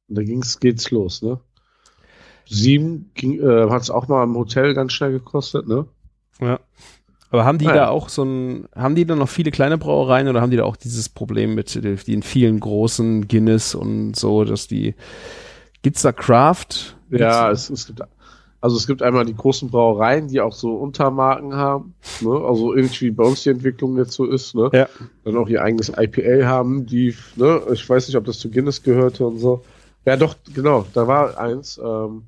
Und 0.09 0.17
da 0.17 0.23
ging's, 0.23 0.59
geht's 0.59 0.89
los, 0.89 1.21
ne? 1.21 1.39
Sieben 2.49 3.11
ging, 3.13 3.39
äh, 3.39 3.69
hat 3.69 3.83
es 3.83 3.91
auch 3.91 4.07
mal 4.07 4.23
im 4.23 4.35
Hotel 4.35 4.73
ganz 4.73 4.91
schnell 4.93 5.11
gekostet, 5.11 5.67
ne? 5.67 5.85
Ja. 6.41 6.59
Aber 7.29 7.45
haben 7.45 7.59
die 7.59 7.65
Nein. 7.65 7.75
da 7.75 7.89
auch 7.89 8.09
so 8.09 8.23
ein, 8.23 8.67
haben 8.75 8.95
die 8.95 9.05
da 9.05 9.15
noch 9.15 9.29
viele 9.29 9.51
kleine 9.51 9.77
Brauereien 9.77 10.27
oder 10.27 10.41
haben 10.41 10.49
die 10.49 10.57
da 10.57 10.63
auch 10.63 10.77
dieses 10.77 11.09
Problem 11.09 11.53
mit 11.53 11.75
den 11.75 12.23
vielen 12.23 12.59
großen 12.59 13.27
Guinness 13.27 13.75
und 13.75 14.15
so, 14.15 14.45
dass 14.45 14.67
die, 14.67 14.95
gibt's 15.83 16.01
da 16.01 16.11
Craft? 16.11 16.95
Ja, 17.11 17.51
es, 17.51 17.69
es 17.69 17.85
gibt, 17.85 18.01
also 18.63 18.77
es 18.77 18.87
gibt 18.87 19.01
einmal 19.01 19.25
die 19.25 19.35
großen 19.35 19.69
Brauereien, 19.69 20.29
die 20.29 20.39
auch 20.39 20.53
so 20.53 20.75
Untermarken 20.75 21.53
haben, 21.53 21.95
ne? 22.21 22.31
also 22.31 22.73
irgendwie 22.73 23.11
bei 23.11 23.25
uns 23.25 23.43
die 23.43 23.49
Entwicklung 23.49 23.97
jetzt 23.97 24.13
so 24.13 24.23
ist, 24.23 24.55
ne? 24.55 24.69
Ja. 24.71 24.87
Dann 25.25 25.35
auch 25.35 25.49
ihr 25.49 25.61
eigenes 25.61 25.89
IPA 25.89 26.47
haben, 26.47 26.85
die, 26.85 27.13
ne, 27.35 27.61
ich 27.73 27.89
weiß 27.89 28.07
nicht, 28.07 28.15
ob 28.15 28.23
das 28.23 28.39
zu 28.39 28.49
Guinness 28.49 28.81
gehörte 28.81 29.27
und 29.27 29.39
so. 29.39 29.65
Ja, 30.05 30.15
doch, 30.15 30.37
genau, 30.53 30.85
da 30.93 31.05
war 31.05 31.37
eins, 31.37 31.77
ähm, 31.83 32.23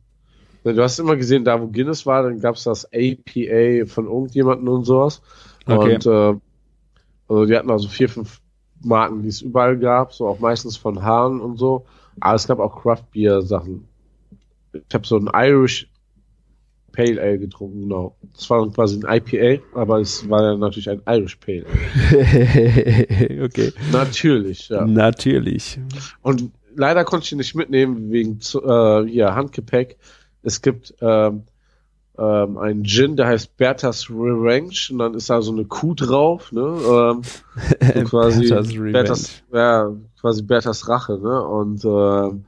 Du 0.63 0.81
hast 0.81 0.99
immer 0.99 1.15
gesehen, 1.15 1.45
da 1.45 1.61
wo 1.61 1.67
Guinness 1.67 2.05
war, 2.05 2.23
dann 2.23 2.41
gab 2.41 2.55
es 2.55 2.63
das 2.63 2.85
APA 2.85 3.85
von 3.85 4.07
irgendjemandem 4.07 4.67
und 4.67 4.83
sowas. 4.83 5.21
Okay. 5.65 5.93
Und 5.93 6.05
äh, 6.05 6.39
also 7.29 7.45
die 7.45 7.55
hatten 7.55 7.71
also 7.71 7.87
vier, 7.87 8.09
fünf 8.09 8.41
Marken, 8.83 9.21
die 9.21 9.29
es 9.29 9.41
überall 9.41 9.77
gab, 9.77 10.11
so 10.11 10.27
auch 10.27 10.39
meistens 10.39 10.75
von 10.75 11.01
Hahn 11.01 11.39
und 11.39 11.57
so. 11.59 11.85
Aber 12.19 12.35
es 12.35 12.45
gab 12.47 12.59
auch 12.59 12.81
Craft 12.81 13.03
Beer 13.13 13.41
Sachen. 13.41 13.87
Ich 14.73 14.93
habe 14.93 15.07
so 15.07 15.17
ein 15.17 15.29
Irish 15.33 15.87
Pale 16.95 17.21
Ale 17.21 17.39
getrunken, 17.39 17.81
genau. 17.81 18.15
Das 18.33 18.49
war 18.49 18.67
quasi 18.71 18.99
ein 19.03 19.17
IPA, 19.17 19.61
aber 19.73 19.99
es 19.99 20.27
war 20.29 20.41
ja 20.41 20.55
natürlich 20.55 20.89
ein 20.89 21.01
Irish 21.07 21.35
Pale 21.35 21.65
Ale. 21.65 23.43
okay. 23.45 23.73
Natürlich, 23.91 24.69
ja. 24.69 24.85
Natürlich. 24.85 25.79
Und 26.21 26.51
leider 26.75 27.03
konnte 27.03 27.25
ich 27.25 27.31
ihn 27.31 27.37
nicht 27.37 27.55
mitnehmen 27.55 28.11
wegen 28.11 28.39
äh, 28.39 29.09
hier 29.09 29.35
Handgepäck. 29.35 29.97
Es 30.43 30.61
gibt 30.61 30.93
ähm, 31.01 31.43
ähm, 32.17 32.57
einen 32.57 32.85
Gin, 32.85 33.15
der 33.15 33.27
heißt 33.27 33.57
Berthas 33.57 34.09
Revenge 34.09 34.87
und 34.91 34.99
dann 34.99 35.13
ist 35.15 35.29
da 35.29 35.41
so 35.41 35.51
eine 35.51 35.65
Kuh 35.65 35.93
drauf, 35.93 36.51
ne? 36.51 36.61
Ähm, 36.61 37.21
so 37.93 38.03
quasi 38.09 38.47
Berthas, 38.47 38.73
Berthas, 38.73 39.43
ja, 39.51 39.91
quasi 40.21 40.43
Berthas 40.43 40.87
Rache, 40.87 41.19
ne? 41.19 41.41
Und 41.41 41.83
äh, 41.83 42.39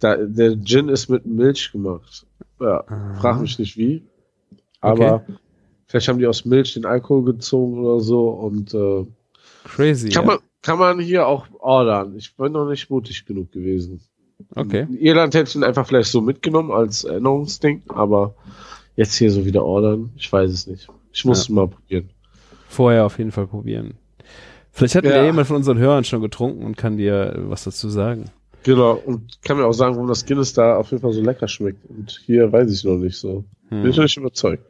da, 0.00 0.16
der 0.16 0.56
Gin 0.62 0.88
ist 0.88 1.08
mit 1.08 1.26
Milch 1.26 1.72
gemacht. 1.72 2.26
Ja, 2.60 2.84
frag 3.20 3.40
mich 3.40 3.58
nicht 3.58 3.76
wie. 3.76 4.02
Aber 4.80 5.14
okay. 5.14 5.32
vielleicht 5.86 6.08
haben 6.08 6.18
die 6.18 6.26
aus 6.26 6.44
Milch 6.44 6.74
den 6.74 6.86
Alkohol 6.86 7.24
gezogen 7.24 7.84
oder 7.84 8.00
so 8.00 8.28
und 8.28 8.74
äh, 8.74 9.06
Crazy. 9.64 10.10
Kann, 10.10 10.24
ja. 10.24 10.30
man, 10.32 10.38
kann 10.62 10.78
man 10.78 11.00
hier 11.00 11.26
auch 11.26 11.46
ordern. 11.58 12.14
Ich 12.16 12.36
bin 12.36 12.52
noch 12.52 12.68
nicht 12.68 12.88
mutig 12.88 13.26
genug 13.26 13.52
gewesen. 13.52 14.00
Okay. 14.54 14.86
In 14.88 14.98
Irland 14.98 15.34
hätte 15.34 15.48
ich 15.48 15.56
ihn 15.56 15.64
einfach 15.64 15.86
vielleicht 15.86 16.10
so 16.10 16.20
mitgenommen 16.20 16.70
als 16.70 17.04
Erinnerungsding, 17.04 17.82
aber 17.88 18.34
jetzt 18.94 19.16
hier 19.16 19.30
so 19.30 19.44
wieder 19.44 19.64
ordern, 19.64 20.12
ich 20.16 20.30
weiß 20.30 20.50
es 20.50 20.66
nicht. 20.66 20.88
Ich 21.12 21.24
muss 21.24 21.38
ja. 21.38 21.42
es 21.42 21.48
mal 21.48 21.68
probieren. 21.68 22.10
vorher 22.68 23.06
auf 23.06 23.18
jeden 23.18 23.32
Fall 23.32 23.46
probieren. 23.46 23.94
Vielleicht 24.72 24.94
hat 24.94 25.04
ja. 25.04 25.24
jemand 25.24 25.46
von 25.46 25.56
unseren 25.56 25.78
Hörern 25.78 26.04
schon 26.04 26.20
getrunken 26.20 26.64
und 26.64 26.76
kann 26.76 26.98
dir 26.98 27.34
was 27.48 27.64
dazu 27.64 27.88
sagen. 27.88 28.30
Genau, 28.66 28.94
und 28.94 29.42
kann 29.42 29.58
mir 29.58 29.64
auch 29.64 29.72
sagen, 29.72 29.94
warum 29.94 30.08
das 30.08 30.26
Guinness 30.26 30.52
da 30.52 30.76
auf 30.76 30.90
jeden 30.90 31.00
Fall 31.00 31.12
so 31.12 31.22
lecker 31.22 31.46
schmeckt. 31.46 31.88
Und 31.88 32.20
hier 32.26 32.50
weiß 32.50 32.68
ich 32.72 32.82
noch 32.82 32.96
nicht 32.96 33.16
so. 33.16 33.44
Hm. 33.68 33.82
Bin 33.82 33.92
ich 33.92 33.96
noch 33.96 34.02
nicht 34.02 34.16
überzeugt. 34.16 34.64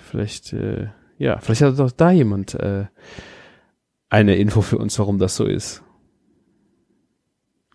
Vielleicht, 0.00 0.52
äh, 0.52 0.88
ja, 1.16 1.38
vielleicht 1.38 1.62
hat 1.62 1.78
doch 1.78 1.92
da 1.92 2.10
jemand 2.10 2.54
äh, 2.54 2.86
eine 4.08 4.34
Info 4.34 4.62
für 4.62 4.78
uns, 4.78 4.98
warum 4.98 5.20
das 5.20 5.36
so 5.36 5.44
ist. 5.44 5.84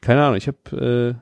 Keine 0.02 0.26
Ahnung, 0.26 0.36
ich 0.36 0.50
habe, 0.50 1.16
äh, 1.16 1.22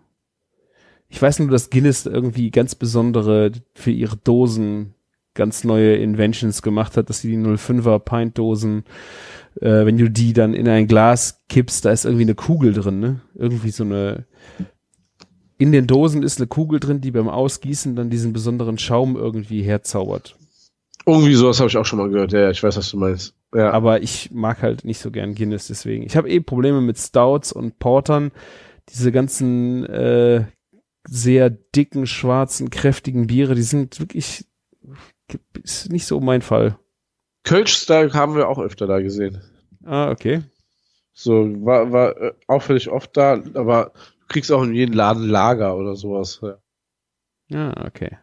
ich 1.07 1.21
weiß 1.21 1.37
nur, 1.37 1.51
dass 1.51 1.69
Guinness 1.69 2.07
irgendwie 2.07 2.49
ganz 2.49 2.73
besondere 2.73 3.51
für 3.75 3.91
ihre 3.91 4.17
Dosen 4.17 4.95
ganz 5.35 5.63
neue 5.63 5.95
Inventions 5.97 6.63
gemacht 6.63 6.97
hat, 6.97 7.11
dass 7.11 7.21
sie 7.21 7.29
die 7.29 7.37
05er 7.37 7.99
Pint-Dosen, 7.99 8.83
äh, 9.61 9.85
wenn 9.85 9.97
du 9.97 10.09
die 10.09 10.33
dann 10.33 10.53
in 10.53 10.67
ein 10.67 10.87
Glas 10.87 11.43
kippst, 11.49 11.85
da 11.85 11.91
ist 11.91 12.05
irgendwie 12.05 12.23
eine 12.23 12.35
Kugel 12.35 12.73
drin, 12.73 12.99
ne? 12.99 13.21
Irgendwie 13.35 13.71
so 13.71 13.83
eine, 13.83 14.25
in 15.57 15.71
den 15.71 15.87
Dosen 15.87 16.23
ist 16.23 16.39
eine 16.39 16.47
Kugel 16.47 16.79
drin, 16.79 17.01
die 17.01 17.11
beim 17.11 17.29
Ausgießen 17.29 17.95
dann 17.95 18.09
diesen 18.09 18.33
besonderen 18.33 18.77
Schaum 18.77 19.15
irgendwie 19.15 19.61
herzaubert. 19.61 20.35
Irgendwie 21.05 21.35
sowas 21.35 21.59
habe 21.59 21.69
ich 21.69 21.77
auch 21.77 21.85
schon 21.85 21.99
mal 21.99 22.09
gehört, 22.09 22.33
ja, 22.33 22.49
ich 22.49 22.63
weiß, 22.63 22.77
was 22.77 22.89
du 22.89 22.97
meinst. 22.97 23.35
Ja. 23.53 23.71
Aber 23.71 24.01
ich 24.01 24.31
mag 24.31 24.61
halt 24.61 24.85
nicht 24.85 24.99
so 24.99 25.11
gern 25.11 25.35
Guinness, 25.35 25.67
deswegen. 25.67 26.03
Ich 26.03 26.17
habe 26.17 26.29
eh 26.29 26.39
Probleme 26.39 26.81
mit 26.81 26.97
Stouts 26.97 27.53
und 27.53 27.77
Portern. 27.79 28.31
Diese 28.89 29.11
ganzen 29.11 29.85
äh, 29.85 30.45
sehr 31.07 31.49
dicken, 31.49 32.07
schwarzen, 32.07 32.69
kräftigen 32.69 33.27
Biere, 33.27 33.55
die 33.55 33.61
sind 33.61 33.99
wirklich 33.99 34.45
ist 35.63 35.91
nicht 35.91 36.05
so 36.05 36.19
mein 36.19 36.41
Fall. 36.41 36.77
Kölsch-Style 37.45 38.13
haben 38.13 38.35
wir 38.35 38.49
auch 38.49 38.59
öfter 38.59 38.87
da 38.87 38.99
gesehen. 38.99 39.41
Ah, 39.85 40.11
okay. 40.11 40.41
So, 41.13 41.45
war, 41.65 41.91
war 41.91 42.21
äh, 42.21 42.33
auffällig 42.47 42.89
oft 42.89 43.15
da, 43.15 43.41
aber 43.53 43.93
du 43.93 44.27
kriegst 44.27 44.51
auch 44.51 44.63
in 44.63 44.73
jedem 44.73 44.93
Laden 44.93 45.29
Lager 45.29 45.77
oder 45.77 45.95
sowas. 45.95 46.41
Ja. 46.41 46.57
Ah, 47.53 47.85
okay. 47.87 48.17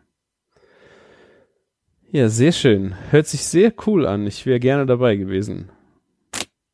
Ja, 2.10 2.28
sehr 2.28 2.52
schön. 2.52 2.94
Hört 3.10 3.26
sich 3.26 3.44
sehr 3.44 3.72
cool 3.86 4.06
an. 4.06 4.26
Ich 4.26 4.44
wäre 4.44 4.60
gerne 4.60 4.84
dabei 4.84 5.16
gewesen. 5.16 5.70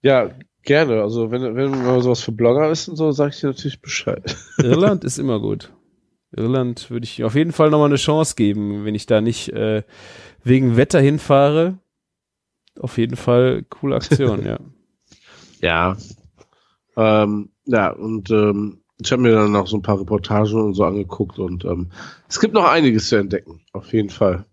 Ja, 0.03 0.31
gerne. 0.65 1.03
Also 1.03 1.31
wenn, 1.31 1.55
wenn 1.55 1.71
man 1.71 2.03
sowas 2.03 2.23
für 2.23 2.33
Blogger 2.33 2.71
ist 2.71 2.89
und 2.89 2.97
so, 2.97 3.13
sage 3.13 3.31
ich 3.31 3.41
dir 3.41 3.49
natürlich 3.49 3.81
Bescheid. 3.81 4.37
Irland 4.59 5.05
ist 5.05 5.19
immer 5.19 5.39
gut. 5.39 5.73
Irland 6.37 6.91
würde 6.91 7.05
ich 7.05 7.23
auf 7.23 7.37
jeden 7.37 7.53
Fall 7.53 7.71
nochmal 7.71 7.89
eine 7.89 7.97
Chance 7.97 8.35
geben, 8.35 8.85
wenn 8.85 8.97
ich 8.97 9.07
da 9.07 9.21
nicht 9.21 9.51
äh, 9.51 9.85
wegen 10.43 10.77
Wetter 10.77 11.01
hinfahre. 11.01 11.79
Auf 12.81 12.99
jeden 12.99 13.17
Fall 13.17 13.65
coole 13.69 13.97
Aktion, 13.97 14.45
ja. 14.45 14.59
Ja. 15.61 15.97
Ähm, 16.97 17.51
ja, 17.65 17.91
und 17.91 18.31
ähm, 18.31 18.81
ich 19.01 19.11
habe 19.13 19.23
mir 19.23 19.33
dann 19.33 19.53
noch 19.53 19.67
so 19.67 19.77
ein 19.77 19.83
paar 19.83 20.01
Reportagen 20.01 20.61
und 20.61 20.75
so 20.75 20.85
angeguckt 20.85 21.39
und 21.39 21.65
ähm, 21.65 21.91
es 22.29 22.41
gibt 22.41 22.55
noch 22.55 22.65
einiges 22.65 23.09
zu 23.09 23.17
entdecken, 23.17 23.61
auf 23.73 23.93
jeden 23.93 24.11
Fall. 24.11 24.45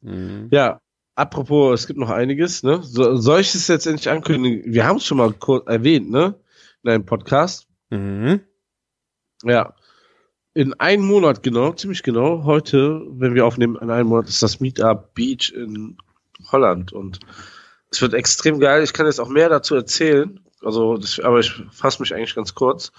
Mhm. 0.00 0.48
Ja, 0.50 0.80
apropos, 1.14 1.80
es 1.80 1.86
gibt 1.86 1.98
noch 1.98 2.10
einiges, 2.10 2.62
ne? 2.62 2.80
So, 2.82 3.16
soll 3.16 3.40
ich 3.40 3.54
es 3.54 3.68
jetzt 3.68 3.86
endlich 3.86 4.10
ankündigen? 4.10 4.72
Wir 4.72 4.86
haben 4.86 4.96
es 4.96 5.06
schon 5.06 5.18
mal 5.18 5.32
kurz 5.32 5.66
erwähnt, 5.66 6.10
ne? 6.10 6.34
In 6.82 6.90
einem 6.90 7.06
Podcast. 7.06 7.68
Mhm. 7.90 8.40
Ja. 9.44 9.74
In 10.54 10.74
einem 10.74 11.04
Monat 11.06 11.42
genau, 11.42 11.72
ziemlich 11.72 12.02
genau, 12.04 12.44
heute, 12.44 13.02
wenn 13.08 13.34
wir 13.34 13.46
aufnehmen, 13.46 13.76
in 13.80 13.90
einem 13.90 14.08
Monat 14.08 14.28
ist 14.28 14.42
das 14.42 14.60
Meetup 14.60 15.14
Beach 15.14 15.52
in 15.52 15.96
Holland 16.50 16.92
und 16.92 17.20
es 17.90 18.02
wird 18.02 18.14
extrem 18.14 18.58
geil. 18.58 18.82
Ich 18.82 18.92
kann 18.92 19.06
jetzt 19.06 19.20
auch 19.20 19.28
mehr 19.28 19.48
dazu 19.48 19.74
erzählen. 19.74 20.40
Also, 20.62 20.96
das, 20.96 21.20
aber 21.20 21.40
ich 21.40 21.52
fasse 21.70 22.00
mich 22.00 22.14
eigentlich 22.14 22.34
ganz 22.34 22.54
kurz. 22.54 22.92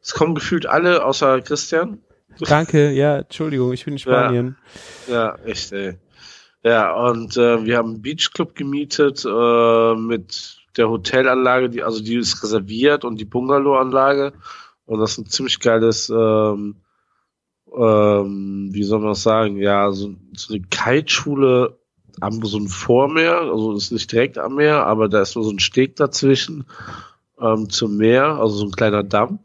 Es 0.00 0.14
kommen 0.14 0.34
gefühlt 0.34 0.66
alle 0.66 1.04
außer 1.04 1.40
Christian. 1.42 2.00
Danke, 2.40 2.92
ja, 2.92 3.18
Entschuldigung, 3.18 3.72
ich 3.72 3.84
bin 3.84 3.94
in 3.94 3.98
Spanien. 3.98 4.56
Ja, 5.06 5.14
ja 5.14 5.38
echt, 5.44 5.72
ey. 5.72 5.98
Ja, 6.62 6.92
und 6.94 7.36
äh, 7.36 7.64
wir 7.64 7.76
haben 7.76 7.94
einen 7.94 8.02
Beachclub 8.02 8.54
gemietet 8.54 9.24
äh, 9.24 9.94
mit 9.94 10.58
der 10.76 10.88
Hotelanlage, 10.88 11.70
die, 11.70 11.82
also 11.82 12.02
die 12.02 12.16
ist 12.16 12.42
reserviert 12.42 13.04
und 13.04 13.18
die 13.18 13.24
Bungalow-Anlage. 13.24 14.32
Und 14.86 15.00
das 15.00 15.12
ist 15.12 15.18
ein 15.18 15.26
ziemlich 15.26 15.60
geiles, 15.60 16.08
ähm, 16.08 16.76
ähm, 17.76 18.68
wie 18.72 18.84
soll 18.84 19.00
man 19.00 19.10
das 19.10 19.22
sagen, 19.22 19.56
ja, 19.58 19.90
so, 19.90 20.14
so 20.34 20.54
eine 20.54 20.62
Kiteschule 20.62 21.77
am 22.20 22.44
so 22.44 22.58
ein 22.58 22.68
Vormeer, 22.68 23.40
also 23.40 23.74
ist 23.74 23.92
nicht 23.92 24.10
direkt 24.12 24.38
am 24.38 24.56
Meer, 24.56 24.86
aber 24.86 25.08
da 25.08 25.22
ist 25.22 25.34
nur 25.34 25.44
so 25.44 25.50
ein 25.50 25.58
Steg 25.58 25.96
dazwischen 25.96 26.64
ähm, 27.40 27.68
zum 27.70 27.96
Meer, 27.96 28.36
also 28.36 28.56
so 28.56 28.64
ein 28.66 28.72
kleiner 28.72 29.02
Damm. 29.02 29.40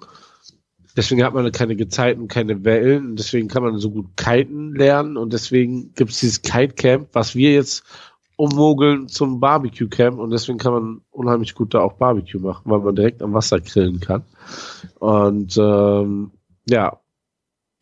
Deswegen 0.95 1.23
hat 1.23 1.33
man 1.33 1.51
keine 1.51 1.75
Gezeiten, 1.75 2.27
keine 2.27 2.63
Wellen. 2.63 3.15
Deswegen 3.15 3.47
kann 3.47 3.63
man 3.63 3.77
so 3.79 3.89
gut 3.89 4.15
kiten 4.15 4.75
lernen. 4.75 5.17
Und 5.17 5.33
deswegen 5.33 5.93
gibt 5.95 6.11
es 6.11 6.19
dieses 6.19 6.41
Kite 6.43 6.75
Camp, 6.75 7.09
was 7.13 7.35
wir 7.35 7.51
jetzt 7.51 7.83
ummogeln 8.35 9.07
zum 9.07 9.39
Barbecue 9.39 9.87
Camp. 9.87 10.19
Und 10.19 10.29
deswegen 10.29 10.59
kann 10.59 10.73
man 10.73 11.01
unheimlich 11.09 11.55
gut 11.55 11.73
da 11.73 11.81
auch 11.81 11.93
Barbecue 11.93 12.39
machen, 12.39 12.63
weil 12.65 12.79
man 12.79 12.95
direkt 12.95 13.23
am 13.23 13.33
Wasser 13.33 13.59
grillen 13.59 13.99
kann. 13.99 14.23
Und 14.99 15.57
ähm, 15.57 16.31
ja, 16.69 16.99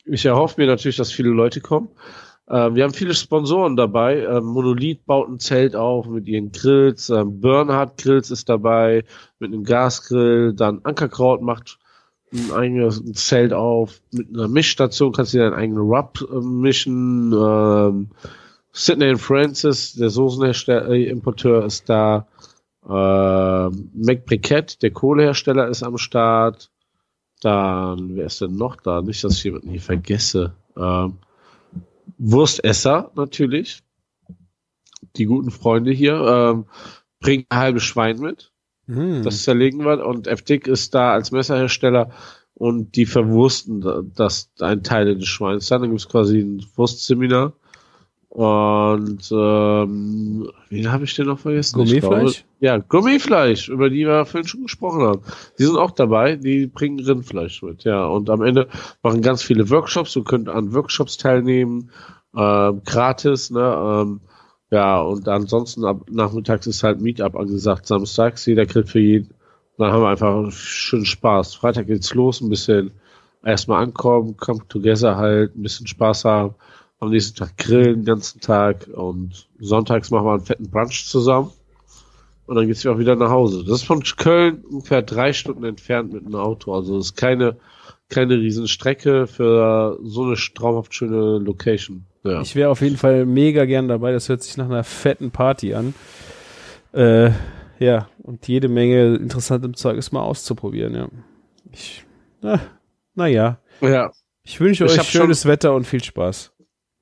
ich 0.06 0.26
erhoffe 0.26 0.60
mir 0.60 0.68
natürlich, 0.68 0.98
dass 0.98 1.12
viele 1.12 1.30
Leute 1.30 1.60
kommen. 1.60 1.90
Äh, 2.48 2.74
wir 2.74 2.84
haben 2.84 2.94
viele 2.94 3.14
Sponsoren 3.14 3.76
dabei. 3.76 4.20
Äh, 4.22 4.42
Monolith 4.42 5.06
baut 5.06 5.30
ein 5.30 5.40
Zelt 5.40 5.76
auf 5.76 6.08
mit 6.08 6.28
ihren 6.28 6.52
Grills. 6.52 7.10
Äh, 7.10 7.24
Bernhard 7.26 7.98
Grills 7.98 8.32
ist 8.32 8.50
dabei 8.50 9.04
mit 9.40 9.54
einem 9.54 9.64
Gasgrill. 9.64 10.54
Dann 10.54 10.82
Ankerkraut 10.84 11.42
macht 11.42 11.80
ein 12.34 12.52
eigenes 12.52 13.04
Zelt 13.14 13.54
auf 13.54 14.02
mit 14.12 14.30
einer 14.30 14.48
Mischstation, 14.48 15.12
kannst 15.12 15.34
du 15.34 15.38
dir 15.38 15.50
deinen 15.50 15.60
eigenen 15.60 15.84
Rub 15.84 16.22
äh, 16.22 16.40
mischen. 16.40 17.34
Ähm, 17.34 18.10
Sidney 18.74 19.18
Francis, 19.18 19.94
der 19.94 20.10
Soßenhersteller, 20.10 20.90
äh, 20.90 21.10
Importeur 21.10 21.66
ist 21.66 21.90
da. 21.90 22.28
Äh, 22.86 22.90
Mac 22.90 24.26
Briquette, 24.26 24.80
der 24.80 24.92
Kohlehersteller, 24.92 25.68
ist 25.68 25.84
am 25.84 25.98
Start. 25.98 26.72
Dann, 27.42 28.16
wer 28.16 28.28
ist 28.28 28.40
denn 28.40 28.56
noch 28.56 28.78
da? 28.78 29.02
Nicht, 29.02 29.24
dass 29.24 29.38
ich 29.38 29.44
jemanden 29.44 29.70
hier 29.70 29.82
vergesse. 29.82 30.54
Ähm, 30.78 31.18
Wurstesser 32.18 33.12
natürlich. 33.16 33.84
Die 35.16 35.26
guten 35.26 35.52
Freunde 35.52 35.92
hier. 35.92 36.14
Ähm, 36.14 36.66
bringen 37.20 37.46
ein 37.50 37.60
halbes 37.60 37.84
Schwein 37.84 38.20
mit. 38.20 38.52
Hm. 38.88 39.24
Das 39.24 39.44
zerlegen 39.44 39.86
wir 39.86 40.06
und 40.06 40.28
FDIC 40.28 40.68
ist 40.68 40.94
da 40.96 41.14
als 41.14 41.32
Messerhersteller 41.32 42.12
und 42.56 42.96
die 42.96 43.06
verwursten 43.06 44.12
das 44.16 44.52
ein 44.60 44.84
Teil 44.84 45.16
des 45.16 45.28
Schweins. 45.28 45.68
Dann 45.68 45.84
gibt 45.84 46.00
es 46.00 46.10
quasi 46.10 46.40
ein 46.40 46.66
Wurstseminar. 46.76 47.54
Und 48.30 49.30
ähm, 49.32 50.50
wen 50.70 50.92
habe 50.92 51.04
ich 51.04 51.16
denn 51.16 51.26
noch 51.26 51.40
vergessen? 51.40 51.78
Gummifleisch? 51.78 52.46
Ja, 52.62 52.78
Gummifleisch, 52.78 53.70
über 53.70 53.90
die 53.90 54.06
wir 54.06 54.24
vorhin 54.26 54.48
schon 54.48 54.62
gesprochen 54.62 55.02
haben. 55.02 55.22
Die 55.58 55.64
sind 55.64 55.78
auch 55.78 55.90
dabei, 55.90 56.36
die 56.36 56.68
bringen 56.68 57.00
Rindfleisch 57.00 57.64
mit, 57.64 57.84
ja. 57.86 58.06
Und 58.06 58.30
am 58.30 58.44
Ende 58.44 58.68
machen 59.02 59.24
ganz 59.24 59.42
viele 59.42 59.72
Workshops. 59.72 60.14
Du 60.14 60.24
könnt 60.24 60.48
an 60.48 60.72
Workshops 60.72 61.18
teilnehmen, 61.18 61.90
äh, 62.36 62.72
gratis, 62.86 63.50
ne? 63.50 64.04
Ähm, 64.04 64.22
ja, 64.70 65.02
und 65.02 65.28
ansonsten 65.28 65.86
ab 65.86 66.06
nachmittags 66.12 66.68
ist 66.68 66.84
halt 66.84 67.02
Meetup 67.02 67.36
angesagt, 67.36 67.88
samstags, 67.88 68.46
jeder 68.46 68.68
kriegt 68.68 68.90
für 68.90 69.00
jeden. 69.00 69.34
dann 69.80 69.92
haben 69.92 70.04
wir 70.04 70.10
einfach 70.10 70.52
schön 70.52 71.04
Spaß. 71.04 71.56
Freitag 71.56 71.88
geht's 71.88 72.14
los, 72.14 72.42
ein 72.42 72.50
bisschen 72.50 72.92
erstmal 73.44 73.84
ankommen, 73.84 74.38
come 74.38 74.62
together 74.70 75.18
halt, 75.18 75.56
ein 75.56 75.64
bisschen 75.64 75.88
Spaß 75.88 76.26
haben. 76.26 76.54
Am 77.00 77.10
nächsten 77.10 77.38
Tag 77.38 77.58
grillen 77.58 78.02
den 78.02 78.06
ganzen 78.06 78.40
Tag 78.40 78.88
und 78.94 79.50
sonntags 79.60 80.12
machen 80.12 80.28
wir 80.28 80.34
einen 80.34 80.46
fetten 80.46 80.70
Brunch 80.70 81.08
zusammen. 81.08 81.50
Und 82.52 82.58
dann 82.58 82.68
geht's 82.68 82.86
auch 82.86 83.00
wieder 83.00 83.16
nach 83.16 83.30
Hause. 83.30 83.64
Das 83.64 83.78
ist 83.78 83.86
von 83.86 84.04
Köln 84.04 84.66
ungefähr 84.70 85.02
drei 85.02 85.32
Stunden 85.32 85.64
entfernt 85.64 86.12
mit 86.12 86.26
einem 86.26 86.36
Auto. 86.36 86.74
Also 86.74 87.00
ist 87.00 87.16
keine, 87.16 87.56
keine 88.10 88.34
Riesenstrecke 88.34 89.26
für 89.26 89.98
so 90.04 90.24
eine 90.26 90.36
traumhaft 90.36 90.94
schöne 90.94 91.38
Location. 91.38 92.08
Ja. 92.26 92.42
Ich 92.42 92.54
wäre 92.58 92.70
auf 92.70 92.82
jeden 92.82 92.98
Fall 92.98 93.26
mega 93.26 93.64
gern 93.64 93.88
dabei. 93.88 94.12
Das 94.12 94.28
hört 94.28 94.44
sich 94.44 94.58
nach 94.58 94.66
einer 94.66 94.84
fetten 94.84 95.32
Party 95.32 95.76
an. 95.76 95.94
Äh, 96.92 97.32
ja, 97.80 98.10
und 98.22 98.46
jede 98.50 98.68
Menge 98.68 99.16
interessantem 99.16 99.74
Zeug 99.74 99.98
ist 99.98 100.12
mal 100.12 100.24
auszuprobieren, 100.24 100.94
ja. 100.94 101.08
Ich, 101.72 102.04
na, 102.42 102.60
naja. 103.16 103.60
Ja. 103.80 104.12
Ich 104.44 104.60
wünsche 104.60 104.84
euch 104.84 105.02
schönes 105.04 105.46
Wetter 105.46 105.74
und 105.74 105.88
viel 105.88 106.04
Spaß. 106.04 106.51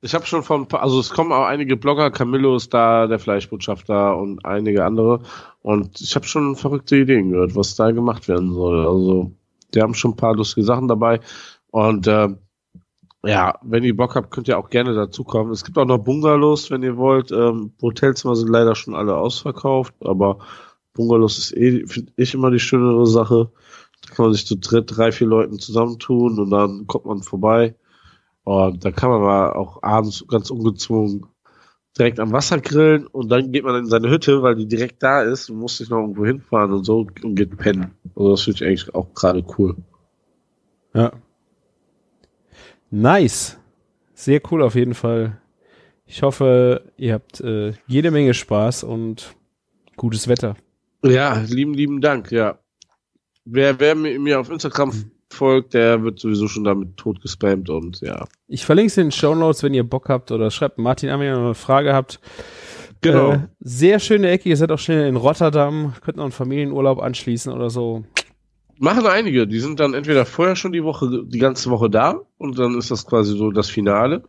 Ich 0.01 0.13
habe 0.15 0.25
schon 0.25 0.43
von, 0.43 0.65
also 0.71 0.99
es 0.99 1.09
kommen 1.09 1.33
auch 1.33 1.45
einige 1.45 1.75
Blogger, 1.75 2.09
Camillo 2.09 2.55
ist 2.55 2.73
da, 2.73 3.07
der 3.07 3.19
Fleischbotschafter 3.19 4.15
und 4.17 4.45
einige 4.45 4.85
andere. 4.85 5.23
Und 5.61 5.99
ich 5.99 6.15
habe 6.15 6.25
schon 6.25 6.55
verrückte 6.55 6.95
Ideen 6.95 7.31
gehört, 7.31 7.55
was 7.55 7.75
da 7.75 7.91
gemacht 7.91 8.29
werden 8.29 8.53
soll. 8.53 8.87
Also, 8.87 9.31
die 9.73 9.81
haben 9.81 9.93
schon 9.93 10.11
ein 10.11 10.17
paar 10.17 10.35
lustige 10.35 10.65
Sachen 10.65 10.87
dabei. 10.87 11.19
Und 11.71 12.07
äh, 12.07 12.29
ja, 13.25 13.59
wenn 13.61 13.83
ihr 13.83 13.95
Bock 13.95 14.15
habt, 14.15 14.31
könnt 14.31 14.47
ihr 14.47 14.57
auch 14.57 14.69
gerne 14.69 14.93
dazukommen. 14.93 15.51
Es 15.51 15.65
gibt 15.65 15.77
auch 15.77 15.85
noch 15.85 15.97
Bungalows, 15.97 16.71
wenn 16.71 16.83
ihr 16.83 16.95
wollt. 16.95 17.31
Ähm, 17.31 17.73
Hotelzimmer 17.81 18.35
sind 18.35 18.49
leider 18.49 18.75
schon 18.75 18.95
alle 18.95 19.17
ausverkauft, 19.17 19.93
aber 20.01 20.39
Bungalows 20.93 21.37
ist 21.37 21.57
eh, 21.57 21.85
finde 21.85 22.13
ich, 22.15 22.33
immer 22.33 22.51
die 22.51 22.59
schönere 22.59 23.05
Sache. 23.05 23.51
Da 24.07 24.15
kann 24.15 24.25
man 24.25 24.33
sich 24.33 24.47
zu 24.47 24.55
dritt, 24.55 24.95
drei, 24.95 25.11
vier 25.11 25.27
Leuten 25.27 25.59
zusammentun 25.59 26.39
und 26.39 26.49
dann 26.49 26.87
kommt 26.87 27.05
man 27.05 27.21
vorbei. 27.21 27.75
Und 28.43 28.83
da 28.83 28.91
kann 28.91 29.09
man 29.09 29.21
mal 29.21 29.53
auch 29.53 29.83
abends 29.83 30.25
ganz 30.27 30.49
ungezwungen 30.49 31.25
direkt 31.97 32.19
am 32.19 32.31
Wasser 32.31 32.59
grillen 32.59 33.07
und 33.07 33.29
dann 33.29 33.51
geht 33.51 33.63
man 33.63 33.75
in 33.75 33.85
seine 33.85 34.09
Hütte, 34.09 34.41
weil 34.41 34.55
die 34.55 34.67
direkt 34.67 35.03
da 35.03 35.21
ist 35.21 35.49
und 35.49 35.57
muss 35.57 35.77
sich 35.77 35.89
noch 35.89 35.99
irgendwo 35.99 36.25
hinfahren 36.25 36.71
und 36.71 36.83
so 36.83 37.07
und 37.23 37.35
geht 37.35 37.57
pennen. 37.57 37.91
Also 38.15 38.31
das 38.31 38.41
finde 38.43 38.55
ich 38.57 38.65
eigentlich 38.65 38.95
auch 38.95 39.13
gerade 39.13 39.43
cool. 39.57 39.75
Ja. 40.93 41.11
Nice. 42.89 43.57
Sehr 44.13 44.41
cool 44.51 44.63
auf 44.63 44.75
jeden 44.75 44.93
Fall. 44.93 45.41
Ich 46.05 46.23
hoffe, 46.23 46.91
ihr 46.97 47.13
habt 47.13 47.39
äh, 47.41 47.73
jede 47.87 48.11
Menge 48.11 48.33
Spaß 48.33 48.83
und 48.83 49.35
gutes 49.95 50.27
Wetter. 50.27 50.55
Ja, 51.03 51.39
lieben, 51.47 51.73
lieben 51.73 52.01
Dank, 52.01 52.31
ja. 52.31 52.59
Wer, 53.45 53.79
wer 53.79 53.95
mir 53.95 54.39
auf 54.39 54.49
Instagram 54.49 55.11
folgt, 55.33 55.73
der 55.73 56.03
wird 56.03 56.19
sowieso 56.19 56.47
schon 56.47 56.63
damit 56.63 56.97
tot 56.97 57.21
gespammt 57.21 57.69
und 57.69 58.01
ja. 58.01 58.25
Ich 58.47 58.65
verlinke 58.65 58.87
es 58.87 58.97
in 58.97 59.07
den 59.07 59.11
Show 59.11 59.35
Notes, 59.35 59.63
wenn 59.63 59.73
ihr 59.73 59.83
Bock 59.83 60.09
habt 60.09 60.31
oder 60.31 60.51
schreibt 60.51 60.77
Martin 60.77 61.09
an, 61.09 61.19
wenn 61.19 61.27
ihr 61.27 61.35
noch 61.35 61.45
eine 61.45 61.55
Frage 61.55 61.93
habt. 61.93 62.19
Genau. 63.01 63.33
Äh, 63.33 63.39
sehr 63.59 63.99
schöne 63.99 64.29
Ecke, 64.29 64.49
ihr 64.49 64.57
seid 64.57 64.71
auch 64.71 64.79
schnell 64.79 65.07
in 65.07 65.15
Rotterdam, 65.15 65.93
könnt 66.01 66.17
noch 66.17 66.25
einen 66.25 66.31
Familienurlaub 66.31 66.99
anschließen 66.99 67.53
oder 67.53 67.69
so. 67.69 68.03
Machen 68.77 69.05
einige, 69.05 69.47
die 69.47 69.59
sind 69.59 69.79
dann 69.79 69.93
entweder 69.93 70.25
vorher 70.25 70.55
schon 70.55 70.71
die 70.71 70.83
Woche, 70.83 71.23
die 71.25 71.39
ganze 71.39 71.69
Woche 71.69 71.89
da 71.89 72.21
und 72.37 72.57
dann 72.57 72.77
ist 72.77 72.91
das 72.91 73.05
quasi 73.05 73.37
so 73.37 73.51
das 73.51 73.69
Finale. 73.69 74.23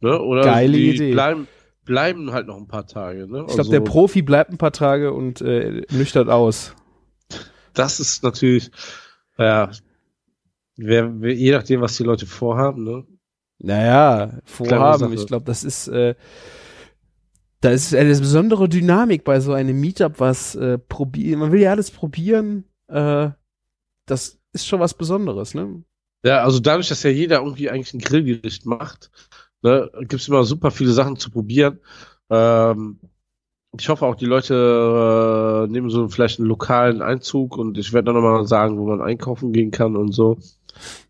Ne? 0.00 0.20
Oder 0.20 0.42
Geile 0.42 0.76
die 0.76 0.90
Idee. 0.90 1.12
Bleiben, 1.12 1.46
bleiben 1.84 2.32
halt 2.32 2.46
noch 2.46 2.56
ein 2.56 2.68
paar 2.68 2.86
Tage. 2.86 3.26
Ne? 3.26 3.46
Ich 3.48 3.54
glaube, 3.54 3.70
der 3.70 3.80
Profi 3.80 4.22
bleibt 4.22 4.50
ein 4.50 4.58
paar 4.58 4.72
Tage 4.72 5.12
und 5.12 5.40
äh, 5.40 5.82
nüchtert 5.90 6.28
aus. 6.28 6.74
Das 7.74 8.00
ist 8.00 8.22
natürlich, 8.22 8.70
ja, 9.38 9.70
wer, 10.86 11.32
je 11.32 11.52
nachdem, 11.52 11.80
was 11.80 11.96
die 11.96 12.04
Leute 12.04 12.26
vorhaben, 12.26 12.84
ne? 12.84 13.04
Naja, 13.58 14.40
vorhaben. 14.44 15.12
Ich 15.12 15.26
glaube, 15.26 15.44
das 15.44 15.64
ist, 15.64 15.88
äh, 15.88 16.14
da 17.60 17.70
ist 17.70 17.94
eine 17.94 18.08
besondere 18.08 18.68
Dynamik 18.68 19.22
bei 19.24 19.40
so 19.40 19.52
einem 19.52 19.78
Meetup, 19.78 20.18
was 20.18 20.54
äh, 20.54 20.78
probieren. 20.78 21.40
Man 21.40 21.52
will 21.52 21.60
ja 21.60 21.70
alles 21.70 21.90
probieren. 21.90 22.64
Äh, 22.88 23.30
das 24.06 24.38
ist 24.52 24.66
schon 24.66 24.80
was 24.80 24.94
Besonderes, 24.94 25.54
ne? 25.54 25.84
Ja, 26.24 26.42
also 26.42 26.58
dadurch, 26.58 26.88
dass 26.88 27.02
ja 27.02 27.10
jeder 27.10 27.40
irgendwie 27.40 27.70
eigentlich 27.70 27.94
ein 27.94 28.00
Grillgericht 28.00 28.66
macht, 28.66 29.10
ne, 29.62 29.90
gibt 30.00 30.14
es 30.14 30.28
immer 30.28 30.44
super 30.44 30.70
viele 30.70 30.92
Sachen 30.92 31.16
zu 31.16 31.30
probieren. 31.30 31.80
Ähm, 32.30 32.98
ich 33.78 33.88
hoffe 33.88 34.04
auch, 34.04 34.16
die 34.16 34.26
Leute 34.26 35.66
äh, 35.68 35.70
nehmen 35.70 35.90
so 35.90 36.08
vielleicht 36.08 36.40
einen 36.40 36.48
lokalen 36.48 37.02
Einzug 37.02 37.56
und 37.56 37.78
ich 37.78 37.92
werde 37.92 38.06
dann 38.06 38.16
nochmal 38.16 38.46
sagen, 38.46 38.78
wo 38.78 38.86
man 38.86 39.00
einkaufen 39.00 39.52
gehen 39.52 39.70
kann 39.70 39.96
und 39.96 40.12
so. 40.12 40.38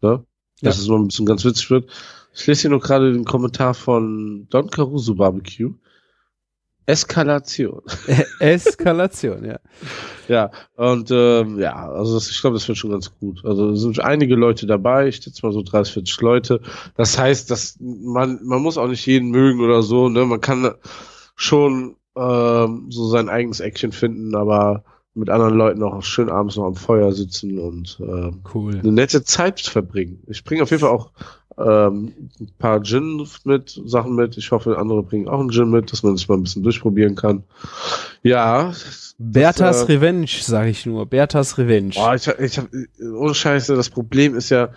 Ne? 0.03 0.25
Dass 0.63 0.77
Ja. 0.77 0.83
es 0.83 0.89
mal 0.89 0.99
ein 0.99 1.07
bisschen 1.09 1.27
ganz 1.27 1.45
witzig 1.45 1.71
wird. 1.71 1.91
Ich 2.35 2.47
lese 2.47 2.63
hier 2.63 2.71
nur 2.71 2.81
gerade 2.81 3.13
den 3.13 3.25
Kommentar 3.25 3.75
von 3.75 4.47
Don 4.51 4.71
Caruso 4.71 5.15
Barbecue. 5.15 5.75
Eskalation. 6.87 7.83
Eskalation, 8.41 9.45
ja. 9.45 9.59
Ja, 10.29 10.53
und 10.77 11.11
ähm, 11.11 11.59
ja, 11.59 11.91
also 11.91 12.15
das, 12.15 12.31
ich 12.31 12.41
glaube, 12.41 12.55
das 12.55 12.69
wird 12.69 12.79
schon 12.79 12.93
ganz 12.93 13.13
gut. 13.19 13.45
Also 13.45 13.71
es 13.71 13.81
sind 13.81 13.99
einige 13.99 14.37
Leute 14.37 14.65
dabei, 14.65 15.09
ich 15.09 15.17
schätze 15.17 15.45
mal 15.45 15.53
so 15.53 15.63
30, 15.63 15.93
40 15.95 16.21
Leute. 16.21 16.61
Das 16.97 17.19
heißt, 17.19 17.51
dass 17.51 17.77
man, 17.81 18.39
man 18.45 18.63
muss 18.63 18.79
auch 18.79 18.87
nicht 18.87 19.05
jeden 19.07 19.31
mögen 19.31 19.61
oder 19.61 19.83
so, 19.83 20.09
ne? 20.09 20.25
Man 20.27 20.41
kann 20.41 20.73
schon 21.35 21.97
ähm, 22.17 22.87
so 22.91 23.09
sein 23.09 23.29
eigenes 23.29 23.59
Action 23.59 23.91
finden, 23.91 24.37
aber 24.37 24.85
mit 25.15 25.29
anderen 25.29 25.55
Leuten 25.55 25.83
auch 25.83 26.03
schön 26.03 26.29
abends 26.29 26.57
noch 26.57 26.65
am 26.65 26.75
Feuer 26.77 27.13
sitzen 27.13 27.59
und 27.59 27.99
ähm, 28.01 28.43
Cool. 28.55 28.79
eine 28.79 28.93
nette 28.93 29.25
Zeit 29.25 29.61
verbringen. 29.61 30.23
Ich 30.29 30.45
bringe 30.45 30.63
auf 30.63 30.71
jeden 30.71 30.81
Fall 30.83 30.91
auch 30.91 31.11
ähm, 31.59 32.13
ein 32.41 32.49
paar 32.59 32.83
Gin 32.83 33.27
mit, 33.45 33.81
Sachen 33.85 34.15
mit. 34.15 34.37
Ich 34.39 34.51
hoffe, 34.53 34.79
andere 34.79 35.03
bringen 35.03 35.29
auch 35.29 35.41
einen 35.41 35.51
Gin 35.51 35.69
mit, 35.71 35.93
dass 35.93 36.03
man 36.03 36.17
sich 36.17 36.29
mal 36.29 36.37
ein 36.37 36.45
bisschen 36.45 36.63
durchprobieren 36.63 37.17
kann. 37.17 37.43
Ja, 38.23 38.73
Berthas 39.19 39.81
Das, 39.81 39.89
äh, 39.89 39.93
Revenge, 39.93 40.27
sage 40.29 40.71
ich 40.71 40.87
nur. 40.87 41.05
Berthas 41.07 41.59
Revenge. 41.59 41.93
Boah, 41.95 42.15
ich, 42.15 42.29
hab- 42.29 42.41
ich 42.41 42.57
hab, 42.57 42.69
ohne 43.17 43.35
Scheiße, 43.35 43.75
das 43.75 43.91
Problem 43.91 44.35
ist 44.37 44.49
ja, 44.51 44.71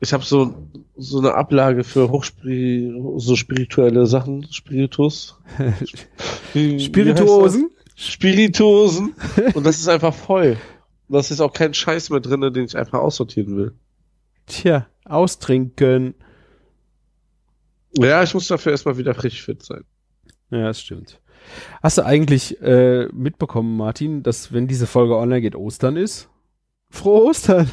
ich 0.00 0.12
habe 0.12 0.24
so, 0.24 0.54
so 0.96 1.18
eine 1.18 1.34
Ablage 1.34 1.84
für 1.84 2.10
Hochspiri 2.10 3.00
so 3.18 3.36
spirituelle 3.36 4.06
Sachen, 4.06 4.46
Spiritus. 4.50 5.36
Spirituosen? 6.54 7.70
Spirituosen. 7.94 9.14
Und 9.54 9.64
das 9.64 9.78
ist 9.78 9.88
einfach 9.88 10.14
voll. 10.14 10.56
Das 11.08 11.30
ist 11.30 11.40
auch 11.40 11.52
kein 11.52 11.74
Scheiß 11.74 12.10
mehr 12.10 12.20
drin, 12.20 12.40
den 12.40 12.64
ich 12.64 12.76
einfach 12.76 13.00
aussortieren 13.00 13.56
will. 13.56 13.74
Tja, 14.46 14.86
austrinken. 15.04 16.14
Ja, 17.96 18.22
ich 18.22 18.34
muss 18.34 18.48
dafür 18.48 18.72
erstmal 18.72 18.98
wieder 18.98 19.14
frisch 19.14 19.42
fit 19.42 19.62
sein. 19.62 19.84
Ja, 20.50 20.66
das 20.66 20.80
stimmt. 20.80 21.20
Hast 21.82 21.98
du 21.98 22.04
eigentlich 22.04 22.60
äh, 22.62 23.06
mitbekommen, 23.12 23.76
Martin, 23.76 24.22
dass 24.22 24.52
wenn 24.52 24.66
diese 24.66 24.86
Folge 24.86 25.16
online 25.16 25.40
geht, 25.40 25.54
Ostern 25.54 25.96
ist? 25.96 26.28
Frohe 26.90 27.24
Ostern! 27.24 27.70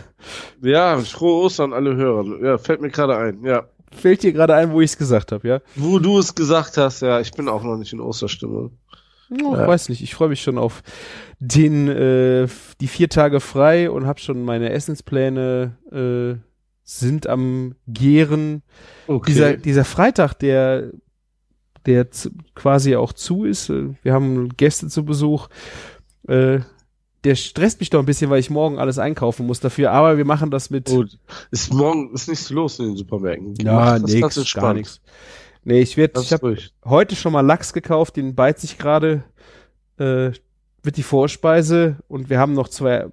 Ja, 0.61 0.97
frohe 0.99 1.45
Ostern 1.45 1.73
alle 1.73 1.95
Hörer. 1.95 2.43
Ja, 2.43 2.57
fällt 2.57 2.81
mir 2.81 2.89
gerade 2.89 3.17
ein. 3.17 3.43
Ja. 3.43 3.67
Fällt 3.91 4.23
dir 4.23 4.33
gerade 4.33 4.55
ein, 4.55 4.71
wo 4.71 4.81
ich 4.81 4.91
es 4.91 4.97
gesagt 4.97 5.31
habe, 5.31 5.47
ja? 5.47 5.61
Wo 5.75 5.99
du 5.99 6.17
es 6.17 6.33
gesagt 6.33 6.77
hast, 6.77 7.01
ja, 7.01 7.19
ich 7.19 7.31
bin 7.31 7.49
auch 7.49 7.63
noch 7.63 7.77
nicht 7.77 7.93
in 7.93 7.99
Osterstimmung. 7.99 8.77
Oh, 9.31 9.55
Ja. 9.55 9.61
Ich 9.61 9.67
weiß 9.67 9.89
nicht, 9.89 10.01
ich 10.01 10.13
freue 10.13 10.29
mich 10.29 10.41
schon 10.41 10.57
auf 10.57 10.83
den, 11.39 11.87
äh, 11.87 12.47
die 12.79 12.87
vier 12.87 13.09
Tage 13.09 13.39
frei 13.39 13.89
und 13.89 14.05
habe 14.05 14.19
schon 14.19 14.43
meine 14.43 14.71
Essenspläne 14.71 15.77
äh, 15.91 16.39
sind 16.83 17.27
am 17.27 17.75
Gären. 17.87 18.63
Okay. 19.07 19.31
Dieser, 19.31 19.53
dieser 19.57 19.85
Freitag, 19.85 20.33
der, 20.35 20.91
der 21.85 22.11
zu, 22.11 22.31
quasi 22.55 22.95
auch 22.95 23.13
zu 23.13 23.45
ist, 23.45 23.69
äh, 23.69 23.89
wir 24.03 24.13
haben 24.13 24.49
Gäste 24.57 24.87
zu 24.87 25.05
Besuch, 25.05 25.47
äh, 26.27 26.59
der 27.23 27.35
stresst 27.35 27.79
mich 27.79 27.89
doch 27.89 27.99
ein 27.99 28.05
bisschen, 28.05 28.29
weil 28.29 28.39
ich 28.39 28.49
morgen 28.49 28.79
alles 28.79 28.97
einkaufen 28.97 29.45
muss 29.45 29.59
dafür, 29.59 29.91
aber 29.91 30.17
wir 30.17 30.25
machen 30.25 30.49
das 30.49 30.69
mit. 30.69 30.85
Gut. 30.85 31.19
Ist 31.51 31.71
morgen 31.71 32.13
ist 32.13 32.27
nichts 32.27 32.49
los 32.49 32.79
in 32.79 32.87
den 32.87 32.97
Supermärkten. 32.97 33.55
ja, 33.61 33.95
entspannt. 33.95 34.51
gar 34.55 34.73
nichts. 34.73 35.01
Nee, 35.63 35.81
ich 35.81 35.95
werde, 35.97 36.19
ich 36.19 36.33
habe 36.33 36.57
heute 36.85 37.15
schon 37.15 37.33
mal 37.33 37.41
Lachs 37.41 37.73
gekauft, 37.73 38.15
den 38.15 38.35
beizt 38.35 38.61
sich 38.61 38.77
gerade, 38.77 39.23
äh, 39.97 40.31
wird 40.83 40.97
die 40.97 41.03
Vorspeise 41.03 41.97
und 42.07 42.29
wir 42.29 42.39
haben 42.39 42.53
noch 42.53 42.67
zwei, 42.67 43.05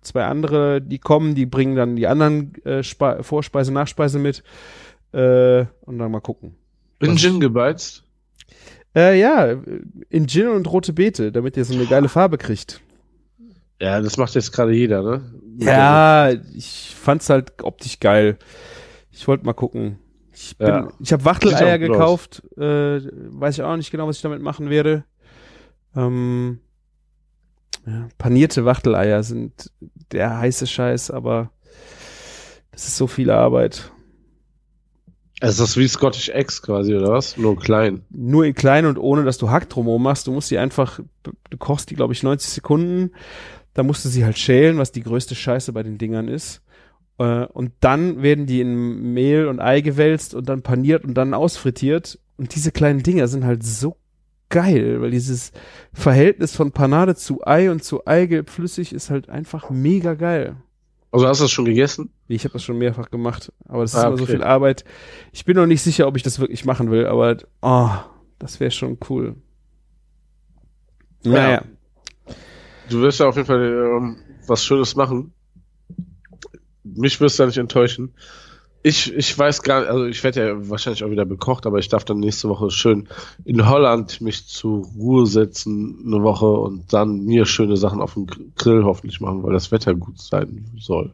zwei 0.00 0.24
andere, 0.24 0.80
die 0.80 0.98
kommen, 0.98 1.34
die 1.34 1.44
bringen 1.44 1.76
dann 1.76 1.96
die 1.96 2.06
anderen 2.06 2.54
äh, 2.64 2.82
Vorspeise, 2.82 3.72
Nachspeise 3.72 4.18
mit 4.18 4.42
äh, 5.12 5.66
und 5.82 5.98
dann 5.98 6.10
mal 6.10 6.20
gucken. 6.20 6.54
In 7.00 7.18
Gin 7.18 7.40
gebeizt. 7.40 8.04
Äh, 8.94 9.20
ja, 9.20 9.54
in 10.08 10.26
Gin 10.26 10.48
und 10.48 10.70
rote 10.72 10.94
Beete, 10.94 11.30
damit 11.30 11.58
ihr 11.58 11.66
so 11.66 11.74
eine 11.74 11.84
geile 11.84 12.08
Farbe 12.08 12.38
kriegt. 12.38 12.80
Ja, 13.80 14.00
das 14.00 14.16
macht 14.16 14.34
jetzt 14.34 14.52
gerade 14.52 14.72
jeder, 14.72 15.02
ne? 15.02 15.20
Ja, 15.58 16.30
ich 16.54 16.94
fand's 16.98 17.28
halt 17.28 17.62
optisch 17.62 18.00
geil. 18.00 18.38
Ich 19.12 19.28
wollte 19.28 19.44
mal 19.44 19.52
gucken. 19.52 19.98
Ich, 20.38 20.58
bin, 20.58 20.66
Ja. 20.68 20.88
ich 21.00 21.12
habe 21.14 21.24
Wachteleier 21.24 21.78
gekauft. 21.78 22.42
Äh, 22.58 23.00
weiß 23.00 23.54
ich 23.56 23.62
auch 23.62 23.76
nicht 23.76 23.90
genau, 23.90 24.06
was 24.06 24.16
ich 24.16 24.22
damit 24.22 24.42
machen 24.42 24.68
werde. 24.68 25.04
Ähm, 25.96 26.60
ja, 27.86 28.08
panierte 28.18 28.66
Wachteleier 28.66 29.22
sind 29.22 29.72
der 30.12 30.38
heiße 30.38 30.66
Scheiß, 30.66 31.10
aber 31.10 31.50
das 32.70 32.86
ist 32.86 32.98
so 32.98 33.06
viel 33.06 33.30
Arbeit. 33.30 33.90
Also 35.40 35.62
das 35.62 35.70
ist 35.70 35.76
wie 35.78 35.88
Scottish 35.88 36.28
Eggs 36.28 36.60
quasi, 36.60 36.94
oder 36.94 37.12
was? 37.12 37.38
Nur 37.38 37.58
klein. 37.58 38.04
Nur 38.10 38.44
in 38.44 38.54
klein 38.54 38.84
und 38.84 38.98
ohne, 38.98 39.24
dass 39.24 39.38
du 39.38 39.48
Hack 39.50 39.70
drumherum 39.70 40.02
machst. 40.02 40.26
Du 40.26 40.32
musst 40.32 40.50
die 40.50 40.58
einfach, 40.58 41.00
du 41.22 41.56
kochst 41.58 41.88
die, 41.90 41.94
glaube 41.94 42.12
ich, 42.12 42.22
90 42.22 42.50
Sekunden. 42.50 43.12
Da 43.72 43.82
musst 43.82 44.04
du 44.04 44.08
sie 44.10 44.24
halt 44.24 44.38
schälen, 44.38 44.76
was 44.78 44.92
die 44.92 45.02
größte 45.02 45.34
Scheiße 45.34 45.72
bei 45.72 45.82
den 45.82 45.96
Dingern 45.98 46.28
ist. 46.28 46.62
Äh, 47.18 47.46
Und 47.46 47.72
dann 47.80 48.22
werden 48.22 48.46
die 48.46 48.60
in 48.60 49.12
Mehl 49.14 49.46
und 49.48 49.60
Ei 49.60 49.80
gewälzt 49.80 50.34
und 50.34 50.48
dann 50.48 50.62
paniert 50.62 51.04
und 51.04 51.14
dann 51.14 51.34
ausfrittiert. 51.34 52.18
Und 52.36 52.54
diese 52.54 52.72
kleinen 52.72 53.02
Dinger 53.02 53.28
sind 53.28 53.44
halt 53.44 53.62
so 53.64 53.96
geil, 54.48 55.00
weil 55.00 55.10
dieses 55.10 55.52
Verhältnis 55.92 56.54
von 56.54 56.70
Panade 56.72 57.14
zu 57.16 57.46
Ei 57.46 57.70
und 57.70 57.82
zu 57.82 58.06
Eigelb 58.06 58.50
flüssig 58.50 58.92
ist 58.92 59.10
halt 59.10 59.28
einfach 59.28 59.70
mega 59.70 60.14
geil. 60.14 60.56
Also 61.10 61.26
hast 61.26 61.40
du 61.40 61.44
das 61.44 61.50
schon 61.50 61.64
gegessen? 61.64 62.10
Ich 62.28 62.44
habe 62.44 62.52
das 62.52 62.62
schon 62.62 62.76
mehrfach 62.78 63.10
gemacht, 63.10 63.50
aber 63.66 63.82
das 63.82 63.94
ist 63.94 63.98
Ah, 63.98 64.08
immer 64.08 64.18
so 64.18 64.24
okay. 64.24 64.32
viel 64.34 64.44
Arbeit. 64.44 64.84
Ich 65.32 65.44
bin 65.46 65.56
noch 65.56 65.66
nicht 65.66 65.80
sicher, 65.82 66.06
ob 66.06 66.16
ich 66.16 66.22
das 66.22 66.38
wirklich 66.38 66.64
machen 66.66 66.90
will, 66.90 67.06
aber 67.06 67.38
oh, 67.62 67.88
das 68.38 68.60
wäre 68.60 68.70
schon 68.70 68.98
cool. 69.08 69.36
Ja. 71.24 71.32
Naja. 71.32 71.62
Du 72.90 73.00
wirst 73.00 73.18
ja 73.20 73.26
auf 73.28 73.36
jeden 73.36 73.46
Fall 73.46 73.62
ähm, 73.96 74.16
was 74.46 74.64
Schönes 74.64 74.94
machen. 74.94 75.32
Mich 76.94 77.20
wirst 77.20 77.38
du 77.38 77.42
ja 77.42 77.46
nicht 77.48 77.58
enttäuschen. 77.58 78.12
Ich, 78.82 79.12
ich 79.12 79.36
weiß 79.36 79.62
gar 79.62 79.80
nicht, 79.80 79.90
also 79.90 80.04
ich 80.06 80.22
werde 80.22 80.46
ja 80.46 80.68
wahrscheinlich 80.70 81.02
auch 81.02 81.10
wieder 81.10 81.24
bekocht, 81.24 81.66
aber 81.66 81.78
ich 81.78 81.88
darf 81.88 82.04
dann 82.04 82.20
nächste 82.20 82.48
Woche 82.48 82.70
schön 82.70 83.08
in 83.44 83.68
Holland 83.68 84.20
mich 84.20 84.46
zur 84.46 84.84
Ruhe 84.84 85.26
setzen, 85.26 86.04
eine 86.06 86.22
Woche 86.22 86.46
und 86.46 86.92
dann 86.92 87.24
mir 87.24 87.46
schöne 87.46 87.76
Sachen 87.76 88.00
auf 88.00 88.14
dem 88.14 88.28
Grill 88.54 88.84
hoffentlich 88.84 89.20
machen, 89.20 89.42
weil 89.42 89.52
das 89.54 89.72
Wetter 89.72 89.94
gut 89.94 90.20
sein 90.20 90.66
soll. 90.78 91.12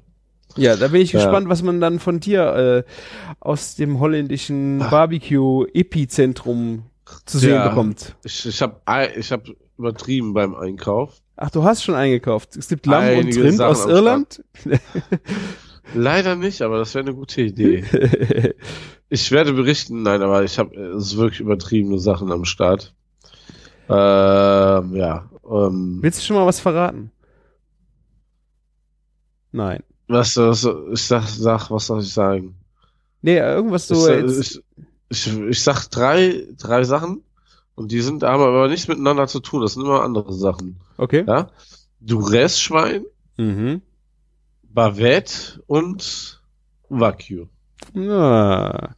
Ja, 0.58 0.76
da 0.76 0.88
bin 0.88 1.00
ich 1.00 1.12
Ja. 1.12 1.20
gespannt, 1.22 1.48
was 1.48 1.62
man 1.62 1.80
dann 1.80 1.98
von 1.98 2.20
dir 2.20 2.84
äh, 2.86 2.90
aus 3.40 3.74
dem 3.74 4.00
holländischen. 4.00 4.80
Barbecue-Epizentrum 4.90 6.82
zu 7.24 7.38
sehen 7.38 7.54
Ja. 7.54 7.68
bekommt. 7.70 8.16
Ich, 8.24 8.44
ich 8.46 8.60
habe 8.60 8.76
ich 9.16 9.32
hab 9.32 9.44
übertrieben 9.78 10.34
beim 10.34 10.54
Einkauf. 10.54 11.22
Ach, 11.36 11.48
du 11.50 11.64
hast 11.64 11.82
schon 11.82 11.94
eingekauft. 11.94 12.54
Es 12.56 12.68
gibt 12.68 12.84
Lamm 12.86 13.02
Einige 13.02 13.40
und 13.40 13.46
Rind 13.46 13.56
Sachen 13.56 13.70
aus 13.70 13.86
Irland. 13.86 14.44
Leider 15.94 16.36
nicht, 16.36 16.62
aber 16.62 16.78
das 16.78 16.94
wäre 16.94 17.04
eine 17.04 17.14
gute 17.14 17.42
Idee. 17.42 17.84
Ich 19.08 19.30
werde 19.30 19.52
berichten, 19.52 20.00
nein, 20.00 20.22
aber 20.22 20.42
ich 20.42 20.58
habe 20.58 20.74
es 20.74 21.08
ist 21.08 21.16
wirklich 21.18 21.40
übertriebene 21.40 21.98
Sachen 21.98 22.32
am 22.32 22.46
Start. 22.46 22.94
Ähm, 23.86 24.96
ja. 24.96 25.28
Ähm, 25.44 25.98
Willst 26.00 26.18
du 26.20 26.24
schon 26.24 26.36
mal 26.36 26.46
was 26.46 26.60
verraten? 26.60 27.10
Nein. 29.50 29.82
was, 30.08 30.34
was, 30.38 30.66
ich 30.92 31.02
sag, 31.02 31.28
sag, 31.28 31.70
was 31.70 31.88
soll 31.88 32.00
ich 32.00 32.10
sagen? 32.10 32.54
Nee, 33.20 33.36
irgendwas 33.36 33.86
so 33.86 34.08
ich, 34.08 34.38
ich, 34.38 34.60
ich, 35.10 35.38
ich 35.38 35.62
sag 35.62 35.88
drei, 35.88 36.46
drei 36.58 36.84
Sachen 36.84 37.22
und 37.74 37.92
die 37.92 38.00
sind 38.00 38.22
haben 38.22 38.42
aber 38.42 38.68
nichts 38.68 38.88
miteinander 38.88 39.26
zu 39.26 39.40
tun. 39.40 39.60
Das 39.60 39.74
sind 39.74 39.82
immer 39.82 40.02
andere 40.02 40.32
Sachen. 40.32 40.80
Okay. 40.96 41.24
Ja? 41.26 41.50
Duress-Schwein, 42.00 43.04
Mhm. 43.36 43.82
Bavette 44.74 45.62
und 45.66 46.40
Wagyu. 46.88 47.46
Ah, 47.96 48.90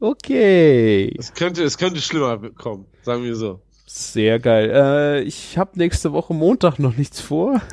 okay. 0.00 1.14
Es 1.18 1.34
könnte, 1.34 1.62
es 1.62 1.78
könnte 1.78 2.00
schlimmer 2.00 2.38
kommen, 2.50 2.86
sagen 3.02 3.22
wir 3.24 3.36
so. 3.36 3.60
Sehr 3.86 4.38
geil. 4.38 4.70
Äh, 4.70 5.20
ich 5.22 5.58
habe 5.58 5.78
nächste 5.78 6.12
Woche 6.12 6.32
Montag 6.32 6.78
noch 6.78 6.96
nichts 6.96 7.20
vor. 7.20 7.60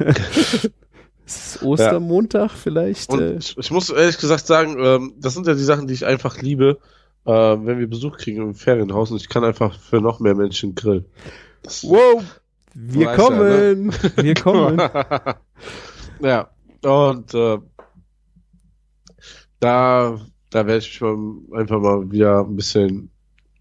es 1.26 1.56
ist 1.56 1.64
Ostermontag 1.64 2.52
vielleicht. 2.52 3.10
Und 3.12 3.22
Äh, 3.22 3.38
ich, 3.38 3.58
ich 3.58 3.72
muss 3.72 3.90
ehrlich 3.90 4.18
gesagt 4.18 4.46
sagen, 4.46 4.76
ähm, 4.80 5.14
das 5.18 5.34
sind 5.34 5.48
ja 5.48 5.54
die 5.54 5.64
Sachen, 5.64 5.88
die 5.88 5.94
ich 5.94 6.06
einfach 6.06 6.42
liebe, 6.42 6.80
äh, 7.26 7.32
wenn 7.32 7.80
wir 7.80 7.88
Besuch 7.88 8.18
kriegen 8.18 8.42
im 8.42 8.54
Ferienhaus 8.54 9.12
und 9.12 9.18
ich 9.18 9.30
kann 9.30 9.44
einfach 9.46 9.80
für 9.80 10.02
noch 10.02 10.20
mehr 10.20 10.36
Menschen 10.36 10.76
grillen. 10.76 11.06
Das- 11.64 11.84
wow, 11.84 12.22
wir 12.74 13.08
Weißt 13.08 13.18
ja, 13.20 13.26
kommen. 13.26 13.94
Wir 14.18 14.34
kommen. 14.36 14.78
ja, 16.20 16.50
und 16.86 17.34
äh, 17.34 17.58
da, 19.60 20.20
da 20.50 20.68
werde 20.68 20.78
ich 20.80 21.02
einfach 21.02 21.80
mal 21.80 22.12
wieder 22.12 22.40
ein 22.46 22.56
bisschen, 22.56 23.10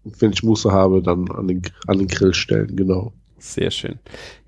wenn 0.03 0.31
ich 0.31 0.43
Muße 0.43 0.71
habe, 0.71 1.01
dann 1.01 1.29
an 1.31 1.47
den, 1.47 1.61
an 1.87 1.99
den 1.99 2.07
Grill 2.07 2.33
stellen, 2.33 2.75
genau. 2.75 3.13
Sehr 3.37 3.71
schön. 3.71 3.99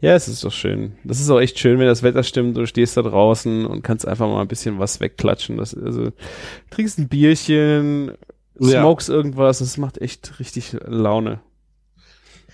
Ja, 0.01 0.15
es 0.15 0.27
ist 0.27 0.43
doch 0.43 0.51
schön. 0.51 0.93
Das 1.05 1.21
ist 1.21 1.29
auch 1.29 1.39
echt 1.39 1.57
schön, 1.59 1.79
wenn 1.79 1.87
das 1.87 2.03
Wetter 2.03 2.23
stimmt, 2.23 2.57
du 2.57 2.65
stehst 2.65 2.97
da 2.97 3.01
draußen 3.01 3.65
und 3.65 3.83
kannst 3.83 4.05
einfach 4.05 4.27
mal 4.27 4.41
ein 4.41 4.49
bisschen 4.49 4.79
was 4.79 4.99
wegklatschen. 4.99 5.55
Das, 5.57 5.73
also, 5.73 6.09
trinkst 6.71 6.99
ein 6.99 7.07
Bierchen, 7.07 8.11
Ja. 8.59 8.81
smokes 8.81 9.07
irgendwas, 9.07 9.59
das 9.59 9.77
macht 9.77 10.01
echt 10.01 10.39
richtig 10.39 10.75
Laune. 10.85 11.39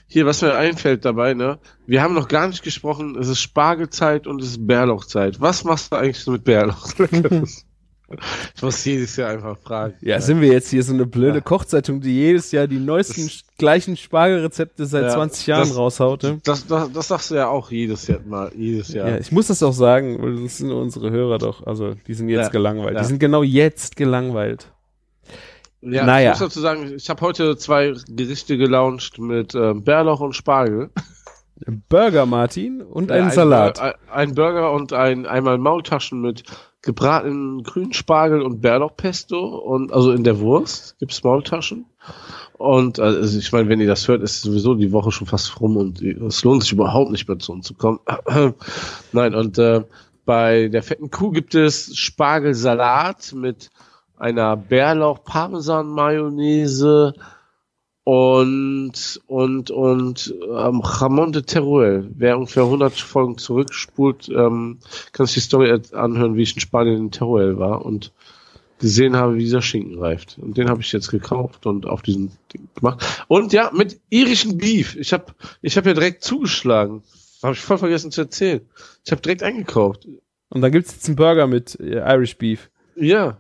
Hier, 0.10 0.26
was 0.26 0.42
mir 0.42 0.56
einfällt 0.56 1.04
dabei, 1.06 1.34
ne? 1.34 1.60
Wir 1.86 2.02
haben 2.02 2.14
noch 2.14 2.28
gar 2.30 2.48
nicht 2.48 2.64
gesprochen, 2.64 3.18
es 3.20 3.28
ist 3.28 3.42
Spargelzeit 3.42 4.26
und 4.26 4.42
es 4.42 4.52
ist 4.52 4.66
Bärlauchzeit. 4.68 5.42
Was 5.42 5.64
machst 5.66 5.92
du 5.92 5.98
eigentlich 5.98 6.26
mit 6.28 6.44
Bärlauch? 6.46 6.88
ich 8.56 8.62
muss 8.64 8.86
jedes 8.86 9.18
Jahr 9.18 9.32
einfach 9.32 9.58
fragen. 9.58 9.96
Ja, 10.00 10.22
sind 10.22 10.40
wir 10.40 10.48
jetzt 10.50 10.70
hier 10.70 10.82
so 10.82 10.94
eine 10.94 11.06
blöde. 11.06 11.42
Kochzeitung, 11.42 12.00
die 12.00 12.14
jedes 12.16 12.54
Jahr 12.54 12.68
die 12.68 12.80
neuesten 12.80 13.26
Das- 13.26 13.44
gleichen 13.58 13.98
Spargelrezepte 13.98 14.86
seit 14.86 15.04
Ja, 15.04 15.10
20 15.10 15.48
Jahren 15.48 15.68
das- 15.68 15.76
raushaut. 15.76 16.24
ne? 16.24 16.40
Das, 16.46 16.66
das, 16.66 16.90
das 16.94 17.08
sagst 17.10 17.32
du 17.32 17.36
ja 17.36 17.50
auch 17.50 17.70
jedes 17.70 18.08
Jahr 18.08 18.20
mal, 18.26 18.50
jedes 18.56 18.94
Jahr. 18.94 19.10
Ja, 19.10 19.18
ich 19.18 19.34
muss 19.34 19.48
das 19.48 19.62
auch 19.62 19.74
sagen, 19.74 20.22
weil 20.22 20.42
das 20.42 20.58
sind 20.60 20.72
unsere 20.72 21.12
Hörer 21.12 21.38
doch, 21.38 21.68
also 21.68 21.96
die 22.08 22.14
sind 22.14 22.30
jetzt 22.30 22.44
Ja, 22.46 22.50
gelangweilt. 22.50 22.96
ja. 22.96 23.02
Die 23.02 23.08
sind 23.08 23.20
genau 23.20 23.44
jetzt 23.44 23.98
gelangweilt. 23.98 24.72
Ja, 25.82 26.06
Naja. 26.06 26.34
ich 26.34 26.40
muss 26.40 26.50
dazu 26.50 26.60
sagen, 26.60 26.94
ich 26.96 27.10
habe 27.10 27.22
heute 27.22 27.56
zwei 27.58 27.94
Gerichte 28.08 28.58
gelauncht 28.58 29.20
mit 29.20 29.54
ähm, 29.56 29.84
Bärlauch 29.84 30.20
und 30.22 30.34
Spargel. 30.34 30.90
Burger, 31.90 32.26
Martin, 32.26 32.82
und 32.82 33.10
Äh, 33.10 33.16
einen 33.16 33.32
Salat. 33.32 33.80
Ein, 33.80 33.94
ein 34.12 34.36
Burger 34.36 34.72
und 34.74 34.94
ein 34.94 35.26
einmal 35.26 35.58
Maultaschen 35.58 36.22
mit 36.22 36.44
gebratenen 36.84 37.64
grünen 37.64 37.94
Spargel 37.94 38.42
und 38.42 38.62
Bärlauchpesto 38.62 39.40
und 39.58 39.92
also 39.92 40.12
in 40.12 40.24
der 40.24 40.40
Wurst 40.40 40.98
gibt's 41.00 41.24
Maultaschen. 41.24 41.86
Und 42.58 43.00
also 43.00 43.38
ich 43.38 43.52
meine, 43.52 43.70
wenn 43.70 43.80
ihr 43.82 43.88
das 43.88 44.08
hört, 44.08 44.24
ist 44.24 44.42
sowieso 44.42 44.74
die 44.76 44.92
Woche 44.92 45.12
schon 45.12 45.28
fast 45.28 45.60
rum 45.60 45.78
und 45.78 46.02
es 46.02 46.44
lohnt 46.44 46.64
sich 46.64 46.72
überhaupt 46.72 47.12
nicht 47.12 47.28
mehr 47.28 47.38
zu 47.40 47.52
uns 47.52 47.68
zu 47.68 47.74
kommen. 47.76 48.00
Nein, 49.12 49.36
und 49.36 49.58
äh, 49.58 49.84
bei 50.26 50.68
der 50.68 50.84
fetten 50.84 51.10
Kuh 51.12 51.32
gibt 51.32 51.56
es 51.56 51.96
Spargelsalat 51.96 53.34
mit 53.34 53.70
einer 54.18 54.58
Bärlauch-Parmesan-Mayonnaise 54.58 57.14
und 58.04 59.22
und 59.28 59.70
und 59.70 60.36
ähm, 60.44 60.80
Ramon 60.80 61.32
de 61.34 61.42
Teruel. 61.42 62.10
Wer 62.16 62.38
ungefähr 62.38 62.64
100 62.64 62.94
Folgen 62.94 63.38
zurückspult, 63.38 64.30
ähm, 64.30 64.80
kann 65.12 65.26
sich 65.26 65.36
die 65.36 65.42
Story 65.42 65.78
anhören, 65.92 66.38
wie 66.38 66.44
ich 66.44 66.56
in 66.56 66.62
Spanien 66.62 66.98
in 66.98 67.12
Teruel 67.12 67.60
war 67.60 67.86
und 67.86 68.14
gesehen 68.80 69.18
habe, 69.18 69.36
wie 69.36 69.40
dieser 69.40 69.62
Schinken 69.62 70.00
reift. 70.00 70.38
Und 70.40 70.58
den 70.58 70.70
habe 70.70 70.80
ich 70.82 70.94
jetzt 70.94 71.10
gekauft 71.10 71.66
und 71.66 71.86
auf 71.86 72.02
diesen 72.02 72.32
Ding 72.54 72.70
gemacht. 72.76 73.26
Und 73.28 73.52
ja, 73.52 73.72
mit 73.74 74.00
irischen 74.10 74.58
Beef. 74.58 74.96
Ich 74.96 75.12
habe 75.12 75.26
ich 75.62 75.76
habe 75.76 75.90
ja 75.90 75.94
direkt 75.94 76.24
zugeschlagen. 76.24 77.04
Habe 77.44 77.54
ich 77.54 77.60
voll 77.60 77.78
vergessen 77.78 78.12
zu 78.12 78.22
erzählen. 78.22 78.62
Ich 79.04 79.12
habe 79.12 79.22
direkt 79.22 79.44
eingekauft. 79.44 80.08
Und 80.50 80.62
dann 80.62 80.72
gibt's 80.72 80.94
jetzt 80.94 81.08
einen 81.08 81.18
Burger 81.18 81.46
mit 81.46 81.78
äh, 81.80 81.98
Irish 81.98 82.38
Beef. 82.38 82.70
Ja, 82.96 83.38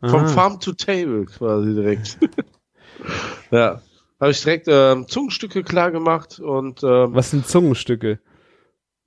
vom 0.00 0.24
Ah. 0.24 0.28
Farm 0.28 0.60
to 0.60 0.72
Table 0.72 1.26
quasi 1.26 1.74
direkt. 1.74 2.18
ja, 3.50 3.80
habe 4.20 4.30
ich 4.30 4.42
direkt 4.42 4.66
ähm, 4.68 5.06
Zungenstücke 5.08 5.62
klar 5.62 5.90
gemacht 5.90 6.38
und 6.40 6.82
ähm, 6.82 7.14
Was 7.14 7.30
sind 7.30 7.46
Zungenstücke? 7.46 8.18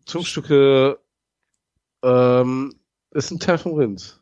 Zungenstücke 0.06 0.98
ähm, 2.04 2.74
ist 3.12 3.32
ein 3.32 3.40
Teil 3.40 3.58
vom 3.58 3.74
Rind. 3.74 4.20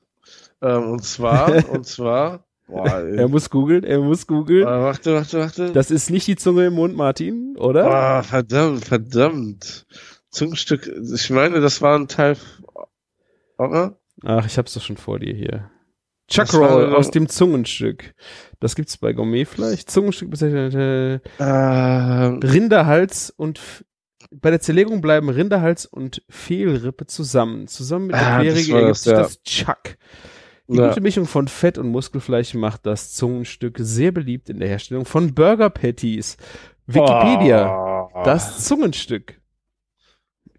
Ähm, 0.62 0.92
und 0.92 1.04
zwar, 1.04 1.70
und 1.72 1.86
zwar, 1.88 2.46
boah, 2.68 3.00
Er 3.00 3.28
muss 3.28 3.50
googeln, 3.50 3.84
er 3.84 4.00
muss 4.00 4.28
googeln. 4.28 4.64
äh, 4.64 4.66
warte, 4.66 5.14
warte, 5.16 5.40
warte. 5.40 5.72
Das 5.72 5.90
ist 5.92 6.10
nicht 6.10 6.28
die 6.28 6.36
Zunge 6.36 6.68
im 6.68 6.74
Mund, 6.74 6.96
Martin, 6.96 7.56
oder? 7.58 7.86
Ah, 7.90 8.24
verdammt, 8.24 8.86
verdammt. 8.86 9.86
Zungenstück, 10.30 10.88
ich 11.14 11.30
meine, 11.32 11.60
das 11.62 11.82
war 11.82 11.98
ein 11.98 12.08
Teil, 12.08 12.38
oder? 13.58 13.98
Ach, 14.24 14.46
ich 14.46 14.58
hab's 14.58 14.74
doch 14.74 14.82
schon 14.82 14.98
vor 14.98 15.20
dir 15.20 15.34
hier. 15.34 15.72
Das 16.34 16.50
Chuckroll 16.50 16.96
aus 16.96 17.12
dem 17.12 17.28
Zungenstück. 17.30 18.14
Das 18.60 18.76
gibt's 18.76 18.98
bei 18.98 19.14
Gourmetfleisch. 19.14 19.86
Zungenstück 19.86 20.30
bezeichnet 20.30 20.74
äh, 20.76 21.20
Ähm, 21.40 22.40
Rinderhals 22.44 23.32
und 23.32 23.60
bei 24.30 24.50
der 24.50 24.62
Zerlegung 24.62 25.02
bleiben 25.02 25.30
Rinderhals 25.30 25.86
und 25.86 26.22
Fehlrippe 26.30 27.06
zusammen. 27.08 27.68
Zusammen 27.68 28.08
mit 28.08 28.16
der 28.16 28.22
Ah, 28.28 28.44
das 28.44 28.54
Querige 28.54 28.74
ergibt 28.76 28.90
das, 28.92 29.04
sich 29.04 29.12
ja. 29.12 29.18
das 29.20 29.44
Chuck. 29.44 29.98
Die 30.68 30.78
Ja. 30.78 30.88
gute 30.88 31.02
Mischung 31.02 31.26
von 31.26 31.48
Fett 31.50 31.78
und 31.78 31.90
Muskelfleisch 31.90 32.54
macht 32.54 32.86
das 32.86 33.14
Zungenstück 33.14 33.76
sehr 33.80 34.12
beliebt 34.14 34.50
in 34.50 34.60
der 34.60 34.70
Herstellung 34.70 35.04
von 35.06 35.34
Burger 35.34 35.70
Patties. 35.70 36.38
Wikipedia. 36.88 38.08
Oh. 38.14 38.24
Das 38.24 38.64
Zungenstück. 38.66 39.41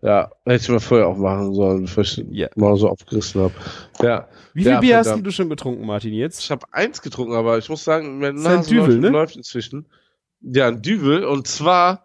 Ja, 0.03 0.33
hätte 0.45 0.62
ich 0.65 0.69
mal 0.69 0.81
vorher 0.81 1.07
auch 1.07 1.16
machen 1.16 1.55
sollen, 1.55 1.83
bevor 1.83 2.03
ich 2.03 2.16
Ja. 2.31 2.49
mal 2.57 2.77
so 2.77 2.89
aufgerissen 2.89 3.41
habe. 3.41 3.55
Ja, 4.03 4.29
Wie 4.53 4.65
viel 4.65 4.73
Ja, 4.73 4.81
Bier 4.81 4.97
hast 4.99 5.07
verdammt. 5.07 5.27
du 5.27 5.31
schon 5.31 5.49
getrunken, 5.49 5.87
Martin, 5.87 6.12
jetzt? 6.12 6.41
ich 6.41 6.51
habe 6.51 6.66
eins 6.73 7.01
getrunken, 7.03 7.35
aber 7.35 7.57
ich 7.59 7.69
muss 7.69 7.85
sagen, 7.85 8.19
meine 8.19 8.37
ist 8.39 8.45
ein 8.47 8.57
Nase 8.57 8.69
Düvel, 8.70 8.87
läuft, 8.97 9.01
ne? 9.01 9.09
läuft 9.09 9.37
inzwischen. 9.37 9.87
Ja, 10.41 10.66
ein 10.69 10.83
Düvel. 10.83 11.24
Und 11.24 11.47
zwar, 11.47 12.05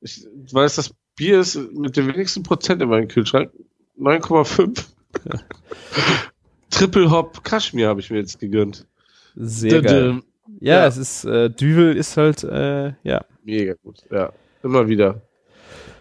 ich, 0.00 0.26
weil 0.52 0.66
es 0.66 0.76
das 0.76 0.90
Bier 1.16 1.40
ist 1.40 1.56
mit 1.72 1.96
dem 1.96 2.06
wenigsten 2.06 2.42
Prozent 2.42 2.82
in 2.82 2.88
meinem 2.90 3.08
Kühlschrank, 3.08 3.50
9,5. 3.98 4.84
Triple 6.70 7.10
Hop 7.10 7.42
Kaschmir 7.44 7.88
habe 7.88 8.00
ich 8.00 8.10
mir 8.10 8.18
jetzt 8.18 8.38
gegönnt. 8.38 8.86
Sehr 9.34 9.80
Dö, 9.80 9.82
geil. 9.82 10.22
Ja, 10.60 10.80
Ja. 10.80 10.86
es 10.86 10.96
ist, 10.96 11.24
äh, 11.24 11.50
Düvel 11.50 11.96
ist 11.96 12.16
halt, 12.16 12.44
äh, 12.44 12.92
ja. 13.02 13.24
Mega 13.44 13.74
gut, 13.82 14.04
ja. 14.10 14.32
Immer 14.62 14.86
wieder. 14.88 15.22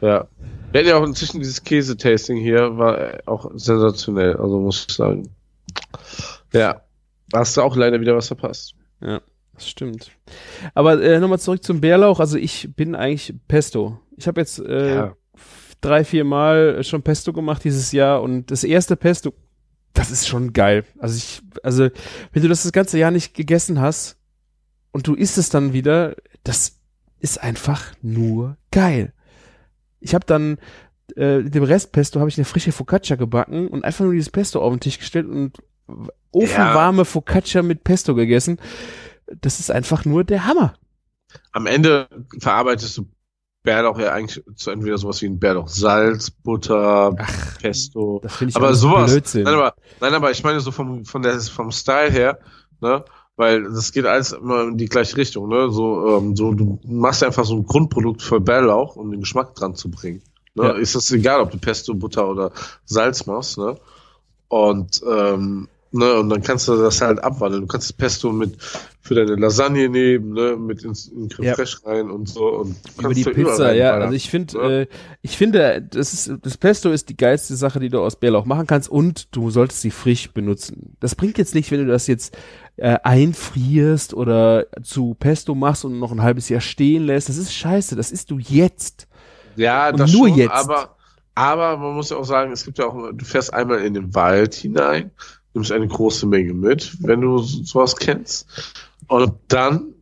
Ja. 0.02 0.28
Wir 0.72 0.80
hatten 0.82 0.90
ja 0.90 0.98
auch 0.98 1.06
inzwischen 1.06 1.40
dieses 1.40 1.64
Käse-Tasting 1.64 2.38
hier, 2.38 2.78
war 2.78 3.19
auch 3.26 3.49
sensationell, 3.56 4.36
also 4.36 4.60
muss 4.60 4.86
ich 4.88 4.95
sagen. 4.95 5.30
Ja. 6.53 6.82
Hast 7.34 7.57
du 7.57 7.61
auch 7.61 7.76
leider 7.76 7.99
wieder 7.99 8.15
was 8.15 8.28
verpasst. 8.28 8.76
Das 8.99 9.68
stimmt. 9.68 10.11
Aber 10.74 11.02
äh, 11.02 11.19
nochmal 11.19 11.40
zurück 11.40 11.64
zum 11.64 11.82
Bärlauch. 11.82 12.19
Also 12.19 12.38
ich 12.38 12.69
bin 12.76 12.95
eigentlich 12.95 13.34
Pesto. 13.48 13.99
Ich 14.18 14.28
habe 14.28 14.40
jetzt 14.41 14.60
äh, 14.60 14.95
Ja. 14.95 15.15
drei, 15.82 16.03
vier 16.03 16.24
Mal 16.24 16.84
schon 16.84 17.02
Pesto 17.03 17.34
gemacht 17.34 17.64
dieses 17.64 17.91
Jahr 17.91 18.22
und 18.22 18.49
das 18.52 18.64
erste 18.64 18.95
Pesto, 18.95 19.34
das 19.94 20.11
ist 20.11 20.28
schon 20.28 20.53
geil. 20.53 20.84
Also 20.99 21.18
ich, 21.18 21.41
also 21.64 21.90
wenn 22.34 22.44
du 22.44 22.49
das 22.49 22.64
das 22.64 22.72
ganze 22.72 22.98
Jahr 22.98 23.11
nicht 23.11 23.34
gegessen 23.34 23.82
hast 23.82 24.18
und 24.91 25.07
du 25.07 25.15
isst 25.15 25.38
es 25.38 25.49
dann 25.49 25.74
wieder, 25.74 26.15
das 26.44 26.80
ist 27.19 27.41
einfach 27.41 27.94
nur 28.02 28.57
geil. 28.72 29.14
Ich 29.99 30.14
habe 30.14 30.26
dann 30.26 30.57
äh, 31.15 31.44
dem 31.44 31.64
Rest 31.64 31.91
Pesto 31.91 32.19
habe 32.19 32.30
ich 32.30 32.38
eine 32.38 32.45
frische 32.45 32.72
Focaccia 32.72 33.15
gebacken 33.15 33.68
und 33.68 33.84
einfach 33.84 34.03
nur 34.03 34.14
dieses 34.14 34.30
Pesto 34.30 34.61
auf 34.61 34.74
den 34.74 34.80
Tisch 34.80 34.99
gestellt 34.99 35.28
und 35.28 35.57
ofenwarme 36.32 37.06
Focaccia 37.06 37.61
mit 37.64 37.84
Pesto 37.84 38.15
gegessen. 38.15 38.60
Das 39.41 39.60
ist 39.60 39.72
einfach 39.72 40.06
nur 40.06 40.24
der 40.24 40.45
Hammer. 40.45 40.76
Am 41.52 41.65
Ende 41.65 42.07
verarbeitest 42.40 42.98
du 42.98 43.07
Bärlauch 43.64 43.99
ja 43.99 44.14
eigentlich 44.14 44.41
zu 44.56 44.72
entweder 44.72 44.98
sowas 44.98 45.22
wie 45.22 45.26
ein 45.26 45.40
Bärlauch 45.40 45.68
Salz, 45.68 46.32
Butter, 46.32 47.14
Ach, 47.18 47.57
Pesto. 47.60 48.22
Das 48.24 48.36
finde 48.38 48.52
ich 48.52 48.56
aber 48.56 48.74
sowas. 48.74 49.11
Blödsinn. 49.11 49.44
Nein 49.44 49.56
aber, 49.56 49.76
nein, 49.99 50.14
aber 50.14 50.32
ich 50.32 50.41
meine 50.44 50.61
so 50.61 50.72
vom, 50.72 51.03
von 51.03 51.22
der, 51.22 51.38
vom 51.41 51.72
Style 51.72 52.11
her, 52.11 52.40
ne? 52.80 53.03
Weil 53.38 53.64
das 53.64 53.91
geht 53.91 54.05
alles 54.05 54.31
immer 54.34 54.64
in 54.64 54.77
die 54.77 54.88
gleiche 54.88 55.15
Richtung, 55.15 55.47
ne? 55.47 55.69
So, 55.72 56.18
ähm, 56.18 56.35
so 56.35 56.53
du 56.53 56.80
machst 56.85 57.23
einfach 57.23 57.45
so 57.45 57.55
ein 57.55 57.65
Grundprodukt 57.65 58.22
für 58.22 58.39
Bärlauch, 58.39 58.95
um 58.95 59.11
den 59.11 59.22
Geschmack 59.22 59.53
dran 59.55 59.76
zu 59.76 59.89
bringen. 59.89 60.22
Ne? 60.55 60.64
Ja. 60.64 60.72
Ist 60.72 60.95
das 60.95 61.11
egal, 61.11 61.41
ob 61.41 61.51
du 61.51 61.59
Pesto, 61.59 61.93
Butter 61.93 62.27
oder 62.27 62.51
Salz 62.85 63.26
machst, 63.27 63.59
ne? 63.59 63.77
Und 64.47 65.01
ähm, 65.07 65.68
ne, 65.91 66.19
und 66.19 66.30
dann 66.30 66.41
kannst 66.41 66.68
du 66.68 66.77
das 66.77 66.99
halt 67.01 67.23
abwandeln. 67.23 67.61
Du 67.61 67.68
kannst 67.68 67.89
das 67.89 67.93
Pesto 67.93 68.31
mit 68.31 68.57
für 69.01 69.15
deine 69.15 69.35
Lasagne 69.35 69.88
nehmen, 69.88 70.34
ne, 70.34 70.55
mit 70.57 70.84
ins 70.84 71.07
in 71.07 71.30
Creme 71.30 71.45
Ja. 71.47 71.55
Fraiche 71.55 71.85
rein 71.85 72.09
und 72.09 72.27
so 72.27 72.43
und 72.45 72.76
Über 72.99 73.14
die 73.14 73.23
Pizza, 73.23 73.73
ja. 73.73 73.91
reinballern. 73.91 74.01
Also 74.03 74.15
ich 74.15 74.30
finde, 74.30 74.57
Ja. 74.57 74.69
äh, 74.81 74.88
ich 75.22 75.38
finde, 75.38 75.81
das 75.91 76.14
ist, 76.14 76.31
das 76.41 76.57
Pesto 76.57 76.89
ist 76.91 77.07
die 77.09 77.15
geilste 77.18 77.55
Sache, 77.55 77.80
die 77.80 77.89
du 77.89 77.99
aus 77.99 78.15
Bärlauch 78.15 78.45
machen 78.45 78.68
kannst 78.68 78.89
und 78.89 79.34
du 79.35 79.49
solltest 79.51 79.81
sie 79.81 79.91
frisch 79.91 80.31
benutzen. 80.31 80.95
Das 80.99 81.15
bringt 81.15 81.38
jetzt 81.38 81.55
nicht, 81.55 81.72
wenn 81.72 81.85
du 81.85 81.88
das 81.91 82.07
jetzt 82.07 82.35
äh, 82.77 82.97
einfrierst 83.03 84.13
oder 84.13 84.65
zu 84.83 85.15
Pesto 85.19 85.53
machst 85.55 85.83
und 85.85 85.99
noch 85.99 86.11
ein 86.11 86.21
halbes 86.21 86.49
Jahr 86.49 86.61
stehen 86.61 87.05
lässt. 87.05 87.29
Das 87.29 87.37
ist 87.37 87.53
scheiße. 87.53 87.95
Das 87.95 88.11
isst 88.11 88.31
du 88.31 88.39
jetzt. 88.39 89.07
Ja, 89.55 89.89
Und 89.89 89.99
das 89.99 90.11
nur 90.13 90.29
schon, 90.29 90.37
jetzt. 90.37 90.51
aber 90.51 90.95
aber 91.35 91.77
man 91.77 91.93
muss 91.93 92.09
ja 92.09 92.17
auch 92.17 92.23
sagen, 92.25 92.51
es 92.51 92.65
gibt 92.65 92.79
ja 92.79 92.87
auch, 92.87 93.11
du 93.13 93.23
fährst 93.23 93.53
einmal 93.53 93.79
in 93.85 93.93
den 93.93 94.15
Wald 94.15 94.55
hinein, 94.55 95.11
nimmst 95.53 95.71
eine 95.71 95.87
große 95.87 96.25
Menge 96.25 96.53
mit, 96.53 96.97
wenn 97.01 97.21
du 97.21 97.37
so- 97.37 97.63
sowas 97.63 97.95
kennst, 97.95 98.47
und 99.07 99.33
dann 99.47 99.93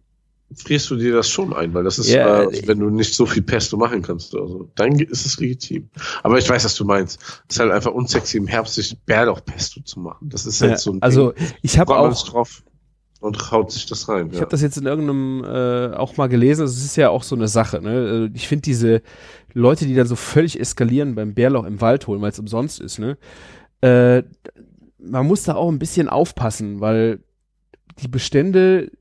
frierst 0.56 0.90
du 0.90 0.95
dir 0.95 1.14
das 1.14 1.30
schon 1.30 1.53
ein, 1.53 1.73
weil 1.73 1.84
das 1.84 1.99
ist, 1.99 2.10
Ja, 2.10 2.44
äh, 2.44 2.68
wenn 2.68 2.80
du 2.80 2.90
nicht 2.90 3.14
so 3.14 3.26
viel 3.26 3.44
Pesto 3.44 3.77
machen 3.77 4.02
kannst, 4.02 4.36
also, 4.36 4.69
dann 4.76 4.99
ist 4.99 5.26
es 5.26 5.40
legitim. 5.40 5.90
Aber 6.23 6.38
ich 6.38 6.49
weiß, 6.49 6.65
was 6.65 6.76
du 6.76 6.86
meinst. 6.86 7.22
Es 7.48 7.56
ist 7.56 7.60
halt 7.60 7.72
einfach 7.72 7.91
unsexy 7.91 8.38
im 8.38 8.48
Herbst 8.48 8.76
sich 8.76 8.98
Bärlauch-Pesto 9.06 9.82
zu 9.82 9.99
machen. 9.99 10.30
Das 10.30 10.45
ist 10.45 10.61
halt 10.61 10.72
Ja, 10.72 10.77
so 10.77 10.94
ein 10.94 11.02
also 11.02 11.32
Ding. 11.32 11.48
ich 11.61 11.77
habe 11.80 11.95
auch, 11.98 12.26
drauf 12.27 12.64
und 13.19 13.52
haut 13.52 13.72
sich 13.72 13.86
das 13.88 14.07
rein. 14.07 14.27
ich 14.27 14.36
ja. 14.36 14.41
habe 14.41 14.52
das 14.52 14.61
jetzt 14.61 14.77
in 14.77 14.86
irgendeinem 14.86 15.44
äh, 15.44 15.95
auch 15.95 16.15
mal 16.18 16.27
gelesen. 16.27 16.65
Es 16.65 16.84
ist 16.84 16.95
ja 16.95 17.10
auch 17.10 17.23
so 17.23 17.36
eine 17.36 17.48
Sache. 17.48 17.82
Ne? 17.82 18.30
Äh, 18.32 18.36
Ich 18.36 18.48
finde 18.48 18.61
diese 18.64 19.02
Leute, 19.53 19.86
die 19.86 19.95
dann 19.95 20.07
so 20.07 20.15
völlig 20.15 20.60
eskalieren 20.60 21.15
beim 21.15 21.34
Bärlauch 21.34 21.65
im 21.65 21.82
Wald 21.82 22.07
holen, 22.07 22.22
weil 22.22 22.32
es 22.32 22.40
umsonst 22.40 22.80
ist. 22.80 22.99
Ne? 22.99 23.18
Äh, 23.82 24.23
man 24.99 25.26
muss 25.27 25.44
da 25.44 25.56
auch 25.56 25.69
ein 25.69 25.80
bisschen 25.80 26.10
aufpassen, 26.10 26.82
weil 26.82 27.19
die 28.02 28.07
Bestände 28.07 28.91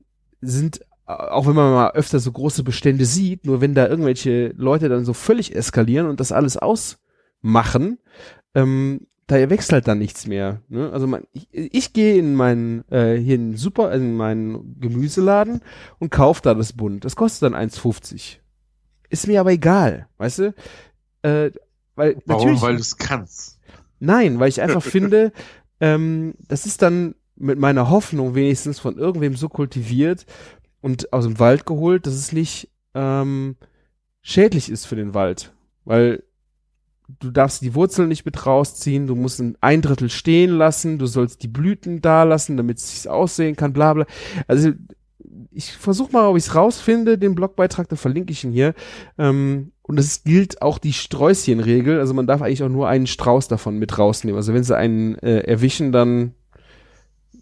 sind, 0.41 0.81
auch 1.05 1.45
wenn 1.45 1.55
man 1.55 1.71
mal 1.71 1.91
öfter 1.91 2.19
so 2.19 2.31
große 2.31 2.63
Bestände 2.63 3.05
sieht, 3.05 3.45
nur 3.45 3.61
wenn 3.61 3.75
da 3.75 3.87
irgendwelche 3.87 4.53
Leute 4.57 4.89
dann 4.89 5.05
so 5.05 5.13
völlig 5.13 5.55
eskalieren 5.55 6.07
und 6.07 6.19
das 6.19 6.31
alles 6.31 6.57
ausmachen, 6.57 7.99
ähm, 8.55 9.07
da 9.27 9.49
wächst 9.49 9.71
halt 9.71 9.87
dann 9.87 9.99
nichts 9.99 10.27
mehr. 10.27 10.61
Ne? 10.67 10.91
Also 10.91 11.07
man, 11.07 11.23
ich, 11.33 11.47
ich 11.51 11.93
gehe 11.93 12.17
in 12.17 12.35
meinen 12.35 12.87
äh, 12.91 13.15
hier 13.15 13.35
in 13.35 13.57
Super, 13.57 13.91
in 13.91 14.15
meinen 14.15 14.79
Gemüseladen 14.79 15.61
und 15.99 16.11
kaufe 16.11 16.41
da 16.43 16.53
das 16.53 16.73
Bund. 16.73 17.05
Das 17.05 17.15
kostet 17.15 17.43
dann 17.43 17.55
1,50. 17.55 18.37
Ist 19.09 19.27
mir 19.27 19.39
aber 19.39 19.51
egal, 19.51 20.07
weißt 20.17 20.39
du? 20.39 20.53
Äh, 21.21 21.51
weil 21.95 22.17
Warum? 22.25 22.45
natürlich, 22.45 22.61
Weil 22.61 22.75
du 22.75 22.81
es 22.81 22.97
kannst. 22.97 23.59
Nein, 23.99 24.39
weil 24.39 24.49
ich 24.49 24.61
einfach 24.61 24.83
finde, 24.83 25.31
ähm, 25.79 26.35
das 26.47 26.65
ist 26.65 26.81
dann 26.81 27.15
mit 27.35 27.59
meiner 27.59 27.89
Hoffnung 27.89 28.35
wenigstens 28.35 28.79
von 28.79 28.97
irgendwem 28.97 29.35
so 29.35 29.49
kultiviert 29.49 30.25
und 30.85 31.11
aus 31.11 31.23
dem 31.23 31.39
Wald 31.39 31.65
geholt, 31.65 32.05
dass 32.05 32.13
es 32.13 32.31
nicht 32.31 32.69
ähm, 32.93 33.55
schädlich 34.21 34.69
ist 34.69 34.85
für 34.85 34.95
den 34.95 35.15
Wald. 35.15 35.51
Weil 35.83 36.21
du 37.19 37.31
darfst 37.31 37.63
die 37.63 37.73
Wurzeln 37.73 38.07
nicht 38.07 38.23
mit 38.23 38.45
rausziehen, 38.45 39.07
du 39.07 39.15
musst 39.15 39.41
ein, 39.61 39.81
Drittel 39.81 40.11
stehen 40.11 40.51
lassen, 40.51 40.99
du 40.99 41.07
sollst 41.07 41.41
die 41.41 41.47
Blüten 41.47 42.03
da 42.03 42.21
lassen, 42.21 42.55
damit 42.55 42.77
es 42.77 42.91
sich 42.91 43.09
aussehen 43.09 43.55
kann, 43.55 43.73
bla 43.73 43.95
bla. 43.95 44.05
Also 44.47 44.73
ich 45.49 45.71
versuche 45.71 46.11
mal, 46.11 46.27
ob 46.27 46.37
ich 46.37 46.43
es 46.43 46.53
rausfinde, 46.53 47.17
den 47.17 47.33
Blogbeitrag, 47.33 47.89
da 47.89 47.95
verlinke 47.95 48.31
ich 48.31 48.43
ihn 48.43 48.51
hier. 48.51 48.75
Ähm, 49.17 49.71
und 49.81 49.99
es 49.99 50.23
gilt 50.23 50.61
auch 50.61 50.77
die 50.77 50.93
Sträußchenregel, 50.93 51.99
also 51.99 52.13
man 52.13 52.27
darf 52.27 52.43
eigentlich 52.43 52.61
auch 52.61 52.69
nur 52.69 52.87
einen 52.87 53.07
Strauß 53.07 53.47
davon 53.47 53.79
mit 53.79 53.97
rausnehmen. 53.97 54.37
Also 54.37 54.53
wenn 54.53 54.63
sie 54.63 54.77
einen 54.77 55.15
äh, 55.15 55.39
erwischen, 55.39 55.91
dann 55.91 56.35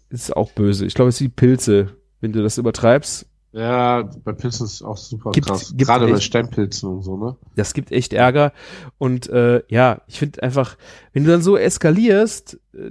ist 0.08 0.22
es 0.22 0.32
auch 0.32 0.52
böse. 0.52 0.86
Ich 0.86 0.94
glaube, 0.94 1.10
es 1.10 1.16
ist 1.16 1.20
wie 1.20 1.28
Pilze. 1.28 1.98
Wenn 2.22 2.32
du 2.32 2.42
das 2.42 2.56
übertreibst, 2.56 3.28
Ja, 3.56 4.02
bei 4.24 4.32
Pilzen 4.32 4.66
ist 4.66 4.72
es 4.74 4.82
auch 4.82 4.96
super 4.96 5.30
Gibt- 5.30 5.46
krass. 5.46 5.68
gibt 5.76 5.80
Gerade 5.88 6.06
bei 6.06 6.12
echt- 6.14 6.24
Steinpilzen 6.24 6.88
und 6.88 7.02
so, 7.02 7.16
ne? 7.16 7.36
das 7.54 7.72
gibt 7.72 7.92
echt 7.92 8.12
Ärger. 8.12 8.52
Und 8.98 9.28
äh, 9.28 9.62
ja, 9.68 10.00
ich 10.08 10.18
finde 10.18 10.42
einfach, 10.42 10.76
wenn 11.12 11.22
du 11.24 11.30
dann 11.30 11.40
so 11.42 11.56
eskalierst, 11.56 12.58
äh, 12.74 12.90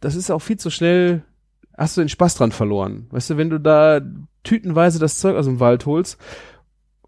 das 0.00 0.16
ist 0.16 0.30
auch 0.32 0.40
viel 0.40 0.56
zu 0.58 0.68
schnell, 0.70 1.22
hast 1.78 1.96
du 1.96 2.00
den 2.00 2.08
Spaß 2.08 2.34
dran 2.34 2.50
verloren. 2.50 3.06
Weißt 3.10 3.30
du, 3.30 3.36
wenn 3.36 3.50
du 3.50 3.60
da 3.60 4.00
tütenweise 4.42 4.98
das 4.98 5.20
Zeug 5.20 5.36
aus 5.36 5.44
dem 5.46 5.60
Wald 5.60 5.86
holst, 5.86 6.18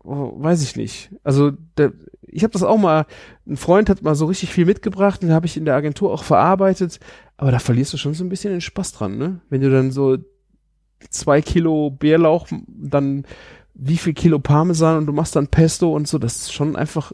oh, 0.05 0.33
weiß 0.37 0.63
ich 0.63 0.77
nicht. 0.77 1.11
Also 1.25 1.51
der, 1.77 1.93
ich 2.23 2.45
habe 2.45 2.53
das 2.53 2.63
auch 2.63 2.79
mal, 2.79 3.07
ein 3.49 3.57
Freund 3.57 3.91
hat 3.91 4.03
mal 4.03 4.15
so 4.15 4.27
richtig 4.27 4.51
viel 4.53 4.65
mitgebracht, 4.65 5.23
den 5.23 5.33
habe 5.33 5.47
ich 5.47 5.57
in 5.57 5.65
der 5.65 5.75
Agentur 5.75 6.13
auch 6.13 6.23
verarbeitet, 6.23 7.01
aber 7.37 7.51
da 7.51 7.59
verlierst 7.59 7.93
du 7.93 7.97
schon 7.97 8.15
so 8.15 8.23
ein 8.23 8.29
bisschen 8.29 8.53
den 8.53 8.61
Spaß 8.61 8.93
dran, 8.93 9.19
ne? 9.19 9.41
Wenn 9.51 9.61
du 9.61 9.71
dann 9.71 9.91
so 9.91 10.19
zwei 11.11 11.43
Kilo 11.43 11.91
Bärlauch, 11.91 12.47
dann 12.67 13.25
wie 13.75 13.97
viel 13.97 14.13
Kilo 14.13 14.39
Parmesan 14.39 14.99
und 14.99 15.07
du 15.07 15.13
machst 15.13 15.35
dann 15.37 15.49
Pesto 15.49 15.95
und 15.95 16.07
so, 16.07 16.19
das 16.19 16.37
ist 16.37 16.53
schon 16.53 16.77
einfach, 16.77 17.13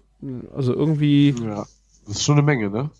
also 0.54 0.74
irgendwie, 0.74 1.34
Ja. 1.42 1.66
Das 2.06 2.16
ist 2.16 2.24
schon 2.24 2.36
eine 2.38 2.42
Menge, 2.42 2.70
ne? 2.70 2.90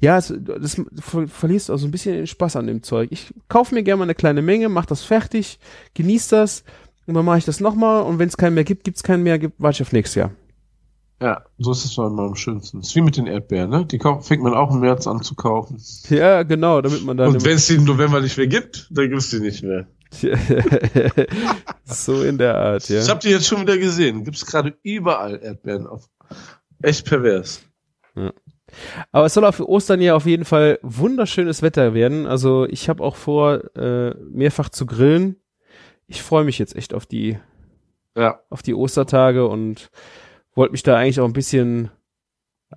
ja, 0.00 0.18
es, 0.18 0.32
das 0.38 0.80
ver 0.98 1.28
verlierst 1.28 1.70
auch 1.70 1.76
so 1.76 1.86
ein 1.86 1.90
bisschen 1.90 2.14
den 2.14 2.26
Spaß 2.26 2.56
an 2.56 2.66
dem 2.66 2.82
Zeug. 2.82 3.08
Ich 3.10 3.32
kaufe 3.48 3.74
mir 3.74 3.82
gerne 3.82 3.98
mal 3.98 4.04
eine 4.04 4.14
kleine 4.14 4.42
Menge, 4.42 4.68
mach 4.68 4.86
das 4.86 5.02
fertig, 5.02 5.58
genieß 5.94 6.28
das 6.28 6.64
und 7.06 7.14
dann 7.14 7.24
mache 7.24 7.38
ich 7.38 7.44
das 7.44 7.60
nochmal 7.60 8.02
und 8.02 8.18
wenn 8.18 8.28
es 8.28 8.36
keinen 8.36 8.54
mehr 8.54 8.64
gibt, 8.64 8.84
gibt's 8.84 9.02
keinen 9.02 9.22
mehr, 9.22 9.38
gibt, 9.38 9.54
warte 9.58 9.76
ich 9.76 9.82
auf 9.82 9.92
nächstes 9.92 10.16
Jahr. 10.16 10.30
Ja, 11.22 11.42
so 11.58 11.72
ist 11.72 11.84
es 11.84 11.94
doch 11.94 12.06
immer 12.06 12.22
am 12.22 12.34
schönsten. 12.34 12.80
ist 12.80 12.96
wie 12.96 13.02
mit 13.02 13.18
den 13.18 13.26
Erdbeeren, 13.26 13.68
ne? 13.68 13.84
Die 13.84 13.98
fängt 13.98 14.42
man 14.42 14.54
auch 14.54 14.72
im 14.72 14.80
März 14.80 15.06
an 15.06 15.20
zu 15.22 15.34
kaufen. 15.34 15.76
Ja, 16.08 16.44
genau, 16.44 16.80
damit 16.80 17.04
man 17.04 17.18
dann 17.18 17.28
Und 17.28 17.44
wenn 17.44 17.56
es 17.56 17.66
die 17.66 17.74
im 17.74 17.84
November 17.84 18.22
nicht 18.22 18.38
mehr 18.38 18.46
gibt, 18.46 18.88
dann 18.90 19.10
gibt 19.10 19.20
es 19.20 19.28
die 19.28 19.40
nicht 19.40 19.62
mehr. 19.62 19.86
so 21.84 22.22
in 22.22 22.38
der 22.38 22.56
Art, 22.56 22.88
ja. 22.88 23.00
Ich 23.00 23.08
habe 23.08 23.20
die 23.20 23.30
jetzt 23.30 23.46
schon 23.46 23.60
wieder 23.62 23.78
gesehen. 23.78 24.24
Gibt 24.24 24.36
es 24.36 24.46
gerade 24.46 24.74
überall 24.82 25.40
Erdbeeren 25.42 25.86
auf. 25.86 26.08
Echt 26.82 27.06
pervers. 27.06 27.62
Aber 29.12 29.26
es 29.26 29.34
soll 29.34 29.44
auch 29.44 29.54
für 29.54 29.68
Ostern 29.68 30.00
ja 30.00 30.14
auf 30.14 30.26
jeden 30.26 30.44
Fall 30.44 30.78
wunderschönes 30.82 31.62
Wetter 31.62 31.94
werden. 31.94 32.26
Also 32.26 32.66
ich 32.66 32.88
habe 32.88 33.02
auch 33.02 33.16
vor, 33.16 33.76
äh, 33.76 34.14
mehrfach 34.30 34.68
zu 34.68 34.86
grillen. 34.86 35.36
Ich 36.06 36.22
freue 36.22 36.44
mich 36.44 36.58
jetzt 36.58 36.74
echt 36.76 36.94
auf 36.94 37.06
die, 37.06 37.38
Ja. 38.16 38.40
auf 38.50 38.62
die 38.62 38.74
Ostertage 38.74 39.46
und 39.46 39.90
wollte 40.54 40.72
mich 40.72 40.82
da 40.82 40.96
eigentlich 40.96 41.20
auch 41.20 41.26
ein 41.26 41.32
bisschen 41.32 41.90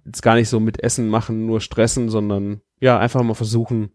jetzt 0.06 0.22
gar 0.24 0.36
nicht 0.36 0.50
so 0.50 0.60
mit 0.60 0.82
Essen 0.84 1.10
machen, 1.10 1.46
nur 1.46 1.62
stressen, 1.62 2.10
sondern 2.10 2.62
ja, 2.80 2.98
einfach 3.00 3.22
mal 3.24 3.34
versuchen, 3.36 3.92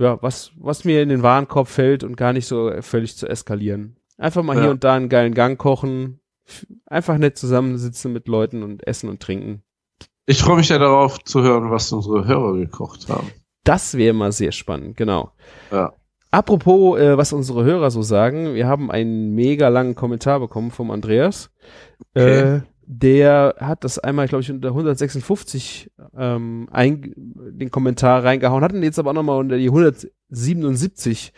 ja, 0.00 0.18
was, 0.22 0.52
was 0.58 0.84
mir 0.84 1.02
in 1.02 1.08
den 1.08 1.22
Warenkorb 1.22 1.68
fällt 1.68 2.04
und 2.04 2.16
gar 2.16 2.32
nicht 2.32 2.46
so 2.46 2.70
völlig 2.80 3.16
zu 3.16 3.26
eskalieren. 3.28 3.96
Einfach 4.18 4.42
mal 4.42 4.56
Ja. 4.56 4.62
hier 4.62 4.70
und 4.70 4.84
da 4.84 4.94
einen 4.94 5.08
geilen 5.08 5.34
Gang 5.34 5.58
kochen, 5.58 6.20
einfach 6.86 7.18
nett 7.18 7.36
zusammensitzen 7.38 8.12
mit 8.12 8.28
Leuten 8.28 8.62
und 8.62 8.86
essen 8.86 9.08
und 9.08 9.20
trinken. 9.20 9.62
Ich 10.26 10.42
freue 10.42 10.56
mich 10.56 10.68
ja 10.68 10.78
darauf 10.78 11.18
zu 11.24 11.42
hören, 11.42 11.70
was 11.70 11.90
unsere 11.92 12.26
Hörer 12.26 12.54
gekocht 12.56 13.08
haben. 13.08 13.28
Das 13.64 13.96
wäre 13.96 14.14
mal 14.14 14.32
sehr 14.32 14.52
spannend, 14.52 14.96
genau. 14.96 15.32
Ja. 15.70 15.92
Apropos, 16.30 16.98
äh, 16.98 17.16
was 17.18 17.32
unsere 17.32 17.62
Hörer 17.64 17.90
so 17.90 18.02
sagen, 18.02 18.54
wir 18.54 18.66
haben 18.66 18.90
einen 18.90 19.34
mega 19.34 19.68
langen 19.68 19.94
Kommentar 19.94 20.40
bekommen 20.40 20.70
vom 20.70 20.90
Andreas. 20.90 21.50
Okay. 22.14 22.56
Äh, 22.56 22.60
der 22.98 23.54
hat 23.58 23.84
das 23.84 23.98
einmal, 23.98 24.28
glaube 24.28 24.42
ich, 24.42 24.50
unter 24.50 24.68
156 24.68 25.90
ähm, 26.16 26.68
ein, 26.70 27.12
den 27.16 27.70
Kommentar 27.70 28.22
reingehauen, 28.22 28.62
hat 28.62 28.72
ihn 28.72 28.82
jetzt 28.82 28.98
aber 28.98 29.10
auch 29.10 29.14
nochmal 29.14 29.38
unter 29.38 29.56
die 29.56 29.68
177 29.68 31.32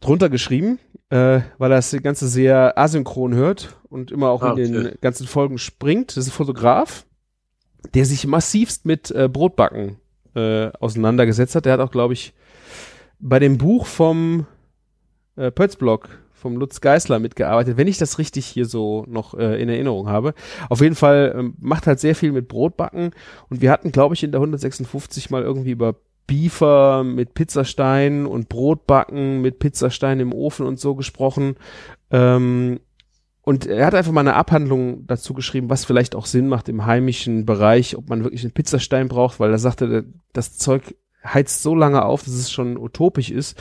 drunter 0.00 0.28
geschrieben, 0.28 0.78
äh, 1.10 1.40
weil 1.58 1.70
er 1.70 1.76
das 1.76 1.96
Ganze 2.02 2.26
sehr 2.28 2.76
asynchron 2.76 3.34
hört 3.34 3.76
und 3.88 4.10
immer 4.10 4.30
auch 4.30 4.42
Ah, 4.42 4.50
in 4.52 4.56
den 4.72 4.86
okay. 4.86 4.98
ganzen 5.00 5.26
Folgen 5.26 5.58
springt. 5.58 6.10
Das 6.10 6.26
ist 6.26 6.28
ein 6.28 6.36
Fotograf, 6.36 7.06
der 7.94 8.04
sich 8.04 8.26
massivst 8.26 8.86
mit 8.86 9.10
äh, 9.12 9.28
Brotbacken 9.28 9.98
äh, 10.34 10.70
auseinandergesetzt 10.80 11.54
hat. 11.54 11.64
Der 11.64 11.74
hat 11.74 11.80
auch, 11.80 11.92
glaube 11.92 12.14
ich, 12.14 12.34
bei 13.20 13.38
dem 13.38 13.56
Buch 13.56 13.86
vom 13.86 14.46
äh, 15.36 15.50
Pötzblock 15.50 16.08
vom 16.44 16.58
Lutz 16.58 16.82
Geißler 16.82 17.20
mitgearbeitet, 17.20 17.78
wenn 17.78 17.88
ich 17.88 17.96
das 17.96 18.18
richtig 18.18 18.44
hier 18.44 18.66
so 18.66 19.06
noch 19.08 19.32
äh, 19.32 19.60
in 19.62 19.70
Erinnerung 19.70 20.10
habe. 20.10 20.34
Auf 20.68 20.82
jeden 20.82 20.94
Fall 20.94 21.34
ähm, 21.34 21.54
macht 21.58 21.86
halt 21.86 22.00
sehr 22.00 22.14
viel 22.14 22.32
mit 22.32 22.48
Brotbacken 22.48 23.12
und 23.48 23.62
wir 23.62 23.70
hatten, 23.70 23.92
glaube 23.92 24.14
ich, 24.14 24.22
in 24.22 24.30
der 24.30 24.42
156 24.42 25.30
mal 25.30 25.42
irgendwie 25.42 25.70
über 25.70 25.96
Beefer 26.26 27.02
mit 27.02 27.32
Pizzastein 27.32 28.26
und 28.26 28.50
Brotbacken 28.50 29.40
mit 29.40 29.58
Pizzastein 29.58 30.20
im 30.20 30.34
Ofen 30.34 30.66
und 30.66 30.78
so 30.78 30.94
gesprochen. 30.94 31.56
Ähm, 32.10 32.80
und 33.40 33.64
er 33.64 33.86
hat 33.86 33.94
einfach 33.94 34.12
mal 34.12 34.20
eine 34.20 34.34
Abhandlung 34.34 35.06
dazu 35.06 35.32
geschrieben, 35.32 35.70
was 35.70 35.86
vielleicht 35.86 36.14
auch 36.14 36.26
Sinn 36.26 36.46
macht 36.46 36.68
im 36.68 36.84
heimischen 36.84 37.46
Bereich, 37.46 37.96
ob 37.96 38.10
man 38.10 38.22
wirklich 38.22 38.42
einen 38.42 38.52
Pizzastein 38.52 39.08
braucht, 39.08 39.40
weil 39.40 39.50
er 39.50 39.58
sagte, 39.58 40.04
das 40.34 40.58
Zeug 40.58 40.94
heizt 41.24 41.62
so 41.62 41.74
lange 41.74 42.04
auf, 42.04 42.22
dass 42.22 42.34
es 42.34 42.52
schon 42.52 42.76
utopisch 42.76 43.30
ist. 43.30 43.58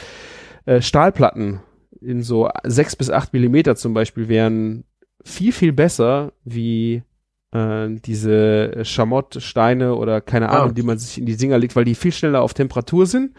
Äh, 0.66 0.82
Stahlplatten 0.82 1.62
in 2.06 2.22
so 2.22 2.50
sechs 2.64 2.96
bis 2.96 3.10
acht 3.10 3.34
Millimeter 3.34 3.76
zum 3.76 3.94
Beispiel 3.94 4.28
wären 4.28 4.84
viel, 5.24 5.52
viel 5.52 5.74
besser 5.74 6.34
wie 6.44 7.04
äh, 7.52 7.88
diese 8.06 8.84
Schamottsteine 8.84 9.96
oder 9.96 10.22
keine 10.22 10.50
Ahnung, 10.50 10.70
ah. 10.70 10.74
die 10.74 10.84
man 10.84 10.98
sich 10.98 11.18
in 11.18 11.26
die 11.26 11.38
Dinger 11.38 11.58
legt, 11.58 11.76
weil 11.76 11.86
die 11.86 11.96
viel 11.96 12.12
schneller 12.12 12.42
auf 12.42 12.54
Temperatur 12.54 13.06
sind 13.06 13.34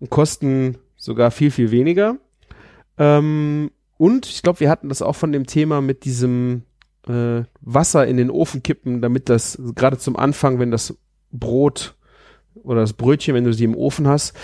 und 0.00 0.10
kosten 0.10 0.78
sogar 0.96 1.30
viel, 1.30 1.50
viel 1.50 1.70
weniger. 1.70 2.16
Ähm, 2.98 3.70
und 3.98 4.26
ich 4.26 4.42
glaube, 4.42 4.60
wir 4.60 4.70
hatten 4.70 4.88
das 4.88 5.02
auch 5.02 5.14
von 5.14 5.32
dem 5.32 5.46
Thema 5.46 5.80
mit 5.80 6.04
diesem 6.04 6.62
äh, 7.08 7.42
Wasser 7.60 8.06
in 8.06 8.16
den 8.16 8.30
Ofen 8.30 8.62
kippen, 8.62 9.00
damit 9.00 9.28
das 9.28 9.60
gerade 9.74 9.98
zum 9.98 10.16
Anfang, 10.16 10.58
wenn 10.58 10.70
das 10.70 10.98
Brot 11.30 11.96
oder 12.62 12.80
das 12.80 12.94
Brötchen, 12.94 13.34
wenn 13.34 13.44
du 13.44 13.52
sie 13.52 13.64
im 13.64 13.76
Ofen 13.76 14.08
hast, 14.08 14.34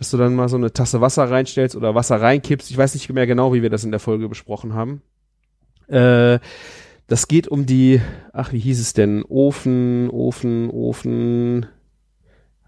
dass 0.00 0.10
du 0.10 0.16
dann 0.16 0.34
mal 0.34 0.48
so 0.48 0.56
eine 0.56 0.72
Tasse 0.72 1.02
Wasser 1.02 1.30
reinstellst 1.30 1.76
oder 1.76 1.94
Wasser 1.94 2.18
reinkippst. 2.22 2.70
Ich 2.70 2.78
weiß 2.78 2.94
nicht 2.94 3.12
mehr 3.12 3.26
genau, 3.26 3.52
wie 3.52 3.60
wir 3.60 3.68
das 3.68 3.84
in 3.84 3.90
der 3.90 4.00
Folge 4.00 4.30
besprochen 4.30 4.72
haben. 4.72 5.02
Äh, 5.88 6.38
das 7.06 7.28
geht 7.28 7.48
um 7.48 7.66
die, 7.66 8.00
ach, 8.32 8.54
wie 8.54 8.60
hieß 8.60 8.80
es 8.80 8.94
denn? 8.94 9.22
Ofen, 9.28 10.08
Ofen, 10.08 10.70
Ofen. 10.70 11.66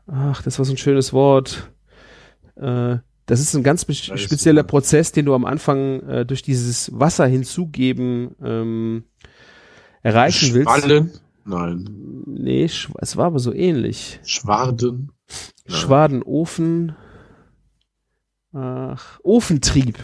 Ach, 0.06 0.42
das 0.42 0.58
war 0.58 0.66
so 0.66 0.74
ein 0.74 0.76
schönes 0.76 1.14
Wort. 1.14 1.72
Äh, 2.56 2.98
das 3.24 3.40
ist 3.40 3.54
ein 3.54 3.62
ganz 3.62 3.86
spezieller 3.90 4.62
Prozess, 4.62 5.12
den 5.12 5.24
du 5.24 5.34
am 5.34 5.46
Anfang 5.46 6.00
äh, 6.00 6.26
durch 6.26 6.42
dieses 6.42 6.90
Wasser 6.92 7.26
hinzugeben 7.26 8.36
ähm, 8.44 9.04
erreichen 10.02 10.52
willst. 10.52 10.68
Schwallen? 10.70 11.12
Nein. 11.46 11.88
Nee, 12.26 12.64
es 12.64 13.16
war 13.16 13.24
aber 13.24 13.38
so 13.38 13.54
ähnlich. 13.54 14.20
Schwaden? 14.22 15.12
Nein. 15.66 15.78
Schwadenofen. 15.78 16.94
Ach, 18.54 19.18
Ofentrieb. 19.22 19.98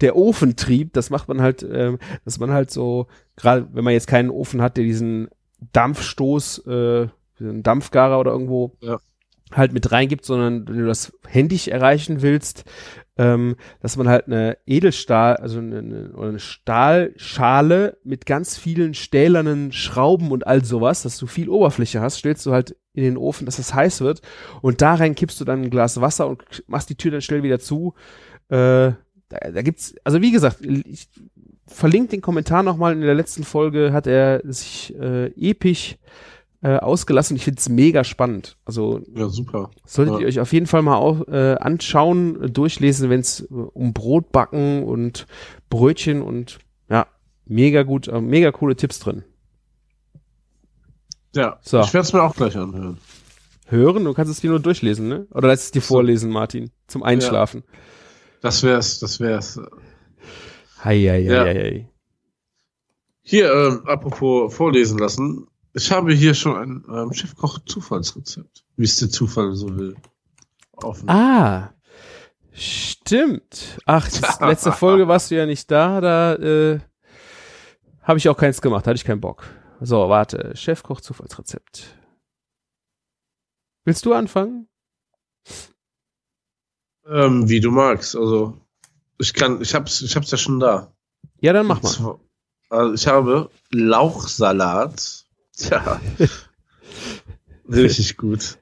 Der 0.00 0.16
Ofentrieb, 0.16 0.92
das 0.94 1.10
macht 1.10 1.28
man 1.28 1.42
halt, 1.42 1.62
ähm, 1.62 1.98
dass 2.24 2.38
man 2.38 2.50
halt 2.50 2.70
so, 2.70 3.08
gerade 3.36 3.68
wenn 3.72 3.84
man 3.84 3.92
jetzt 3.92 4.06
keinen 4.06 4.30
Ofen 4.30 4.62
hat, 4.62 4.76
der 4.76 4.84
diesen 4.84 5.28
Dampfstoß, 5.72 6.66
äh, 6.66 7.08
einen 7.40 7.62
Dampfgarer 7.62 8.18
oder 8.18 8.32
irgendwo 8.32 8.76
ja. 8.80 8.98
halt 9.52 9.72
mit 9.72 9.92
reingibt, 9.92 10.24
sondern 10.24 10.66
wenn 10.68 10.78
du 10.78 10.86
das 10.86 11.12
händisch 11.26 11.68
erreichen 11.68 12.22
willst, 12.22 12.64
ähm, 13.20 13.56
dass 13.80 13.98
man 13.98 14.08
halt 14.08 14.28
eine 14.28 14.56
Edelstahl, 14.64 15.36
also 15.36 15.58
eine, 15.58 15.80
eine, 15.80 16.12
eine 16.18 16.38
Stahlschale 16.38 17.98
mit 18.02 18.24
ganz 18.24 18.56
vielen 18.56 18.94
stählernen 18.94 19.72
Schrauben 19.72 20.30
und 20.32 20.46
all 20.46 20.64
sowas, 20.64 21.02
dass 21.02 21.18
du 21.18 21.26
viel 21.26 21.50
Oberfläche 21.50 22.00
hast, 22.00 22.16
stellst 22.16 22.46
du 22.46 22.52
halt 22.52 22.76
in 22.94 23.04
den 23.04 23.18
Ofen, 23.18 23.44
dass 23.44 23.58
es 23.58 23.74
heiß 23.74 24.00
wird 24.00 24.22
und 24.62 24.80
da 24.80 24.94
rein 24.94 25.14
kippst 25.14 25.38
du 25.38 25.44
dann 25.44 25.64
ein 25.64 25.70
Glas 25.70 26.00
Wasser 26.00 26.28
und 26.28 26.64
machst 26.66 26.88
die 26.88 26.96
Tür 26.96 27.10
dann 27.10 27.20
schnell 27.20 27.42
wieder 27.42 27.60
zu. 27.60 27.92
Äh, 28.48 28.92
da, 29.28 29.38
da 29.52 29.62
gibt's, 29.62 29.94
also 30.02 30.22
wie 30.22 30.32
gesagt, 30.32 30.64
ich 30.64 31.10
verlinke 31.66 32.12
den 32.12 32.22
Kommentar 32.22 32.62
nochmal. 32.62 32.94
In 32.94 33.02
der 33.02 33.14
letzten 33.14 33.44
Folge 33.44 33.92
hat 33.92 34.06
er 34.06 34.40
sich 34.44 34.94
äh, 34.98 35.26
episch 35.36 35.98
äh, 36.62 36.76
ausgelassen. 36.76 37.36
Ich 37.36 37.44
finde 37.44 37.58
es 37.58 37.68
mega 37.68 38.04
spannend. 38.04 38.56
Also 38.64 39.00
ja, 39.14 39.28
super. 39.28 39.70
Solltet 39.86 40.14
ja. 40.16 40.20
ihr 40.20 40.26
euch 40.26 40.40
auf 40.40 40.52
jeden 40.52 40.66
Fall 40.66 40.82
mal 40.82 40.96
auch, 40.96 41.26
äh, 41.28 41.56
anschauen, 41.58 42.52
durchlesen, 42.52 43.10
wenn 43.10 43.20
es 43.20 43.42
um 43.42 43.92
Brot 43.92 44.32
backen 44.32 44.84
und 44.84 45.26
Brötchen 45.70 46.22
und 46.22 46.58
ja, 46.88 47.06
mega 47.46 47.82
gut, 47.82 48.08
äh, 48.08 48.20
mega 48.20 48.52
coole 48.52 48.76
Tipps 48.76 48.98
drin. 48.98 49.24
Ja, 51.34 51.58
so. 51.62 51.80
ich 51.80 51.94
werde 51.94 52.06
es 52.06 52.12
mir 52.12 52.22
auch 52.22 52.34
gleich 52.34 52.56
anhören. 52.56 52.98
Hören? 53.66 54.04
Du 54.04 54.12
kannst 54.14 54.32
es 54.32 54.40
dir 54.40 54.50
nur 54.50 54.58
durchlesen, 54.58 55.08
ne? 55.08 55.26
Oder 55.30 55.48
lässt 55.48 55.64
es 55.66 55.70
dir 55.70 55.80
so. 55.80 55.94
vorlesen, 55.94 56.30
Martin, 56.30 56.72
zum 56.88 57.04
Einschlafen. 57.04 57.62
Ja. 57.64 57.78
Das 58.42 58.62
wär's, 58.62 58.98
das 58.98 59.20
wär's. 59.20 59.60
Hei, 60.82 60.98
hei, 60.98 61.20
ja. 61.20 61.44
hei, 61.44 61.54
hei. 61.54 61.88
Hier, 63.22 63.52
ähm, 63.52 63.82
apropos 63.86 64.52
vorlesen 64.52 64.98
lassen. 64.98 65.46
Ich 65.72 65.90
habe 65.92 66.12
hier 66.12 66.34
schon 66.34 66.56
ein 66.56 66.84
ähm, 66.88 67.12
Chefkoch-Zufallsrezept, 67.12 68.64
wie 68.76 68.84
es 68.84 68.96
der 68.96 69.10
Zufall 69.10 69.54
so 69.54 69.76
will. 69.76 69.96
Offen. 70.72 71.08
Ah, 71.08 71.72
stimmt. 72.52 73.78
Ach, 73.86 74.08
letzte 74.40 74.72
Folge 74.72 75.06
warst 75.06 75.30
du 75.30 75.36
ja 75.36 75.46
nicht 75.46 75.70
da, 75.70 76.00
da 76.00 76.34
äh, 76.34 76.80
habe 78.02 78.18
ich 78.18 78.28
auch 78.28 78.36
keins 78.36 78.60
gemacht, 78.60 78.86
hatte 78.86 78.96
ich 78.96 79.04
keinen 79.04 79.20
Bock. 79.20 79.46
So, 79.80 80.08
warte, 80.08 80.52
Chefkoch-Zufallsrezept. 80.56 81.96
Willst 83.84 84.04
du 84.04 84.12
anfangen? 84.12 84.68
Ähm, 87.06 87.48
wie 87.48 87.60
du 87.60 87.70
magst. 87.70 88.16
Also, 88.16 88.60
ich 89.18 89.32
kann, 89.34 89.60
ich 89.60 89.74
hab's, 89.74 90.02
ich 90.02 90.16
hab's 90.16 90.30
ja 90.30 90.38
schon 90.38 90.60
da. 90.60 90.92
Ja, 91.40 91.52
dann 91.52 91.66
mach 91.66 91.82
mal. 91.82 92.18
Also 92.68 92.94
ich 92.94 93.06
habe 93.06 93.50
Lauchsalat 93.70 95.19
Tja. 95.60 96.00
Richtig 97.68 98.16
gut. 98.16 98.58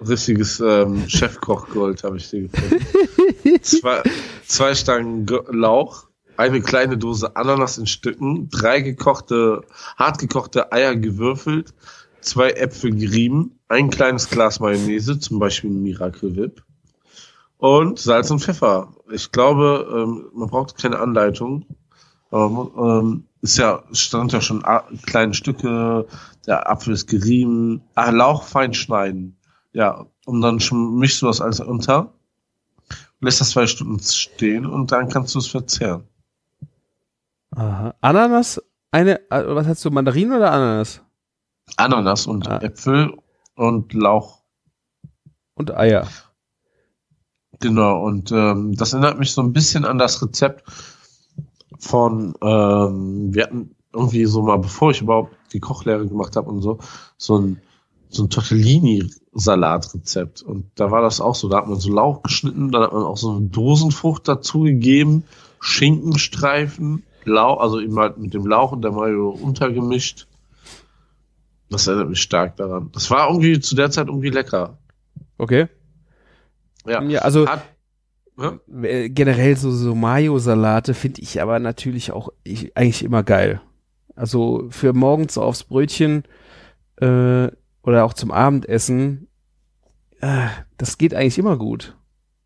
Richtiges 0.00 0.60
ähm, 0.60 1.08
Chefkochgold 1.08 2.04
habe 2.04 2.18
ich 2.18 2.30
dir 2.30 2.48
gefunden. 2.48 3.62
zwei, 3.62 4.02
zwei 4.46 4.74
Stangen 4.74 5.26
Lauch, 5.48 6.06
eine 6.36 6.60
kleine 6.60 6.98
Dose 6.98 7.34
Ananas 7.34 7.78
in 7.78 7.86
Stücken, 7.86 8.48
drei 8.50 8.80
gekochte, 8.80 9.62
hart 9.96 10.18
gekochte 10.18 10.70
Eier 10.72 10.96
gewürfelt, 10.96 11.72
zwei 12.20 12.50
Äpfel 12.50 12.94
gerieben, 12.94 13.58
ein 13.68 13.90
kleines 13.90 14.28
Glas 14.28 14.60
Mayonnaise, 14.60 15.18
zum 15.18 15.38
Beispiel 15.38 15.70
Miracle 15.70 16.36
Whip, 16.36 16.62
und 17.58 17.98
Salz 17.98 18.30
und 18.30 18.40
Pfeffer. 18.40 18.94
Ich 19.10 19.32
glaube, 19.32 19.88
ähm, 19.90 20.26
man 20.34 20.48
braucht 20.48 20.76
keine 20.76 20.98
Anleitung. 20.98 21.64
Aber, 22.30 23.00
ähm, 23.00 23.24
ist 23.46 23.58
ja, 23.58 23.82
stand 23.92 24.32
ja 24.32 24.40
schon 24.40 24.62
kleine 25.06 25.34
Stücke, 25.34 26.06
der 26.46 26.68
Apfel 26.68 26.94
ist 26.94 27.06
gerieben, 27.06 27.80
ah, 27.94 28.10
Lauch 28.10 28.42
fein 28.42 28.74
schneiden. 28.74 29.36
Ja, 29.72 30.06
und 30.24 30.40
dann 30.40 30.58
mischst 30.98 31.22
du 31.22 31.26
das 31.26 31.40
alles 31.40 31.60
unter, 31.60 32.12
lässt 33.20 33.40
das 33.40 33.50
zwei 33.50 33.66
Stunden 33.66 34.00
stehen 34.00 34.66
und 34.66 34.90
dann 34.90 35.08
kannst 35.08 35.34
du 35.34 35.38
es 35.38 35.46
verzehren. 35.46 36.04
Aha. 37.54 37.94
Ananas, 38.00 38.60
eine, 38.90 39.20
äh, 39.30 39.44
was 39.46 39.66
hast 39.66 39.84
du, 39.84 39.90
Mandarinen 39.90 40.36
oder 40.36 40.52
Ananas? 40.52 41.00
Ananas 41.76 42.26
und 42.26 42.48
ah. 42.48 42.58
Äpfel 42.58 43.16
und 43.54 43.92
Lauch. 43.92 44.42
Und 45.54 45.74
Eier. 45.74 46.08
Genau, 47.60 48.02
und 48.04 48.32
ähm, 48.32 48.74
das 48.74 48.92
erinnert 48.92 49.18
mich 49.18 49.32
so 49.32 49.42
ein 49.42 49.52
bisschen 49.52 49.84
an 49.84 49.98
das 49.98 50.20
Rezept 50.20 50.64
von, 51.78 52.34
ähm, 52.42 53.34
wir 53.34 53.44
hatten 53.44 53.74
irgendwie 53.92 54.24
so 54.26 54.42
mal, 54.42 54.58
bevor 54.58 54.90
ich 54.90 55.00
überhaupt 55.00 55.34
die 55.52 55.60
Kochlehre 55.60 56.06
gemacht 56.06 56.36
habe 56.36 56.50
und 56.50 56.62
so, 56.62 56.78
so 57.16 57.38
ein, 57.38 57.60
so 58.08 58.24
ein 58.24 58.30
Tortellini-Salatrezept. 58.30 60.42
Und 60.42 60.70
da 60.74 60.90
war 60.90 61.02
das 61.02 61.20
auch 61.20 61.34
so, 61.34 61.48
da 61.48 61.58
hat 61.58 61.68
man 61.68 61.80
so 61.80 61.92
Lauch 61.92 62.22
geschnitten, 62.22 62.70
dann 62.70 62.82
hat 62.82 62.92
man 62.92 63.02
auch 63.02 63.16
so 63.16 63.30
eine 63.30 63.46
Dosenfrucht 63.46 64.28
dazu 64.28 64.62
gegeben, 64.62 65.24
Schinkenstreifen, 65.60 67.02
Lauch, 67.24 67.60
also 67.60 67.80
eben 67.80 67.98
halt 67.98 68.18
mit 68.18 68.34
dem 68.34 68.46
Lauch 68.46 68.72
und 68.72 68.82
der 68.82 68.92
Mayo 68.92 69.30
untergemischt. 69.30 70.28
Das 71.68 71.88
erinnert 71.88 72.10
mich 72.10 72.22
stark 72.22 72.56
daran. 72.56 72.90
Das 72.92 73.10
war 73.10 73.28
irgendwie 73.28 73.58
zu 73.58 73.74
der 73.74 73.90
Zeit 73.90 74.06
irgendwie 74.06 74.30
lecker. 74.30 74.78
Okay. 75.36 75.66
Ja, 76.86 77.02
ja 77.02 77.22
also 77.22 77.48
hat, 77.48 77.64
ja? 78.38 78.58
Äh, 78.82 79.08
generell 79.08 79.56
so, 79.56 79.70
so 79.70 79.94
Mayo-Salate 79.94 80.94
finde 80.94 81.22
ich 81.22 81.40
aber 81.40 81.58
natürlich 81.58 82.12
auch 82.12 82.30
ich, 82.44 82.76
eigentlich 82.76 83.04
immer 83.04 83.22
geil. 83.22 83.60
Also 84.14 84.66
für 84.70 84.92
morgens 84.92 85.38
aufs 85.38 85.64
Brötchen 85.64 86.24
äh, 86.96 87.48
oder 87.82 88.04
auch 88.04 88.14
zum 88.14 88.30
Abendessen, 88.30 89.28
äh, 90.20 90.46
das 90.76 90.98
geht 90.98 91.14
eigentlich 91.14 91.38
immer 91.38 91.56
gut. 91.56 91.96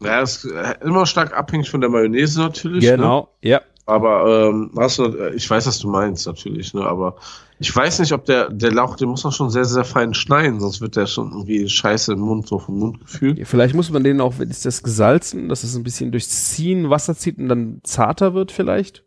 Ja, 0.03 0.23
ist 0.23 0.45
äh, 0.45 0.75
immer 0.83 1.07
stark 1.07 1.37
abhängig 1.37 1.71
von 1.71 1.81
der 1.81 1.91
Mayonnaise 1.91 2.41
natürlich. 2.41 2.85
Ne? 2.85 2.97
Genau, 2.97 3.29
ne? 3.43 3.51
ja. 3.51 3.61
Aber 3.87 4.49
ähm, 4.49 4.71
hast 4.77 4.99
du, 4.99 5.05
äh, 5.05 5.35
ich 5.35 5.49
weiß, 5.49 5.67
was 5.67 5.79
du 5.79 5.89
meinst 5.89 6.27
natürlich, 6.27 6.75
ne? 6.75 6.83
Aber 6.83 7.17
ich 7.63 7.77
weiß 7.77 7.99
nicht, 8.01 8.13
ob 8.13 8.25
der 8.25 8.49
der 8.51 8.73
Lauch, 8.73 8.97
den 8.97 9.09
muss 9.11 9.23
man 9.23 9.33
schon 9.33 9.51
sehr 9.51 9.67
sehr 9.67 9.85
fein 9.85 10.15
schneiden, 10.15 10.61
sonst 10.61 10.81
wird 10.81 10.97
der 10.97 11.07
schon 11.07 11.31
irgendwie 11.31 11.69
scheiße 11.69 12.15
im 12.15 12.21
Mund 12.21 12.49
so 12.49 12.59
vom 12.59 12.79
Mund 12.79 13.01
gefühlt. 13.01 13.47
Vielleicht 13.47 13.75
muss 13.75 13.91
man 13.91 14.03
den 14.03 14.21
auch, 14.21 14.39
wenn 14.39 14.49
ist 14.49 14.65
das 14.65 14.83
gesalzen, 14.83 15.49
dass 15.51 15.63
es 15.63 15.77
ein 15.77 15.83
bisschen 15.83 16.11
durchs 16.11 16.51
Ziehen 16.53 16.89
Wasser 16.91 17.15
zieht 17.15 17.39
und 17.39 17.49
dann 17.49 17.81
zarter 17.85 18.33
wird 18.35 18.51
vielleicht. 18.51 19.05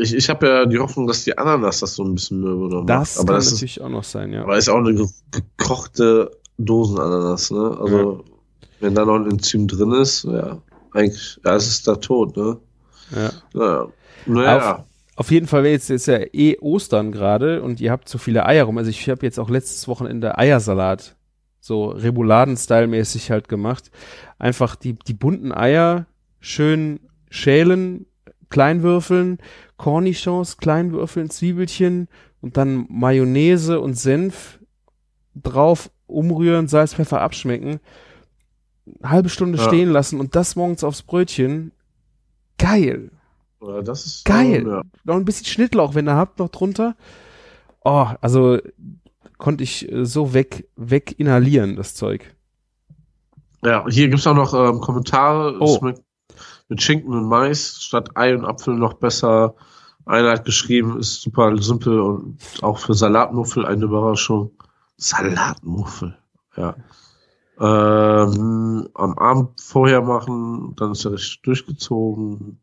Ich, 0.00 0.14
ich 0.14 0.30
habe 0.30 0.46
ja 0.46 0.66
die 0.66 0.78
Hoffnung, 0.78 1.08
dass 1.08 1.24
die 1.24 1.36
Ananas 1.36 1.80
das 1.80 1.96
so 1.96 2.04
ein 2.04 2.14
bisschen 2.14 2.40
mürbe 2.40 2.84
Das 2.86 3.16
macht. 3.16 3.18
Aber 3.18 3.26
kann 3.26 3.34
das 3.36 3.46
ist, 3.46 3.52
natürlich 3.54 3.80
auch 3.80 3.88
noch 3.88 4.04
sein, 4.04 4.32
ja. 4.32 4.42
aber 4.44 4.56
ist 4.56 4.68
auch 4.68 4.78
eine 4.78 4.94
ge- 4.94 5.08
gekochte 5.32 6.30
Dosenananas, 6.58 7.50
ne? 7.50 7.76
Also 7.80 8.24
wenn 8.78 8.94
da 8.94 9.04
noch 9.04 9.16
ein 9.16 9.28
Enzym 9.28 9.66
drin 9.66 9.90
ist, 9.92 10.22
ja, 10.24 10.58
eigentlich, 10.92 11.40
ja, 11.44 11.56
es 11.56 11.66
ist 11.66 11.88
da 11.88 11.96
tot, 11.96 12.36
ne? 12.36 12.58
ja. 13.10 13.30
Naja. 13.52 13.86
Naja. 14.26 14.76
Auf 14.76 14.84
jeden 15.30 15.46
Fall 15.48 15.64
wäre 15.64 15.72
jetzt, 15.72 15.90
jetzt 15.90 16.06
ja 16.06 16.18
eh 16.32 16.56
Ostern 16.60 17.10
gerade 17.10 17.62
und 17.62 17.80
ihr 17.80 17.90
habt 17.90 18.08
so 18.08 18.16
viele 18.16 18.46
Eier 18.46 18.64
rum. 18.64 18.78
Also 18.78 18.90
ich 18.90 19.08
habe 19.10 19.26
jetzt 19.26 19.38
auch 19.40 19.50
letztes 19.50 19.88
Wochenende 19.88 20.38
Eiersalat, 20.38 21.16
so 21.58 21.86
Remouladen-Style-mäßig 21.88 23.30
halt 23.30 23.48
gemacht. 23.48 23.90
Einfach 24.38 24.76
die, 24.76 24.94
die 24.94 25.12
bunten 25.14 25.52
Eier 25.52 26.06
schön 26.38 27.00
schälen, 27.28 28.06
kleinwürfeln, 28.48 29.38
Cornichons, 29.76 30.56
kleinwürfeln, 30.56 31.28
Zwiebelchen 31.28 32.08
und 32.40 32.56
dann 32.56 32.86
Mayonnaise 32.88 33.80
und 33.80 33.94
Senf 33.94 34.58
drauf, 35.34 35.90
umrühren, 36.06 36.66
Salz, 36.68 36.94
Pfeffer 36.94 37.20
abschmecken, 37.20 37.80
halbe 39.02 39.28
Stunde 39.28 39.58
Ja. 39.58 39.64
stehen 39.64 39.90
lassen 39.90 40.18
und 40.18 40.34
das 40.34 40.56
morgens 40.56 40.82
aufs 40.84 41.02
Brötchen. 41.02 41.72
Geil. 42.58 43.10
Das 43.84 44.06
ist 44.06 44.24
Geil. 44.24 44.66
Ja. 44.66 44.82
Noch 45.04 45.16
ein 45.16 45.24
bisschen 45.24 45.46
Schnittlauch, 45.46 45.94
wenn 45.94 46.08
ihr 46.08 46.16
habt, 46.16 46.38
noch 46.38 46.48
drunter. 46.48 46.96
Oh, 47.84 48.06
also 48.20 48.58
konnte 49.38 49.64
ich 49.64 49.90
äh, 49.90 50.04
so 50.04 50.32
weg, 50.32 50.68
weg 50.76 51.14
inhalieren, 51.18 51.76
das 51.76 51.94
Zeug. 51.94 52.34
Ja, 53.62 53.84
hier 53.88 54.08
gibt's 54.08 54.26
auch 54.26 54.34
noch 54.34 54.54
ähm, 54.54 54.80
Kommentare 54.80 55.58
Oh. 55.60 55.74
Es 55.74 55.80
mit, 55.82 56.02
mit 56.68 56.82
Schinken 56.82 57.12
und 57.12 57.28
Mais 57.28 57.82
statt 57.82 58.16
Ei 58.16 58.34
und 58.34 58.44
Apfel 58.44 58.74
noch 58.74 58.94
besser. 58.94 59.54
Einer 60.06 60.30
hat 60.32 60.44
geschrieben, 60.44 60.98
ist 60.98 61.20
super 61.20 61.54
simpel 61.58 62.00
und 62.00 62.38
auch 62.62 62.78
für 62.78 62.94
Salatmuffel 62.94 63.66
eine 63.66 63.84
Überraschung. 63.84 64.52
Salatmuffel, 64.96 66.16
ja. 66.56 66.76
Ähm, 67.58 68.88
am 68.94 69.18
Abend 69.18 69.60
vorher 69.60 70.00
machen, 70.00 70.74
dann 70.76 70.92
ist 70.92 71.04
er 71.04 71.12
richtig 71.12 71.42
durchgezogen. 71.42 72.58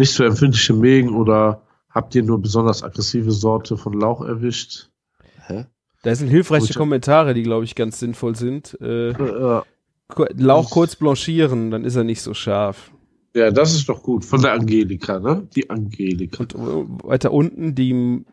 Nicht 0.00 0.12
so 0.14 0.24
empfindliche 0.24 0.72
Mägen 0.72 1.10
oder 1.14 1.60
habt 1.90 2.14
ihr 2.14 2.22
nur 2.22 2.40
besonders 2.40 2.82
aggressive 2.82 3.30
Sorte 3.32 3.76
von 3.76 3.92
Lauch 3.92 4.22
erwischt? 4.22 4.88
Hä? 5.46 5.66
Da 6.02 6.14
sind 6.14 6.28
hilfreiche 6.28 6.68
Gute- 6.68 6.78
Kommentare, 6.78 7.34
die, 7.34 7.42
glaube 7.42 7.64
ich, 7.64 7.74
ganz 7.74 7.98
sinnvoll 8.00 8.34
sind. 8.34 8.78
Äh, 8.80 9.10
Ja. 9.12 9.62
Lauch 10.36 10.70
kurz 10.70 10.96
blanchieren, 10.96 11.70
dann 11.70 11.84
ist 11.84 11.96
er 11.96 12.04
nicht 12.04 12.22
so 12.22 12.32
scharf. 12.34 12.90
Ja, 13.36 13.50
das 13.50 13.74
ist 13.74 13.88
doch 13.90 14.02
gut. 14.02 14.24
Von 14.24 14.40
der 14.42 14.54
Angelika, 14.54 15.20
ne? 15.20 15.46
Die 15.54 15.68
Angelika. 15.68 16.42
Und 16.42 16.54
äh, 16.54 17.04
weiter 17.08 17.30
unten 17.32 17.74
die 17.74 18.24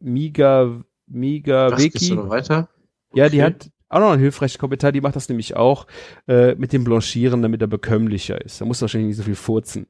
Miga, 0.00 0.82
Miga 1.06 1.70
Was, 1.70 1.82
gehst 1.82 1.96
du 2.00 2.00
Weki. 2.06 2.14
noch 2.16 2.30
weiter? 2.30 2.68
Ja, 3.14 3.28
die 3.28 3.36
Okay. 3.42 3.44
hat 3.46 3.70
auch 3.90 4.00
noch 4.00 4.10
einen 4.12 4.22
hilfreichen 4.22 4.58
Kommentar, 4.58 4.90
die 4.92 5.00
macht 5.02 5.16
das 5.16 5.28
nämlich 5.28 5.54
auch 5.54 5.86
äh, 6.26 6.54
mit 6.54 6.72
dem 6.72 6.82
Blanchieren, 6.84 7.42
damit 7.42 7.60
er 7.60 7.66
bekömmlicher 7.68 8.40
ist. 8.40 8.60
Da 8.60 8.64
muss 8.64 8.80
wahrscheinlich 8.80 9.08
nicht 9.08 9.16
so 9.18 9.22
viel 9.24 9.34
furzen. 9.34 9.86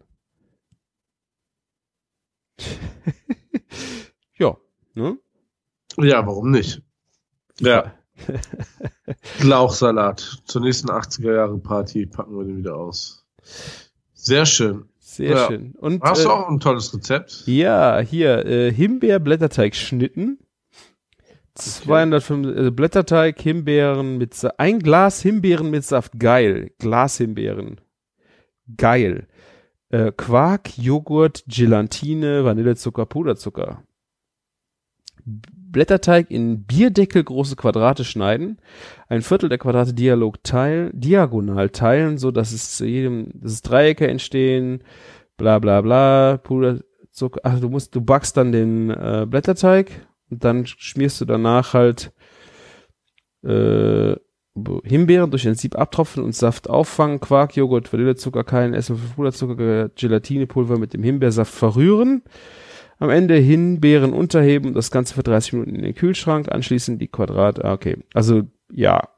ja, 4.38 4.56
ne? 4.94 5.18
Ja, 5.98 6.26
warum 6.26 6.50
nicht? 6.50 6.82
Ja. 7.60 7.94
Lauchsalat. 9.42 10.42
Zur 10.44 10.62
nächsten 10.62 10.88
80er 10.90 11.34
Jahre 11.34 11.58
Party 11.58 12.06
packen 12.06 12.36
wir 12.36 12.44
den 12.44 12.58
wieder 12.58 12.76
aus. 12.76 13.26
Sehr 14.12 14.46
schön. 14.46 14.88
Sehr 14.98 15.30
Ja. 15.30 15.46
schön. 15.48 15.72
Und 15.76 16.02
Hast 16.02 16.20
äh, 16.20 16.24
du 16.24 16.30
auch 16.30 16.48
ein 16.48 16.60
tolles 16.60 16.94
Rezept? 16.94 17.42
Ja, 17.46 17.98
hier, 18.00 18.46
äh, 18.46 18.72
Himbeer-Blätterteig 18.72 19.74
schnitten. 19.74 20.38
205 21.54 22.46
äh, 22.46 22.70
Blätterteig, 22.70 23.40
Himbeeren 23.40 24.18
mit 24.18 24.34
Sa 24.34 24.52
ein 24.56 24.78
Glas 24.78 25.20
Himbeeren 25.20 25.70
mit 25.70 25.84
Saft, 25.84 26.18
geil. 26.18 26.70
Glas 26.78 27.16
Himbeeren. 27.16 27.80
Geil. 28.76 29.26
Äh, 29.90 30.12
Quark, 30.16 30.78
Joghurt, 30.78 31.44
Gelatine, 31.46 32.44
Vanillezucker, 32.44 33.06
Puderzucker. 33.06 33.82
Blätterteig 35.24 36.30
in 36.30 36.64
Bierdeckel 36.64 37.22
große 37.22 37.56
Quadrate 37.56 38.04
schneiden, 38.04 38.58
ein 39.08 39.22
Viertel 39.22 39.48
der 39.48 39.58
Quadrate 39.58 39.94
Dialog 39.94 40.42
teilen, 40.42 40.90
diagonal 40.94 41.70
teilen, 41.70 42.18
so 42.18 42.30
dass 42.30 42.52
es 42.52 42.76
zu 42.76 42.86
jedem, 42.86 43.30
dass 43.34 43.52
es 43.52 43.62
Dreiecke 43.62 44.08
entstehen, 44.08 44.82
bla 45.36 45.58
bla 45.58 45.80
bla, 45.80 46.38
Puderzucker, 46.38 47.40
ach, 47.44 47.60
du 47.60 47.68
musst, 47.68 47.94
du 47.94 48.00
backst 48.00 48.36
dann 48.36 48.52
den 48.52 48.90
äh, 48.90 49.26
Blätterteig 49.28 50.06
und 50.30 50.44
dann 50.44 50.66
schmierst 50.66 51.20
du 51.20 51.24
danach 51.24 51.74
halt 51.74 52.12
äh, 53.44 54.16
Himbeeren 54.84 55.30
durch 55.30 55.46
ein 55.46 55.54
Sieb 55.54 55.76
abtropfen 55.76 56.22
und 56.22 56.34
Saft 56.34 56.68
auffangen, 56.68 57.20
Quark, 57.20 57.56
Joghurt, 57.56 57.92
Vanillezucker, 57.92 58.44
keinen 58.44 58.74
Esslöffel 58.74 59.08
Puderzucker, 59.16 59.88
Gelatinepulver 59.90 60.78
mit 60.78 60.94
dem 60.94 61.02
Himbeersaft 61.02 61.52
verrühren. 61.52 62.22
Am 62.98 63.10
Ende 63.10 63.36
Himbeeren 63.36 64.12
unterheben, 64.12 64.74
das 64.74 64.90
Ganze 64.90 65.14
für 65.14 65.22
30 65.22 65.54
Minuten 65.54 65.74
in 65.74 65.82
den 65.82 65.94
Kühlschrank, 65.94 66.52
anschließend 66.52 67.00
die 67.00 67.08
Quadrat, 67.08 67.64
ah, 67.64 67.72
okay. 67.72 67.96
Also, 68.12 68.42
ja. 68.70 69.08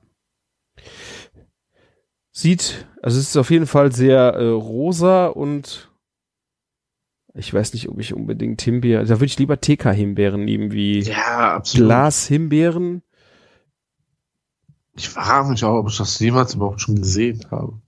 Sieht, 2.31 2.87
also 3.03 3.19
es 3.19 3.29
ist 3.29 3.37
auf 3.37 3.51
jeden 3.51 3.67
Fall 3.67 3.93
sehr 3.93 4.35
äh, 4.35 4.47
rosa 4.47 5.27
und 5.27 5.91
ich 7.35 7.53
weiß 7.53 7.73
nicht, 7.73 7.89
ob 7.89 7.99
ich 7.99 8.15
unbedingt 8.15 8.61
Himbeeren, 8.63 9.07
da 9.07 9.15
würde 9.17 9.27
ich 9.27 9.39
lieber 9.39 9.61
TK-Himbeeren 9.61 10.45
nehmen, 10.45 10.73
wie 10.73 11.01
Ja. 11.01 11.61
Glas-Himbeeren. 11.61 13.03
Ich 14.95 15.09
frage 15.09 15.49
mich 15.49 15.65
auch, 15.65 15.79
ob 15.79 15.89
ich 15.89 15.97
das 15.97 16.19
jemals 16.19 16.55
überhaupt 16.55 16.81
schon 16.81 16.97
gesehen 16.97 17.47
habe. 17.51 17.81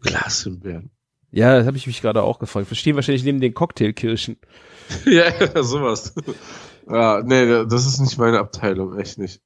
Glashimbeeren. 0.00 0.90
Ja, 1.30 1.56
das 1.58 1.66
habe 1.66 1.76
ich 1.76 1.86
mich 1.86 2.00
gerade 2.02 2.22
auch 2.22 2.38
gefragt. 2.38 2.66
Verstehen 2.66 2.96
wahrscheinlich 2.96 3.24
neben 3.24 3.40
den 3.40 3.54
Cocktailkirschen. 3.54 4.36
ja, 5.06 5.30
ja, 5.38 5.62
sowas. 5.62 6.14
Ja, 6.88 7.22
nee, 7.22 7.46
das 7.66 7.86
ist 7.86 8.00
nicht 8.00 8.18
meine 8.18 8.38
Abteilung, 8.38 8.98
echt 8.98 9.18
nicht. 9.18 9.40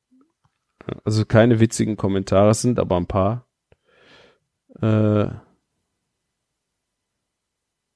Also 1.05 1.25
keine 1.25 1.61
witzigen 1.61 1.97
Kommentare 1.97 2.51
es 2.51 2.63
sind, 2.63 2.79
aber 2.79 2.97
ein 2.97 3.07
paar. 3.07 3.47
Äh, 4.81 5.29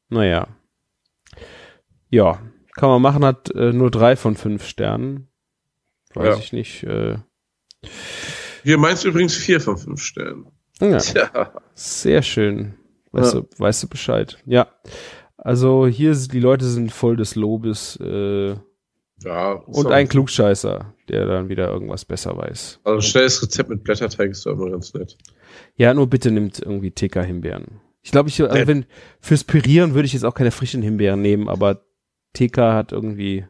naja. 0.08 0.48
Ja, 2.10 2.42
kann 2.74 2.88
man 2.88 3.02
machen, 3.02 3.24
hat 3.24 3.50
äh, 3.54 3.72
nur 3.72 3.90
drei 3.90 4.16
von 4.16 4.36
fünf 4.36 4.66
Sternen. 4.66 5.28
Weiß 6.14 6.36
Ja. 6.36 6.36
ich 6.36 6.52
nicht. 6.52 6.82
Äh, 6.82 7.18
Hier 8.62 8.78
meinst 8.78 9.05
du 9.05 9.09
übrigens 9.09 9.35
vier 9.35 9.61
von 9.61 9.77
fünf 9.78 10.02
Sternen. 10.02 10.47
ja, 10.81 10.98
Tja. 10.98 11.52
sehr 11.74 12.23
schön. 12.23 12.74
Weißt, 13.12 13.35
Ja. 13.35 13.40
du, 13.40 13.48
weißt 13.59 13.82
du 13.82 13.89
Bescheid? 13.89 14.39
Ja. 14.47 14.69
Also 15.36 15.86
hier 15.86 16.15
sind 16.15 16.32
die 16.32 16.40
Leute 16.40 16.66
sind 16.66 16.93
voll 16.93 17.16
des 17.16 17.35
Lobes 17.35 17.98
äh, 18.01 18.55
Ja. 19.24 19.52
und 19.52 19.86
ein 19.90 20.09
Klugscheißer, 20.09 20.94
der 21.09 21.27
dann 21.27 21.48
wieder 21.48 21.69
irgendwas 21.69 22.05
besser 22.05 22.36
weiß. 22.36 22.81
Also 22.85 23.01
schnelles 23.01 23.43
Rezept 23.43 23.70
mit 23.70 23.82
Blätterteig 23.82 24.31
ist 24.31 24.44
doch 24.47 24.52
immer 24.52 24.70
ganz 24.70 24.93
nett. 24.94 25.16
Ja, 25.77 25.94
nur 25.94 26.09
bitte 26.09 26.31
nimmt 26.31 26.59
irgendwie 26.61 26.90
TK-Himbeeren. 26.90 27.81
Ich 28.02 28.12
glaube, 28.12 28.28
ich, 28.28 28.40
also 28.43 28.66
wenn, 28.66 28.86
fürs 29.20 29.44
Pürieren 29.44 29.94
würde 29.94 30.07
ich 30.07 30.12
jetzt 30.12 30.24
auch 30.24 30.35
keine 30.35 30.51
frischen 30.51 30.82
Himbeeren 30.82 31.20
nehmen, 31.20 31.48
aber 31.48 31.85
TK 32.35 32.59
hat 32.74 32.93
irgendwie, 32.93 33.47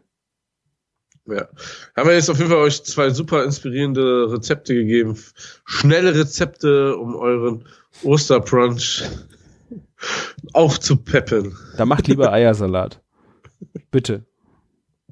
Ja. 1.30 1.48
Haben 1.96 2.08
wir 2.08 2.14
jetzt 2.14 2.30
auf 2.30 2.38
jeden 2.38 2.50
Fall 2.50 2.58
euch 2.60 2.82
zwei 2.84 3.10
super 3.10 3.44
inspirierende 3.44 4.32
Rezepte 4.32 4.74
gegeben. 4.74 5.16
Schnelle 5.64 6.14
Rezepte, 6.14 6.96
um 6.96 7.14
euren 7.16 7.64
Osterbrunch 8.02 9.04
aufzupeppen. 10.52 11.56
da 11.76 11.84
macht 11.84 12.08
lieber 12.08 12.32
Eiersalat. 12.32 13.02
Bitte. 13.90 14.24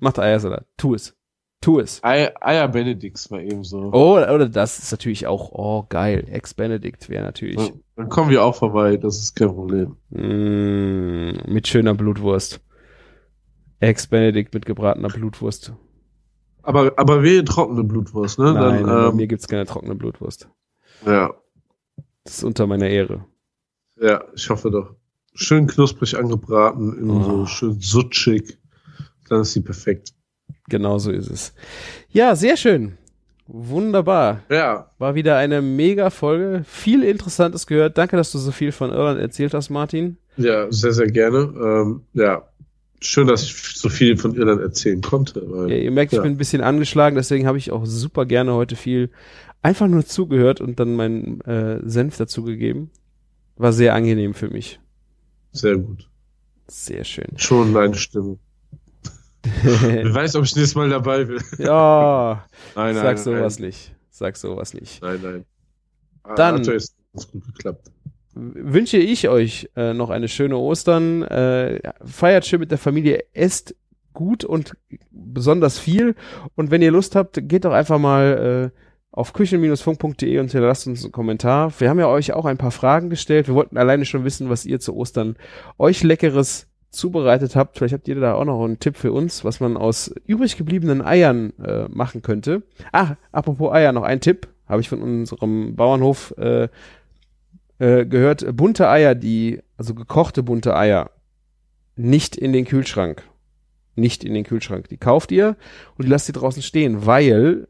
Macht 0.00 0.18
Eiersalat. 0.18 0.66
Tu 0.76 0.94
es. 0.94 1.14
Tu 1.60 1.80
es. 1.80 2.02
Ei, 2.04 2.30
Eier 2.40 2.68
Benedicts 2.68 3.30
mal 3.30 3.42
eben 3.42 3.64
so. 3.64 3.90
Oh, 3.92 4.12
oder 4.12 4.48
das 4.48 4.78
ist 4.78 4.92
natürlich 4.92 5.26
auch, 5.26 5.50
oh, 5.52 5.84
geil. 5.88 6.24
Ex-Benedict 6.30 7.08
wäre 7.08 7.24
natürlich, 7.24 7.58
Ja, 7.58 7.72
Dann 7.96 8.08
kommen 8.08 8.30
wir 8.30 8.44
auch 8.44 8.54
vorbei, 8.54 8.96
das 8.96 9.18
ist 9.18 9.34
kein 9.34 9.48
Problem. 9.48 9.96
mm, 10.10 11.52
mit 11.52 11.66
schöner 11.66 11.94
Blutwurst. 11.94 12.60
Ex-Benedict 13.80 14.54
mit 14.54 14.66
gebratener 14.66 15.08
Blutwurst. 15.08 15.72
Aber, 16.68 16.92
aber 16.98 17.22
wehe 17.22 17.42
trockene 17.44 17.82
Blutwurst, 17.82 18.38
ne? 18.38 18.52
Nein, 18.52 18.82
bei 18.84 18.92
Dann, 18.92 19.16
mir 19.16 19.22
ähm, 19.22 19.28
gibt's 19.28 19.48
keine 19.48 19.64
trockene 19.64 19.94
Blutwurst. 19.94 20.48
ja, 21.06 21.32
Das 22.24 22.38
ist 22.38 22.44
unter 22.44 22.66
meiner 22.66 22.88
Ehre. 22.88 23.24
ja, 24.00 24.22
ich 24.34 24.50
hoffe 24.50 24.70
doch. 24.70 24.94
Schön 25.34 25.66
knusprig 25.66 26.16
angebraten, 26.18 26.98
in 26.98 27.10
Oh. 27.10 27.22
so 27.22 27.46
schön 27.46 27.80
sutschig. 27.80 28.58
Dann 29.28 29.42
ist 29.42 29.52
sie 29.52 29.60
perfekt. 29.62 30.12
Genau 30.68 30.98
so 30.98 31.10
ist 31.10 31.30
es. 31.30 31.54
Ja, 32.10 32.34
sehr 32.36 32.56
schön. 32.56 32.98
Wunderbar. 33.46 34.42
Ja, 34.50 34.90
War 34.98 35.14
wieder 35.14 35.36
eine 35.36 35.62
mega 35.62 36.10
Folge. 36.10 36.64
Viel 36.66 37.02
Interessantes 37.02 37.66
gehört. 37.66 37.96
Danke, 37.96 38.16
dass 38.16 38.30
du 38.32 38.38
so 38.38 38.50
viel 38.52 38.72
von 38.72 38.90
Irland 38.90 39.20
erzählt 39.20 39.54
hast, 39.54 39.70
Martin. 39.70 40.18
ja, 40.36 40.70
sehr, 40.70 40.92
sehr 40.92 41.06
gerne. 41.10 41.38
Ähm, 41.58 42.02
ja, 42.12 42.47
schön, 43.00 43.26
dass 43.26 43.42
ich 43.44 43.54
so 43.76 43.88
viel 43.88 44.16
von 44.16 44.34
Irland 44.34 44.60
erzählen 44.60 45.00
konnte. 45.00 45.42
Weil, 45.50 45.70
Ja, 45.70 45.76
ihr 45.76 45.90
merkt, 45.90 46.12
ich 46.12 46.16
Ja. 46.16 46.22
bin 46.22 46.32
ein 46.32 46.38
bisschen 46.38 46.62
angeschlagen, 46.62 47.16
deswegen 47.16 47.46
habe 47.46 47.58
ich 47.58 47.70
auch 47.70 47.84
super 47.86 48.26
gerne 48.26 48.54
heute 48.54 48.76
viel 48.76 49.10
einfach 49.62 49.86
nur 49.88 50.04
zugehört 50.06 50.60
und 50.60 50.78
dann 50.80 50.94
meinen 50.94 51.40
äh, 51.42 51.80
Senf 51.88 52.16
dazugegeben. 52.16 52.90
War 53.56 53.72
sehr 53.72 53.94
angenehm 53.94 54.34
für 54.34 54.48
mich. 54.48 54.78
Sehr 55.52 55.76
gut. 55.76 56.08
Sehr 56.68 57.02
schön. 57.04 57.26
Schon 57.36 57.76
eine 57.76 57.94
Stimme. 57.94 58.38
Wer 59.62 60.14
weiß, 60.14 60.36
ob 60.36 60.44
ich 60.44 60.54
nächstes 60.54 60.74
Mal 60.74 60.88
dabei 60.90 61.24
bin. 61.24 61.40
ja, 61.58 62.44
Nein, 62.76 62.94
sag 62.94 63.04
nein, 63.04 63.16
sowas 63.16 63.58
nein. 63.58 63.68
nicht. 63.68 63.94
Sag 64.10 64.36
sowas 64.36 64.74
nicht. 64.74 65.00
Nein, 65.02 65.20
nein. 65.22 65.44
Ah, 66.24 66.34
Dann- 66.34 66.58
Hat 66.60 66.66
jetzt 66.66 66.94
ganz 67.12 67.30
gut 67.30 67.44
geklappt. 67.46 67.90
Wünsche 68.38 68.98
ich 68.98 69.28
euch 69.28 69.68
äh, 69.76 69.92
noch 69.94 70.10
eine 70.10 70.28
schöne 70.28 70.56
Ostern. 70.56 71.22
Äh, 71.22 71.80
feiert 72.04 72.46
schön 72.46 72.60
mit 72.60 72.70
der 72.70 72.78
Familie, 72.78 73.24
esst 73.32 73.74
gut 74.12 74.44
und 74.44 74.76
besonders 75.10 75.78
viel. 75.78 76.14
Und 76.54 76.70
wenn 76.70 76.82
ihr 76.82 76.90
Lust 76.90 77.16
habt, 77.16 77.38
geht 77.48 77.64
doch 77.64 77.72
einfach 77.72 77.98
mal 77.98 78.72
äh, 78.74 78.78
auf 79.10 79.32
küchen-funk.de 79.32 80.38
und 80.38 80.50
hinterlasst 80.52 80.86
uns 80.86 81.02
einen 81.02 81.12
Kommentar. 81.12 81.72
Wir 81.78 81.90
haben 81.90 81.98
ja 81.98 82.08
euch 82.08 82.32
auch 82.32 82.44
ein 82.44 82.58
paar 82.58 82.70
Fragen 82.70 83.10
gestellt. 83.10 83.48
Wir 83.48 83.54
wollten 83.54 83.76
alleine 83.76 84.04
schon 84.04 84.24
wissen, 84.24 84.48
was 84.48 84.64
ihr 84.64 84.80
zu 84.80 84.94
Ostern 84.94 85.36
euch 85.76 86.02
Leckeres 86.02 86.68
zubereitet 86.90 87.56
habt. 87.56 87.76
Vielleicht 87.76 87.94
habt 87.94 88.08
ihr 88.08 88.20
da 88.20 88.34
auch 88.34 88.44
noch 88.44 88.64
einen 88.64 88.78
Tipp 88.78 88.96
für 88.96 89.12
uns, 89.12 89.44
was 89.44 89.60
man 89.60 89.76
aus 89.76 90.14
übrig 90.26 90.56
gebliebenen 90.56 91.02
Eiern 91.02 91.52
äh, 91.58 91.88
machen 91.88 92.22
könnte. 92.22 92.62
Ah, 92.92 93.16
apropos 93.32 93.72
Eier, 93.72 93.92
noch 93.92 94.04
ein 94.04 94.20
Tipp. 94.20 94.48
Habe 94.66 94.80
ich 94.80 94.88
von 94.88 95.02
unserem 95.02 95.76
Bauernhof 95.76 96.34
äh, 96.36 96.68
äh, 97.78 98.06
gehört, 98.06 98.56
bunte 98.56 98.88
Eier, 98.88 99.14
die, 99.14 99.60
also 99.76 99.94
gekochte 99.94 100.42
bunte 100.42 100.76
Eier, 100.76 101.10
nicht 101.96 102.36
in 102.36 102.52
den 102.52 102.64
Kühlschrank. 102.64 103.22
Nicht 103.94 104.22
in 104.22 104.34
den 104.34 104.44
Kühlschrank. 104.44 104.88
Die 104.88 104.96
kauft 104.96 105.32
ihr 105.32 105.56
und 105.96 106.04
die 106.04 106.10
lasst 106.10 106.26
sie 106.26 106.32
draußen 106.32 106.62
stehen, 106.62 107.06
weil 107.06 107.66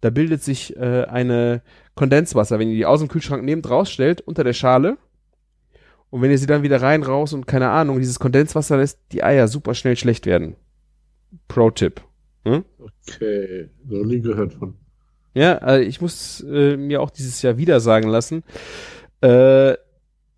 da 0.00 0.10
bildet 0.10 0.42
sich 0.42 0.76
äh, 0.76 1.04
eine 1.04 1.62
Kondenswasser, 1.94 2.58
wenn 2.58 2.68
ihr 2.68 2.76
die 2.76 2.86
aus 2.86 3.00
dem 3.00 3.08
Kühlschrank 3.08 3.44
nehmt, 3.44 3.68
rausstellt, 3.68 4.20
unter 4.20 4.44
der 4.44 4.52
Schale. 4.52 4.98
Und 6.10 6.22
wenn 6.22 6.30
ihr 6.30 6.38
sie 6.38 6.46
dann 6.46 6.62
wieder 6.62 6.80
rein, 6.80 7.02
raus 7.02 7.32
und 7.32 7.46
keine 7.46 7.70
Ahnung, 7.70 7.98
dieses 7.98 8.18
Kondenswasser 8.18 8.76
lässt 8.76 8.98
die 9.12 9.22
Eier 9.22 9.46
super 9.46 9.74
schnell 9.74 9.96
schlecht 9.96 10.26
werden. 10.26 10.56
Pro-Tipp. 11.48 12.00
Okay, 12.44 13.68
noch 13.84 14.04
nie 14.04 14.20
gehört 14.20 14.54
von. 14.54 14.74
Ja, 15.34 15.58
also 15.58 15.86
ich 15.86 16.00
muss 16.00 16.44
äh, 16.48 16.76
mir 16.76 17.02
auch 17.02 17.10
dieses 17.10 17.42
Jahr 17.42 17.58
wieder 17.58 17.80
sagen 17.80 18.08
lassen, 18.08 18.42
äh, 19.22 19.74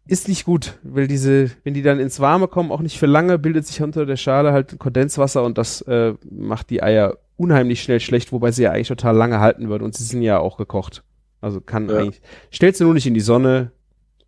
ist 0.07 0.29
nicht 0.29 0.45
gut, 0.45 0.79
weil 0.83 1.07
diese, 1.07 1.51
wenn 1.63 1.75
die 1.75 1.83
dann 1.83 2.01
ins 2.01 2.19
Warme 2.21 2.49
kommen, 2.49 2.73
auch 2.73 2.81
nicht 2.81 2.99
für 2.99 3.07
lange, 3.07 3.39
bildet 3.39 3.67
sich 3.67 3.81
unter 3.83 4.07
der 4.07 4.17
Schale 4.17 4.53
halt 4.53 4.79
Kondenswasser 4.79 5.45
und 5.45 5.57
das 5.59 5.83
äh, 5.83 6.15
macht 6.29 6.71
die 6.71 6.83
Eier 6.83 7.19
unheimlich 7.37 7.83
schnell 7.83 8.01
schlecht, 8.01 8.33
wobei 8.33 8.51
sie 8.51 8.65
ja 8.65 8.73
eigentlich 8.73 8.89
total 8.89 9.17
lange 9.17 9.41
halten 9.41 9.69
würden 9.69 9.85
und 9.85 9.95
sie 9.95 10.05
sind 10.05 10.23
ja 10.23 10.39
auch 10.39 10.57
gekocht. 10.57 11.05
Also 11.41 11.61
kann 11.61 11.89
Ja. 11.89 11.99
eigentlich, 11.99 12.21
stellt 12.51 12.77
sie 12.77 12.85
nur 12.85 12.95
nicht 12.95 13.07
in 13.07 13.15
die 13.15 13.21
Sonne, 13.21 13.71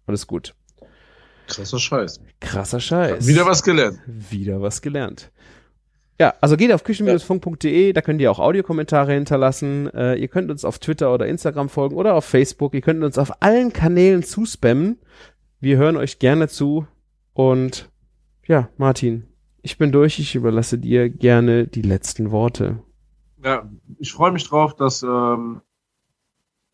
alles 0.06 0.26
gut. 0.26 0.54
Krasser 1.48 1.78
Scheiß. 1.78 2.20
Krasser 2.40 2.80
Scheiß. 2.80 3.26
Wieder 3.26 3.44
was 3.44 3.62
gelernt. 3.62 3.98
Wieder 4.06 4.62
was 4.62 4.80
gelernt. 4.80 5.30
Ja, 6.20 6.34
also 6.40 6.56
geht 6.56 6.72
auf 6.72 6.84
küchen-funk.de, 6.84 7.92
da 7.92 8.00
könnt 8.00 8.20
ihr 8.20 8.30
auch 8.30 8.38
Audiokommentare 8.38 9.12
hinterlassen. 9.14 9.88
Äh, 9.92 10.16
ihr 10.16 10.28
könnt 10.28 10.50
uns 10.50 10.64
auf 10.64 10.78
Twitter 10.78 11.12
oder 11.12 11.26
Instagram 11.26 11.68
folgen 11.68 11.96
oder 11.96 12.14
auf 12.14 12.24
Facebook. 12.24 12.74
Ihr 12.74 12.80
könnt 12.80 13.02
uns 13.02 13.18
auf 13.18 13.42
allen 13.42 13.72
Kanälen 13.72 14.22
zuspammen. 14.22 14.98
Wir 15.58 15.78
hören 15.78 15.96
euch 15.96 16.18
gerne 16.18 16.48
zu. 16.48 16.86
Und 17.32 17.90
ja, 18.46 18.68
Martin, 18.76 19.24
ich 19.62 19.78
bin 19.78 19.92
durch. 19.92 20.18
Ich 20.18 20.34
überlasse 20.34 20.78
dir 20.78 21.08
gerne 21.08 21.66
die 21.66 21.82
letzten 21.82 22.30
Worte. 22.30 22.82
Ja, 23.42 23.68
ich 23.98 24.12
freue 24.12 24.32
mich 24.32 24.48
drauf, 24.48 24.76
dass 24.76 25.02
ähm, 25.02 25.62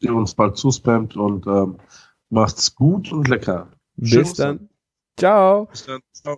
ihr 0.01 0.15
uns 0.15 0.35
bald 0.35 0.57
zuspammt 0.57 1.17
und 1.17 1.47
ähm, 1.47 1.79
macht's 2.31 2.75
gut 2.75 3.13
und 3.13 3.29
lecker. 3.29 3.73
Schönen 4.03 4.23
Bis 4.23 4.35
dann. 4.35 4.69
Ciao. 5.17 5.67
Bis 5.67 5.87
dann. 5.87 6.01
Ciao. 6.13 6.37